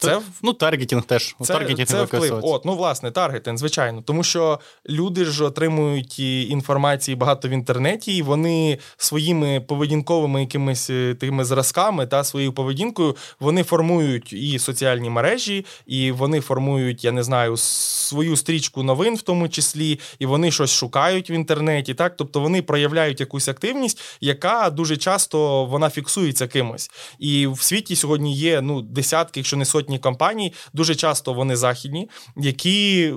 Це 0.00 0.20
Ну, 0.42 0.52
таргетінг 0.52 1.02
теж. 1.02 1.36
Це, 1.42 1.52
таргетінг 1.52 1.88
це 1.88 2.02
вплив. 2.02 2.40
От, 2.42 2.64
ну, 2.64 2.76
власне, 2.76 3.10
таргетинг, 3.10 3.58
звичайно. 3.58 4.02
Тому 4.02 4.24
що 4.24 4.60
люди 4.88 5.24
ж 5.24 5.44
отримують 5.44 6.18
інформації 6.18 7.14
багато 7.14 7.48
в 7.48 7.50
інтернеті, 7.50 8.16
і 8.16 8.22
вони 8.22 8.78
своїми 8.96 9.60
поведінковими 9.60 10.40
якимись 10.40 10.90
е, 10.90 11.14
тими 11.20 11.44
зразками 11.44 12.06
та 12.06 12.24
своєю 12.24 12.52
поведінкою 12.52 13.16
вони 13.40 13.62
формують 13.62 14.32
і 14.32 14.58
соціальні 14.58 15.10
мережі, 15.10 15.64
і 15.86 16.12
вони 16.12 16.40
формують, 16.40 17.04
я 17.04 17.12
не 17.12 17.22
знаю, 17.22 17.56
свою 17.56 18.36
стрічку 18.36 18.82
новин, 18.82 19.16
в 19.16 19.22
тому 19.22 19.48
числі, 19.48 20.00
і 20.18 20.26
вони 20.26 20.50
щось 20.50 20.70
шукають 20.70 21.30
в 21.30 21.32
інтернеті. 21.32 21.94
Так, 21.94 22.16
тобто 22.16 22.40
вони 22.40 22.62
проявляють 22.62 23.20
якусь 23.20 23.48
активність, 23.48 24.00
яка 24.20 24.70
дуже 24.70 24.96
часто 24.96 25.64
вона 25.64 25.90
фіксується 25.90 26.46
кимось. 26.46 26.90
І 27.18 27.46
в 27.46 27.62
світі 27.62 27.96
сьогодні 27.96 28.36
є 28.36 28.60
ну 28.60 28.82
десятки, 28.82 29.40
якщо 29.40 29.56
не 29.56 29.64
сотні 29.64 29.85
сотні 29.86 29.98
компаній, 29.98 30.52
дуже 30.72 30.94
часто 30.94 31.32
вони 31.32 31.56
західні, 31.56 32.08
які 32.36 33.02
е, 33.02 33.12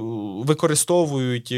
використовують 0.46 1.52
е, 1.52 1.56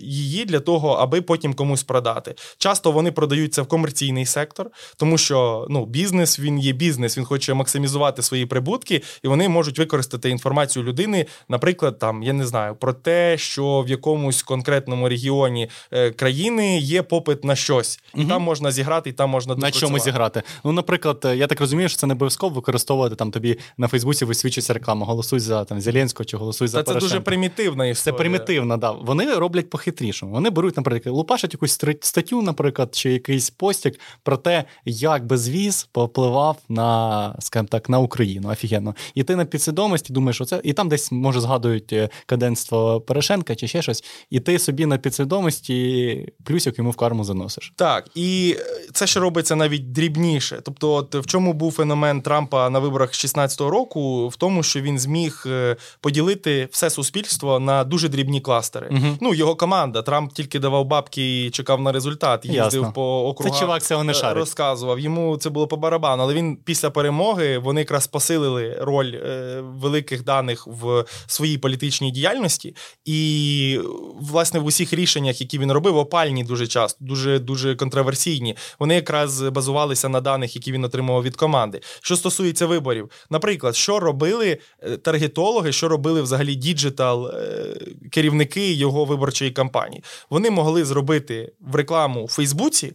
її 0.00 0.44
для 0.44 0.60
того, 0.60 0.92
аби 0.92 1.22
потім 1.22 1.54
комусь 1.54 1.82
продати. 1.82 2.34
Часто 2.58 2.92
вони 2.92 3.12
продаються 3.12 3.62
в 3.62 3.66
комерційний 3.66 4.26
сектор, 4.26 4.70
тому 4.96 5.18
що 5.18 5.66
ну, 5.70 5.86
бізнес 5.86 6.40
він 6.40 6.58
є 6.58 6.72
бізнес, 6.72 7.18
він 7.18 7.24
хоче 7.24 7.54
максимізувати 7.54 8.22
свої 8.22 8.46
прибутки, 8.46 9.02
і 9.22 9.28
вони 9.28 9.48
можуть 9.48 9.78
використати 9.78 10.30
інформацію 10.30 10.84
людини, 10.84 11.26
наприклад, 11.48 11.98
там 11.98 12.22
я 12.22 12.32
не 12.32 12.46
знаю 12.46 12.74
про 12.74 12.92
те, 12.92 13.38
що 13.38 13.84
в 13.86 13.90
якомусь 13.90 14.42
конкретному 14.42 15.08
регіоні 15.08 15.68
е, 15.92 16.10
країни 16.10 16.78
є 16.78 17.02
попит 17.02 17.44
на 17.44 17.56
щось, 17.56 18.00
і 18.14 18.20
угу. 18.20 18.28
там 18.28 18.42
можна 18.42 18.72
зіграти, 18.72 19.10
і 19.10 19.12
там 19.12 19.30
можна 19.30 19.54
на 19.54 19.70
чому 19.70 19.98
зіграти. 19.98 20.42
Ну, 20.64 20.72
наприклад, 20.72 21.26
я 21.36 21.46
так 21.46 21.60
розумію, 21.60 21.88
що 21.88 21.98
це 21.98 22.06
не 22.06 22.14
обов'язково 22.14 22.54
використовувати 22.54 23.16
там 23.16 23.30
тобі 23.30 23.58
на 23.78 23.88
Фейсбуці 23.88 24.24
висвічує 24.24 24.53
висвічується 24.54 24.72
реклама, 24.72 25.06
голосуй 25.06 25.40
за 25.40 25.64
там 25.64 25.80
Зеленського 25.80 26.24
чи 26.24 26.36
голосуй 26.36 26.68
за 26.68 26.78
Та 26.78 26.84
Порошенко. 26.84 27.08
Це 27.08 27.14
дуже 27.14 27.24
примітивна 27.24 27.86
історія. 27.86 28.18
Це 28.18 28.18
примітивна, 28.18 28.76
да. 28.76 28.90
Вони 28.90 29.34
роблять 29.34 29.70
по-хитрішому. 29.70 30.32
Вони 30.32 30.50
беруть, 30.50 30.76
наприклад, 30.76 31.14
лупашать 31.14 31.52
якусь 31.52 31.72
статтю, 32.00 32.42
наприклад, 32.42 32.94
чи 32.94 33.12
якийсь 33.12 33.50
постік 33.50 34.00
про 34.22 34.36
те, 34.36 34.64
як 34.84 35.26
безвіз 35.26 35.88
попливав 35.92 36.56
на, 36.68 37.36
скажімо 37.38 37.68
так, 37.70 37.88
на 37.88 37.98
Україну. 37.98 38.48
Офігенно. 38.48 38.94
І 39.14 39.22
ти 39.22 39.36
на 39.36 39.44
підсвідомості 39.44 40.12
думаєш, 40.12 40.36
що 40.36 40.44
це, 40.44 40.60
і 40.64 40.72
там 40.72 40.88
десь 40.88 41.12
може 41.12 41.40
згадують 41.40 41.92
е, 41.92 42.08
каденство 42.26 43.00
Порошенка 43.00 43.54
чи 43.54 43.68
ще 43.68 43.82
щось, 43.82 44.04
і 44.30 44.40
ти 44.40 44.58
собі 44.58 44.86
на 44.86 44.98
підсвідомості 44.98 46.32
плюсик 46.44 46.78
йому 46.78 46.90
в 46.90 46.96
карму 46.96 47.24
заносиш. 47.24 47.72
Так, 47.76 48.08
і 48.14 48.56
це 48.92 49.06
ще 49.06 49.20
робиться 49.20 49.56
навіть 49.56 49.92
дрібніше. 49.92 50.60
Тобто, 50.64 50.92
от 50.92 51.14
в 51.14 51.26
чому 51.26 51.52
був 51.52 51.72
феномен 51.72 52.22
Трампа 52.22 52.70
на 52.70 52.78
виборах 52.78 53.10
16-го 53.12 53.70
року, 53.70 54.28
в 54.28 54.36
тому, 54.44 54.62
що 54.62 54.80
він 54.80 54.98
зміг 54.98 55.44
е, 55.46 55.76
поділити 56.00 56.68
все 56.70 56.90
суспільство 56.90 57.60
на 57.60 57.84
дуже 57.84 58.08
дрібні 58.08 58.40
кластери. 58.40 58.88
Угу. 58.90 59.18
Ну, 59.20 59.34
його 59.34 59.56
команда. 59.56 60.02
Трамп 60.02 60.32
тільки 60.32 60.58
давав 60.58 60.84
бабки 60.84 61.46
і 61.46 61.50
чекав 61.50 61.80
на 61.80 61.92
результат. 61.92 62.44
Їздив 62.44 62.64
Ясно. 62.64 62.92
по 62.92 63.28
округах, 63.28 63.54
Це 63.54 63.60
чувак 63.60 63.82
цього 63.82 64.04
не 64.04 64.12
е, 64.12 64.14
шарить. 64.14 64.36
розказував. 64.36 65.00
Йому 65.00 65.36
це 65.36 65.50
було 65.50 65.66
по 65.66 65.76
барабану. 65.76 66.22
Але 66.22 66.34
він 66.34 66.56
після 66.56 66.90
перемоги 66.90 67.58
вони 67.58 67.80
якраз 67.80 68.06
посилили 68.06 68.78
роль 68.80 69.12
е, 69.14 69.60
великих 69.60 70.24
даних 70.24 70.66
в 70.66 71.04
своїй 71.26 71.58
політичній 71.58 72.10
діяльності. 72.10 72.74
І, 73.04 73.80
власне, 74.20 74.60
в 74.60 74.66
усіх 74.66 74.92
рішеннях, 74.92 75.40
які 75.40 75.58
він 75.58 75.72
робив, 75.72 75.96
опальні 75.96 76.44
дуже 76.44 76.66
часто, 76.66 77.04
дуже 77.04 77.38
дуже 77.38 77.74
контроверсійні. 77.76 78.56
Вони 78.78 78.94
якраз 78.94 79.42
базувалися 79.42 80.08
на 80.08 80.20
даних, 80.20 80.56
які 80.56 80.72
він 80.72 80.84
отримував 80.84 81.22
від 81.22 81.36
команди. 81.36 81.80
Що 82.02 82.16
стосується 82.16 82.66
виборів, 82.66 83.10
наприклад, 83.30 83.76
що 83.76 84.00
робив 84.00 84.33
робили 84.34 84.58
е, 84.82 84.96
таргетологи, 84.96 85.72
що 85.72 85.88
робили 85.88 86.22
взагалі 86.22 86.54
digital 86.54 87.28
е, 87.28 87.76
керівники 88.10 88.72
його 88.72 89.04
виборчої 89.04 89.50
кампанії. 89.50 90.02
Вони 90.30 90.50
могли 90.50 90.84
зробити 90.84 91.52
в 91.60 91.74
рекламу 91.74 92.22
у 92.22 92.28
Фейсбуці 92.28 92.92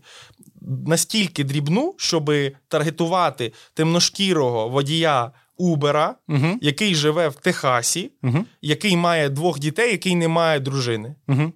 настільки 0.85 1.43
дрібну, 1.43 1.95
щоб 1.97 2.31
таргетувати 2.67 3.53
темношкірого 3.73 4.69
водія. 4.69 5.31
Убера, 5.61 6.15
Угу. 6.27 6.57
який 6.61 6.95
живе 6.95 7.27
в 7.27 7.35
Техасі, 7.35 8.11
Угу. 8.23 8.45
який 8.61 8.97
має 8.97 9.29
двох 9.29 9.59
дітей, 9.59 9.91
який 9.91 10.15
не 10.15 10.27
має 10.27 10.59
дружини. 10.59 11.15
Угу. 11.27 11.53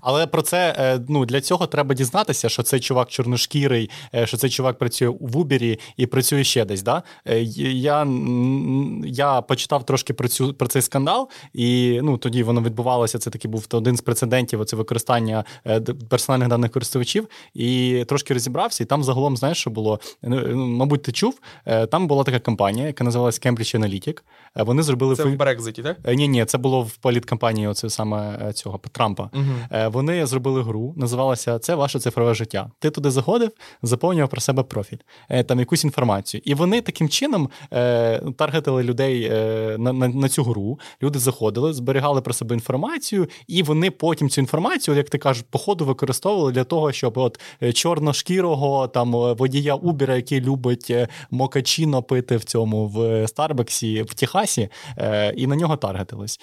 Але 0.00 0.26
про 0.26 0.42
це 0.42 0.74
е, 0.78 1.00
ну 1.08 1.26
для 1.26 1.40
цього 1.40 1.66
треба 1.66 1.94
дізнатися, 1.94 2.48
що 2.48 2.62
цей 2.62 2.80
чувак 2.80 3.08
чорношкірий, 3.08 3.90
е, 4.14 4.26
що 4.26 4.36
цей 4.36 4.50
чувак 4.50 4.78
працює 4.78 5.08
в 5.08 5.36
Убері 5.36 5.78
і 5.96 6.06
працює 6.06 6.44
ще 6.44 6.64
десь. 6.64 6.82
Да? 6.82 7.02
Е, 7.28 7.40
Я 7.42 8.06
я 9.04 9.40
почитав 9.40 9.86
трошки 9.86 10.14
про 10.14 10.28
цю 10.28 10.54
про 10.54 10.68
цей 10.68 10.82
скандал, 10.82 11.28
і 11.52 12.00
ну 12.02 12.18
тоді 12.18 12.42
воно 12.42 12.62
відбувалося. 12.62 13.18
Це 13.18 13.30
такий 13.30 13.50
був 13.50 13.66
один 13.70 13.96
з 13.96 14.00
прецедентів 14.00 14.60
оце 14.60 14.76
використання 14.76 15.44
персональних 16.08 16.48
даних 16.48 16.70
користувачів. 16.70 17.28
І 17.54 18.04
трошки 18.08 18.34
розібрався. 18.34 18.84
І 18.84 18.86
там 18.86 19.04
загалом 19.04 19.36
знаєш, 19.36 19.58
що 19.58 19.70
було 19.70 20.00
Ну, 20.22 20.56
мабуть, 20.56 21.02
ти 21.02 21.12
чув. 21.12 21.40
Там 21.90 22.06
була 22.06 22.24
така 22.24 22.38
компанія, 22.38 22.86
яка 22.86 23.04
називалась 23.04 23.40
Cambridge 23.40 23.78
Analytic. 23.78 24.18
Вони 24.56 24.82
зробили 24.82 25.16
Це 25.16 25.24
в 25.24 25.36
Брекзиті, 25.36 25.82
так? 25.82 25.96
Ні, 26.16 26.28
ні, 26.28 26.44
це 26.44 26.58
було 26.58 26.82
в 26.82 26.96
політкампанії 26.96 27.66
оце 27.66 27.90
саме 27.90 28.52
цього 28.52 28.80
Трампа. 28.92 29.30
Угу. 29.34 29.44
Е, 29.72 29.88
Вони 29.88 30.26
зробили 30.26 30.62
гру, 30.62 30.94
називалася 30.96 31.58
Це 31.58 31.74
ваше 31.74 32.00
цифрове 32.00 32.34
життя. 32.34 32.70
Ти 32.78 32.90
туди 32.90 33.10
заходив, 33.10 33.50
заповнював 33.82 34.28
про 34.28 34.40
себе 34.40 34.62
профіль, 34.62 34.96
е, 35.28 35.44
там 35.44 35.58
якусь 35.58 35.84
інформацію. 35.84 36.40
І 36.44 36.54
вони 36.54 36.80
таким 36.80 37.08
чином 37.08 37.48
е, 37.72 38.22
таргетили 38.36 38.82
людей 38.82 39.30
на, 39.78 39.92
на, 39.92 40.08
на 40.08 40.28
цю 40.28 40.44
гру. 40.44 40.78
Люди 41.02 41.18
заходили, 41.18 41.72
зберігали 41.72 42.20
про 42.20 42.34
себе 42.34 42.54
інформацію, 42.54 43.28
і 43.48 43.62
вони 43.62 43.90
потім 43.90 44.28
цю 44.28 44.40
інформацію, 44.40 44.96
як 44.96 45.10
ти 45.10 45.18
кажеш, 45.18 45.44
по 45.50 45.58
ходу 45.58 45.84
використовували 45.84 46.52
для 46.52 46.64
того, 46.64 46.92
щоб 46.92 47.18
от 47.18 47.40
чорношкірого 47.74 48.88
там 48.88 49.12
водія 49.12 49.74
Убера, 49.74 50.16
який 50.16 50.40
любить 50.40 50.92
мокачіно 51.30 52.02
пити 52.02 52.36
в 52.36 52.44
цьому 52.44 52.88
в 52.88 53.28
Старбаксі 53.28 54.02
в 54.02 54.14
Техасі, 54.14 54.68
і 55.36 55.46
на 55.46 55.56
нього 55.56 55.76
таргетились. 55.76 56.40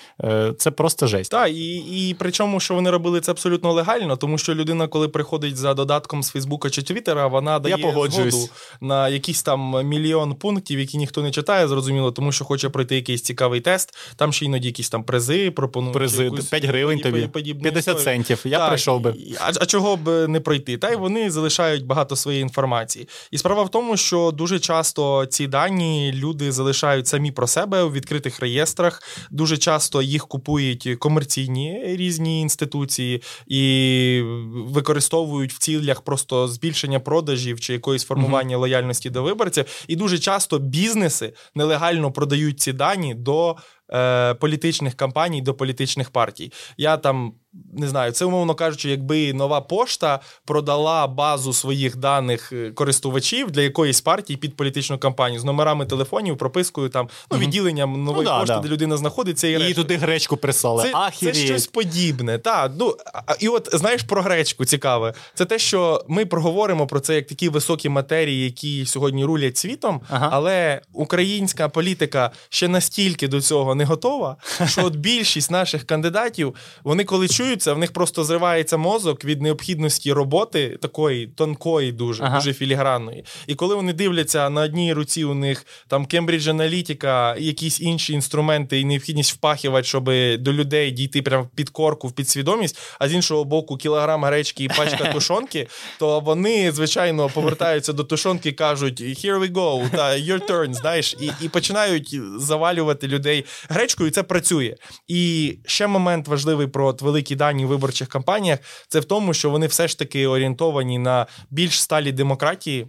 Це 0.58 0.72
просто 0.72 1.08
жесть. 1.08 1.32
Так, 1.32 1.52
і, 1.52 1.76
і 1.76 2.14
причому, 2.20 2.60
що 2.60 2.74
вони 2.74 2.92
робили 2.92 3.17
це 3.20 3.32
абсолютно 3.32 3.74
легально, 3.74 4.16
тому 4.18 4.38
що 4.38 4.56
людина, 4.56 4.88
коли 4.88 5.08
приходить 5.08 5.58
за 5.58 5.74
додатком 5.74 6.24
з 6.24 6.30
Фейсбука 6.30 6.70
чи 6.70 6.82
Твіттера, 6.82 7.28
вона 7.28 7.60
дає 7.60 7.78
погоджуюсь. 7.78 8.34
згоду 8.36 8.50
на 8.82 9.10
якийсь 9.10 9.44
там 9.44 9.88
мільйон 9.88 10.36
пунктів, 10.36 10.80
які 10.80 10.98
ніхто 10.98 11.22
не 11.22 11.32
читає, 11.32 11.68
зрозуміло, 11.68 12.12
тому 12.12 12.32
що 12.32 12.46
хоче 12.46 12.70
пройти 12.70 12.96
якийсь 12.96 13.22
цікавий 13.22 13.62
тест. 13.62 13.98
Там 14.16 14.34
ще 14.34 14.46
іноді 14.46 14.68
якісь 14.68 14.90
там 14.90 15.04
призи 15.04 15.52
пропонують. 15.52 15.94
Призи 15.94 16.24
якусь 16.24 16.46
5 16.46 16.66
гривень 16.66 17.00
тобі, 17.00 17.28
подібну 17.28 17.62
50 17.62 17.80
історію. 17.98 18.04
центів. 18.04 18.42
Я 18.46 18.58
Так, 18.58 18.68
прийшов 18.70 19.02
би. 19.02 19.16
А, 19.40 19.52
а 19.62 19.66
чого 19.66 19.98
б 19.98 20.28
не 20.28 20.40
пройти? 20.40 20.78
Та 20.78 20.92
й 20.92 20.96
вони 20.96 21.32
залишають 21.32 21.86
багато 21.86 22.16
своєї 22.16 22.42
інформації. 22.44 23.08
І 23.32 23.38
справа 23.38 23.64
в 23.64 23.70
тому, 23.70 23.98
що 23.98 24.32
дуже 24.32 24.60
часто 24.60 25.26
ці 25.26 25.48
дані 25.48 26.12
люди 26.16 26.52
залишають 26.52 27.08
самі 27.08 27.32
про 27.32 27.48
себе 27.48 27.84
у 27.84 27.92
відкритих 27.92 28.40
реєстрах. 28.40 29.04
Дуже 29.32 29.58
часто 29.58 30.02
їх 30.02 30.28
купують 30.28 30.90
комерційні 31.00 31.82
різні 31.86 32.42
інституції 32.42 33.07
і 33.48 34.22
використовують 34.54 35.54
в 35.54 35.58
цілях 35.58 36.02
просто 36.02 36.48
збільшення 36.48 37.00
продажів 37.00 37.60
чи 37.60 37.74
якоїсь 37.74 38.04
формування 38.04 38.58
лояльності 38.58 39.10
до 39.10 39.24
виборців. 39.24 39.66
І 39.88 39.96
дуже 39.96 40.20
часто 40.20 40.60
бізнеси 40.60 41.34
нелегально 41.56 42.12
продають 42.12 42.60
ці 42.60 42.74
дані 42.74 43.14
до. 43.14 43.56
Е, 43.94 44.34
Політичних 44.34 44.94
кампаній 44.96 45.42
до 45.42 45.54
політичних 45.54 46.10
партій. 46.10 46.52
Я 46.78 46.98
там 46.98 47.34
не 47.74 47.88
знаю, 47.88 48.12
це 48.12 48.26
умовно 48.26 48.56
кажучи, 48.56 48.90
якби 48.90 49.34
нова 49.34 49.62
пошта 49.62 50.20
продала 50.46 51.08
базу 51.08 51.54
своїх 51.54 51.96
даних 51.96 52.54
е, 52.54 52.72
користувачів 52.72 53.52
для 53.52 53.62
якоїсь 53.62 54.02
партії 54.02 54.38
під 54.38 54.56
політичну 54.56 54.98
кампанію 54.98 55.40
з 55.40 55.44
номерами 55.44 55.86
телефонів, 55.86 56.38
пропискою 56.38 56.90
там 56.90 57.10
ну, 57.32 57.38
відділенням 57.38 58.04
нової 58.04 58.26
да, 58.26 58.40
пошти, 58.40 58.56
да. 58.56 58.60
де 58.60 58.70
людина 58.70 58.98
знаходиться, 58.98 59.48
і, 59.48 59.72
І 59.72 59.74
туди 59.74 59.98
гречку 59.98 60.38
прислали. 60.38 60.84
Це, 61.20 61.34
це 61.34 61.34
щось 61.34 61.68
подібне. 61.68 62.38
Та, 62.38 62.72
ну, 62.80 62.96
і 63.40 63.48
от 63.48 63.70
знаєш 63.74 64.04
про 64.04 64.22
гречку 64.22 64.66
цікаве. 64.66 65.14
Це 65.34 65.46
те, 65.46 65.60
що 65.60 66.06
ми 66.08 66.26
проговоримо 66.26 66.88
про 66.88 67.00
це 67.00 67.16
як 67.16 67.28
такі 67.28 67.50
високі 67.50 67.90
матерії, 67.90 68.44
які 68.44 68.86
сьогодні 68.86 69.26
рулять 69.26 69.58
світом, 69.58 70.02
Ага. 70.10 70.30
але 70.32 70.82
українська 70.94 71.70
політика 71.70 72.32
ще 72.50 72.68
настільки 72.68 73.28
до 73.28 73.42
цього 73.42 73.76
не 73.78 73.86
готова, 73.86 74.38
що 74.68 74.86
от 74.86 74.96
більшість 74.96 75.52
наших 75.52 75.84
кандидатів, 75.84 76.56
вони 76.84 77.04
коли 77.04 77.28
чуються, 77.28 77.74
в 77.74 77.78
них 77.78 77.94
просто 77.94 78.24
зривається 78.24 78.78
мозок 78.78 79.26
від 79.26 79.42
необхідності 79.42 80.14
роботи 80.14 80.78
такої 80.82 81.28
тонкої, 81.28 81.92
дуже, 81.92 82.24
Ага. 82.24 82.36
дуже 82.38 82.54
філігранної. 82.54 83.26
І 83.48 83.56
коли 83.56 83.76
вони 83.76 83.94
дивляться 83.94 84.50
на 84.50 84.62
одній 84.62 84.94
руці, 84.94 85.24
у 85.24 85.34
них 85.34 85.66
там 85.88 86.06
Cambridge 86.06 86.54
Analytica, 86.56 87.40
якісь 87.40 87.82
інші 87.82 88.14
інструменти 88.14 88.80
і 88.80 88.86
необхідність 88.86 89.34
впахувати, 89.34 89.88
щоб 89.88 90.04
до 90.40 90.54
людей 90.54 90.92
дійти 90.92 91.22
прямо 91.22 91.44
в 91.44 91.48
підкорку, 91.50 92.08
в 92.08 92.12
підсвідомість, 92.12 92.80
а 93.00 93.10
з 93.10 93.14
іншого 93.14 93.44
боку, 93.44 93.78
кілограм 93.78 94.24
гречки 94.26 94.64
і 94.64 94.68
пачка 94.68 95.04
тушонки, 95.14 95.68
то 96.00 96.20
вони, 96.20 96.72
звичайно, 96.72 97.30
повертаються 97.30 97.94
до 97.94 98.04
тушонки 98.04 98.50
і 98.50 98.54
кажуть: 98.54 99.02
Here 99.02 99.40
we 99.40 99.52
go, 99.52 99.90
та 99.90 100.10
your 100.12 100.48
turn, 100.50 100.74
знаєш, 100.74 101.16
і, 101.22 101.32
і 101.42 101.50
починають 101.50 102.20
завалювати 102.38 103.08
людей 103.08 103.46
гречкою, 103.70 104.10
і 104.10 104.12
це 104.12 104.24
працює. 104.24 104.76
І 105.08 105.54
ще 105.66 105.88
момент 105.88 106.28
важливий 106.28 106.68
про 106.68 106.88
от 106.88 107.02
великі 107.02 107.36
дані 107.36 107.66
в 107.66 107.68
виборчих 107.68 108.08
кампаніях 108.08 108.60
це 108.88 109.00
в 109.00 109.06
тому, 109.06 109.34
що 109.34 109.50
вони 109.50 109.68
все 109.68 109.88
ж 109.88 110.00
таки 110.00 110.28
орієнтовані 110.28 111.00
на 111.00 111.26
більш 111.50 111.82
сталі 111.82 112.12
демократії. 112.12 112.88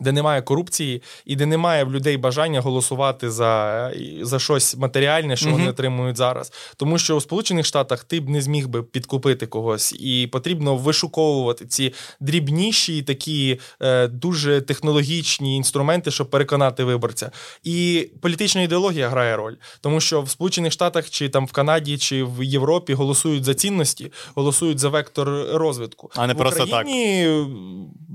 Де 0.00 0.12
немає 0.12 0.42
корупції 0.42 1.02
і 1.24 1.36
де 1.36 1.46
немає 1.46 1.84
в 1.84 1.92
людей 1.92 2.16
бажання 2.16 2.60
голосувати 2.60 3.30
за 3.30 3.92
за 4.22 4.38
щось 4.38 4.76
матеріальне, 4.76 5.36
що 5.36 5.48
Мгм. 5.48 5.58
вони 5.58 5.70
отримують 5.70 6.16
зараз. 6.16 6.52
Тому 6.76 6.98
що 6.98 7.16
у 7.16 7.20
Сполучених 7.20 7.66
Штатах 7.66 8.04
ти 8.04 8.20
б 8.20 8.28
не 8.28 8.42
зміг 8.42 8.68
би 8.68 8.82
підкупити 8.82 9.46
когось, 9.46 9.92
і 9.92 10.26
потрібно 10.32 10.76
вишуковувати 10.76 11.66
ці 11.66 11.94
дрібніші, 12.20 13.02
такі 13.02 13.60
е, 13.82 14.06
дуже 14.08 14.60
технологічні 14.60 15.56
інструменти, 15.56 16.10
щоб 16.10 16.30
переконати 16.30 16.84
виборця. 16.84 17.30
І 17.64 18.08
політична 18.20 18.62
ідеологія 18.62 19.08
грає 19.08 19.36
роль, 19.36 19.54
тому 19.80 20.00
що 20.00 20.22
в 20.22 20.30
Сполучених 20.30 20.72
Штатах 20.72 21.10
чи 21.10 21.28
там 21.28 21.46
в 21.46 21.52
Канаді 21.52 21.98
чи 21.98 22.24
в 22.24 22.44
Європі 22.44 22.94
голосують 22.94 23.44
за 23.44 23.54
цінності, 23.54 24.12
голосують 24.34 24.78
за 24.78 24.88
вектор 24.88 25.28
розвитку. 25.52 26.10
А 26.16 26.26
не 26.26 26.34
в 26.34 26.36
просто 26.36 26.66
так. 26.66 26.86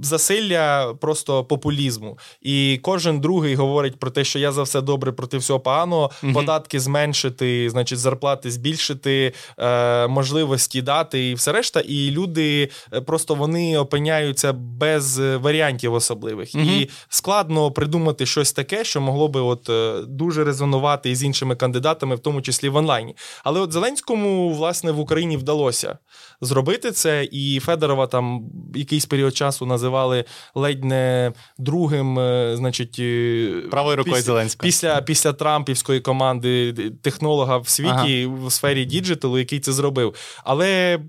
Засилля 0.01 0.93
просто 0.93 1.43
популізму. 1.70 2.18
І 2.41 2.80
кожен 2.82 3.20
другий 3.20 3.56
говорить 3.56 4.00
про 4.00 4.12
те, 4.12 4.24
що 4.24 4.40
я 4.40 4.52
за 4.52 4.64
все 4.64 4.82
добре 4.82 5.12
проти 5.12 5.38
всього 5.38 5.60
поганого, 5.60 6.12
Мгм. 6.24 6.34
податки 6.34 6.80
зменшити, 6.80 7.70
значить, 7.70 8.00
зарплати 8.00 8.52
збільшити, 8.52 9.34
е, 9.60 10.08
можливості 10.08 10.82
дати 10.82 11.30
і 11.30 11.34
все 11.34 11.52
решта. 11.52 11.80
І 11.80 12.12
люди 12.12 12.70
е, 12.94 13.02
просто 13.02 13.36
вони 13.36 13.78
опиняються 13.78 14.54
без 14.54 15.20
е, 15.20 15.38
варіантів 15.38 15.94
особливих. 15.94 16.56
Мгм. 16.56 16.66
І 16.70 16.90
складно 17.10 17.72
придумати 17.72 18.26
щось 18.26 18.52
таке, 18.52 18.84
що 18.84 19.02
могло 19.02 19.28
би 19.28 19.41
от 19.41 19.70
е, 19.70 20.02
дуже 20.08 20.44
резонувати 20.44 21.10
із 21.10 21.24
іншими 21.24 21.56
кандидатами, 21.56 22.16
в 22.16 22.20
тому 22.20 22.41
числі 22.41 22.70
в 22.70 22.76
онлайні. 22.76 23.16
Але 23.44 23.60
от 23.60 23.72
Зеленському, 23.72 24.54
власне, 24.54 24.91
в 24.91 25.00
Україні 25.00 25.38
вдалося 25.38 25.98
зробити 26.41 26.91
це, 26.91 27.28
і 27.32 27.60
Федорова 27.60 28.08
там 28.08 28.44
якийсь 28.76 29.06
період 29.06 29.36
часу 29.36 29.66
називали 29.66 30.26
ледь 30.56 30.84
не 30.84 31.34
другим, 31.60 32.19
е, 32.19 32.56
значить, 32.57 32.95
е, 32.99 33.64
Правою 33.72 33.98
рукою 33.98 34.15
після, 34.15 34.26
Зеленського. 34.26 34.68
після, 34.68 35.02
після 35.02 35.34
Трампівської 35.34 35.99
команди 35.99 36.73
технолога 37.02 37.57
в 37.57 37.68
світі 37.68 38.26
в 38.26 38.52
сфері 38.52 38.86
діджиталу, 38.86 39.40
який 39.40 39.60
це 39.60 39.72
зробив. 39.72 40.15
Але 40.44 40.99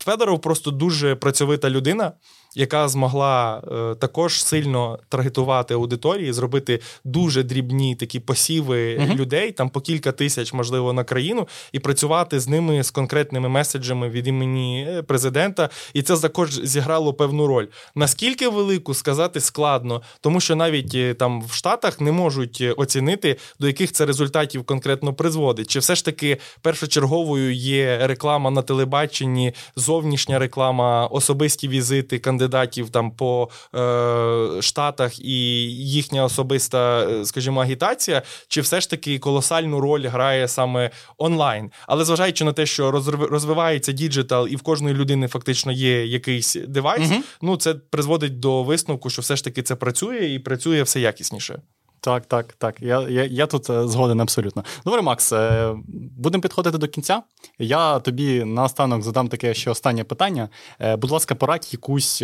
Федоров 0.00 0.40
просто 0.40 0.70
дуже 0.70 1.14
працьовита 1.14 1.70
людина. 1.70 2.12
Яка 2.54 2.88
змогла 2.88 3.62
е, 3.72 3.94
також 3.94 4.44
сильно 4.44 4.98
таргетувати 5.08 5.74
аудиторії, 5.74 6.32
зробити 6.32 6.80
дуже 7.04 7.42
дрібні 7.42 7.94
такі 7.94 8.20
посіви 8.20 8.98
Мгм. 9.00 9.16
людей, 9.16 9.52
там 9.52 9.68
по 9.70 9.80
кілька 9.80 10.12
тисяч, 10.12 10.52
можливо, 10.52 10.92
на 10.92 11.04
країну, 11.04 11.48
і 11.72 11.78
працювати 11.78 12.40
з 12.40 12.48
ними 12.48 12.82
з 12.82 12.90
конкретними 12.90 13.48
меседжами 13.48 14.08
від 14.08 14.26
імені 14.26 14.86
е, 14.88 15.02
президента. 15.02 15.68
І 15.94 16.02
це 16.02 16.16
також 16.16 16.60
зіграло 16.62 17.14
певну 17.14 17.46
роль. 17.46 17.66
Наскільки 17.94 18.48
велику 18.48 18.94
сказати 18.94 19.40
складно, 19.40 20.02
тому 20.20 20.40
що 20.40 20.56
навіть 20.56 20.94
е, 20.94 21.14
там 21.14 21.42
в 21.42 21.52
Штатах 21.52 22.00
не 22.00 22.12
можуть 22.12 22.58
е, 22.60 22.72
оцінити, 22.72 23.36
до 23.60 23.66
яких 23.66 23.92
це 23.92 24.06
результатів 24.06 24.64
конкретно 24.64 25.14
призводить. 25.14 25.70
Чи 25.70 25.78
все 25.78 25.94
ж 25.94 26.04
таки 26.04 26.36
першочерговою 26.60 27.54
є 27.54 27.98
реклама 28.02 28.50
на 28.50 28.62
телебаченні, 28.62 29.54
зовнішня 29.76 30.38
реклама, 30.38 31.06
особисті 31.06 31.68
візити 31.68 32.18
кандидатів 32.18 32.43
кандидатів 32.44 32.90
там 32.90 33.10
по 33.10 33.48
е, 33.74 34.62
штатах 34.62 35.20
і 35.20 35.36
їхня 35.72 36.24
особиста, 36.24 37.08
е, 37.08 37.24
скажімо, 37.24 37.60
агітація, 37.60 38.22
чи 38.48 38.60
все 38.60 38.80
ж 38.80 38.90
таки 38.90 39.18
колосальну 39.18 39.80
роль 39.80 40.06
грає 40.06 40.48
саме 40.48 40.90
онлайн. 41.18 41.70
Але 41.86 42.04
зважаючи 42.04 42.44
на 42.44 42.52
те, 42.52 42.66
що 42.66 42.90
розвивається 43.30 43.92
digital, 43.92 44.48
і 44.48 44.56
в 44.56 44.62
кожної 44.62 44.94
людини 44.94 45.28
фактично 45.28 45.72
є 45.72 46.06
якийсь 46.06 46.56
девайс, 46.68 47.10
угу. 47.10 47.22
ну 47.42 47.56
це 47.56 47.74
призводить 47.74 48.40
до 48.40 48.62
висновку, 48.62 49.10
що 49.10 49.22
все 49.22 49.36
ж 49.36 49.44
таки 49.44 49.62
це 49.62 49.74
працює 49.74 50.26
і 50.26 50.38
працює 50.38 50.82
все 50.82 51.00
якісніше. 51.00 51.62
Так, 52.04 52.26
так, 52.26 52.52
так. 52.52 52.82
Я 52.82 53.08
я, 53.08 53.24
я 53.24 53.46
тут 53.46 53.70
е, 53.70 53.88
згоден 53.88 54.20
абсолютно. 54.20 54.64
Добре, 54.84 55.02
Макс, 55.02 55.32
е, 55.32 55.74
будемо 56.18 56.42
підходити 56.42 56.78
до 56.78 56.88
кінця. 56.88 57.22
Я 57.58 57.98
тобі 57.98 58.44
наостанок 58.44 59.02
задам 59.02 59.28
таке 59.28 59.54
ще 59.54 59.70
останнє 59.70 60.04
питання. 60.04 60.48
Е, 60.80 60.96
будь 60.96 61.10
ласка, 61.10 61.34
порадь 61.34 61.68
якусь 61.72 62.22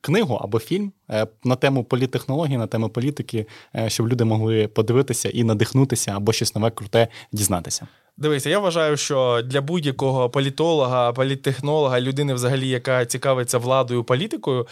книгу 0.00 0.34
або 0.34 0.58
фільм 0.58 0.92
на 1.44 1.56
тему 1.56 1.84
політтехнології, 1.84 2.58
на 2.58 2.66
тему 2.66 2.88
політики, 2.88 3.46
щоб 3.86 4.08
люди 4.08 4.24
могли 4.24 4.68
подивитися 4.68 5.28
і 5.28 5.44
надихнутися, 5.44 6.12
або 6.16 6.32
щось 6.32 6.54
нове 6.54 6.70
круте 6.70 7.08
дізнатися. 7.32 7.86
Дивися, 8.18 8.50
я 8.50 8.58
вважаю, 8.58 8.96
що 8.96 9.42
для 9.44 9.60
будь-якого 9.60 10.30
політолога, 10.30 11.12
політтехнолога, 11.12 12.00
людини, 12.00 12.34
взагалі, 12.34 12.68
яка 12.68 13.06
цікавиться 13.06 13.58
владою 13.58 14.04
політикою, 14.04 14.60
е, 14.60 14.66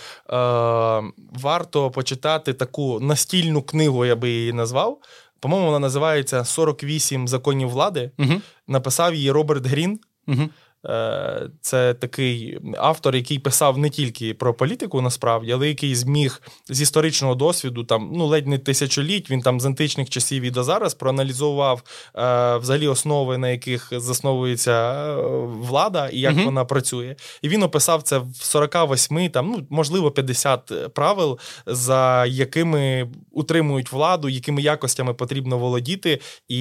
варто 1.32 1.90
почитати 1.90 2.52
таку 2.52 3.00
настільну 3.00 3.62
книгу, 3.62 4.04
я 4.04 4.16
би 4.16 4.30
її 4.30 4.52
назвав. 4.52 4.98
По-моєму, 5.40 5.66
вона 5.66 5.78
називається 5.78 6.38
«48 6.38 7.26
законів 7.26 7.68
влади. 7.68 8.10
Угу. 8.18 8.40
Написав 8.68 9.14
її 9.14 9.30
Роберт 9.30 9.66
Грін. 9.66 10.00
Угу. 10.26 10.48
Е, 10.86 11.50
це 11.60 11.94
такий 11.94 12.58
автор, 12.78 13.16
який 13.16 13.38
писав 13.38 13.78
не 13.78 13.90
тільки 13.90 14.34
про 14.34 14.54
політику, 14.54 15.00
насправді, 15.00 15.52
але 15.52 15.68
який 15.68 15.94
зміг 15.94 16.42
з 16.68 16.80
історичного 16.80 17.34
досвіду, 17.34 17.84
там 17.84 18.10
ну 18.14 18.26
ледь 18.26 18.46
не 18.46 18.58
тисячоліть, 18.58 19.30
він 19.30 19.40
там 19.40 19.60
з 19.60 19.66
античних 19.66 20.10
часів 20.10 20.42
і 20.42 20.50
до 20.50 20.64
зараз 20.64 20.94
проаналізував 20.94 21.82
е, 22.16 22.56
взагалі 22.56 22.88
основи, 22.88 23.38
на 23.38 23.48
яких 23.48 23.88
засновується 23.92 24.72
е, 24.72 25.16
влада 25.46 26.08
і 26.08 26.20
як 26.20 26.34
uh 26.34 26.44
вона 26.44 26.64
працює. 26.64 27.16
І 27.42 27.48
він 27.48 27.62
описав 27.62 28.02
це 28.02 28.18
в 28.18 28.34
48, 28.34 29.30
там 29.30 29.50
ну 29.50 29.66
можливо 29.70 30.10
50 30.10 30.94
правил, 30.94 31.38
за 31.66 32.26
якими 32.26 33.08
утримують 33.30 33.92
владу, 33.92 34.28
якими 34.28 34.62
якостями 34.62 35.14
потрібно 35.14 35.58
володіти, 35.58 36.20
і 36.48 36.60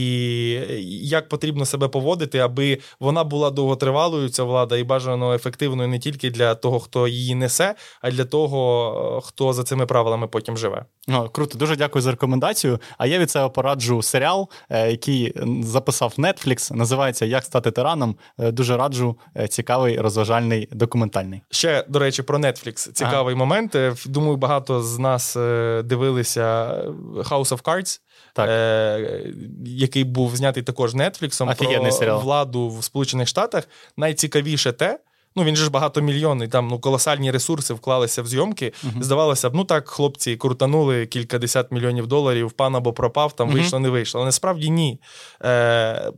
як 1.01 1.29
потрібно 1.29 1.65
себе 1.65 1.87
поводити, 1.87 2.39
аби 2.39 2.79
вона 2.99 3.23
була 3.23 3.49
довготривалою 3.49 4.12
ця 4.29 4.43
влада 4.43 4.77
і 4.77 4.83
бажано 4.83 5.33
ефективною 5.33 5.89
не 5.89 5.99
тільки 5.99 6.29
для 6.31 6.55
того, 6.55 6.79
хто 6.79 7.07
її 7.07 7.35
несе, 7.35 7.75
а 8.01 8.09
й 8.09 8.11
для 8.11 8.25
того, 8.25 9.21
хто 9.25 9.53
за 9.53 9.63
цими 9.63 9.85
правилами 9.85 10.27
потім 10.27 10.57
живе. 10.57 10.85
О, 11.07 11.29
Круто, 11.29 11.57
дуже 11.57 11.75
дякую 11.75 12.01
за 12.01 12.11
рекомендацію. 12.11 12.79
А 12.97 13.07
я 13.07 13.19
від 13.19 13.31
цього 13.31 13.49
пораджу 13.49 14.01
серіал, 14.01 14.49
е, 14.69 14.91
який 14.91 15.33
записав 15.63 16.13
Netflix, 16.17 16.73
називається 16.73 17.25
Як 17.25 17.43
стати 17.43 17.71
тираном. 17.71 18.15
Е, 18.39 18.51
дуже 18.51 18.77
раджу 18.77 19.17
е, 19.37 19.47
цікавий 19.47 19.99
розважальний 19.99 20.69
документальний. 20.71 21.41
Ще 21.51 21.85
до 21.89 21.99
речі, 21.99 22.23
про 22.23 22.37
Netflix. 22.37 22.91
Цікавий 22.91 23.35
ага. 23.35 23.45
момент. 23.45 23.77
Думаю, 24.05 24.37
багато 24.37 24.81
з 24.81 24.99
нас 24.99 25.35
дивилися 25.83 26.75
House 27.15 27.49
of 27.49 27.61
Cards 27.61 27.99
так. 28.33 28.49
е, 28.49 29.33
який 29.65 30.03
був 30.03 30.35
знятий 30.35 30.63
також 30.63 30.93
Нетфліксом 30.93 31.55
про 31.57 31.91
серіал. 31.91 32.21
владу 32.21 32.69
в 32.69 32.83
Сполучених 32.83 33.27
Штатах. 33.27 33.67
Найцікавіше 33.97 34.71
те. 34.71 34.99
Ну, 35.35 35.43
він 35.43 35.55
же 35.55 35.63
ж 35.63 35.71
багатомільйонний, 35.71 36.47
там 36.47 36.67
ну 36.67 36.79
колосальні 36.79 37.31
ресурси 37.31 37.73
вклалися 37.73 38.21
в 38.21 38.27
зйомки. 38.27 38.73
Uh-huh. 38.83 39.03
Здавалося 39.03 39.49
б, 39.49 39.55
ну 39.55 39.65
так, 39.65 39.89
хлопці 39.89 40.35
крутанули 40.35 41.05
кількадесят 41.05 41.71
мільйонів 41.71 42.07
доларів, 42.07 42.51
пан 42.51 42.75
або 42.75 42.93
пропав, 42.93 43.35
там 43.35 43.49
uh-huh. 43.49 43.53
вийшло, 43.53 43.79
не 43.79 43.89
вийшло. 43.89 44.19
Але 44.19 44.25
насправді 44.25 44.69
ні. 44.69 45.01
Е, 45.43 46.11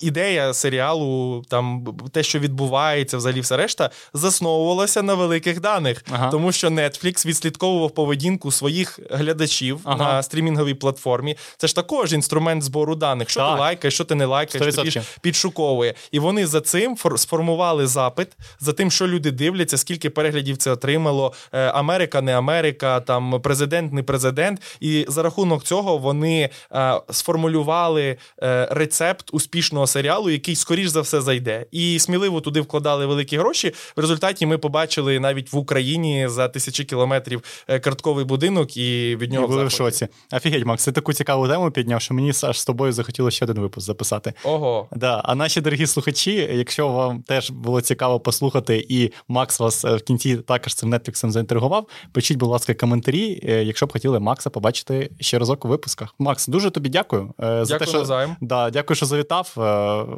ідея 0.00 0.54
серіалу, 0.54 1.44
там 1.48 1.86
те, 2.12 2.22
що 2.22 2.38
відбувається, 2.38 3.16
взагалі 3.16 3.40
все 3.40 3.56
решта, 3.56 3.90
засновувалася 4.14 5.02
на 5.02 5.14
великих 5.14 5.60
даних, 5.60 6.04
ага. 6.10 6.30
тому 6.30 6.52
що 6.52 6.68
Netflix 6.68 7.26
відслідковував 7.26 7.90
поведінку 7.90 8.52
своїх 8.52 9.00
глядачів 9.10 9.80
ага. 9.84 9.98
на 9.98 10.22
стрімінговій 10.22 10.74
платформі. 10.74 11.36
Це 11.56 11.66
ж 11.66 11.74
також 11.74 12.12
інструмент 12.12 12.62
збору 12.62 12.94
даних. 12.94 13.30
Що 13.30 13.40
так. 13.40 13.54
ти 13.54 13.60
лайкаєш, 13.60 13.94
що 13.94 14.04
ти 14.04 14.14
не 14.14 14.24
лайкаєш, 14.24 14.74
ж 14.74 15.02
підшуковує. 15.20 15.94
І 16.12 16.18
вони 16.18 16.46
за 16.46 16.60
цим 16.60 16.96
сформували 17.16 17.86
запит 17.86 18.28
за 18.60 18.72
тим, 18.72 18.90
що 18.90 19.08
люди 19.08 19.30
дивляться, 19.30 19.78
скільки 19.78 20.10
переглядів 20.10 20.56
це 20.56 20.70
отримало. 20.70 21.32
Е, 21.52 21.66
Америка, 21.66 22.20
не 22.20 22.38
Америка, 22.38 23.00
там 23.00 23.40
президент, 23.42 23.92
не 23.92 24.02
президент. 24.02 24.62
І 24.80 25.06
за 25.08 25.22
рахунок 25.22 25.64
цього 25.64 25.98
вони 25.98 26.50
е, 26.72 27.00
сформулювали 27.10 28.16
е, 28.42 28.68
рецепт 28.70 29.28
успішного 29.32 29.86
серіалу, 29.88 30.30
який 30.30 30.56
скоріш 30.56 30.88
за 30.88 31.00
все 31.00 31.20
зайде. 31.20 31.66
І 31.70 31.98
сміливо 31.98 32.40
туди 32.40 32.60
вкладали 32.60 33.06
великі 33.06 33.36
гроші. 33.36 33.72
В 33.96 34.00
результаті 34.00 34.46
ми 34.46 34.58
побачили 34.58 35.20
навіть 35.20 35.52
в 35.52 35.56
Україні 35.56 36.28
за 36.28 36.48
тисячі 36.48 36.84
кілометрів 36.84 37.42
е, 37.68 37.80
картковий 37.80 38.24
будинок, 38.24 38.76
і 38.76 39.16
від 39.16 39.32
нього 39.32 39.44
і 39.44 39.48
були 39.48 39.64
в 39.64 39.70
шоці. 39.70 40.08
Офігеть, 40.32 40.64
Макс, 40.64 40.84
ти 40.84 40.92
таку 40.92 41.12
цікаву 41.12 41.48
тему 41.48 41.70
підняв, 41.70 42.00
що 42.00 42.14
мені 42.14 42.32
аж 42.42 42.60
з 42.60 42.64
тобою 42.64 42.92
захотілося 42.92 43.36
ще 43.36 43.44
один 43.44 43.60
випуск 43.60 43.86
записати. 43.86 44.32
Ого. 44.44 44.88
Да. 44.92 45.20
А 45.24 45.34
наші 45.34 45.60
дорогі 45.60 45.86
слухачі, 45.86 46.50
якщо 46.52 46.88
вам 46.88 47.22
теж 47.22 47.50
було 47.50 47.80
цікаво 47.80 48.20
послухати, 48.20 48.86
і 48.88 49.12
Макс 49.28 49.60
вас 49.60 49.84
е, 49.84 49.96
в 49.96 50.02
кінці 50.02 50.36
також 50.36 50.74
цим 50.74 50.94
Нетфліксом 50.94 51.30
заінтригував, 51.30 51.86
пишіть, 52.12 52.38
будь 52.38 52.48
ласка, 52.48 52.74
коментарі, 52.74 53.40
е, 53.48 53.64
якщо 53.64 53.86
б 53.86 53.92
хотіли 53.92 54.20
Макса 54.20 54.50
побачити 54.50 55.10
ще 55.20 55.38
разок 55.38 55.64
у 55.64 55.68
випусках. 55.68 56.14
Макс, 56.18 56.48
дуже 56.48 56.70
тобі 56.70 56.88
дякую. 56.88 57.34
За 57.38 57.64
дякую 57.64 57.78
те, 57.78 57.86
що, 57.86 58.36
да, 58.40 58.70
Дякую, 58.70 58.96
що 58.96 59.06
завітав 59.06 59.52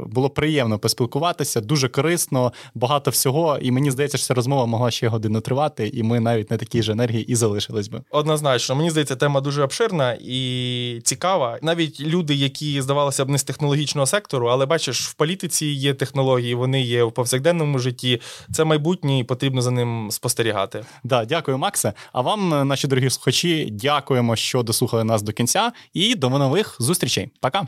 було 0.07 0.31
приємно 0.31 0.79
поспілкуватися, 0.79 1.61
дуже 1.61 1.89
корисно, 1.89 2.53
багато 2.75 3.11
всього. 3.11 3.59
І 3.63 3.71
мені 3.71 3.91
здається, 3.91 4.19
що 4.19 4.27
ця 4.27 4.35
розмова 4.35 4.67
могла 4.67 4.91
ще 4.91 5.09
годину 5.09 5.41
тривати, 5.41 5.91
і 5.95 6.03
ми 6.03 6.21
навіть 6.21 6.51
на 6.51 6.57
такій 6.57 6.83
ж 6.83 6.93
енергії 6.93 7.25
і 7.25 7.35
залишились 7.35 7.89
би. 7.89 8.03
Однозначно, 8.11 8.75
мені 8.75 8.91
здається, 8.91 9.17
тема 9.17 9.41
дуже 9.41 9.63
обширна 9.63 10.19
і 10.21 11.01
цікава. 11.05 11.59
Навіть 11.63 12.01
люди, 12.01 12.35
які 12.35 12.83
здавалося 12.83 13.25
б 13.25 13.29
не 13.29 13.39
з 13.39 13.45
технологічного 13.45 14.07
сектору, 14.07 14.49
але 14.49 14.67
бачиш, 14.67 15.09
в 15.09 15.15
політиці 15.15 15.67
є 15.67 15.95
технології, 15.95 16.55
вони 16.55 16.83
є 16.83 17.05
в 17.05 17.13
повсякденному 17.13 17.79
житті. 17.79 18.21
Це 18.53 18.65
майбутнє, 18.65 19.19
і 19.19 19.25
потрібно 19.25 19.63
за 19.63 19.71
ним 19.71 20.09
спостерігати. 20.11 20.85
Да, 21.05 21.25
дякую, 21.25 21.59
Максе. 21.59 21.93
А 22.13 22.21
вам, 22.21 22.69
наші 22.69 22.87
дорогі 22.87 23.11
слухачі, 23.11 23.69
дякуємо, 23.71 24.37
що 24.37 24.63
дослухали 24.63 25.05
нас 25.05 25.23
до 25.23 25.33
кінця, 25.33 25.73
і 25.95 26.15
до 26.15 26.29
нових 26.31 26.77
зустрічей. 26.79 27.31
Пока. 27.41 27.67